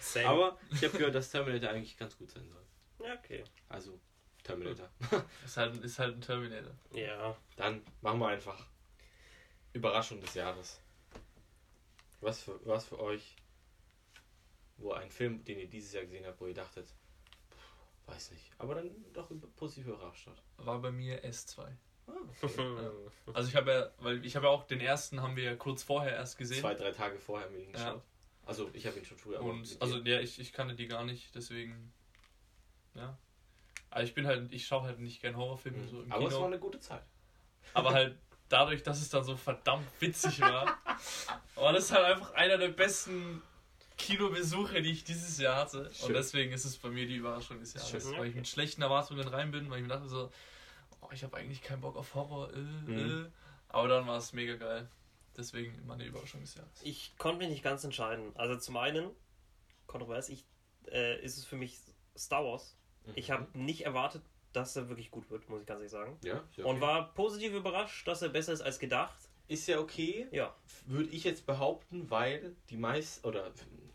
Same. 0.00 0.28
Aber 0.28 0.58
ich 0.70 0.84
habe 0.84 0.98
gehört, 0.98 1.14
dass 1.14 1.30
Terminator 1.30 1.70
eigentlich 1.70 1.96
ganz 1.96 2.16
gut 2.18 2.30
sein 2.30 2.46
soll. 2.50 3.06
Ja, 3.06 3.14
okay. 3.14 3.42
Also, 3.70 3.98
Terminator. 4.42 4.90
ist, 5.44 5.56
halt, 5.56 5.82
ist 5.82 5.98
halt 5.98 6.16
ein 6.16 6.20
Terminator. 6.20 6.74
Ja. 6.92 7.36
Dann 7.56 7.82
machen 8.02 8.18
wir 8.18 8.28
einfach 8.28 8.66
Überraschung 9.72 10.20
des 10.20 10.34
Jahres. 10.34 10.80
Was 12.20 12.42
für, 12.42 12.60
was 12.66 12.86
für 12.86 13.00
euch, 13.00 13.34
wo 14.76 14.92
ein 14.92 15.10
Film, 15.10 15.42
den 15.44 15.58
ihr 15.58 15.68
dieses 15.68 15.94
Jahr 15.94 16.04
gesehen 16.04 16.26
habt, 16.26 16.40
wo 16.40 16.46
ihr 16.46 16.54
dachtet, 16.54 16.86
weiß 18.06 18.30
nicht, 18.32 18.50
aber 18.58 18.74
dann 18.74 18.90
doch 19.12 19.30
positiv 19.56 19.86
überrascht 19.86 20.26
hat. 20.26 20.42
War 20.58 20.78
bei 20.80 20.90
mir 20.90 21.24
S2. 21.24 21.66
Ah, 22.06 22.12
okay. 22.42 22.90
Also 23.32 23.48
ich 23.48 23.56
habe 23.56 23.72
ja, 23.72 23.90
weil 23.98 24.24
ich 24.24 24.36
habe 24.36 24.46
ja 24.46 24.52
auch 24.52 24.64
den 24.64 24.80
ersten 24.80 25.22
haben 25.22 25.36
wir 25.36 25.44
ja 25.44 25.56
kurz 25.56 25.82
vorher 25.82 26.12
erst 26.12 26.36
gesehen. 26.36 26.60
Zwei, 26.60 26.74
drei 26.74 26.92
Tage 26.92 27.18
vorher 27.18 27.46
haben 27.46 27.54
wir 27.54 27.62
ihn 27.62 27.72
geschaut. 27.72 27.96
Ja. 27.96 28.02
Also 28.46 28.68
ich 28.74 28.86
habe 28.86 28.98
ihn 28.98 29.04
schon 29.04 29.16
früher. 29.16 29.40
Und 29.40 29.76
also 29.80 29.98
ja, 29.98 30.20
ich, 30.20 30.38
ich 30.38 30.52
kannte 30.52 30.74
die 30.74 30.86
gar 30.86 31.04
nicht, 31.04 31.34
deswegen 31.34 31.92
ja. 32.94 33.18
Aber 33.90 34.02
ich 34.02 34.14
bin 34.14 34.26
halt, 34.26 34.52
ich 34.52 34.66
schaue 34.66 34.82
halt 34.82 34.98
nicht 34.98 35.20
gern 35.20 35.36
Horrorfilme 35.36 35.78
mhm. 35.78 35.88
so 35.88 36.02
im 36.02 36.12
Aber 36.12 36.24
Kino. 36.24 36.30
es 36.30 36.38
war 36.38 36.46
eine 36.46 36.58
gute 36.58 36.80
Zeit. 36.80 37.04
Aber 37.72 37.92
halt 37.92 38.18
dadurch, 38.48 38.82
dass 38.82 39.00
es 39.00 39.08
dann 39.08 39.24
so 39.24 39.36
verdammt 39.36 39.86
witzig 40.00 40.40
war, 40.40 40.78
war 41.54 41.72
das 41.72 41.90
halt 41.92 42.04
einfach 42.04 42.32
einer 42.34 42.58
der 42.58 42.68
besten 42.68 43.42
Kinobesuche, 43.96 44.82
die 44.82 44.90
ich 44.90 45.04
dieses 45.04 45.38
Jahr 45.38 45.56
hatte. 45.56 45.90
Schön. 45.92 46.08
Und 46.08 46.14
deswegen 46.14 46.52
ist 46.52 46.64
es 46.64 46.76
bei 46.76 46.90
mir 46.90 47.06
die 47.06 47.16
Überraschung 47.16 47.60
des 47.60 47.74
Jahres. 47.74 47.90
Schön, 47.90 48.18
weil 48.18 48.28
ich 48.28 48.34
mit 48.34 48.48
schlechten 48.48 48.82
Erwartungen 48.82 49.26
rein 49.26 49.50
bin, 49.50 49.70
weil 49.70 49.78
ich 49.78 49.82
mir 49.82 49.88
dachte 49.88 50.08
so, 50.08 50.30
oh, 51.00 51.08
ich 51.12 51.22
habe 51.22 51.36
eigentlich 51.36 51.62
keinen 51.62 51.80
Bock 51.80 51.96
auf 51.96 52.14
Horror. 52.14 52.52
Äh, 52.52 52.58
mhm. 52.58 53.24
äh. 53.26 53.30
Aber 53.68 53.88
dann 53.88 54.06
war 54.06 54.18
es 54.18 54.32
mega 54.32 54.56
geil. 54.56 54.88
Deswegen 55.36 55.84
meine 55.86 56.04
Überraschung 56.04 56.40
des 56.40 56.54
Jahres. 56.54 56.80
Ich 56.82 57.16
konnte 57.18 57.38
mich 57.38 57.48
nicht 57.48 57.62
ganz 57.62 57.82
entscheiden. 57.82 58.32
Also 58.36 58.56
zum 58.56 58.76
einen, 58.76 59.10
kontrovers, 59.86 60.28
ich, 60.28 60.44
äh, 60.90 61.20
ist 61.24 61.38
es 61.38 61.44
für 61.44 61.56
mich 61.56 61.78
Star 62.16 62.44
Wars. 62.44 62.76
Mhm. 63.06 63.12
Ich 63.16 63.30
habe 63.30 63.46
nicht 63.58 63.84
erwartet, 63.84 64.22
dass 64.52 64.76
er 64.76 64.88
wirklich 64.88 65.10
gut 65.10 65.30
wird, 65.30 65.48
muss 65.48 65.60
ich 65.60 65.66
ganz 65.66 65.78
ehrlich 65.78 65.92
sagen. 65.92 66.16
Ja, 66.22 66.44
okay. 66.52 66.62
Und 66.62 66.80
war 66.80 67.12
positiv 67.14 67.52
überrascht, 67.52 68.06
dass 68.06 68.22
er 68.22 68.28
besser 68.28 68.52
ist 68.52 68.60
als 68.60 68.78
gedacht. 68.78 69.18
Ist 69.48 69.66
ja 69.66 69.78
okay. 69.78 70.28
Ja. 70.30 70.54
Würde 70.86 71.10
ich 71.10 71.24
jetzt 71.24 71.44
behaupten, 71.44 72.08
weil 72.10 72.54
die 72.70 72.76
meisten, 72.76 73.26
oder 73.26 73.52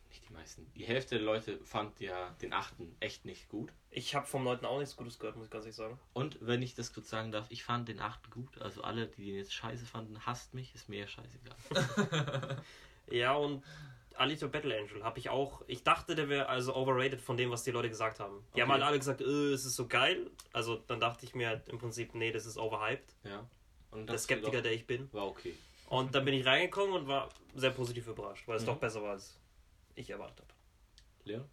nicht 0.10 0.28
die 0.28 0.34
meisten, 0.34 0.72
die 0.76 0.84
Hälfte 0.84 1.16
der 1.16 1.24
Leute 1.24 1.60
fand 1.64 2.00
ja 2.00 2.36
den 2.42 2.54
achten 2.54 2.96
echt 3.00 3.26
nicht 3.26 3.50
gut. 3.50 3.72
Ich 3.92 4.16
habe 4.16 4.26
vom 4.26 4.44
Leuten 4.44 4.66
auch 4.66 4.80
nichts 4.80 4.96
Gutes 4.96 5.20
gehört, 5.20 5.36
muss 5.36 5.46
ich 5.46 5.52
ganz 5.52 5.66
ehrlich 5.66 5.76
sagen. 5.76 6.00
Und 6.14 6.38
wenn 6.42 6.62
ich 6.62 6.76
das 6.76 6.94
kurz 6.94 7.10
sagen 7.10 7.32
darf, 7.32 7.46
ich 7.50 7.64
fand 7.64 7.88
den 7.88 8.00
achten 8.00 8.30
gut. 8.30 8.62
Also 8.62 8.82
alle, 8.82 9.08
die 9.08 9.26
den 9.26 9.36
jetzt 9.36 9.54
scheiße 9.54 9.86
fanden, 9.86 10.26
hasst 10.26 10.54
mich, 10.54 10.74
ist 10.76 10.90
mir 10.90 11.08
scheißegal. 11.08 12.62
ja, 13.12 13.34
und 13.34 13.64
Alita 14.16 14.48
Battle 14.48 14.78
Angel 14.78 15.04
habe 15.04 15.18
ich 15.20 15.30
auch. 15.30 15.62
Ich 15.68 15.84
dachte, 15.84 16.14
der 16.14 16.28
wäre 16.28 16.50
also 16.50 16.76
overrated 16.76 17.22
von 17.22 17.38
dem, 17.38 17.52
was 17.52 17.64
die 17.64 17.72
Leute 17.72 17.90
gesagt 17.90 18.20
haben. 18.20 18.44
Die 18.50 18.54
okay. 18.54 18.62
haben 18.64 18.72
halt 18.72 18.84
alle 18.84 18.98
gesagt, 18.98 19.22
äh, 19.22 19.54
es 19.54 19.66
ist 19.66 19.76
so 19.76 19.88
geil. 19.88 20.30
Also 20.52 20.76
dann 20.76 21.00
dachte 21.00 21.26
ich 21.26 21.36
mir 21.36 21.48
halt 21.48 21.70
im 21.70 21.78
Prinzip, 21.78 22.14
nee, 22.16 22.32
das 22.32 22.46
ist 22.46 22.58
overhyped. 22.58 23.16
Ja. 23.24 23.48
Und 23.92 24.10
der 24.10 24.18
Skeptiker, 24.18 24.58
doch, 24.58 24.64
der 24.64 24.74
ich 24.74 24.86
bin. 24.86 25.12
War 25.14 25.28
okay. 25.28 25.56
Und 25.88 26.14
dann 26.14 26.26
bin 26.26 26.36
ich 26.36 26.46
reingekommen 26.46 26.94
und 26.94 27.08
war 27.08 27.30
sehr 27.56 27.72
positiv 27.72 28.08
überrascht, 28.08 28.48
weil 28.48 28.58
es 28.58 28.64
mhm. 28.64 28.68
doch 28.68 28.78
besser 28.78 29.02
war, 29.02 29.12
als 29.12 29.39
ich 30.00 30.10
erwartet 30.10 30.40
habe. 30.40 30.54
Leon? 31.26 31.50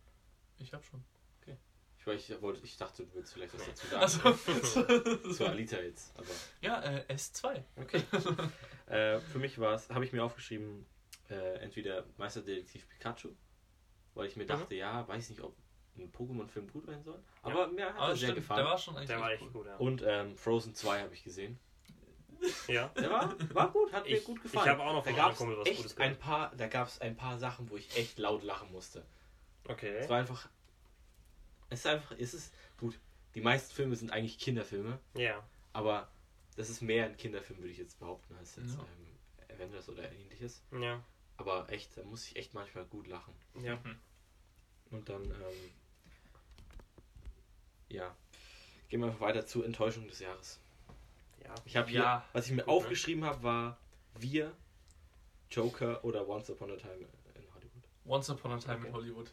Ich 0.59 0.73
habe 0.73 0.83
schon. 0.85 1.05
Okay. 1.43 1.57
Ich, 1.99 2.31
ich, 2.31 2.43
wollte, 2.43 2.65
ich 2.65 2.77
dachte, 2.77 3.05
du 3.05 3.15
willst 3.15 3.35
vielleicht 3.35 3.55
was 3.55 3.67
dazu 3.67 3.87
sagen. 4.21 4.39
Also, 4.53 5.33
Zu 5.33 5.47
Alita 5.47 5.79
jetzt. 5.79 6.17
Aber. 6.17 6.29
Ja, 6.61 6.83
äh, 6.83 7.05
S2. 7.13 7.63
Okay. 7.77 8.03
äh, 8.87 9.21
für 9.21 9.39
mich 9.39 9.59
war 9.59 9.75
es, 9.75 9.91
habe 9.91 10.05
ich 10.05 10.13
mir 10.13 10.25
aufgeschrieben, 10.25 10.87
äh, 11.29 11.59
entweder 11.59 12.07
Meisterdetektiv 12.17 12.89
Pikachu, 12.89 13.31
weil 14.15 14.27
ich 14.27 14.37
mir 14.37 14.45
mhm. 14.45 14.49
dachte, 14.49 14.75
mhm. 14.75 14.81
ja, 14.81 15.07
weiß 15.09 15.31
nicht, 15.31 15.43
ob 15.43 15.57
ein 15.99 16.13
Pokémon-Film 16.13 16.71
gut 16.71 16.87
werden 16.87 17.03
soll. 17.03 17.19
Aber 17.43 17.67
ja. 17.67 17.73
mir 17.73 17.95
hat 17.95 18.09
er 18.11 18.17
sehr 18.17 18.35
gefallen. 18.35 18.59
Der 18.59 18.67
war 18.67 18.79
schon 18.79 19.07
der 19.07 19.21
war 19.21 19.33
echt 19.33 19.43
gut. 19.43 19.53
gut 19.53 19.67
ja. 19.67 19.77
Und 19.77 20.03
ähm, 20.07 20.37
Frozen 20.37 20.75
2 20.75 21.01
habe 21.01 21.15
ich 21.15 21.25
gesehen. 21.25 21.59
Ja. 22.69 22.89
Der 22.89 23.11
war, 23.11 23.55
war 23.55 23.71
gut, 23.71 23.93
hat 23.93 24.07
ich, 24.07 24.15
mir 24.15 24.21
gut 24.21 24.43
gefallen. 24.43 24.65
Ich 24.65 24.71
habe 24.71 24.83
auch 24.83 24.93
noch 24.93 25.05
da 25.05 25.13
gab's 25.13 25.41
was 25.41 25.67
echt 25.67 25.77
Gutes 25.79 25.99
ein 25.99 26.19
paar, 26.19 26.55
Da 26.57 26.67
gab 26.67 26.89
es 26.89 27.01
ein 27.01 27.17
paar 27.17 27.39
Sachen, 27.39 27.71
wo 27.71 27.77
ich 27.77 27.97
echt 27.97 28.19
laut 28.19 28.43
lachen 28.43 28.71
musste. 28.73 29.05
Okay. 29.69 29.97
Es 29.99 30.09
war 30.09 30.19
einfach. 30.19 30.49
Es 31.69 31.81
ist 31.81 31.87
einfach, 31.87 32.15
es 32.19 32.35
ist 32.35 32.55
gut. 32.79 32.99
Die 33.35 33.41
meisten 33.41 33.75
Filme 33.75 33.97
sind 33.97 34.11
eigentlich 34.11 34.39
Kinderfilme. 34.39 34.99
Ja. 35.15 35.43
Aber 35.73 36.09
das 36.57 36.71
ist 36.71 36.81
mehr 36.81 37.07
ein 37.07 37.17
Kinderfilm, 37.17 37.59
würde 37.59 37.71
ich 37.71 37.79
jetzt 37.79 37.99
behaupten, 37.99 38.35
als 38.37 38.57
jetzt 38.57 38.77
ja. 38.77 38.81
ähm, 38.81 39.55
Avengers 39.55 39.89
oder 39.89 40.11
ähnliches. 40.11 40.63
Ja. 40.73 41.03
Aber 41.37 41.71
echt, 41.71 41.97
da 41.97 42.03
muss 42.05 42.27
ich 42.27 42.37
echt 42.37 42.55
manchmal 42.55 42.85
gut 42.87 43.07
lachen. 43.07 43.35
Ja. 43.63 43.79
Und 44.91 45.09
dann, 45.09 45.23
ähm, 45.25 45.71
ja, 47.89 48.17
gehen 48.89 49.01
wir 49.01 49.09
einfach 49.09 49.21
weiter 49.21 49.47
zur 49.47 49.67
Enttäuschung 49.67 50.07
des 50.09 50.21
Jahres. 50.21 50.61
Ja. 51.47 51.55
Ich 51.65 51.77
habe 51.77 51.89
hier, 51.89 52.01
ja. 52.01 52.25
was 52.33 52.47
ich 52.47 52.53
mir 52.53 52.63
gut, 52.63 52.69
aufgeschrieben 52.69 53.25
habe, 53.25 53.43
war 53.43 53.79
Wir, 54.19 54.53
Joker 55.51 56.05
oder 56.05 56.27
Once 56.29 56.51
Upon 56.51 56.73
a 56.73 56.77
Time 56.77 57.07
in 57.35 57.45
Hollywood. 57.55 57.85
Once 58.05 58.31
Upon 58.31 58.53
a 58.53 58.59
Time 58.59 58.79
okay. 58.79 58.89
in 58.89 58.93
Hollywood. 58.93 59.31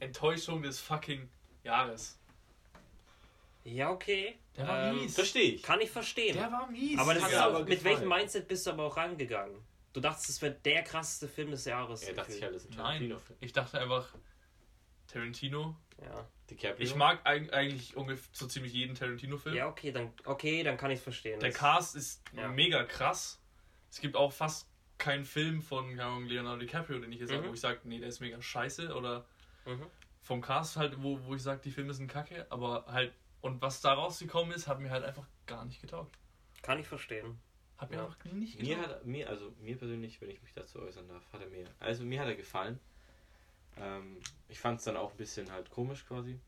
Enttäuschung 0.00 0.62
des 0.62 0.80
fucking 0.80 1.28
Jahres. 1.62 2.18
Ja, 3.64 3.90
okay. 3.90 4.38
Der 4.56 4.68
war 4.68 4.90
ähm, 4.90 5.00
mies. 5.00 5.14
Verstehe 5.14 5.54
ich. 5.54 5.62
Kann 5.62 5.80
ich 5.80 5.90
verstehen. 5.90 6.36
Der 6.36 6.50
war 6.50 6.70
mies. 6.70 6.98
Aber, 6.98 7.14
das 7.14 7.30
ist 7.30 7.38
auch, 7.38 7.64
mit 7.64 7.82
welchem 7.84 8.08
Mindset 8.08 8.46
bist 8.46 8.66
du 8.66 8.70
aber 8.70 8.84
auch 8.84 8.96
rangegangen? 8.96 9.56
Du 9.92 10.00
dachtest, 10.00 10.28
es 10.28 10.42
wäre 10.42 10.54
der 10.64 10.82
krasseste 10.82 11.28
Film 11.28 11.50
des 11.50 11.64
Jahres. 11.64 12.06
Ja, 12.06 12.12
dachte 12.14 12.34
ich 12.34 12.42
halt, 12.42 12.54
das 12.54 12.64
ist 12.64 12.72
ein 12.72 12.76
Tarantino-Film. 12.76 13.38
Ich 13.40 13.52
dachte 13.52 13.78
einfach, 13.78 14.08
Tarantino. 15.14 15.76
Ja. 16.02 16.28
DiCaprio. 16.50 16.84
Ich 16.84 16.94
mag 16.94 17.20
eigentlich 17.24 17.96
ungefähr 17.96 18.28
so 18.32 18.46
ziemlich 18.46 18.72
jeden 18.72 18.94
Tarantino-Film. 18.94 19.54
Ja, 19.54 19.68
okay, 19.68 19.92
dann, 19.92 20.12
okay, 20.24 20.62
dann 20.62 20.76
kann 20.76 20.90
ich 20.90 20.98
es 20.98 21.02
verstehen. 21.02 21.40
Der 21.40 21.52
Cast 21.52 21.96
ist 21.96 22.22
ja. 22.36 22.48
mega 22.48 22.84
krass. 22.84 23.40
Es 23.90 24.00
gibt 24.00 24.16
auch 24.16 24.32
fast 24.32 24.68
keinen 24.98 25.24
Film 25.24 25.62
von 25.62 25.96
Leonardo 25.96 26.58
DiCaprio, 26.58 26.98
den 26.98 27.12
ich 27.12 27.20
jetzt 27.20 27.30
mhm. 27.30 27.36
sage, 27.36 27.48
wo 27.48 27.54
ich 27.54 27.60
sage, 27.60 27.80
nee, 27.84 27.98
der 27.98 28.08
ist 28.08 28.20
mega 28.20 28.42
scheiße. 28.42 28.94
Oder 28.94 29.24
mhm. 29.64 29.86
vom 30.20 30.40
Cast 30.42 30.76
halt, 30.76 31.02
wo, 31.02 31.18
wo 31.24 31.34
ich 31.34 31.42
sage, 31.42 31.60
die 31.64 31.70
Filme 31.70 31.94
sind 31.94 32.08
kacke. 32.08 32.46
Aber 32.50 32.84
halt, 32.88 33.14
und 33.40 33.62
was 33.62 33.80
da 33.80 33.94
rausgekommen 33.94 34.52
ist, 34.52 34.66
hat 34.66 34.80
mir 34.80 34.90
halt 34.90 35.04
einfach 35.04 35.26
gar 35.46 35.64
nicht 35.64 35.80
getaugt. 35.80 36.18
Kann 36.62 36.78
ich 36.78 36.88
verstehen. 36.88 37.38
Hat 37.78 37.90
mir 37.90 38.02
auch 38.02 38.16
nicht 38.32 38.58
gefallen. 38.58 38.80
Mir 38.80 38.88
hat 38.88 39.06
mir, 39.06 39.28
also 39.28 39.54
mir 39.60 39.76
persönlich, 39.76 40.20
wenn 40.20 40.30
ich 40.30 40.42
mich 40.42 40.52
dazu 40.52 40.80
äußern 40.80 41.08
darf, 41.08 41.32
hat 41.32 41.40
er 41.40 41.48
mir. 41.48 41.66
Also 41.78 42.04
mir 42.04 42.20
hat 42.20 42.28
er 42.28 42.36
gefallen. 42.36 42.80
Ähm, 43.76 44.18
ich 44.48 44.58
fand 44.58 44.78
es 44.78 44.84
dann 44.84 44.96
auch 44.96 45.10
ein 45.10 45.16
bisschen 45.16 45.50
halt 45.50 45.70
komisch 45.70 46.06
quasi. 46.06 46.38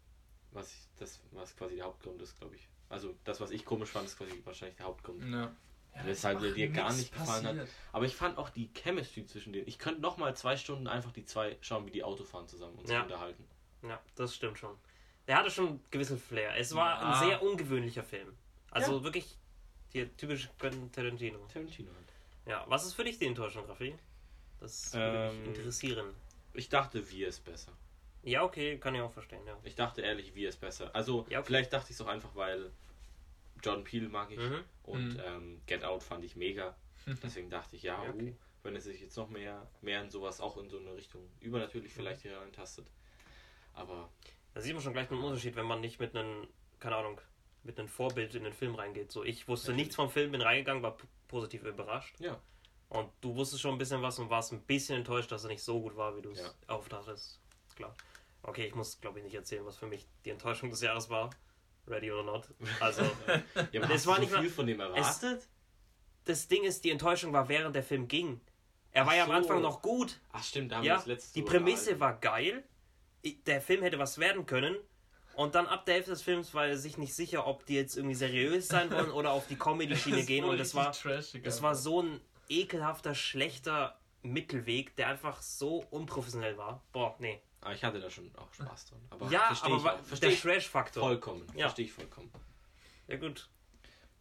Was 0.52 0.72
ich, 0.72 0.88
das, 0.98 1.20
was 1.32 1.56
quasi 1.56 1.76
der 1.76 1.84
Hauptgrund 1.84 2.20
ist, 2.22 2.38
glaube 2.38 2.56
ich. 2.56 2.68
Also 2.88 3.14
das, 3.24 3.40
was 3.40 3.50
ich 3.50 3.64
komisch 3.64 3.90
fand, 3.90 4.06
ist 4.06 4.16
quasi 4.16 4.40
wahrscheinlich 4.44 4.76
der 4.76 4.86
Hauptgrund. 4.86 5.22
Ja. 5.30 5.54
Ja, 5.94 6.06
Weshalb 6.06 6.42
er 6.42 6.52
dir 6.52 6.68
gar 6.68 6.92
nicht 6.92 7.10
gefallen 7.10 7.44
passiert. 7.44 7.62
hat. 7.62 7.74
Aber 7.92 8.04
ich 8.04 8.14
fand 8.14 8.36
auch 8.36 8.50
die 8.50 8.70
Chemistry 8.74 9.24
zwischen 9.24 9.54
denen. 9.54 9.66
Ich 9.66 9.78
könnte 9.78 10.02
noch 10.02 10.18
mal 10.18 10.36
zwei 10.36 10.56
Stunden 10.56 10.86
einfach 10.86 11.10
die 11.10 11.24
zwei 11.24 11.56
schauen, 11.62 11.86
wie 11.86 11.90
die 11.90 12.04
Auto 12.04 12.22
fahren 12.22 12.46
zusammen 12.48 12.74
und 12.74 12.86
sich 12.86 12.98
unterhalten. 12.98 13.44
Ja, 13.82 13.98
das 14.14 14.34
stimmt 14.34 14.58
schon. 14.58 14.76
Der 15.26 15.38
hatte 15.38 15.50
schon 15.50 15.68
einen 15.68 15.84
gewissen 15.90 16.18
Flair. 16.18 16.54
Es 16.56 16.74
war 16.74 17.00
ja. 17.00 17.12
ein 17.12 17.28
sehr 17.28 17.42
ungewöhnlicher 17.42 18.04
Film. 18.04 18.36
Also 18.70 19.02
wirklich 19.02 19.38
hier, 19.88 20.14
typisch 20.16 20.50
Quentin 20.58 20.92
Tarantino. 20.92 21.38
Tarantino 21.52 21.90
halt. 21.94 22.06
Ja, 22.46 22.64
was 22.68 22.84
ist 22.84 22.92
für 22.92 23.04
dich 23.04 23.18
die 23.18 23.26
Enttäuschung, 23.26 23.64
Raffi? 23.64 23.94
Das 24.60 24.92
würde 24.92 25.30
ähm, 25.32 25.38
mich 25.40 25.56
interessieren. 25.56 26.14
Ich 26.56 26.68
dachte, 26.68 27.10
wir 27.10 27.28
ist 27.28 27.44
besser. 27.44 27.72
Ja, 28.22 28.42
okay, 28.42 28.78
kann 28.78 28.94
ich 28.94 29.00
auch 29.00 29.12
verstehen, 29.12 29.46
ja. 29.46 29.56
Ich 29.62 29.76
dachte 29.76 30.02
ehrlich, 30.02 30.34
wir 30.34 30.48
ist 30.48 30.60
besser. 30.60 30.90
Also, 30.94 31.26
ja, 31.28 31.38
okay. 31.38 31.46
vielleicht 31.46 31.72
dachte 31.72 31.90
ich 31.90 31.96
es 31.96 32.00
auch 32.00 32.08
einfach, 32.08 32.34
weil 32.34 32.72
John 33.62 33.84
Peel 33.84 34.08
mag 34.08 34.30
ich 34.32 34.38
mhm. 34.38 34.64
und 34.82 35.14
mhm. 35.14 35.22
Ähm, 35.24 35.62
Get 35.66 35.84
Out 35.84 36.02
fand 36.02 36.24
ich 36.24 36.34
mega. 36.36 36.76
Deswegen 37.22 37.50
dachte 37.50 37.76
ich, 37.76 37.82
ja, 37.82 38.02
ja 38.02 38.10
okay. 38.10 38.30
uh, 38.30 38.34
wenn 38.64 38.74
es 38.74 38.84
sich 38.84 39.00
jetzt 39.00 39.16
noch 39.16 39.30
mehr, 39.30 39.66
mehr 39.80 40.02
in 40.02 40.10
sowas, 40.10 40.40
auch 40.40 40.56
in 40.56 40.68
so 40.68 40.78
eine 40.78 40.94
Richtung 40.96 41.22
übernatürlich 41.40 41.92
mhm. 41.92 41.96
vielleicht 41.96 42.22
hier 42.22 42.36
reintastet. 42.38 42.86
Aber. 43.74 44.10
Da 44.54 44.60
sieht 44.60 44.72
man 44.72 44.82
schon 44.82 44.94
gleich 44.94 45.10
einen 45.10 45.22
Unterschied, 45.22 45.54
wenn 45.54 45.66
man 45.66 45.80
nicht 45.80 46.00
mit 46.00 46.16
einem, 46.16 46.48
keine 46.80 46.96
Ahnung, 46.96 47.20
mit 47.62 47.78
einem 47.78 47.88
Vorbild 47.88 48.34
in 48.34 48.44
den 48.44 48.54
Film 48.54 48.74
reingeht. 48.74 49.12
So, 49.12 49.22
ich 49.22 49.46
wusste 49.48 49.66
Natürlich. 49.66 49.86
nichts 49.86 49.96
vom 49.96 50.10
Film, 50.10 50.32
bin 50.32 50.40
reingegangen, 50.40 50.82
war 50.82 50.96
positiv 51.28 51.64
überrascht. 51.64 52.18
Ja. 52.20 52.40
Und 52.88 53.10
du 53.20 53.34
wusstest 53.34 53.62
schon 53.62 53.74
ein 53.74 53.78
bisschen 53.78 54.02
was 54.02 54.18
und 54.18 54.30
warst 54.30 54.52
ein 54.52 54.60
bisschen 54.60 54.98
enttäuscht, 54.98 55.32
dass 55.32 55.44
er 55.44 55.50
nicht 55.50 55.62
so 55.62 55.80
gut 55.80 55.96
war, 55.96 56.16
wie 56.16 56.22
du 56.22 56.30
es 56.30 56.40
ja. 56.40 56.50
aufdachtest. 56.68 57.40
Klar. 57.74 57.94
Okay, 58.42 58.66
ich 58.66 58.74
muss, 58.74 59.00
glaube 59.00 59.18
ich, 59.18 59.24
nicht 59.24 59.34
erzählen, 59.34 59.64
was 59.66 59.76
für 59.76 59.86
mich 59.86 60.06
die 60.24 60.30
Enttäuschung 60.30 60.70
des 60.70 60.80
Jahres 60.80 61.10
war. 61.10 61.30
Ready 61.88 62.10
or 62.10 62.22
not. 62.22 62.48
Also, 62.80 63.02
ja, 63.72 63.82
aber 63.82 63.92
das 63.92 64.06
war 64.06 64.18
nicht 64.18 64.30
so 64.30 64.38
viel 64.38 64.50
von 64.50 64.66
dem 64.66 64.80
erwartet. 64.80 65.38
Es, 65.38 65.48
das 66.24 66.48
Ding 66.48 66.64
ist, 66.64 66.84
die 66.84 66.90
Enttäuschung 66.90 67.32
war, 67.32 67.48
während 67.48 67.74
der 67.74 67.82
Film 67.82 68.08
ging. 68.08 68.40
Er 68.92 69.02
Ach 69.02 69.08
war 69.08 69.16
ja 69.16 69.24
am 69.24 69.30
Anfang 69.32 69.60
noch 69.60 69.82
gut. 69.82 70.20
Ach 70.32 70.42
stimmt, 70.42 70.72
da 70.72 70.76
haben 70.76 70.84
ja, 70.84 70.94
wir 70.94 70.96
das 70.98 71.06
letzte 71.06 71.34
Die 71.34 71.42
Prämisse 71.42 72.00
war 72.00 72.18
geil. 72.18 72.64
Der 73.46 73.60
Film 73.60 73.82
hätte 73.82 73.98
was 73.98 74.18
werden 74.18 74.46
können. 74.46 74.76
Und 75.34 75.54
dann 75.54 75.66
ab 75.66 75.84
der 75.84 75.96
Hälfte 75.96 76.12
des 76.12 76.22
Films 76.22 76.54
war 76.54 76.66
er 76.66 76.78
sich 76.78 76.96
nicht 76.96 77.14
sicher, 77.14 77.46
ob 77.46 77.66
die 77.66 77.74
jetzt 77.74 77.96
irgendwie 77.96 78.14
seriös 78.14 78.68
sein 78.68 78.90
wollen 78.90 79.10
oder 79.10 79.32
auf 79.32 79.46
die 79.46 79.56
Comedy-Schiene 79.58 80.24
gehen. 80.24 80.44
Und 80.44 80.58
das 80.58 80.74
war, 80.74 80.92
das 81.42 81.62
war 81.62 81.74
so 81.74 82.02
ein 82.02 82.20
ekelhafter, 82.48 83.14
schlechter 83.14 83.98
Mittelweg, 84.22 84.96
der 84.96 85.08
einfach 85.08 85.40
so 85.42 85.84
unprofessionell 85.90 86.56
war. 86.56 86.82
Boah, 86.92 87.16
nee. 87.18 87.40
Aber 87.60 87.74
ich 87.74 87.82
hatte 87.84 88.00
da 88.00 88.10
schon 88.10 88.34
auch 88.36 88.52
Spaß 88.52 88.86
dran. 88.86 89.00
Aber 89.10 89.30
ja, 89.30 89.46
verstehe 89.46 89.74
aber 89.74 89.94
ich, 89.94 90.00
auch. 90.00 90.04
Verstehe 90.04 90.28
der 90.28 90.36
ich 90.36 90.42
Trash-Faktor. 90.42 91.02
vollkommen. 91.02 91.46
Ja. 91.54 91.66
Verstehe 91.66 91.84
ich 91.86 91.92
vollkommen. 91.92 92.30
Ja, 93.08 93.16
gut. 93.16 93.48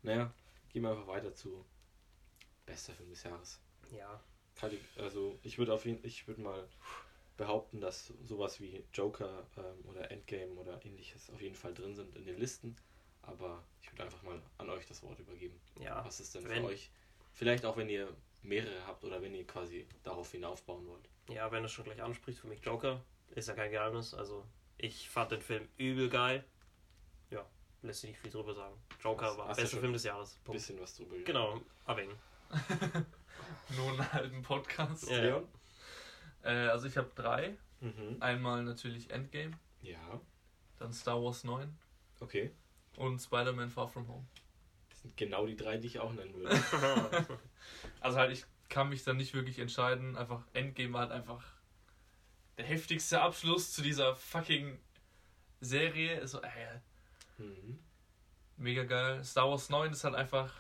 Naja, 0.04 0.32
gehen 0.70 0.84
wir 0.84 0.92
einfach 0.92 1.08
weiter 1.08 1.34
zu 1.34 1.66
bester 2.66 2.94
Film 2.94 3.10
des 3.10 3.24
Jahres. 3.24 3.60
Ja. 3.92 4.20
Also 4.98 5.38
ich 5.44 5.58
würde 5.58 5.74
auf 5.74 5.86
jeden 5.86 6.04
ich 6.06 6.28
würde 6.28 6.42
mal 6.42 6.68
behaupten, 7.38 7.82
dass 7.82 8.14
sowas 8.24 8.60
wie 8.62 8.84
Joker 8.94 9.46
ähm, 9.58 9.86
oder 9.90 10.10
Endgame 10.10 10.54
oder 10.54 10.84
ähnliches 10.86 11.30
auf 11.30 11.42
jeden 11.42 11.56
Fall 11.56 11.74
drin 11.74 11.94
sind 11.94 12.16
in 12.16 12.26
den 12.26 12.38
Listen. 12.38 12.76
Aber 13.22 13.64
ich 13.82 13.92
würde 13.92 14.04
einfach 14.04 14.22
mal 14.24 14.42
an 14.58 14.70
euch 14.70 14.86
das 14.88 15.04
Wort 15.04 15.20
übergeben. 15.20 15.60
Ja. 15.80 16.04
Was 16.06 16.20
ist 16.20 16.34
denn 16.36 16.48
wenn- 16.48 16.62
für 16.64 16.70
euch? 16.70 16.90
Vielleicht 17.36 17.66
auch 17.66 17.78
wenn 17.78 17.90
ihr 17.90 18.08
mehrere 18.42 18.86
habt 18.88 19.04
oder 19.04 19.22
wenn 19.22 19.34
ihr 19.36 19.46
quasi 19.46 19.88
darauf 20.04 20.32
hinaufbauen 20.32 20.88
wollt. 20.88 21.08
Ja, 21.30 21.52
wenn 21.52 21.64
du 21.64 21.70
schon 21.70 21.84
gleich 21.86 22.02
ansprichst, 22.02 22.42
für 22.42 22.48
mich 22.48 22.64
Joker, 22.66 23.02
ist 23.30 23.48
ja 23.48 23.54
kein 23.56 23.72
Geheimnis. 23.72 24.14
Also, 24.14 24.46
ich 24.78 25.10
fand 25.10 25.32
den 25.32 25.42
Film 25.42 25.68
übel 25.78 26.10
geil. 26.10 26.44
Ja, 27.32 27.46
lässt 27.82 28.02
sich 28.02 28.12
nicht 28.12 28.20
viel 28.20 28.32
drüber 28.32 28.54
sagen. 28.54 28.76
Joker 29.04 29.26
Hast- 29.28 29.38
war 29.38 29.48
bester 29.48 29.68
schon 29.68 29.80
Film 29.82 29.94
des 29.94 30.04
Jahres. 30.04 30.36
Ein 30.38 30.44
Punkt. 30.46 30.60
bisschen 30.60 30.80
was 30.80 30.96
drüber. 30.96 31.16
Genau, 31.24 31.60
erwähnen. 31.86 32.16
Nur 33.76 33.90
einen 33.90 34.14
halben 34.14 34.42
Podcast. 34.42 35.10
Ja. 35.10 35.18
Leon? 35.18 35.48
Äh, 36.44 36.50
also 36.68 36.88
ich 36.88 36.96
habe 36.98 37.10
drei. 37.16 37.58
Mhm. 37.82 38.18
Einmal 38.22 38.64
natürlich 38.64 39.10
Endgame, 39.10 39.52
Ja, 39.82 40.22
dann 40.78 40.94
Star 40.94 41.22
Wars 41.22 41.44
9 41.44 41.78
okay. 42.22 42.52
und 42.96 43.20
Spider-Man 43.20 43.70
Far 43.70 43.88
From 43.90 44.08
Home. 44.08 44.26
Genau 45.16 45.45
die 45.45 45.56
drei, 45.56 45.78
die 45.78 45.88
ich 45.88 45.99
auch 45.99 46.14
nennen 46.14 46.34
würde. 46.34 46.56
Also 47.99 48.18
halt, 48.20 48.32
ich 48.32 48.45
kann 48.70 48.89
mich 48.89 49.03
dann 49.03 49.18
nicht 49.18 49.34
wirklich 49.34 49.58
entscheiden. 49.60 50.16
Einfach 50.18 50.43
Endgame 50.53 50.93
war 50.93 51.01
halt 51.01 51.12
einfach 51.12 51.43
der 52.58 52.66
heftigste 52.66 53.20
Abschluss 53.22 53.74
zu 53.74 53.82
dieser 53.82 54.16
fucking 54.16 54.80
Serie. 55.62 56.28
So, 56.28 56.41
äh, 56.41 56.80
mhm. 57.39 57.80
mega 58.58 58.84
geil. 58.84 59.24
Star 59.24 59.49
Wars 59.49 59.70
9 59.70 59.91
ist 59.91 60.03
halt 60.03 60.14
einfach, 60.16 60.53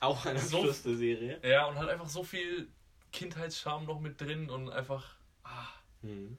Auch 0.00 0.24
eine 0.26 0.38
So- 0.38 0.62
der 0.64 0.72
Serie. 0.74 1.40
ja, 1.42 1.66
und 1.66 1.76
halt 1.76 1.88
einfach 1.90 2.08
so 2.08 2.22
viel 2.22 2.68
Kindheitscharme 3.10 3.86
noch 3.86 4.00
mit 4.00 4.20
drin 4.20 4.48
und 4.48 4.70
einfach, 4.70 5.16
ah, 5.42 5.66
Mhm. 6.02 6.38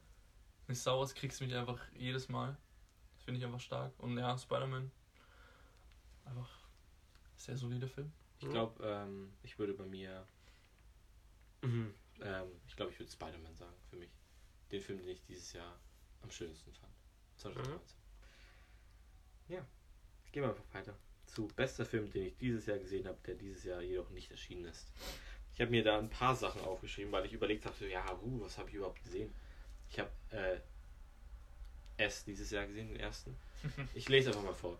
mit 0.67 0.77
Star 0.77 0.97
Wars 0.97 1.13
kriegst 1.13 1.39
du 1.41 1.45
mich 1.45 1.53
einfach 1.55 1.79
jedes 1.93 2.29
Mal. 2.29 2.55
Das 3.15 3.23
finde 3.25 3.39
ich 3.39 3.45
einfach 3.45 3.59
stark. 3.59 3.91
Und 3.99 4.17
ja, 4.17 4.37
Spider-Man, 4.37 4.91
einfach 6.25 6.49
sehr 7.43 7.57
solider 7.57 7.87
Film. 7.87 8.11
Ich 8.39 8.49
glaube, 8.49 8.83
ähm, 8.85 9.33
ich 9.43 9.57
würde 9.59 9.73
bei 9.73 9.85
mir, 9.85 10.25
Mhm. 11.61 11.93
ähm, 12.21 12.47
ich 12.67 12.75
glaube, 12.75 12.91
ich 12.91 12.99
würde 12.99 13.11
Spider-Man 13.11 13.55
sagen 13.55 13.75
für 13.89 13.95
mich. 13.97 14.09
Den 14.71 14.81
Film, 14.81 14.99
den 14.99 15.09
ich 15.09 15.21
dieses 15.23 15.53
Jahr 15.53 15.77
am 16.21 16.31
schönsten 16.31 16.73
fand. 16.73 16.91
2019. 17.37 17.97
Ja, 19.49 19.65
gehen 20.31 20.43
wir 20.43 20.49
einfach 20.49 20.73
weiter 20.73 20.95
zu 21.25 21.47
bester 21.47 21.85
Film, 21.85 22.11
den 22.11 22.27
ich 22.27 22.37
dieses 22.37 22.65
Jahr 22.65 22.77
gesehen 22.77 23.07
habe, 23.07 23.17
der 23.25 23.35
dieses 23.35 23.63
Jahr 23.63 23.81
jedoch 23.81 24.09
nicht 24.11 24.29
erschienen 24.31 24.65
ist. 24.65 24.87
Ich 25.53 25.61
habe 25.61 25.71
mir 25.71 25.83
da 25.83 25.99
ein 25.99 26.09
paar 26.09 26.35
Sachen 26.35 26.61
aufgeschrieben, 26.61 27.11
weil 27.11 27.25
ich 27.25 27.33
überlegt 27.33 27.65
habe, 27.65 27.75
so, 27.75 27.85
ja, 27.85 28.05
uh, 28.21 28.41
was 28.41 28.57
habe 28.57 28.69
ich 28.69 28.75
überhaupt 28.75 29.03
gesehen? 29.03 29.33
Ich 29.89 29.99
habe 29.99 30.09
äh, 30.31 30.59
S 31.97 32.23
dieses 32.23 32.49
Jahr 32.51 32.67
gesehen, 32.67 32.87
den 32.87 32.97
ersten. 32.99 33.35
Ich 33.93 34.09
lese 34.09 34.29
einfach 34.29 34.43
mal 34.43 34.53
vor. 34.53 34.77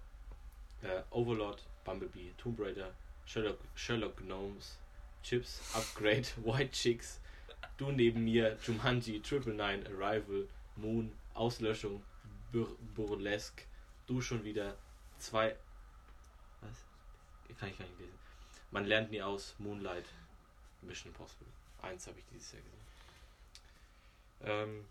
Äh, 0.82 1.02
Overlord, 1.12 1.66
Bumblebee, 1.84 2.32
Tomb 2.38 2.56
Raider, 2.60 2.94
Sherlock, 3.26 3.60
Sherlock 3.76 4.18
Gnomes, 4.18 4.78
Chips, 5.24 5.62
Upgrade, 5.76 6.28
White 6.44 6.72
Chicks, 6.72 7.20
Du 7.78 7.92
neben 7.92 8.24
mir, 8.24 8.58
Jumanji, 8.66 9.20
Triple 9.22 9.54
Nine, 9.54 9.84
Arrival, 9.88 10.48
Moon, 10.76 11.12
Auslöschung, 11.34 12.04
Bur 12.52 12.78
Burlesque, 12.96 13.66
Du 14.06 14.22
schon 14.22 14.44
wieder, 14.44 14.78
zwei. 15.18 15.56
Was? 16.62 16.86
Kann 17.58 17.70
ich 17.70 17.78
gar 17.78 17.86
nicht 17.88 18.00
lesen. 18.00 18.20
Man 18.72 18.86
lernt 18.86 19.12
nie 19.12 19.22
aus, 19.22 19.56
Moonlight, 19.60 20.06
Mission 20.82 21.12
Impossible. 21.12 21.48
Eins 21.82 22.08
habe 22.08 22.20
ich 22.20 22.26
dieses 22.26 22.54
Jahr 22.54 22.62
gesehen. 22.62 22.84
Ähm, 24.46 24.86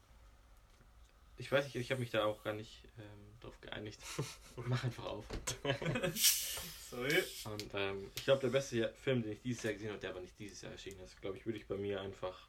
ich 1.43 1.51
weiß 1.51 1.65
nicht, 1.65 1.75
ich 1.75 1.91
habe 1.91 2.01
mich 2.01 2.11
da 2.11 2.25
auch 2.25 2.45
gar 2.45 2.55
nicht 2.55 2.85
ähm, 2.99 3.41
drauf 3.41 3.61
geeinigt. 3.61 4.01
Mach 4.57 4.85
einfach 4.85 5.05
auf. 5.05 5.27
Sorry. 6.89 7.25
Und 7.47 7.75
ähm, 7.75 8.11
ich 8.15 8.25
glaube, 8.25 8.43
der 8.43 8.51
beste 8.51 8.95
Film, 9.03 9.23
den 9.23 9.33
ich 9.33 9.43
dieses 9.43 9.65
Jahr 9.65 9.73
gesehen 9.73 9.91
habe, 9.91 9.99
der 9.99 10.11
aber 10.11 10.21
nicht 10.21 10.39
dieses 10.39 10.63
Jahr 10.63 10.71
erschienen 10.71 11.01
ist, 11.01 11.21
glaube 11.21 11.37
ich, 11.37 11.45
würde 11.45 11.59
ich 11.59 11.67
bei 11.67 11.77
mir 11.77 12.01
einfach 12.01 12.47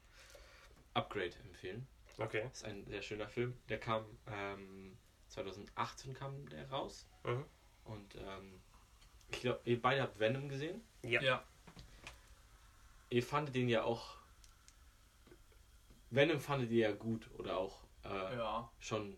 Upgrade 0.93 1.33
empfehlen. 1.43 1.87
Okay. 2.19 2.43
Das 2.43 2.59
ist 2.59 2.65
ein 2.65 2.85
sehr 2.85 3.01
schöner 3.01 3.27
Film. 3.27 3.57
Der 3.67 3.79
kam 3.79 4.05
ähm, 4.27 4.95
2018 5.29 6.13
kam 6.13 6.47
der 6.49 6.69
raus. 6.69 7.07
Mhm. 7.23 7.45
Und 7.85 8.15
ähm, 8.15 8.61
ich 9.31 9.41
glaube, 9.41 9.61
ihr 9.65 9.81
beide 9.81 10.03
habt 10.03 10.19
Venom 10.19 10.49
gesehen. 10.49 10.83
Ja. 11.01 11.19
Ja. 11.23 11.43
Ihr 13.09 13.23
fandet 13.23 13.55
den 13.55 13.69
ja 13.69 13.83
auch. 13.85 14.17
Venom 16.11 16.39
fandet 16.39 16.69
ihr 16.69 16.89
ja 16.89 16.91
gut 16.91 17.27
oder 17.39 17.57
auch 17.57 17.82
äh, 18.05 18.37
Ja. 18.37 18.71
schon 18.79 19.15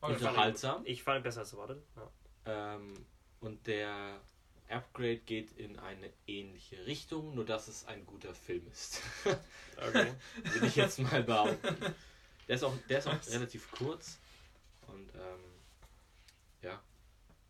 ganz 0.00 0.14
unterhaltsam. 0.20 0.82
Ich 0.86 1.02
fand 1.02 1.20
ihn 1.20 1.22
besser 1.22 1.40
als 1.40 1.52
erwartet. 1.52 1.82
Ja. 1.96 2.74
Ähm, 2.74 2.94
und 3.40 3.66
der 3.66 4.20
Upgrade 4.68 5.18
geht 5.18 5.52
in 5.52 5.78
eine 5.78 6.10
ähnliche 6.26 6.84
Richtung, 6.86 7.34
nur 7.34 7.44
dass 7.44 7.68
es 7.68 7.84
ein 7.86 8.04
guter 8.06 8.34
Film 8.34 8.66
ist. 8.70 9.00
Okay. 9.76 10.14
Würde 10.44 10.66
ich 10.68 10.76
jetzt 10.76 11.00
mal 11.00 11.24
behaupten. 11.24 11.94
Der 12.46 12.54
ist 12.54 12.62
auch, 12.62 12.72
der 12.88 13.00
ist 13.00 13.08
auch 13.08 13.26
relativ 13.26 13.68
kurz. 13.72 14.18
Und 14.86 15.12
ähm, 15.16 15.40
ja, 16.62 16.80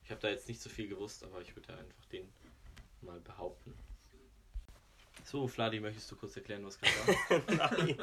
ich 0.03 0.11
habe 0.11 0.23
da 0.23 0.29
jetzt 0.31 0.49
nicht 0.49 0.63
so 0.63 0.71
viel 0.71 0.89
gewusst, 0.89 1.23
aber 1.23 1.43
ich 1.43 1.55
würde 1.55 1.77
einfach 1.77 2.05
den 2.07 2.33
mal 3.03 3.21
behaupten. 3.21 3.75
So, 5.27 5.49
Fladi, 5.49 5.81
möchtest 5.81 6.11
du 6.13 6.17
kurz 6.17 6.37
erklären, 6.37 6.65
was 6.67 6.79
gerade 6.79 6.95
war? 7.59 7.71
Nein. 7.73 7.97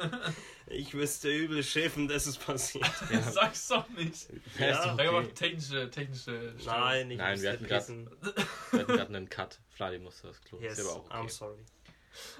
Ich 0.66 0.92
wüsste 0.92 1.30
übel 1.30 1.62
schiffen, 1.62 2.08
dass 2.08 2.26
es 2.26 2.36
passiert. 2.36 2.84
Ja. 3.10 3.22
Sag's 3.22 3.68
doch 3.68 3.88
nicht. 3.90 4.28
Ja, 4.28 4.34
ist 4.36 4.58
Ja. 4.58 4.86
doch 4.88 4.96
Sag 4.96 5.06
aber 5.06 5.18
okay. 5.18 5.32
technische, 5.32 5.88
technische 5.90 6.54
Störung. 6.58 6.80
Nein, 6.80 7.10
ich 7.12 7.18
Nein. 7.18 7.40
Wir 7.40 7.52
hatten 7.52 7.66
gerade 7.66 9.06
einen 9.16 9.28
Cut. 9.28 9.60
Fladi 9.70 9.98
musste 10.00 10.26
das 10.26 10.40
Klo. 10.42 10.60
Yes, 10.60 10.78
ist 10.78 10.86
aber 10.86 10.96
auch 10.96 11.04
okay. 11.06 11.14
I'm 11.16 11.28
sorry. 11.28 11.64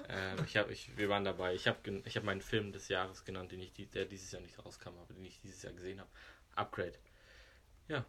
Ähm, 0.09 0.37
ich 0.45 0.57
hab, 0.57 0.69
ich, 0.69 0.95
wir 0.97 1.07
waren 1.09 1.23
dabei. 1.23 1.55
Ich 1.55 1.65
habe 1.67 2.01
ich 2.05 2.17
hab 2.17 2.23
meinen 2.25 2.41
Film 2.41 2.73
des 2.73 2.89
Jahres 2.89 3.23
genannt, 3.23 3.51
den 3.53 3.61
ich 3.61 3.71
die, 3.71 3.85
der 3.87 4.05
dieses 4.05 4.31
Jahr 4.33 4.41
nicht 4.41 4.59
rauskam, 4.63 4.89
aber 5.01 5.13
den 5.13 5.23
ich 5.25 5.39
dieses 5.41 5.61
Jahr 5.63 5.73
gesehen 5.73 5.99
habe. 6.01 6.09
Upgrade. 6.55 6.93
Ja. 7.87 8.05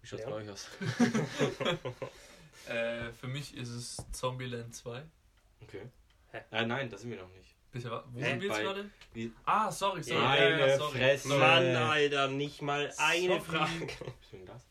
Wie 0.00 0.06
schaut's 0.06 0.22
Ja. 0.22 0.30
bei 0.30 0.36
euch 0.36 0.48
aus? 0.50 0.68
Äh, 2.68 3.12
für 3.12 3.26
mich 3.28 3.56
ist 3.56 3.68
es 3.70 3.96
Zombieland 4.12 4.74
2. 4.74 5.02
Okay. 5.62 5.82
Hä? 6.30 6.40
Äh, 6.50 6.66
nein, 6.66 6.88
das 6.90 7.02
sind 7.02 7.10
wir 7.10 7.18
noch 7.18 7.28
nicht. 7.30 7.54
Bisher 7.72 7.90
war, 7.90 8.04
wo 8.12 8.20
Hä? 8.20 8.26
sind 8.30 8.40
wir 8.42 8.48
jetzt 8.48 8.56
Bei- 8.58 8.62
gerade? 8.62 8.90
Wie, 9.14 9.32
Ah, 9.44 9.70
sorry, 9.70 10.02
sorry. 10.02 10.20
Ja, 10.22 10.58
ja, 10.66 10.78
sorry. 10.78 10.98
Fresse. 10.98 11.28
Mann, 11.28 11.76
Alter, 11.76 12.28
nicht 12.28 12.60
mal 12.62 12.92
eine 12.98 13.28
Sorry. 13.28 13.40
Frage. 13.40 13.86
bist 13.86 14.32
du 14.32 14.36
ein 14.36 14.44
Glas? 14.44 14.66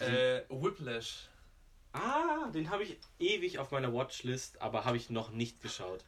Äh, 0.00 0.42
Whiplash. 0.48 1.28
Ah, 1.92 2.48
den 2.52 2.68
habe 2.70 2.82
ich 2.82 2.98
ewig 3.20 3.58
auf 3.60 3.70
meiner 3.70 3.92
Watchlist, 3.94 4.60
aber 4.60 4.84
habe 4.84 4.96
ich 4.96 5.10
noch 5.10 5.30
nicht 5.30 5.60
geschaut. 5.62 6.04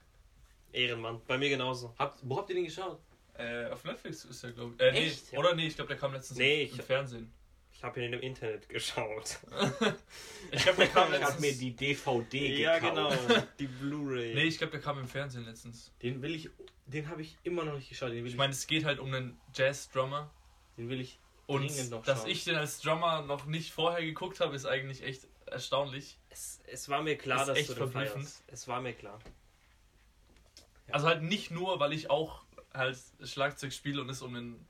Ehrenmann, 0.72 1.20
bei 1.28 1.38
mir 1.38 1.48
genauso. 1.48 1.94
Habt, 1.96 2.18
wo 2.22 2.36
habt 2.38 2.48
ihr 2.50 2.56
den 2.56 2.64
geschaut? 2.64 2.98
Äh, 3.38 3.66
auf 3.66 3.84
Netflix 3.84 4.24
ist 4.24 4.42
er, 4.42 4.50
glaube 4.52 4.74
ich. 4.74 4.80
Äh, 4.80 4.90
nee, 4.92 5.06
Echt? 5.06 5.30
Ja. 5.32 5.38
Oder 5.38 5.54
nee, 5.54 5.68
ich 5.68 5.76
glaube, 5.76 5.88
der 5.88 5.98
kam 5.98 6.12
letztens 6.14 6.38
Nee, 6.38 6.62
im, 6.64 6.72
ich- 6.72 6.78
im 6.80 6.84
Fernsehen. 6.84 7.32
Ich 7.76 7.82
habe 7.84 8.02
ihn 8.02 8.12
im 8.12 8.20
Internet 8.20 8.68
geschaut. 8.68 9.38
Ich 10.52 10.62
glaube, 10.62 10.78
der 10.78 10.86
kam 10.88 11.08
Ich 11.12 11.20
habe 11.20 11.24
letztens. 11.24 11.40
mir 11.40 11.52
die 11.54 11.74
DVD 11.74 12.56
Ja, 12.62 12.78
gekauft. 12.78 13.18
genau. 13.28 13.42
Die 13.58 13.66
Blu-ray. 13.66 14.34
Nee, 14.34 14.44
ich 14.44 14.58
glaube, 14.58 14.70
der 14.70 14.80
kam 14.80 14.98
im 15.00 15.08
Fernsehen 15.08 15.44
letztens. 15.44 15.92
Den 16.02 16.22
will 16.22 16.34
ich, 16.36 16.48
den 16.86 17.08
habe 17.08 17.20
ich 17.22 17.36
immer 17.42 17.64
noch 17.64 17.74
nicht 17.74 17.88
geschaut. 17.88 18.10
Den 18.10 18.18
will 18.18 18.26
Ich 18.26 18.32
ich, 18.34 18.38
meine, 18.38 18.52
es 18.52 18.66
geht 18.68 18.84
halt 18.84 19.00
um 19.00 19.12
einen 19.12 19.36
Jazz-Drummer. 19.54 20.30
den 20.76 20.88
will 20.88 21.00
ich 21.00 21.18
Und 21.46 21.62
dringend 21.68 21.90
noch 21.90 22.04
dass 22.04 22.20
schauen. 22.20 22.30
ich 22.30 22.44
den 22.44 22.54
als 22.54 22.80
Drummer 22.80 23.22
noch 23.22 23.44
nicht 23.46 23.72
vorher 23.72 24.04
geguckt 24.04 24.38
habe, 24.40 24.54
ist 24.54 24.66
eigentlich 24.66 25.02
echt 25.02 25.26
erstaunlich. 25.46 26.16
es, 26.30 26.60
es 26.68 26.88
war 26.88 27.02
mir 27.02 27.18
klar, 27.18 27.40
Ist 27.40 27.48
dass 27.48 27.58
echt 27.58 27.68
du 27.70 27.74
den 27.74 27.90
verblüffend. 27.90 28.24
feierst. 28.24 28.44
Es 28.46 28.68
war 28.68 28.80
mir 28.80 28.92
klar. 28.94 29.18
Ja. 30.86 30.94
Also 30.94 31.08
halt 31.08 31.22
nicht 31.22 31.50
nur, 31.50 31.80
weil 31.80 31.92
ich 31.92 32.08
auch 32.08 32.44
halt 32.72 32.96
Schlagzeug 33.24 33.72
spiele 33.72 34.00
und 34.00 34.08
es 34.10 34.22
um 34.22 34.34
einen 34.36 34.66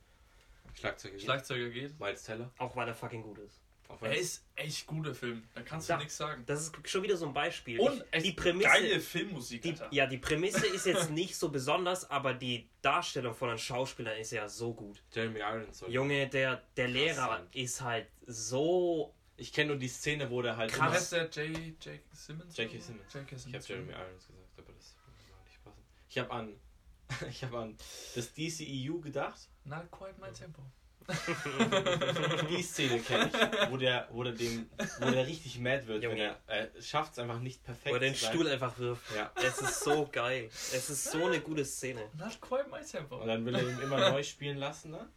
Schlagzeuger. 0.79 1.19
Schlagzeuger 1.19 1.71
geht. 1.71 1.99
Miles 1.99 2.23
Teller. 2.23 2.53
Auch 2.59 2.75
weil 2.77 2.89
er 2.89 2.95
fucking 2.95 3.23
gut 3.23 3.39
ist. 3.39 3.61
Er 4.01 4.17
ist 4.17 4.45
echt 4.57 4.85
guter 4.87 5.15
Film. 5.15 5.45
Da 5.55 5.63
kannst 5.63 5.89
Ja. 5.89 5.95
du 5.97 6.03
nichts 6.03 6.17
sagen. 6.17 6.43
Das 6.45 6.61
ist 6.61 6.89
schon 6.89 7.05
wieder 7.05 7.17
so 7.17 7.27
ein 7.29 7.33
Beispiel. 7.33 7.79
Und 7.79 8.05
ich, 8.13 8.23
die 8.25 8.33
Prämisse, 8.33 8.69
geile 8.69 9.01
Filmmusik, 9.01 9.63
die, 9.63 9.75
ja, 9.93 10.07
die 10.07 10.19
Prämisse 10.19 10.67
ist 10.67 10.87
jetzt 10.87 11.11
nicht 11.13 11.37
so 11.37 11.51
besonders, 11.51 12.11
aber 12.11 12.35
die 12.35 12.69
Darstellung 12.83 13.33
von 13.35 13.51
den 13.51 13.59
Schauspielern 13.59 14.19
ist 14.19 14.33
ja 14.33 14.49
so 14.49 14.75
gut. 14.75 15.03
Jeremy 15.13 15.39
Irons. 15.39 15.85
Junge, 15.89 16.29
der, 16.29 16.63
der 16.77 16.89
Lehrer 16.89 17.47
ist 17.53 17.81
halt 17.81 18.09
so. 18.27 19.15
Ich 19.37 19.53
kenne 19.53 19.69
nur 19.71 19.79
die 19.79 19.89
Szene, 19.89 20.29
wo 20.31 20.43
der 20.43 20.57
halt 20.57 20.73
Krass. 20.73 20.93
heißt 21.13 21.13
der 21.13 21.47
J. 21.47 21.57
J. 21.85 22.01
Simmons? 22.13 22.57
J.K. 22.57 22.79
Simmons. 22.81 23.13
J.K. 23.15 23.25
Ich 23.25 23.31
habe 23.31 23.39
Simmons. 23.41 23.69
Jeremy 23.69 23.93
Irons 23.93 24.27
gesagt, 24.27 24.59
aber 24.59 24.73
das 24.73 24.97
würde 24.97 25.45
nicht 25.45 25.63
passen. 25.65 25.85
Ich 26.09 26.19
habe 26.19 26.31
an, 26.33 26.61
ich 27.31 27.45
habe 27.45 27.59
an 27.59 27.77
das 28.17 28.33
DCEU 28.35 28.99
gedacht. 29.01 29.49
Not 29.67 29.91
quite 29.91 30.15
my 30.21 30.31
tempo. 30.33 30.63
Die 32.51 32.63
Szene 32.63 32.99
kenne 33.01 33.31
ich, 33.33 33.71
wo 33.71 33.77
der, 33.77 34.09
wo 34.11 34.25
der, 34.25 34.33
dem, 34.33 34.69
wo 34.99 35.11
der 35.11 35.25
richtig 35.27 35.59
mad 35.61 35.87
wird, 35.87 36.03
wenn 36.03 36.11
Junge. 36.11 36.37
er 36.49 36.75
äh, 36.77 36.83
schafft 36.83 37.13
es 37.13 37.19
einfach 37.21 37.39
nicht 37.41 37.63
perfekt 37.63 37.91
Wo 37.91 37.95
er 37.95 38.01
den. 38.01 38.15
Stuhl 38.15 38.49
einfach 38.49 38.77
wirft. 38.79 39.15
Ja. 39.15 39.31
Es 39.37 39.59
ist 39.59 39.81
so 39.85 40.09
geil. 40.11 40.49
Es 40.49 40.91
ist 40.91 41.05
so 41.13 41.27
eine 41.27 41.41
gute 41.41 41.65
Szene. 41.65 42.03
Not 42.19 42.41
quite 42.41 42.69
my 42.71 42.81
tempo. 42.83 43.19
Und 43.19 43.29
dann 43.29 43.45
will 43.45 43.55
er 43.55 43.63
ihn 43.63 43.79
immer 43.81 44.11
neu 44.11 44.23
spielen 44.25 44.57
lassen, 44.59 44.91
ne? 44.91 45.09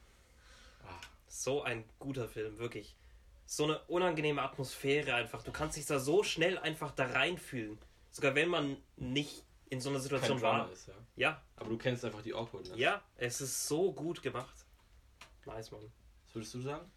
Ah, 0.86 0.90
So 1.28 1.64
ein 1.64 1.84
guter 1.98 2.28
Film, 2.28 2.58
wirklich. 2.60 2.96
So 3.48 3.64
eine 3.64 3.80
unangenehme 3.86 4.44
Atmosphäre 4.44 5.16
einfach. 5.16 5.42
Du 5.42 5.52
kannst 5.52 5.76
dich 5.78 5.88
da 5.88 5.98
so 6.00 6.22
schnell 6.24 6.60
einfach 6.60 6.92
da 6.92 7.06
reinfühlen. 7.08 7.80
Sogar 8.12 8.36
wenn 8.36 8.50
man 8.50 8.78
nicht 8.96 9.44
in 9.70 9.80
so 9.82 9.90
einer 9.90 10.00
Situation 10.00 10.42
war. 10.42 10.72
ist, 10.72 10.88
ja. 10.88 10.94
Ja, 11.16 11.42
Aber 11.58 11.70
du 11.70 11.78
kennst 11.78 12.04
einfach 12.06 12.22
die 12.22 12.34
Awkwardness. 12.34 12.78
ja, 12.78 13.02
es 13.18 13.42
ist 13.42 13.68
so 13.68 13.92
gut 13.94 14.22
gemacht. 14.22 14.56
Nice, 15.46 15.72
Mann. 15.72 15.92
Was 16.26 16.36
würdest 16.36 16.54
du 16.56 16.62
sagen? 16.62 16.92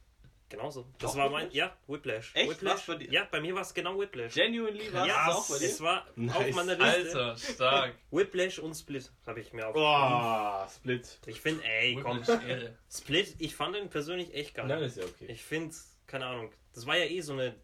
Genauso. 0.48 0.86
Das 0.98 1.12
Doch, 1.12 1.16
war 1.18 1.30
mein. 1.30 1.44
Whiplash? 1.46 1.54
Ja, 1.56 1.76
Whiplash. 1.86 2.30
Echt? 2.34 2.50
Whiplash. 2.50 2.72
Was 2.74 2.86
bei 2.86 2.94
dir? 2.96 3.10
Ja, 3.10 3.26
bei 3.30 3.40
mir 3.40 3.54
war 3.54 3.62
es 3.62 3.72
genau 3.72 3.98
Whiplash. 3.98 4.34
Genuinely 4.34 4.92
war 4.92 5.06
ja, 5.06 5.26
das 5.28 5.36
auch 5.36 5.48
bei 5.48 5.58
dir? 5.58 5.66
es 5.66 5.80
war 5.80 6.02
auf 6.06 6.16
Nice. 6.16 6.54
meiner 6.54 6.74
Liste. 6.76 7.24
Alter, 7.24 7.36
stark. 7.38 7.94
Whiplash 8.10 8.58
und 8.58 8.74
Split 8.74 9.10
habe 9.26 9.40
ich 9.40 9.52
mir 9.54 9.66
aufgeschrieben. 9.68 9.82
Boah, 9.90 10.68
Split. 10.74 11.18
Ich 11.24 11.40
finde, 11.40 11.64
ey, 11.64 11.98
komm. 12.02 12.20
Whiplash 12.20 12.44
Ehre. 12.44 12.76
Split, 12.90 13.34
ich 13.38 13.56
fand 13.56 13.76
den 13.76 13.88
persönlich 13.88 14.34
echt 14.34 14.54
geil. 14.54 14.66
Nein, 14.66 14.82
ist 14.82 14.98
ja 14.98 15.04
okay. 15.04 15.24
Ich 15.28 15.42
finde, 15.42 15.74
keine 16.06 16.26
Ahnung, 16.26 16.52
das 16.74 16.86
war 16.86 16.98
ja 16.98 17.06
eh 17.06 17.20
so 17.22 17.32
eine 17.32 17.54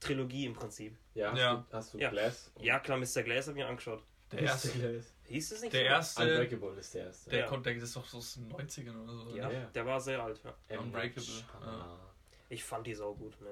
Trilogie 0.00 0.46
im 0.46 0.54
Prinzip. 0.54 0.96
Ja, 1.14 1.30
hast 1.30 1.38
Ja. 1.38 1.54
du, 1.70 1.76
hast 1.76 1.94
du 1.94 1.98
Ja. 1.98 2.10
Glass? 2.10 2.50
Ja, 2.60 2.80
klar, 2.80 2.98
Mr. 2.98 3.22
Glass 3.22 3.46
habe 3.46 3.56
ich 3.56 3.64
mir 3.64 3.68
angeschaut. 3.68 4.02
Der 4.32 4.40
erste. 4.40 5.02
Hieß 5.24 5.52
es 5.52 5.60
nicht 5.62 5.72
Der 5.72 5.80
so? 5.80 5.86
erste. 5.86 6.22
Unbreakable 6.22 6.78
ist 6.80 6.94
der 6.94 7.06
erste. 7.06 7.30
Der 7.30 7.38
Ja. 7.40 7.46
kommt, 7.46 7.66
der 7.66 7.76
ist 7.76 7.96
doch 7.96 8.06
so 8.06 8.18
aus 8.18 8.34
den 8.34 8.48
90ern 8.48 9.02
oder 9.02 9.16
so. 9.16 9.36
Ja, 9.36 9.50
Ja. 9.50 9.66
der 9.66 9.86
war 9.86 10.00
sehr 10.00 10.22
alt, 10.22 10.40
ja. 10.68 10.78
Unbreakable, 10.78 11.22
Shyamalan. 11.22 11.98
Ich 12.48 12.64
fand 12.64 12.86
die 12.86 12.94
sau 12.94 13.14
gut, 13.14 13.40
ne? 13.40 13.50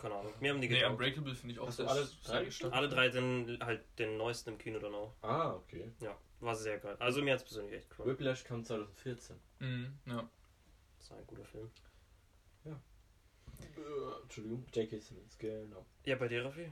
Keine 0.00 0.14
Ahnung. 0.14 0.32
Mir 0.40 0.52
haben 0.52 0.60
die 0.60 0.68
Nee, 0.68 0.74
getaugt. 0.76 0.92
Unbreakable 0.92 1.34
finde 1.34 1.54
ich 1.54 1.58
auch 1.60 1.66
Hast 1.68 1.78
du 1.78 1.86
alle 1.86 2.06
drei 2.24 2.50
stark. 2.50 2.72
Alle 2.74 2.88
drei 2.88 3.08
den, 3.08 3.58
halt 3.60 3.82
den 3.98 4.16
neuesten 4.18 4.50
im 4.50 4.58
Kino 4.58 4.78
dann 4.78 4.94
auch. 4.94 5.14
Ah, 5.22 5.54
okay. 5.54 5.90
Ja, 6.00 6.16
war 6.40 6.54
sehr 6.54 6.78
geil. 6.78 6.96
Also 6.98 7.22
mir 7.22 7.32
hat 7.32 7.40
es 7.40 7.44
persönlich 7.44 7.74
echt 7.74 7.88
gefallen. 7.90 8.10
Whiplash 8.10 8.44
kam 8.44 8.62
2014. 8.62 9.36
Mhm, 9.60 9.98
ja. 10.06 10.28
Das 10.98 11.10
war 11.10 11.18
ein 11.18 11.26
guter 11.26 11.44
Film. 11.46 11.70
Äh, 12.66 14.22
Entschuldigung, 14.22 14.66
J.K. 14.74 14.98
Simmons, 14.98 15.38
genau. 15.38 15.84
Ja, 16.04 16.16
bei 16.16 16.28
dir, 16.28 16.44
Raffi? 16.44 16.70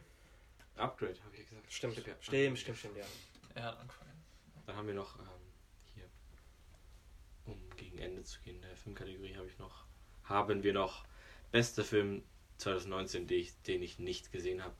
Upgrade, 0.76 1.14
habe 1.24 1.32
ich 1.34 1.38
ja 1.40 1.44
gesagt. 1.48 1.72
Stimmt. 1.72 1.96
Ja 2.06 2.14
Stimmt, 2.20 2.58
stimmt, 2.58 2.78
stimmt, 2.78 2.96
ja. 2.96 3.04
Er 3.54 3.64
hat 3.64 3.78
angefangen. 3.80 4.10
Dann 4.66 4.76
haben 4.76 4.86
wir 4.86 4.94
noch 4.94 5.18
ähm, 5.18 5.24
hier, 5.94 6.04
um 7.46 7.58
gegen 7.76 7.98
Ende 7.98 8.24
zu 8.24 8.40
gehen, 8.40 8.60
der 8.62 8.76
Filmkategorie 8.76 9.36
habe 9.36 9.46
ich 9.48 9.58
noch, 9.58 9.84
haben 10.24 10.62
wir 10.62 10.72
noch 10.72 11.04
beste 11.52 11.84
Film 11.84 12.22
2019, 12.58 13.26
den 13.26 13.40
ich, 13.40 13.52
den 13.62 13.82
ich 13.82 13.98
nicht 13.98 14.32
gesehen 14.32 14.62
habe. 14.62 14.74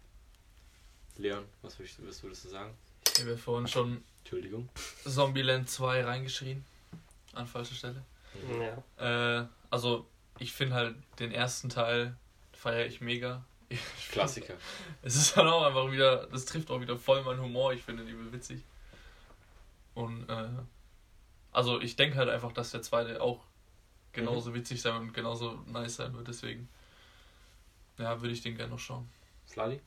Leon, 1.17 1.45
was 1.63 1.79
würdest, 1.79 1.99
du- 1.99 2.07
was 2.09 2.23
würdest 2.23 2.45
du 2.45 2.49
sagen? 2.49 2.77
Ich 3.15 3.21
habe 3.21 3.31
ja 3.33 3.37
vorhin 3.37 3.69
schon 3.69 4.03
Entschuldigung. 4.21 4.69
Zombieland 5.05 5.69
2 5.71 6.03
reingeschrien. 6.05 6.65
An 7.35 7.47
falscher 7.47 7.75
Stelle. 7.75 8.05
Ja. 8.99 9.43
Äh, 9.43 9.47
also, 9.71 10.09
ich 10.39 10.53
finde 10.53 10.75
halt 10.75 10.97
den 11.21 11.31
ersten 11.31 11.69
Teil 11.69 12.17
feiere 12.53 12.87
ich 12.87 13.01
mega. 13.01 13.45
Klassiker. 14.11 14.55
Es 15.03 15.17
ist 15.17 15.37
dann 15.37 15.49
auch 15.49 15.65
einfach 15.65 15.91
wieder, 15.91 16.27
das 16.27 16.45
trifft 16.45 16.71
auch 16.71 16.81
wieder 16.81 16.97
voll 16.99 17.23
meinen 17.23 17.41
Humor. 17.41 17.73
Ich 17.73 17.83
finde 17.83 18.05
die 18.05 18.33
witzig. 18.33 18.63
Und, 19.95 20.29
äh, 20.29 20.49
also 21.53 21.81
ich 21.81 21.97
denke 21.97 22.17
halt 22.17 22.29
einfach, 22.29 22.53
dass 22.53 22.71
der 22.71 22.83
zweite 22.83 23.21
auch 23.23 23.45
genauso 24.13 24.55
witzig 24.55 24.81
sein 24.81 24.97
und 24.97 25.15
genauso 25.15 25.63
nice 25.67 25.97
sein 25.97 26.15
wird. 26.15 26.29
Deswegen, 26.29 26.69
ja, 27.99 28.21
würde 28.21 28.35
ich 28.35 28.43
den 28.43 28.57
gerne 28.57 28.73
noch 28.73 28.79
schauen. 28.79 29.09
Sladi? 29.49 29.81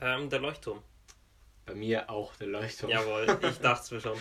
Ähm, 0.00 0.30
der 0.30 0.40
Leuchtturm. 0.40 0.82
Bei 1.66 1.74
mir 1.74 2.08
auch 2.10 2.34
der 2.36 2.48
Leuchtturm. 2.48 2.90
Jawohl, 2.90 3.38
ich 3.42 3.58
dachte 3.62 3.82
es 3.82 3.90
mir 3.90 4.00
schon. 4.00 4.18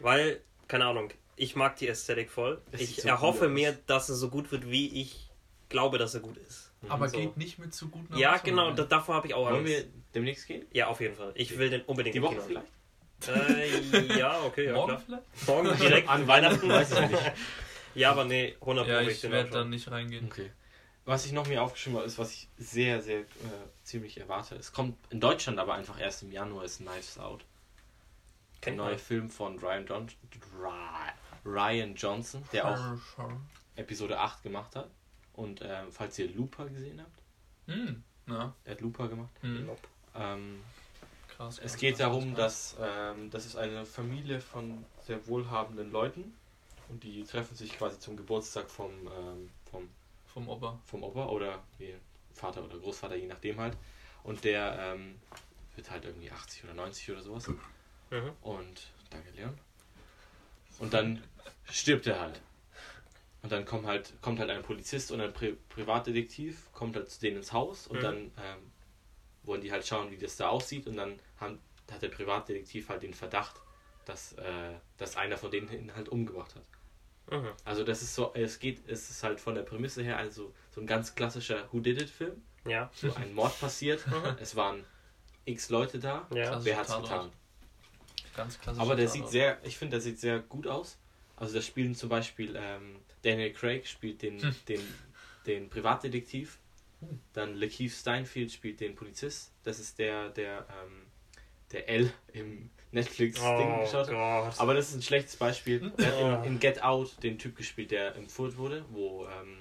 Weil, 0.00 0.42
keine 0.68 0.86
Ahnung, 0.86 1.10
ich 1.36 1.56
mag 1.56 1.76
die 1.76 1.88
Ästhetik 1.88 2.30
voll. 2.30 2.60
Es 2.72 2.80
Ich 2.80 2.96
so 2.96 3.08
erhoffe 3.08 3.48
mir, 3.48 3.72
dass 3.86 4.08
er 4.08 4.16
so 4.16 4.28
gut 4.28 4.50
wird, 4.52 4.68
wie 4.68 5.00
ich 5.00 5.30
glaube, 5.68 5.98
dass 5.98 6.14
er 6.14 6.20
gut 6.20 6.36
ist. 6.36 6.71
Aber 6.88 7.08
So. 7.08 7.18
geht 7.18 7.36
nicht 7.36 7.58
mit 7.58 7.74
zu 7.74 7.88
guten 7.88 8.16
Ja, 8.16 8.36
genau, 8.38 8.68
rein. 8.68 8.76
da, 8.76 8.84
davor 8.84 9.14
habe 9.16 9.26
ich 9.28 9.34
auch 9.34 9.50
Wollen 9.50 9.64
wir 9.66 9.84
demnächst 10.14 10.46
gehen? 10.46 10.66
Ja, 10.72 10.88
auf 10.88 11.00
jeden 11.00 11.14
Fall. 11.16 11.32
Ich 11.34 11.56
will 11.58 11.70
den 11.70 11.82
unbedingt 11.82 12.14
Die 12.14 12.18
im 12.18 12.24
Woche 12.24 12.36
Kino. 12.36 12.46
vielleicht? 12.46 12.72
Äh, 13.28 14.18
ja, 14.18 14.42
okay, 14.42 14.66
ja, 14.66 14.72
Morgen 14.74 14.96
klar. 14.96 15.02
vielleicht? 15.06 15.46
Morgen 15.46 15.78
direkt 15.78 16.08
An 16.08 16.26
Weihnachten 16.26 16.68
weiß 16.68 16.92
ich 16.92 17.10
nicht. 17.10 17.32
Ja, 17.94 18.10
aber 18.10 18.24
nee, 18.24 18.56
100 18.62 18.88
Ja, 18.88 19.00
ich 19.02 19.22
werde 19.30 19.50
dann 19.50 19.68
nicht 19.68 19.90
reingehen. 19.90 20.24
Okay. 20.24 20.50
Was 21.04 21.26
ich 21.26 21.32
noch 21.32 21.46
mir 21.46 21.62
aufgeschrieben 21.62 21.98
habe, 21.98 22.06
ist, 22.06 22.16
was 22.18 22.32
ich 22.32 22.48
sehr, 22.56 23.02
sehr 23.02 23.18
äh, 23.20 23.24
ziemlich 23.82 24.18
erwarte. 24.18 24.54
Es 24.54 24.72
kommt 24.72 24.96
in 25.10 25.20
Deutschland 25.20 25.58
aber 25.58 25.74
einfach 25.74 26.00
erst 26.00 26.22
im 26.22 26.32
Januar, 26.32 26.64
ist 26.64 26.78
Knives 26.78 27.18
Out. 27.18 27.44
Der 28.64 28.72
neue. 28.72 28.96
Film 28.96 29.28
von 29.28 29.58
Ryan, 29.58 29.84
John 29.86 30.06
Ryan 31.44 31.94
Johnson, 31.96 32.42
der 32.52 32.66
auch 32.68 32.98
Episode 33.76 34.18
8 34.18 34.42
gemacht 34.42 34.74
hat. 34.76 34.88
Und 35.34 35.60
ähm, 35.62 35.86
falls 35.90 36.18
ihr 36.18 36.28
Looper 36.34 36.68
gesehen 36.68 37.00
habt, 37.00 37.22
ja. 38.28 38.54
er 38.64 38.72
hat 38.72 38.80
Looper 38.80 39.08
gemacht. 39.08 39.30
Nope. 39.42 39.80
Ähm, 40.14 40.60
Krass, 41.36 41.58
es 41.58 41.76
geht 41.76 41.96
krass, 41.96 41.98
darum, 42.00 42.34
krass. 42.34 42.76
dass 42.78 43.16
ähm, 43.16 43.30
das 43.30 43.46
ist 43.46 43.56
eine 43.56 43.86
Familie 43.86 44.40
von 44.40 44.84
sehr 45.06 45.26
wohlhabenden 45.26 45.90
Leuten 45.90 46.34
und 46.88 47.02
die 47.02 47.24
treffen 47.24 47.56
sich 47.56 47.78
quasi 47.78 47.98
zum 47.98 48.16
Geburtstag 48.16 48.70
vom, 48.70 48.90
ähm, 48.90 49.50
vom 49.70 49.88
Vom 50.26 50.48
Opa. 50.48 50.78
vom 50.84 51.02
Opa 51.02 51.26
oder 51.26 51.62
wie 51.78 51.94
Vater 52.34 52.62
oder 52.64 52.78
Großvater, 52.78 53.16
je 53.16 53.26
nachdem 53.26 53.58
halt. 53.58 53.76
Und 54.24 54.44
der 54.44 54.78
ähm, 54.78 55.16
wird 55.74 55.90
halt 55.90 56.04
irgendwie 56.04 56.30
80 56.30 56.64
oder 56.64 56.74
90 56.74 57.10
oder 57.10 57.22
sowas. 57.22 57.48
Mhm. 57.48 58.30
Und 58.42 58.90
danke, 59.10 59.30
Leon. 59.30 59.58
Und 60.78 60.92
dann 60.92 61.22
stirbt 61.64 62.06
er 62.06 62.20
halt. 62.20 62.40
Und 63.42 63.50
dann 63.50 63.64
kommt 63.64 63.86
halt, 63.86 64.12
kommt 64.22 64.38
halt 64.38 64.50
ein 64.50 64.62
Polizist 64.62 65.10
und 65.10 65.20
ein 65.20 65.32
Pri 65.32 65.56
Privatdetektiv, 65.68 66.70
kommt 66.72 66.94
halt 66.96 67.10
zu 67.10 67.20
denen 67.20 67.38
ins 67.38 67.52
Haus 67.52 67.86
und 67.88 67.98
Mhm. 67.98 68.02
dann 68.02 68.16
ähm, 68.36 68.72
wollen 69.42 69.60
die 69.60 69.72
halt 69.72 69.84
schauen, 69.86 70.10
wie 70.12 70.16
das 70.16 70.36
da 70.36 70.48
aussieht 70.48 70.86
und 70.86 70.96
dann 70.96 71.18
haben, 71.40 71.58
hat 71.90 72.02
der 72.02 72.08
Privatdetektiv 72.08 72.88
halt 72.88 73.02
den 73.02 73.14
Verdacht, 73.14 73.56
dass, 74.04 74.34
äh, 74.34 74.74
dass 74.96 75.16
einer 75.16 75.36
von 75.36 75.50
denen 75.50 75.70
ihn 75.72 75.94
halt 75.94 76.08
umgebracht 76.08 76.54
hat. 76.54 76.62
Mhm. 77.40 77.48
Also 77.64 77.82
das 77.82 78.02
ist 78.02 78.14
so, 78.14 78.32
es 78.34 78.60
geht, 78.60 78.86
es 78.88 79.10
ist 79.10 79.22
halt 79.24 79.40
von 79.40 79.54
der 79.56 79.62
Prämisse 79.62 80.02
her 80.04 80.18
also 80.18 80.54
so 80.70 80.80
ein 80.80 80.86
ganz 80.86 81.14
klassischer 81.16 81.68
Who 81.72 81.80
Did 81.80 82.00
It 82.00 82.10
Film. 82.10 82.42
Ja. 82.64 82.90
So 82.94 83.12
ein 83.14 83.34
Mord 83.34 83.58
passiert, 83.58 84.06
Mhm. 84.10 84.36
es 84.40 84.54
waren 84.54 84.84
x 85.46 85.68
Leute 85.70 85.98
da, 85.98 86.28
Ja. 86.32 86.64
Wer 86.64 86.76
hat's 86.76 86.90
Tatort. 86.90 87.08
getan? 87.10 87.32
Ganz 88.36 88.60
klassisch. 88.60 88.80
Aber 88.80 88.94
der 88.94 89.08
sieht 89.08 89.28
sehr, 89.28 89.58
ich 89.64 89.76
finde, 89.76 89.96
der 89.96 90.00
sieht 90.00 90.20
sehr 90.20 90.38
gut 90.38 90.68
aus. 90.68 90.98
Also 91.36 91.54
da 91.54 91.60
spielen 91.60 91.94
zum 91.96 92.08
Beispiel 92.08 92.54
ähm, 92.56 93.00
Daniel 93.22 93.52
Craig 93.52 93.86
spielt 93.86 94.22
den, 94.22 94.40
Hm. 94.42 94.54
den, 94.68 94.80
den 95.46 95.70
Privatdetektiv. 95.70 96.58
Hm. 97.00 97.20
Dann 97.32 97.54
Lakeith 97.56 97.92
Steinfield 97.92 98.52
spielt 98.52 98.80
den 98.80 98.94
Polizist. 98.94 99.52
Das 99.64 99.78
ist 99.78 99.98
der, 99.98 100.28
der, 100.30 100.66
ähm, 100.82 101.02
der 101.72 101.88
L 101.88 102.12
im 102.32 102.70
Netflix-Ding 102.90 103.72
Oh 103.74 103.80
geschaut 103.80 104.08
hat. 104.08 104.60
Aber 104.60 104.74
das 104.74 104.90
ist 104.90 104.96
ein 104.96 105.02
schlechtes 105.02 105.36
Beispiel. 105.36 105.92
Er 105.98 106.18
Oh. 106.18 106.30
hat 106.32 106.46
in, 106.46 106.52
in 106.54 106.60
Get 106.60 106.82
Out 106.82 107.22
den 107.22 107.38
Typ 107.38 107.56
gespielt, 107.56 107.90
der 107.90 108.14
entführt 108.16 108.56
wurde, 108.58 108.84
wo 108.90 109.26
ähm, 109.26 109.56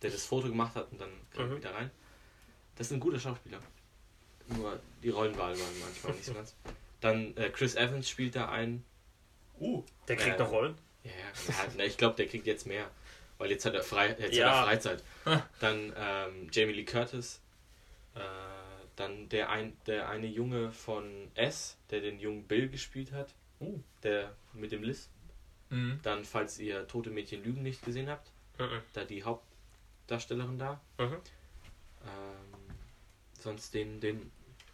der 0.00 0.10
das 0.10 0.24
Foto 0.24 0.48
gemacht 0.48 0.74
hat 0.74 0.90
und 0.90 1.00
dann 1.00 1.10
kam 1.30 1.46
er 1.46 1.52
Mhm. 1.52 1.56
wieder 1.58 1.74
rein. 1.74 1.90
Das 2.76 2.86
ist 2.86 2.92
ein 2.94 3.00
guter 3.00 3.20
Schauspieler. 3.20 3.60
Nur 4.48 4.80
die 5.02 5.10
Rollenwahl 5.10 5.52
waren 5.58 5.80
manchmal 5.80 6.12
nicht 6.14 6.24
so 6.24 6.32
ganz. 6.34 6.56
Dann 7.00 7.36
äh, 7.36 7.50
Chris 7.50 7.74
Evans 7.74 8.08
spielt 8.08 8.34
da 8.34 8.48
einen. 8.48 8.84
Uh, 9.60 9.84
der 10.08 10.16
kriegt 10.16 10.36
äh, 10.36 10.38
noch 10.42 10.50
Rollen. 10.50 10.74
Ja, 11.04 11.10
ja, 11.78 11.84
ich 11.84 11.96
glaube, 11.96 12.16
der 12.16 12.26
kriegt 12.26 12.46
jetzt 12.46 12.66
mehr. 12.66 12.88
Weil 13.38 13.50
jetzt 13.50 13.64
hat 13.64 13.74
er, 13.74 13.82
frei, 13.82 14.14
jetzt 14.18 14.36
Ja. 14.36 14.50
hat 14.50 14.56
er 14.56 14.64
Freizeit. 14.64 15.04
Dann 15.60 15.92
ähm, 15.96 16.48
Jamie 16.52 16.74
Lee 16.74 16.84
Curtis. 16.84 17.40
Äh, 18.14 18.20
dann 18.94 19.28
der, 19.30 19.48
ein, 19.50 19.76
der 19.86 20.08
eine 20.08 20.26
Junge 20.26 20.70
von 20.70 21.28
S, 21.34 21.76
der 21.90 22.00
den 22.02 22.20
jungen 22.20 22.44
Bill 22.44 22.68
gespielt 22.68 23.10
hat. 23.12 23.34
Oh. 23.58 23.80
Der 24.02 24.32
mit 24.52 24.70
dem 24.70 24.82
Liz. 24.82 25.08
mhm. 25.70 25.98
Dann, 26.02 26.24
falls 26.24 26.58
ihr 26.58 26.86
Tote 26.86 27.10
Mädchen 27.10 27.42
Lügen 27.42 27.62
nicht 27.62 27.82
gesehen 27.84 28.08
habt, 28.08 28.30
Mhm. 28.58 28.80
da 28.92 29.04
die 29.04 29.24
Hauptdarstellerin 29.24 30.58
da. 30.58 30.80
Mhm. 30.98 31.16
Ähm, 32.04 32.76
sonst 33.40 33.72
den, 33.74 33.98
den, 34.00 34.30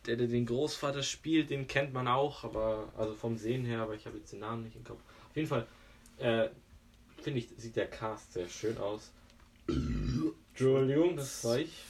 der, 0.07 0.17
der 0.17 0.27
den 0.27 0.47
Großvater 0.47 1.03
spielt, 1.03 1.51
den 1.51 1.67
kennt 1.69 1.93
man 1.93 2.09
auch, 2.09 2.45
aber 2.45 2.93
also 2.97 3.15
vom 3.15 3.37
Sehen 3.39 3.65
her, 3.65 3.81
aber 3.83 3.95
ich 3.95 4.05
habe 4.07 4.19
jetzt 4.19 4.33
den 4.33 4.41
Namen 4.41 4.65
nicht 4.65 4.77
im 4.77 4.85
Kopf. 4.85 5.01
Auf 5.31 5.37
jeden 5.37 5.49
Fall, 5.49 5.67
äh, 6.19 6.51
finde 7.23 7.41
ich, 7.41 7.49
sieht 7.57 7.77
der 7.77 7.89
Cast 7.89 8.33
sehr 8.33 8.49
schön 8.49 8.79
aus. 8.79 9.13
Entschuldigung, 9.67 11.17
das 11.17 11.45
war 11.45 11.59
ich. 11.59 11.85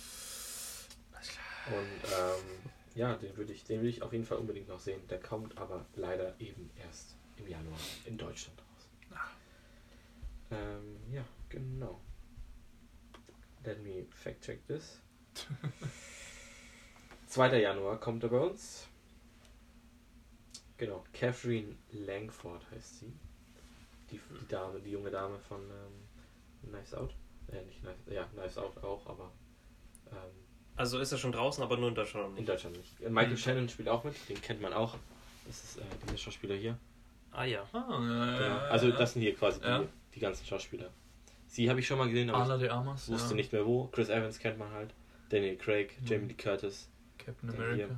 Und 1.66 2.10
ähm, 2.12 2.70
ja, 2.94 3.14
den 3.14 3.36
würde 3.36 3.52
ich, 3.52 3.64
den 3.64 3.84
ich 3.84 4.02
auf 4.02 4.12
jeden 4.12 4.24
Fall 4.24 4.38
unbedingt 4.38 4.68
noch 4.68 4.80
sehen. 4.80 5.00
Der 5.08 5.20
kommt 5.20 5.58
aber 5.58 5.84
leider 5.94 6.34
eben 6.40 6.70
erst 6.82 7.14
im 7.36 7.38
im 7.38 7.48
Januar 7.48 7.78
in 8.04 8.18
Deutschland 8.18 8.58
raus. 8.58 8.88
Ähm, 10.50 10.96
ja, 11.12 11.24
genau. 11.48 12.00
Let 13.64 13.82
me 13.82 14.06
fact 14.10 14.42
check 14.44 14.66
this. 14.66 15.00
2. 17.28 17.60
Januar 17.60 18.00
kommt 18.00 18.22
er 18.22 18.30
bei 18.30 18.38
uns. 18.38 18.86
Genau, 20.78 21.04
Catherine 21.12 21.76
Langford 21.90 22.70
heißt 22.70 23.00
sie. 23.00 23.12
Die, 24.10 24.16
die 24.40 24.48
Dame, 24.48 24.80
die 24.80 24.90
junge 24.92 25.10
Dame 25.10 25.38
von 25.38 25.60
ähm, 25.60 26.68
Knives 26.70 26.94
Out. 26.94 27.14
Äh, 27.52 27.62
nicht 27.64 27.80
Knives, 27.80 27.98
ja, 28.10 28.24
Knives 28.24 28.56
Out 28.58 28.76
auch, 28.82 29.06
aber 29.06 29.30
ähm, 30.10 30.16
Also 30.76 30.98
ist 30.98 31.12
er 31.12 31.18
schon 31.18 31.32
draußen, 31.32 31.62
aber 31.62 31.76
nur 31.76 31.88
in 31.88 31.94
Deutschland 31.94 32.24
noch 32.24 32.30
in 32.30 32.36
nicht. 32.36 32.48
Deutschland 32.48 32.76
nicht. 32.76 33.00
Äh, 33.00 33.10
Michael 33.10 33.32
Mhm. 33.32 33.36
Shannon 33.36 33.68
spielt 33.68 33.88
auch 33.88 34.04
mit, 34.04 34.14
den 34.28 34.40
kennt 34.40 34.60
man 34.60 34.72
auch. 34.72 34.96
Das 35.46 35.62
ist 35.64 35.78
äh, 35.78 35.82
dieser 36.04 36.16
Schauspieler 36.18 36.54
hier. 36.54 36.78
Ah 37.32 37.44
ja. 37.44 37.66
Ah, 37.72 37.84
ja, 37.90 38.26
ja, 38.26 38.38
Genau. 38.38 38.46
ja, 38.48 38.58
Also 38.68 38.88
ja. 38.88 38.96
das 38.96 39.12
sind 39.12 39.22
hier 39.22 39.34
quasi 39.34 39.60
Ja. 39.62 39.80
die, 39.80 39.88
die 40.14 40.20
ganzen 40.20 40.46
Schauspieler. 40.46 40.90
Sie 41.46 41.68
habe 41.70 41.80
ich 41.80 41.86
schon 41.86 41.96
mal 41.98 42.08
gesehen, 42.08 42.28
aber 42.30 42.44
Ana 42.44 42.58
de 42.58 42.68
Armas. 42.68 43.08
wusste 43.10 43.30
ja. 43.30 43.36
nicht 43.36 43.52
mehr 43.52 43.64
wo. 43.66 43.86
Chris 43.88 44.08
Evans 44.10 44.38
kennt 44.38 44.58
man 44.58 44.70
halt. 44.72 44.92
Daniel 45.30 45.56
Craig, 45.56 45.96
Mhm. 46.00 46.06
Jamie 46.06 46.26
Lee 46.28 46.34
Curtis, 46.34 46.88
Captain 47.18 47.50
America. 47.50 47.88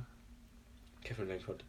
Kevin 1.03 1.27
Langford, 1.27 1.63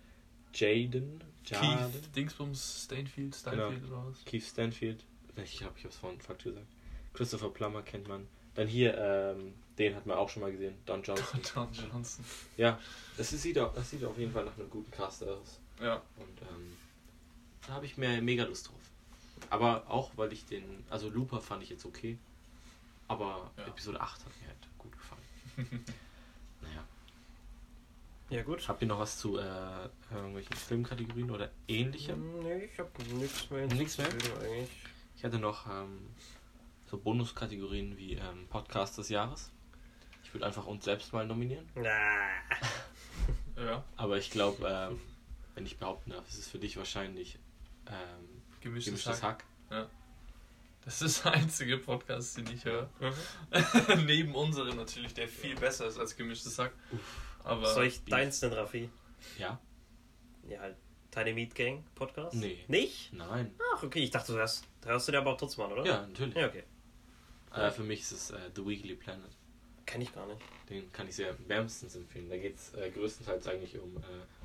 Jaden, 0.54 1.22
Keith 1.44 1.62
Jaden, 1.62 2.12
Dingsbums 2.14 2.84
Stainfield, 2.84 3.34
Steinfield 3.34 3.84
oder 3.90 4.06
was? 4.06 4.24
Keith 4.24 4.42
Stanfield. 4.44 5.04
Ich 5.42 5.58
glaube, 5.58 5.74
ich 5.76 5.84
habe 5.84 5.92
es 5.92 5.96
vorhin 5.96 6.20
Fakt 6.20 6.44
gesagt. 6.44 6.66
Christopher 7.14 7.50
Plummer 7.50 7.82
kennt 7.82 8.08
man. 8.08 8.26
Dann 8.54 8.68
hier, 8.68 8.96
ähm, 8.98 9.54
den 9.78 9.94
hat 9.96 10.04
man 10.06 10.16
auch 10.18 10.28
schon 10.28 10.42
mal 10.42 10.52
gesehen. 10.52 10.74
Don 10.84 11.02
Johnson. 11.02 11.40
Don 11.54 11.68
Johnson. 11.72 12.24
ja, 12.56 12.78
das, 13.16 13.30
sieht, 13.30 13.58
auch, 13.58 13.72
das 13.74 13.90
sieht 13.90 14.04
auf 14.04 14.18
jeden 14.18 14.32
Fall 14.32 14.44
nach 14.44 14.56
einem 14.58 14.68
guten 14.70 14.90
Cast 14.90 15.24
aus. 15.24 15.58
Ja. 15.80 15.96
Und 16.16 16.42
ähm, 16.42 16.76
da 17.66 17.74
habe 17.74 17.86
ich 17.86 17.96
mir 17.96 18.20
mega 18.20 18.44
Lust 18.44 18.68
drauf. 18.68 18.80
Aber 19.50 19.90
auch, 19.90 20.12
weil 20.16 20.32
ich 20.32 20.44
den, 20.44 20.84
also 20.90 21.08
Looper 21.08 21.40
fand 21.40 21.62
ich 21.62 21.70
jetzt 21.70 21.84
okay. 21.86 22.18
Aber 23.08 23.50
Ja. 23.56 23.66
Episode 23.66 24.00
8 24.00 24.24
hat 24.24 24.32
mir 24.40 24.48
halt 24.48 24.68
gut 24.78 24.92
gefallen. 24.92 25.84
Ja 28.32 28.42
gut. 28.42 28.66
Habt 28.66 28.80
ihr 28.80 28.88
noch 28.88 28.98
was 28.98 29.18
zu 29.18 29.36
äh, 29.36 29.88
irgendwelchen 30.10 30.56
Filmkategorien 30.56 31.30
oder 31.30 31.50
ähnlichem? 31.68 32.40
Nee, 32.42 32.64
ich 32.64 32.78
hab 32.78 32.98
nichts 32.98 33.50
mehr. 33.50 33.66
Nichts 33.66 33.98
mehr? 33.98 34.06
Eigentlich. 34.06 34.70
Ich 35.14 35.22
hatte 35.22 35.38
noch 35.38 35.66
ähm, 35.66 36.08
so 36.86 36.96
Bonuskategorien 36.96 37.98
wie 37.98 38.14
ähm, 38.14 38.48
Podcast 38.48 38.96
des 38.96 39.10
Jahres. 39.10 39.50
Ich 40.24 40.32
würde 40.32 40.46
einfach 40.46 40.66
uns 40.66 40.82
selbst 40.86 41.12
mal 41.12 41.26
nominieren. 41.26 41.68
Na. 41.74 41.90
Ja. 43.54 43.84
Aber 43.98 44.16
ich 44.16 44.30
glaube, 44.30 44.66
ähm, 44.66 44.98
wenn 45.54 45.66
ich 45.66 45.76
behaupten 45.76 46.10
darf, 46.10 46.26
ist 46.26 46.38
es 46.38 46.48
für 46.48 46.58
dich 46.58 46.78
wahrscheinlich 46.78 47.38
ähm, 47.86 48.42
Gemischtes, 48.62 48.86
gemischtes 48.86 49.22
Hack. 49.22 49.44
Hack. 49.70 49.90
Das 50.84 51.02
ist 51.02 51.24
der 51.24 51.32
einzige 51.32 51.78
Podcast, 51.78 52.38
den 52.38 52.46
ich 52.48 52.64
höre. 52.64 52.88
Mhm. 52.98 54.04
Neben 54.06 54.34
unserem 54.34 54.76
natürlich, 54.76 55.14
der 55.14 55.28
viel 55.28 55.54
besser 55.54 55.86
ist 55.86 55.98
als 55.98 56.16
gemischtes 56.16 56.58
Hack. 56.58 56.72
Aber 57.44 57.66
Soll 57.72 57.86
ich 57.86 58.04
deins 58.04 58.40
denn, 58.40 58.52
Raffi? 58.52 58.88
Ja? 59.38 59.60
Ja, 60.48 60.60
halt. 60.60 60.76
Tiny 61.10 61.34
Meat 61.34 61.54
Gang 61.54 61.84
Podcast? 61.94 62.34
Nee. 62.36 62.64
Nicht? 62.68 63.12
Nein. 63.12 63.54
Ach, 63.74 63.82
okay, 63.82 64.00
ich 64.00 64.10
dachte, 64.10 64.32
du 64.32 64.38
hörst, 64.38 64.64
da 64.80 64.90
hörst 64.90 65.08
du 65.08 65.12
dir 65.12 65.18
aber 65.18 65.32
auch 65.32 65.36
trotzdem 65.36 65.64
an, 65.66 65.72
oder? 65.72 65.84
Ja, 65.84 66.06
natürlich. 66.06 66.34
Ja, 66.34 66.46
okay. 66.46 66.62
Äh, 67.54 67.70
für 67.70 67.82
mich 67.82 68.00
ist 68.00 68.12
es 68.12 68.30
äh, 68.30 68.38
The 68.54 68.64
Weekly 68.66 68.94
Planet. 68.94 69.30
Kenn 69.84 70.00
ich 70.00 70.14
gar 70.14 70.26
nicht. 70.26 70.40
Den 70.70 70.90
kann 70.92 71.06
ich 71.08 71.16
sehr 71.16 71.36
wärmstens 71.48 71.96
empfehlen. 71.96 72.30
Da 72.30 72.38
geht 72.38 72.56
es 72.56 72.72
äh, 72.74 72.90
größtenteils 72.90 73.46
eigentlich 73.46 73.78
um 73.78 73.96
äh, 73.98 74.00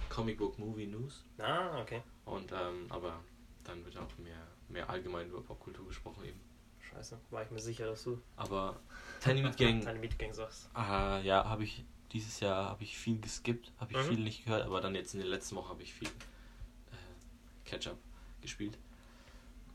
Comic 0.09 0.37
Book 0.37 0.59
Movie 0.59 0.87
News. 0.87 1.23
Ah, 1.37 1.79
okay. 1.79 2.01
Und 2.25 2.51
ähm, 2.51 2.87
aber 2.89 3.23
dann 3.63 3.85
wird 3.85 3.97
auch 3.97 4.17
mehr, 4.17 4.45
mehr 4.67 4.89
allgemein 4.89 5.29
über 5.29 5.41
Popkultur 5.41 5.87
gesprochen 5.87 6.25
eben. 6.25 6.39
Scheiße. 6.81 7.17
War 7.29 7.43
ich 7.43 7.51
mir 7.51 7.59
sicher, 7.59 7.85
dass 7.85 8.03
du 8.03 8.21
Aber 8.35 8.79
Tiny 9.21 9.41
Meat 9.41 9.57
Gang, 9.57 9.81
Tiny 9.85 9.99
Meat 9.99 10.19
Gang 10.19 10.33
sagst. 10.33 10.69
ah, 10.73 11.19
ja, 11.19 11.45
habe 11.45 11.63
ich 11.63 11.85
dieses 12.13 12.39
Jahr 12.39 12.69
habe 12.69 12.83
ich 12.83 12.97
viel 12.97 13.19
geskippt, 13.19 13.71
habe 13.79 13.91
ich 13.93 13.97
Mhm. 13.97 14.09
viel 14.09 14.19
nicht 14.19 14.45
gehört, 14.45 14.65
aber 14.65 14.81
dann 14.81 14.95
jetzt 14.95 15.13
in 15.13 15.19
der 15.19 15.29
letzten 15.29 15.55
Woche 15.55 15.69
habe 15.69 15.83
ich 15.83 15.93
viel 15.93 16.07
äh, 16.07 17.65
Catch-up 17.69 17.97
gespielt. 18.41 18.77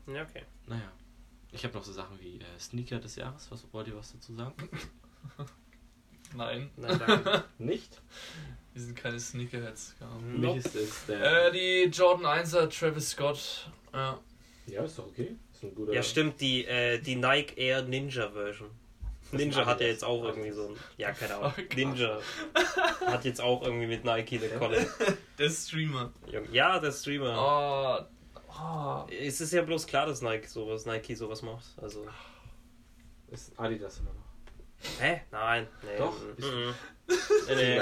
Ja, 0.07 0.23
okay. 0.23 0.43
Naja, 0.67 0.91
ich 1.51 1.63
habe 1.63 1.73
noch 1.75 1.83
so 1.83 1.93
Sachen 1.93 2.19
wie 2.19 2.37
äh, 2.39 2.59
Sneaker 2.59 2.99
des 2.99 3.15
Jahres. 3.15 3.49
Was 3.51 3.65
wollt 3.71 3.87
ihr 3.87 3.95
was 3.95 4.11
dazu 4.11 4.33
sagen? 4.33 4.69
Nein, 6.35 6.69
Nein, 6.77 6.99
danke. 6.99 7.43
Nicht? 7.59 8.01
wir 8.73 8.81
sind 8.81 8.95
keine 8.95 9.19
Sneakerheads. 9.19 9.95
Genau. 9.99 10.19
Nope. 10.47 10.57
ist 10.59 10.75
es 10.75 11.05
der. 11.05 11.47
Äh, 11.47 11.51
die 11.51 11.89
Jordan 11.95 12.25
1er 12.25 12.67
Travis 12.69 13.11
Scott. 13.11 13.69
Ja. 13.93 14.19
ja, 14.65 14.83
ist 14.83 14.97
doch 14.97 15.05
okay. 15.07 15.35
Ist 15.53 15.63
ein 15.63 15.75
guter. 15.75 15.93
Ja, 15.93 16.01
stimmt, 16.01 16.41
die, 16.41 16.65
äh, 16.65 16.99
die 16.99 17.15
Nike 17.15 17.53
Air 17.57 17.83
Ninja 17.83 18.31
Version. 18.31 18.71
Ninja 19.33 19.65
hat 19.65 19.81
ja 19.81 19.87
jetzt 19.87 20.03
auch 20.03 20.23
irgendwie 20.23 20.51
so 20.51 20.67
ein. 20.69 20.75
Ja, 20.97 21.11
keine 21.11 21.35
Ahnung. 21.35 21.53
Oh. 21.57 21.75
Ninja 21.75 22.19
hat 23.05 23.25
jetzt 23.25 23.41
auch 23.41 23.61
irgendwie 23.63 23.87
mit 23.87 24.03
Nike 24.05 24.39
eine 24.39 24.49
Kolle. 24.57 24.87
Der 25.37 25.49
Streamer. 25.49 26.11
Ja, 26.51 26.79
der 26.79 26.91
Streamer. 26.91 28.07
Oh. 28.07 28.43
oh. 28.49 29.07
Es 29.11 29.41
ist 29.41 29.51
ja 29.53 29.61
bloß 29.63 29.87
klar, 29.87 30.05
dass 30.05 30.21
Nike 30.21 30.47
sowas, 30.47 30.85
Nike 30.85 31.15
sowas 31.15 31.41
macht. 31.41 31.65
Also. 31.81 32.05
Ist 33.31 33.57
Adidas 33.59 33.99
immer 33.99 34.13
noch. 34.13 34.99
Hä? 35.01 35.21
Nein. 35.31 35.67
Nee. 35.81 35.97
Doch, 35.97 36.15
ist- 36.37 36.45
mm. 36.45 36.73
nee, 37.47 37.55
nee. 37.79 37.81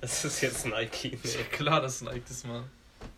Das 0.00 0.24
ist 0.24 0.40
jetzt 0.40 0.66
Nike. 0.66 1.08
Ist 1.22 1.34
ja 1.34 1.40
Nee. 1.42 1.46
klar, 1.50 1.80
dass 1.80 2.00
Nike 2.00 2.22
das 2.26 2.44
mal. 2.44 2.64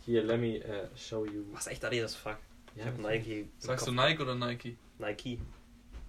Hier, 0.04 0.22
let 0.22 0.38
me 0.40 0.56
äh, 0.58 0.88
show 0.96 1.24
you. 1.24 1.44
Was 1.52 1.66
echt 1.66 1.84
Adidas? 1.84 2.14
Fuck. 2.14 2.36
Ich 2.74 2.80
Ja, 2.82 2.86
hab 2.86 2.98
Nike. 2.98 3.48
Sagst 3.58 3.86
du. 3.86 3.92
Nike 3.92 4.20
oder 4.22 4.34
Nike? 4.34 4.76
Nike. 4.98 5.38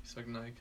Ich 0.04 0.10
sag 0.10 0.28
Nike. 0.28 0.58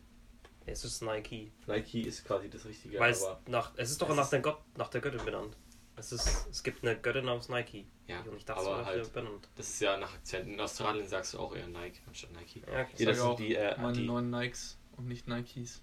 Es 0.67 0.85
ist 0.85 1.03
Nike. 1.03 1.53
Nike 1.67 2.03
ist 2.03 2.25
quasi 2.25 2.49
das 2.49 2.65
Richtige, 2.65 2.99
Weil 2.99 3.13
es 3.13 3.23
aber 3.23 3.41
nach. 3.49 3.73
Es 3.77 3.91
ist 3.91 4.01
doch 4.01 4.09
Es 4.11 4.17
nach 4.17 4.25
ist- 4.25 4.31
der, 4.33 4.41
Gott, 4.41 4.59
nach 4.77 4.89
der 4.89 5.01
Göttin 5.01 5.25
benannt. 5.25 5.57
Es, 5.97 6.11
ist, 6.11 6.47
es 6.51 6.63
gibt 6.65 6.83
eine 6.83 6.97
Göttin 6.99 7.27
namens 7.27 7.49
Nike. 7.49 7.87
ja, 8.09 8.21
Und 8.23 8.37
ich 8.37 8.45
dachte, 8.45 8.63
aber 8.63 8.85
halt, 8.85 9.13
benannt. 9.13 9.49
das 9.57 9.69
ist 9.69 9.81
ja 9.81 9.97
nach 9.97 10.13
Akzent. 10.15 10.49
In 10.49 10.61
Australien 10.61 11.07
sagst 11.07 11.35
du 11.35 11.39
auch 11.39 11.55
eher 11.55 11.69
Nike 11.69 12.01
anstatt 12.07 12.33
Nike. 12.33 12.63
Ja, 12.67 12.83
okay. 12.83 12.95
Ja, 12.97 13.07
das 13.07 13.07
sag 13.07 13.15
sind 13.17 13.21
auch 13.27 13.37
die, 13.37 13.55
äh, 13.55 13.81
meine 13.81 13.93
die- 13.99 14.07
neuen 14.07 14.31
Nikes 14.31 14.77
und 14.97 15.07
nicht 15.07 15.29
Nikes. 15.29 15.83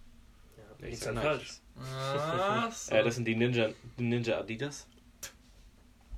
Ja, 0.57 0.87
ich 0.87 0.99
sag 0.99 1.13
Nikes. 1.13 1.23
falsch. 1.23 1.61
Ah, 1.79 2.69
so. 2.71 2.91
Äh, 2.93 3.03
das 3.03 3.15
sind 3.15 3.25
die 3.25 3.35
Ninja, 3.35 3.69
die 3.97 4.03
Ninja 4.03 4.39
Adidas. 4.39 4.87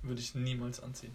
Würde 0.02 0.22
ich 0.22 0.34
niemals 0.36 0.82
anziehen. 0.82 1.14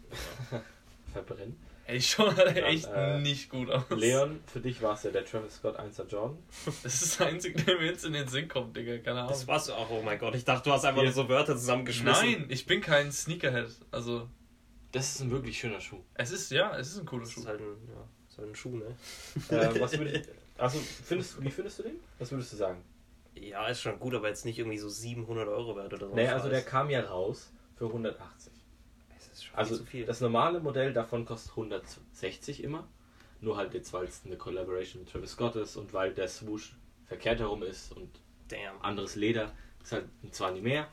Verbrennen. 1.12 1.56
Ey, 1.89 2.02
schon 2.02 2.36
halt 2.36 2.48
Dann, 2.48 2.65
echt 2.65 2.86
äh, 2.94 3.19
nicht 3.19 3.48
gut 3.48 3.70
aus. 3.70 3.85
Leon, 3.89 4.40
für 4.47 4.60
dich 4.60 4.82
war 4.82 4.93
es 4.93 5.05
ja 5.05 5.10
der 5.10 5.24
Travis 5.24 5.55
Scott 5.56 5.78
1er 5.81 6.06
Jordan. 6.06 6.36
Das 6.82 7.01
ist 7.01 7.19
der 7.19 7.28
einzige, 7.28 7.62
der 7.65 7.78
mir 7.78 7.86
jetzt 7.86 8.05
in 8.05 8.12
den 8.12 8.28
Sinn 8.28 8.47
kommt, 8.47 8.77
Digga. 8.77 8.98
Keine 8.98 9.20
Ahnung. 9.20 9.31
Das 9.31 9.47
war's 9.47 9.70
auch, 9.70 9.89
oh 9.89 10.02
mein 10.02 10.19
Gott. 10.19 10.35
Ich 10.35 10.44
dachte, 10.44 10.65
du 10.69 10.73
hast 10.74 10.85
einfach 10.85 11.01
Hier. 11.01 11.09
nur 11.10 11.15
so 11.15 11.28
Wörter 11.31 11.56
zusammengeschmissen. 11.56 12.31
Nein, 12.31 12.47
ich 12.51 12.66
bin 12.66 12.82
kein 12.82 13.10
Sneakerhead. 13.10 13.70
Also, 13.90 14.28
Das 14.93 15.15
ist 15.15 15.20
ein 15.23 15.31
wirklich 15.31 15.59
schöner 15.59 15.81
Schuh. 15.81 16.01
es 16.12 16.31
ist, 16.31 16.51
ja, 16.51 16.77
es 16.77 16.89
ist 16.89 16.98
ein 17.01 17.06
cooler 17.06 17.23
Das 17.23 17.32
Schuh. 17.32 17.40
ist 17.40 17.47
halt 17.47 17.60
ein, 17.60 17.89
ja, 17.89 18.05
ist 18.28 18.36
halt 18.39 18.48
ein 18.51 18.55
Schuh, 18.55 18.77
ne? 18.77 18.85
äh, 19.48 19.81
was 19.81 19.98
würd, 19.98 20.28
also, 20.59 20.78
findest, 21.06 21.43
wie 21.43 21.51
findest 21.51 21.78
du 21.78 21.85
den? 21.85 21.97
Was 22.19 22.31
würdest 22.31 22.52
du 22.52 22.56
sagen? 22.59 22.85
Ja, 23.35 23.66
ist 23.69 23.81
schon 23.81 23.98
gut, 23.98 24.15
aber 24.15 24.28
jetzt 24.28 24.44
nicht 24.44 24.59
irgendwie 24.59 24.77
so 24.78 24.90
700 24.90 25.48
Euro 25.48 25.74
wert 25.74 25.94
oder 25.94 26.09
so. 26.09 26.15
Naja, 26.15 26.35
also 26.35 26.51
der 26.51 26.60
kam 26.60 26.90
ja 26.90 27.01
raus 27.01 27.51
für 27.77 27.86
180. 27.86 28.52
Also 29.59 29.76
zu 29.76 29.85
viel. 29.85 30.06
das 30.06 30.20
normale 30.20 30.60
Modell 30.60 30.93
davon 30.93 31.24
kostet 31.24 31.51
160 31.52 32.62
immer. 32.62 32.86
Nur 33.40 33.56
halt 33.56 33.74
jetzt, 33.74 33.93
weil 33.93 34.06
es 34.06 34.22
eine 34.24 34.36
Collaboration 34.36 35.02
mit 35.02 35.12
Travis 35.12 35.32
Scott 35.32 35.56
ist 35.56 35.76
und 35.76 35.93
weil 35.93 36.12
der 36.12 36.28
Swoosh 36.28 36.74
verkehrt 37.06 37.40
herum 37.40 37.62
ist 37.62 37.93
und 37.93 38.09
Damn. 38.48 38.80
anderes 38.82 39.14
Leder. 39.14 39.52
Ist 39.82 39.93
halt 39.93 40.06
zwar 40.32 40.51
nicht 40.51 40.64
mehr, 40.64 40.89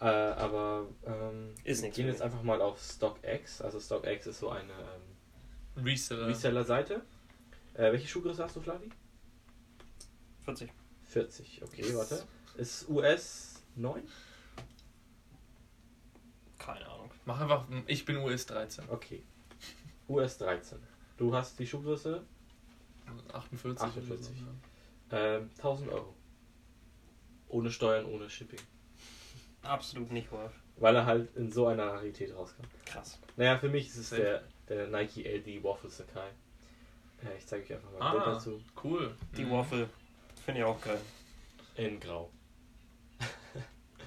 äh, 0.00 0.04
aber 0.06 0.86
ähm, 1.06 1.54
Ist 1.62 1.82
wir 1.82 1.90
gehen 1.90 2.06
jetzt 2.06 2.22
einfach 2.22 2.42
mal 2.42 2.60
auf 2.60 2.80
StockX. 2.80 3.60
Also 3.60 3.80
StockX 3.80 4.26
ist 4.26 4.40
so 4.40 4.48
eine 4.50 4.72
ähm, 4.72 5.84
Reseller. 5.84 6.26
Reseller-Seite. 6.28 7.02
Äh, 7.74 7.92
welche 7.92 8.08
Schuhgröße 8.08 8.42
hast 8.42 8.56
du, 8.56 8.60
Flavi? 8.60 8.88
40. 10.44 10.70
40, 11.04 11.62
okay, 11.62 11.94
warte. 11.94 12.22
Ist 12.56 12.88
US 12.88 13.62
9? 13.76 14.02
Keine 16.58 16.86
Ahnung. 16.86 16.93
Mach 17.24 17.40
einfach, 17.40 17.66
ich 17.86 18.04
bin 18.04 18.16
US 18.18 18.46
13. 18.46 18.88
Okay. 18.90 19.22
US 20.08 20.38
13. 20.38 20.78
Du 21.16 21.34
hast 21.34 21.58
die 21.58 21.66
Schuhgröße 21.66 22.22
48. 23.32 23.64
oder 23.64 23.84
48. 23.84 24.26
so, 24.26 24.32
ja. 25.16 25.36
ähm, 25.36 25.50
1000 25.56 25.90
Euro. 25.90 26.14
Ohne 27.48 27.70
Steuern, 27.70 28.06
ohne 28.06 28.28
Shipping. 28.28 28.58
Absolut 29.62 30.10
nicht 30.10 30.30
worth. 30.32 30.52
Weil 30.76 30.96
er 30.96 31.06
halt 31.06 31.34
in 31.36 31.50
so 31.52 31.66
einer 31.68 31.86
Rarität 31.86 32.34
rauskam. 32.34 32.62
Krass. 32.84 33.18
Naja, 33.36 33.58
für 33.58 33.68
mich 33.68 33.86
ist 33.88 33.96
es 33.96 34.10
der, 34.10 34.42
der 34.68 34.88
Nike 34.88 35.22
LD 35.24 35.62
Waffle 35.62 35.88
Sakai. 35.88 36.28
Äh, 37.24 37.38
ich 37.38 37.46
zeige 37.46 37.64
euch 37.64 37.72
einfach 37.74 37.92
mal 37.92 38.02
ein 38.02 38.12
Bild 38.12 38.24
Ah, 38.26 38.32
dazu. 38.34 38.60
cool. 38.82 39.14
Die 39.36 39.44
Mhm. 39.44 39.50
Waffle 39.52 39.88
finde 40.44 40.60
ich 40.60 40.64
auch 40.66 40.80
geil. 40.80 41.00
In 41.76 42.00
Grau. 42.00 42.30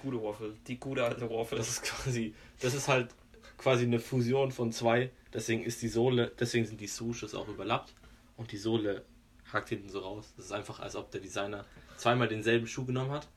Gute 0.02 0.22
Waffle. 0.22 0.54
Die 0.68 0.80
gute 0.80 1.04
alte 1.04 1.30
Waffle. 1.30 1.58
Das 1.58 1.70
ist 1.70 1.84
quasi, 1.84 2.34
das 2.60 2.74
ist 2.74 2.88
halt 2.88 3.14
quasi 3.58 3.84
eine 3.84 4.00
Fusion 4.00 4.52
von 4.52 4.72
zwei. 4.72 5.12
Deswegen 5.34 5.64
ist 5.64 5.82
die 5.82 5.88
Sohle, 5.88 6.32
deswegen 6.40 6.66
sind 6.66 6.80
die 6.80 6.88
Swooshes 6.88 7.36
auch 7.36 7.48
überlappt 7.48 7.94
und 8.38 8.52
die 8.52 8.58
Sohle 8.58 9.06
hakt 9.52 9.70
hinten 9.70 9.90
so 9.90 10.00
raus. 10.00 10.34
Das 10.36 10.46
ist 10.46 10.52
einfach, 10.52 10.80
als 10.80 10.96
ob 10.96 11.12
der 11.12 11.22
Designer 11.22 11.66
zweimal 11.98 12.28
denselben 12.28 12.68
Schuh 12.68 12.86
genommen 12.86 13.12
hat, 13.12 13.28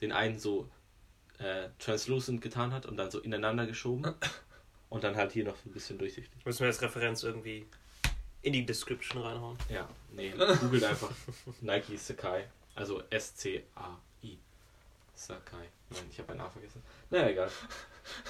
den 0.00 0.12
einen 0.12 0.38
so 0.38 0.68
äh, 1.38 1.68
translucent 1.78 2.40
getan 2.40 2.72
hat 2.72 2.86
und 2.86 2.96
dann 2.96 3.10
so 3.10 3.20
ineinander 3.20 3.66
geschoben 3.66 4.14
und 4.88 5.04
dann 5.04 5.16
halt 5.16 5.32
hier 5.32 5.44
noch 5.44 5.56
ein 5.64 5.72
bisschen 5.72 5.98
durchsichtig. 5.98 6.44
Müssen 6.44 6.60
wir 6.60 6.66
als 6.66 6.82
Referenz 6.82 7.22
irgendwie 7.22 7.66
in 8.42 8.52
die 8.52 8.64
Description 8.64 9.22
reinhauen. 9.22 9.56
Ja, 9.68 9.88
nee, 10.12 10.32
googelt 10.60 10.84
einfach 10.84 11.10
Nike 11.60 11.96
Sakai, 11.96 12.46
also 12.74 13.02
S-C-A-I. 13.10 14.09
Sakai. 15.20 15.68
Nein, 15.90 16.04
ich 16.10 16.18
habe 16.18 16.32
ein 16.32 16.40
A 16.40 16.48
vergessen. 16.48 16.82
Naja, 17.10 17.28
egal. 17.28 17.50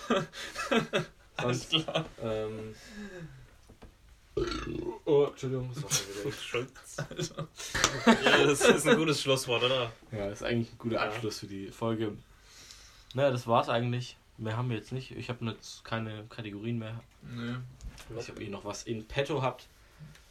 Alles 1.36 1.68
klar. 1.68 2.04
ähm, 2.20 2.74
oh, 5.04 5.26
Entschuldigung, 5.30 5.70
das 5.72 5.82
war 5.84 6.24
wieder 6.24 6.32
Schulz. 6.42 6.96
ja, 8.24 8.44
das 8.44 8.60
ist 8.62 8.86
ein 8.88 8.96
gutes 8.96 9.22
Schlusswort, 9.22 9.62
oder? 9.62 9.92
Ja, 10.10 10.28
ist 10.30 10.42
eigentlich 10.42 10.72
ein 10.72 10.78
guter 10.78 10.96
Ja. 10.96 11.02
Abschluss 11.08 11.38
für 11.38 11.46
die 11.46 11.68
Folge. 11.70 12.16
Naja, 13.14 13.30
das 13.30 13.46
war's 13.46 13.68
eigentlich. 13.68 14.16
Mehr 14.36 14.56
haben 14.56 14.68
wir 14.70 14.76
jetzt 14.76 14.90
nicht. 14.90 15.12
Ich 15.12 15.28
habe 15.28 15.44
jetzt 15.46 15.84
keine 15.84 16.24
Kategorien 16.28 16.78
mehr. 16.78 17.00
Nö. 17.22 17.56
Ich 18.18 18.28
habe 18.28 18.42
eh 18.42 18.48
noch 18.48 18.64
was 18.64 18.82
in 18.82 19.06
petto 19.06 19.42
habt. 19.42 19.68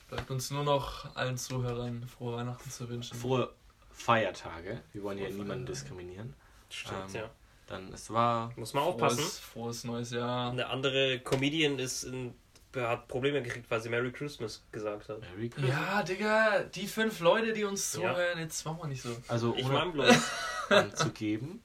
Bleibt 0.10 0.30
uns 0.30 0.52
nur 0.52 0.64
noch 0.66 1.16
allen 1.16 1.38
Zuhörern 1.38 2.06
frohe 2.08 2.36
Weihnachten 2.36 2.70
zu 2.70 2.90
wünschen. 2.90 3.18
Frohe 3.18 3.54
Feiertage. 3.92 4.82
Wir 4.92 5.04
wollen 5.04 5.20
ja 5.20 5.26
Frohe 5.26 5.36
niemanden 5.36 5.66
Feiertage. 5.66 5.72
diskriminieren. 5.72 6.34
Stimmt, 6.70 7.10
Ähm, 7.10 7.22
ja. 7.22 7.30
Dann, 7.68 7.94
es 7.94 8.12
war. 8.12 8.52
Muss 8.56 8.74
man 8.74 8.84
aufpassen. 8.84 9.20
Frohes, 9.20 9.40
frohes 9.40 9.84
neues 9.84 10.12
Jahr. 10.12 10.52
Eine 10.52 10.68
andere 10.68 11.20
Comedian 11.20 11.78
ist 11.78 12.04
in, 12.04 12.34
hat 12.76 13.08
Probleme 13.08 13.44
gekriegt, 13.44 13.70
weil 13.70 13.80
sie 13.82 13.90
Merry 13.90 14.12
Christmas 14.12 14.64
gesagt 14.72 15.08
hat. 15.10 15.22
Merry 15.22 15.50
Christmas. 15.50 15.70
Ja, 15.76 16.02
Digga, 16.04 16.60
die 16.64 16.88
fünf 16.88 17.20
Leute, 17.20 17.54
die 17.54 17.64
uns 17.66 17.94
Ja. 17.94 18.00
zuhören, 18.14 18.40
jetzt 18.40 18.66
machen 18.66 18.80
wir 18.82 18.88
nicht 18.88 19.02
so. 19.04 19.16
Also, 19.28 19.56
Ich 19.56 19.66
ohne 19.66 19.92
bloß. 19.92 20.32
anzugeben. 20.70 21.62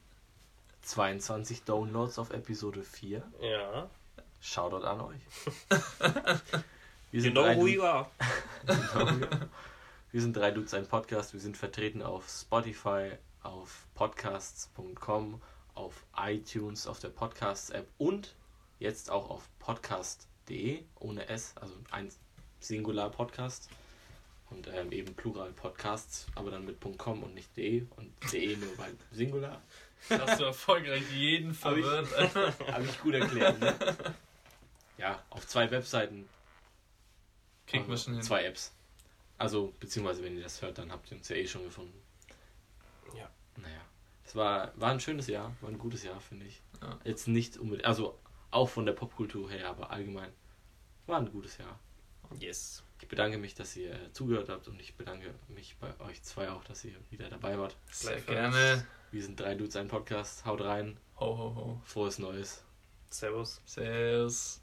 22 0.83 1.63
Downloads 1.65 2.19
auf 2.19 2.31
Episode 2.31 2.83
4. 2.83 3.23
ja. 3.41 3.89
Shoutout 4.43 4.85
an 4.87 5.01
euch. 5.01 5.21
Wir 7.11 7.21
You 7.21 7.21
sind 7.23 7.33
know 7.33 7.45
drei 7.45 7.57
who 7.57 7.67
you 7.67 7.83
are. 7.83 8.11
Wir 10.13 10.21
sind 10.21 10.37
drei 10.37 10.51
Dudes, 10.51 10.75
ein 10.75 10.87
Podcast. 10.87 11.33
Wir 11.33 11.41
sind 11.41 11.57
vertreten 11.57 12.03
auf 12.03 12.29
Spotify, 12.29 13.13
auf 13.45 13.87
podcasts.com, 13.95 15.41
auf 15.75 16.05
iTunes, 16.17 16.87
auf 16.87 16.99
der 17.01 17.09
Podcasts-App 17.11 17.87
und 17.99 18.35
jetzt 18.79 19.11
auch 19.11 19.31
auf 19.31 19.49
podcast.de 19.59 20.83
ohne 21.01 21.29
S, 21.29 21.53
also 21.57 21.75
ein 21.91 22.11
Singular 22.61 23.11
Podcast 23.11 23.69
und 24.51 24.67
ähm, 24.69 24.93
eben 24.93 25.15
Plural 25.15 25.53
Podcasts, 25.53 26.27
aber 26.35 26.51
dann 26.51 26.65
mit 26.65 26.79
.com 26.99 27.23
und 27.23 27.35
nicht 27.35 27.57
.de 27.57 27.87
und 27.97 28.13
.de 28.33 28.57
nur 28.57 28.75
bei 28.77 28.91
Singular. 29.13 29.63
Hast 30.09 30.41
du 30.41 30.45
erfolgreich 30.45 31.03
jeden 31.13 31.51
Hab 31.63 31.77
ich- 31.77 31.85
verwirrt. 31.85 32.59
Habe 32.73 32.85
ich 32.85 33.01
gut 33.01 33.15
erklärt, 33.15 33.59
ne? 33.61 33.75
Ja, 34.99 35.23
auf 35.31 35.47
zwei 35.47 35.71
Webseiten 35.71 36.29
Kriegen 37.67 37.89
wir 37.89 37.97
schon 37.97 38.15
hin. 38.15 38.23
Zwei 38.23 38.45
Apps. 38.45 38.73
Also, 39.39 39.73
beziehungsweise, 39.81 40.23
wenn 40.23 40.37
ihr 40.37 40.43
das 40.43 40.61
hört, 40.63 40.77
dann 40.79 40.93
habt 40.93 41.11
ihr 41.11 41.17
uns 41.17 41.29
ja 41.31 41.37
eh 41.37 41.47
schon 41.47 41.65
gefunden. 41.65 41.99
Ja. 43.57 43.63
Naja. 43.63 43.81
Es 44.25 44.35
war, 44.35 44.73
war 44.77 44.91
ein 44.91 45.01
schönes 45.01 45.27
Jahr, 45.27 45.55
war 45.61 45.71
ein 45.71 45.79
gutes 45.79 46.03
Jahr, 46.03 46.21
finde 46.21 46.47
ich. 46.47 46.63
Ja. 46.81 46.99
Jetzt 47.05 47.29
nicht 47.29 47.59
unbedingt, 47.59 47.87
also 47.87 48.19
auch 48.51 48.69
von 48.69 48.87
der 48.87 48.93
Popkultur 48.93 49.51
her, 49.51 49.69
aber 49.69 49.91
allgemein 49.91 50.33
war 51.07 51.19
ein 51.19 51.31
gutes 51.31 51.59
Jahr. 51.59 51.79
Yes. 52.39 52.83
Ich 53.01 53.09
bedanke 53.09 53.37
mich, 53.37 53.55
dass 53.55 53.77
ihr 53.77 53.93
äh, 53.93 54.13
zugehört 54.13 54.49
habt 54.49 54.67
und 54.69 54.81
ich 54.81 54.97
bedanke 54.97 55.35
mich 55.49 55.77
bei 55.79 55.99
euch 56.01 56.23
zwei 56.23 56.51
auch, 56.51 56.65
dass 56.65 56.85
ihr 56.85 56.95
wieder 57.11 57.29
dabei 57.29 57.59
wart. 57.59 57.77
Sehr 57.91 58.21
gerne. 58.23 58.87
Wir 59.11 59.23
sind 59.23 59.39
drei 59.39 59.55
Dudes, 59.55 59.77
ein 59.77 59.89
Podcast. 59.89 60.47
Haut 60.47 60.63
rein. 60.63 60.97
Ho, 61.21 61.27
ho, 61.27 61.55
ho. 61.55 61.83
Frohes 61.85 62.19
Neues. 62.19 62.65
Servus. 63.11 63.61
Servus. 63.67 64.61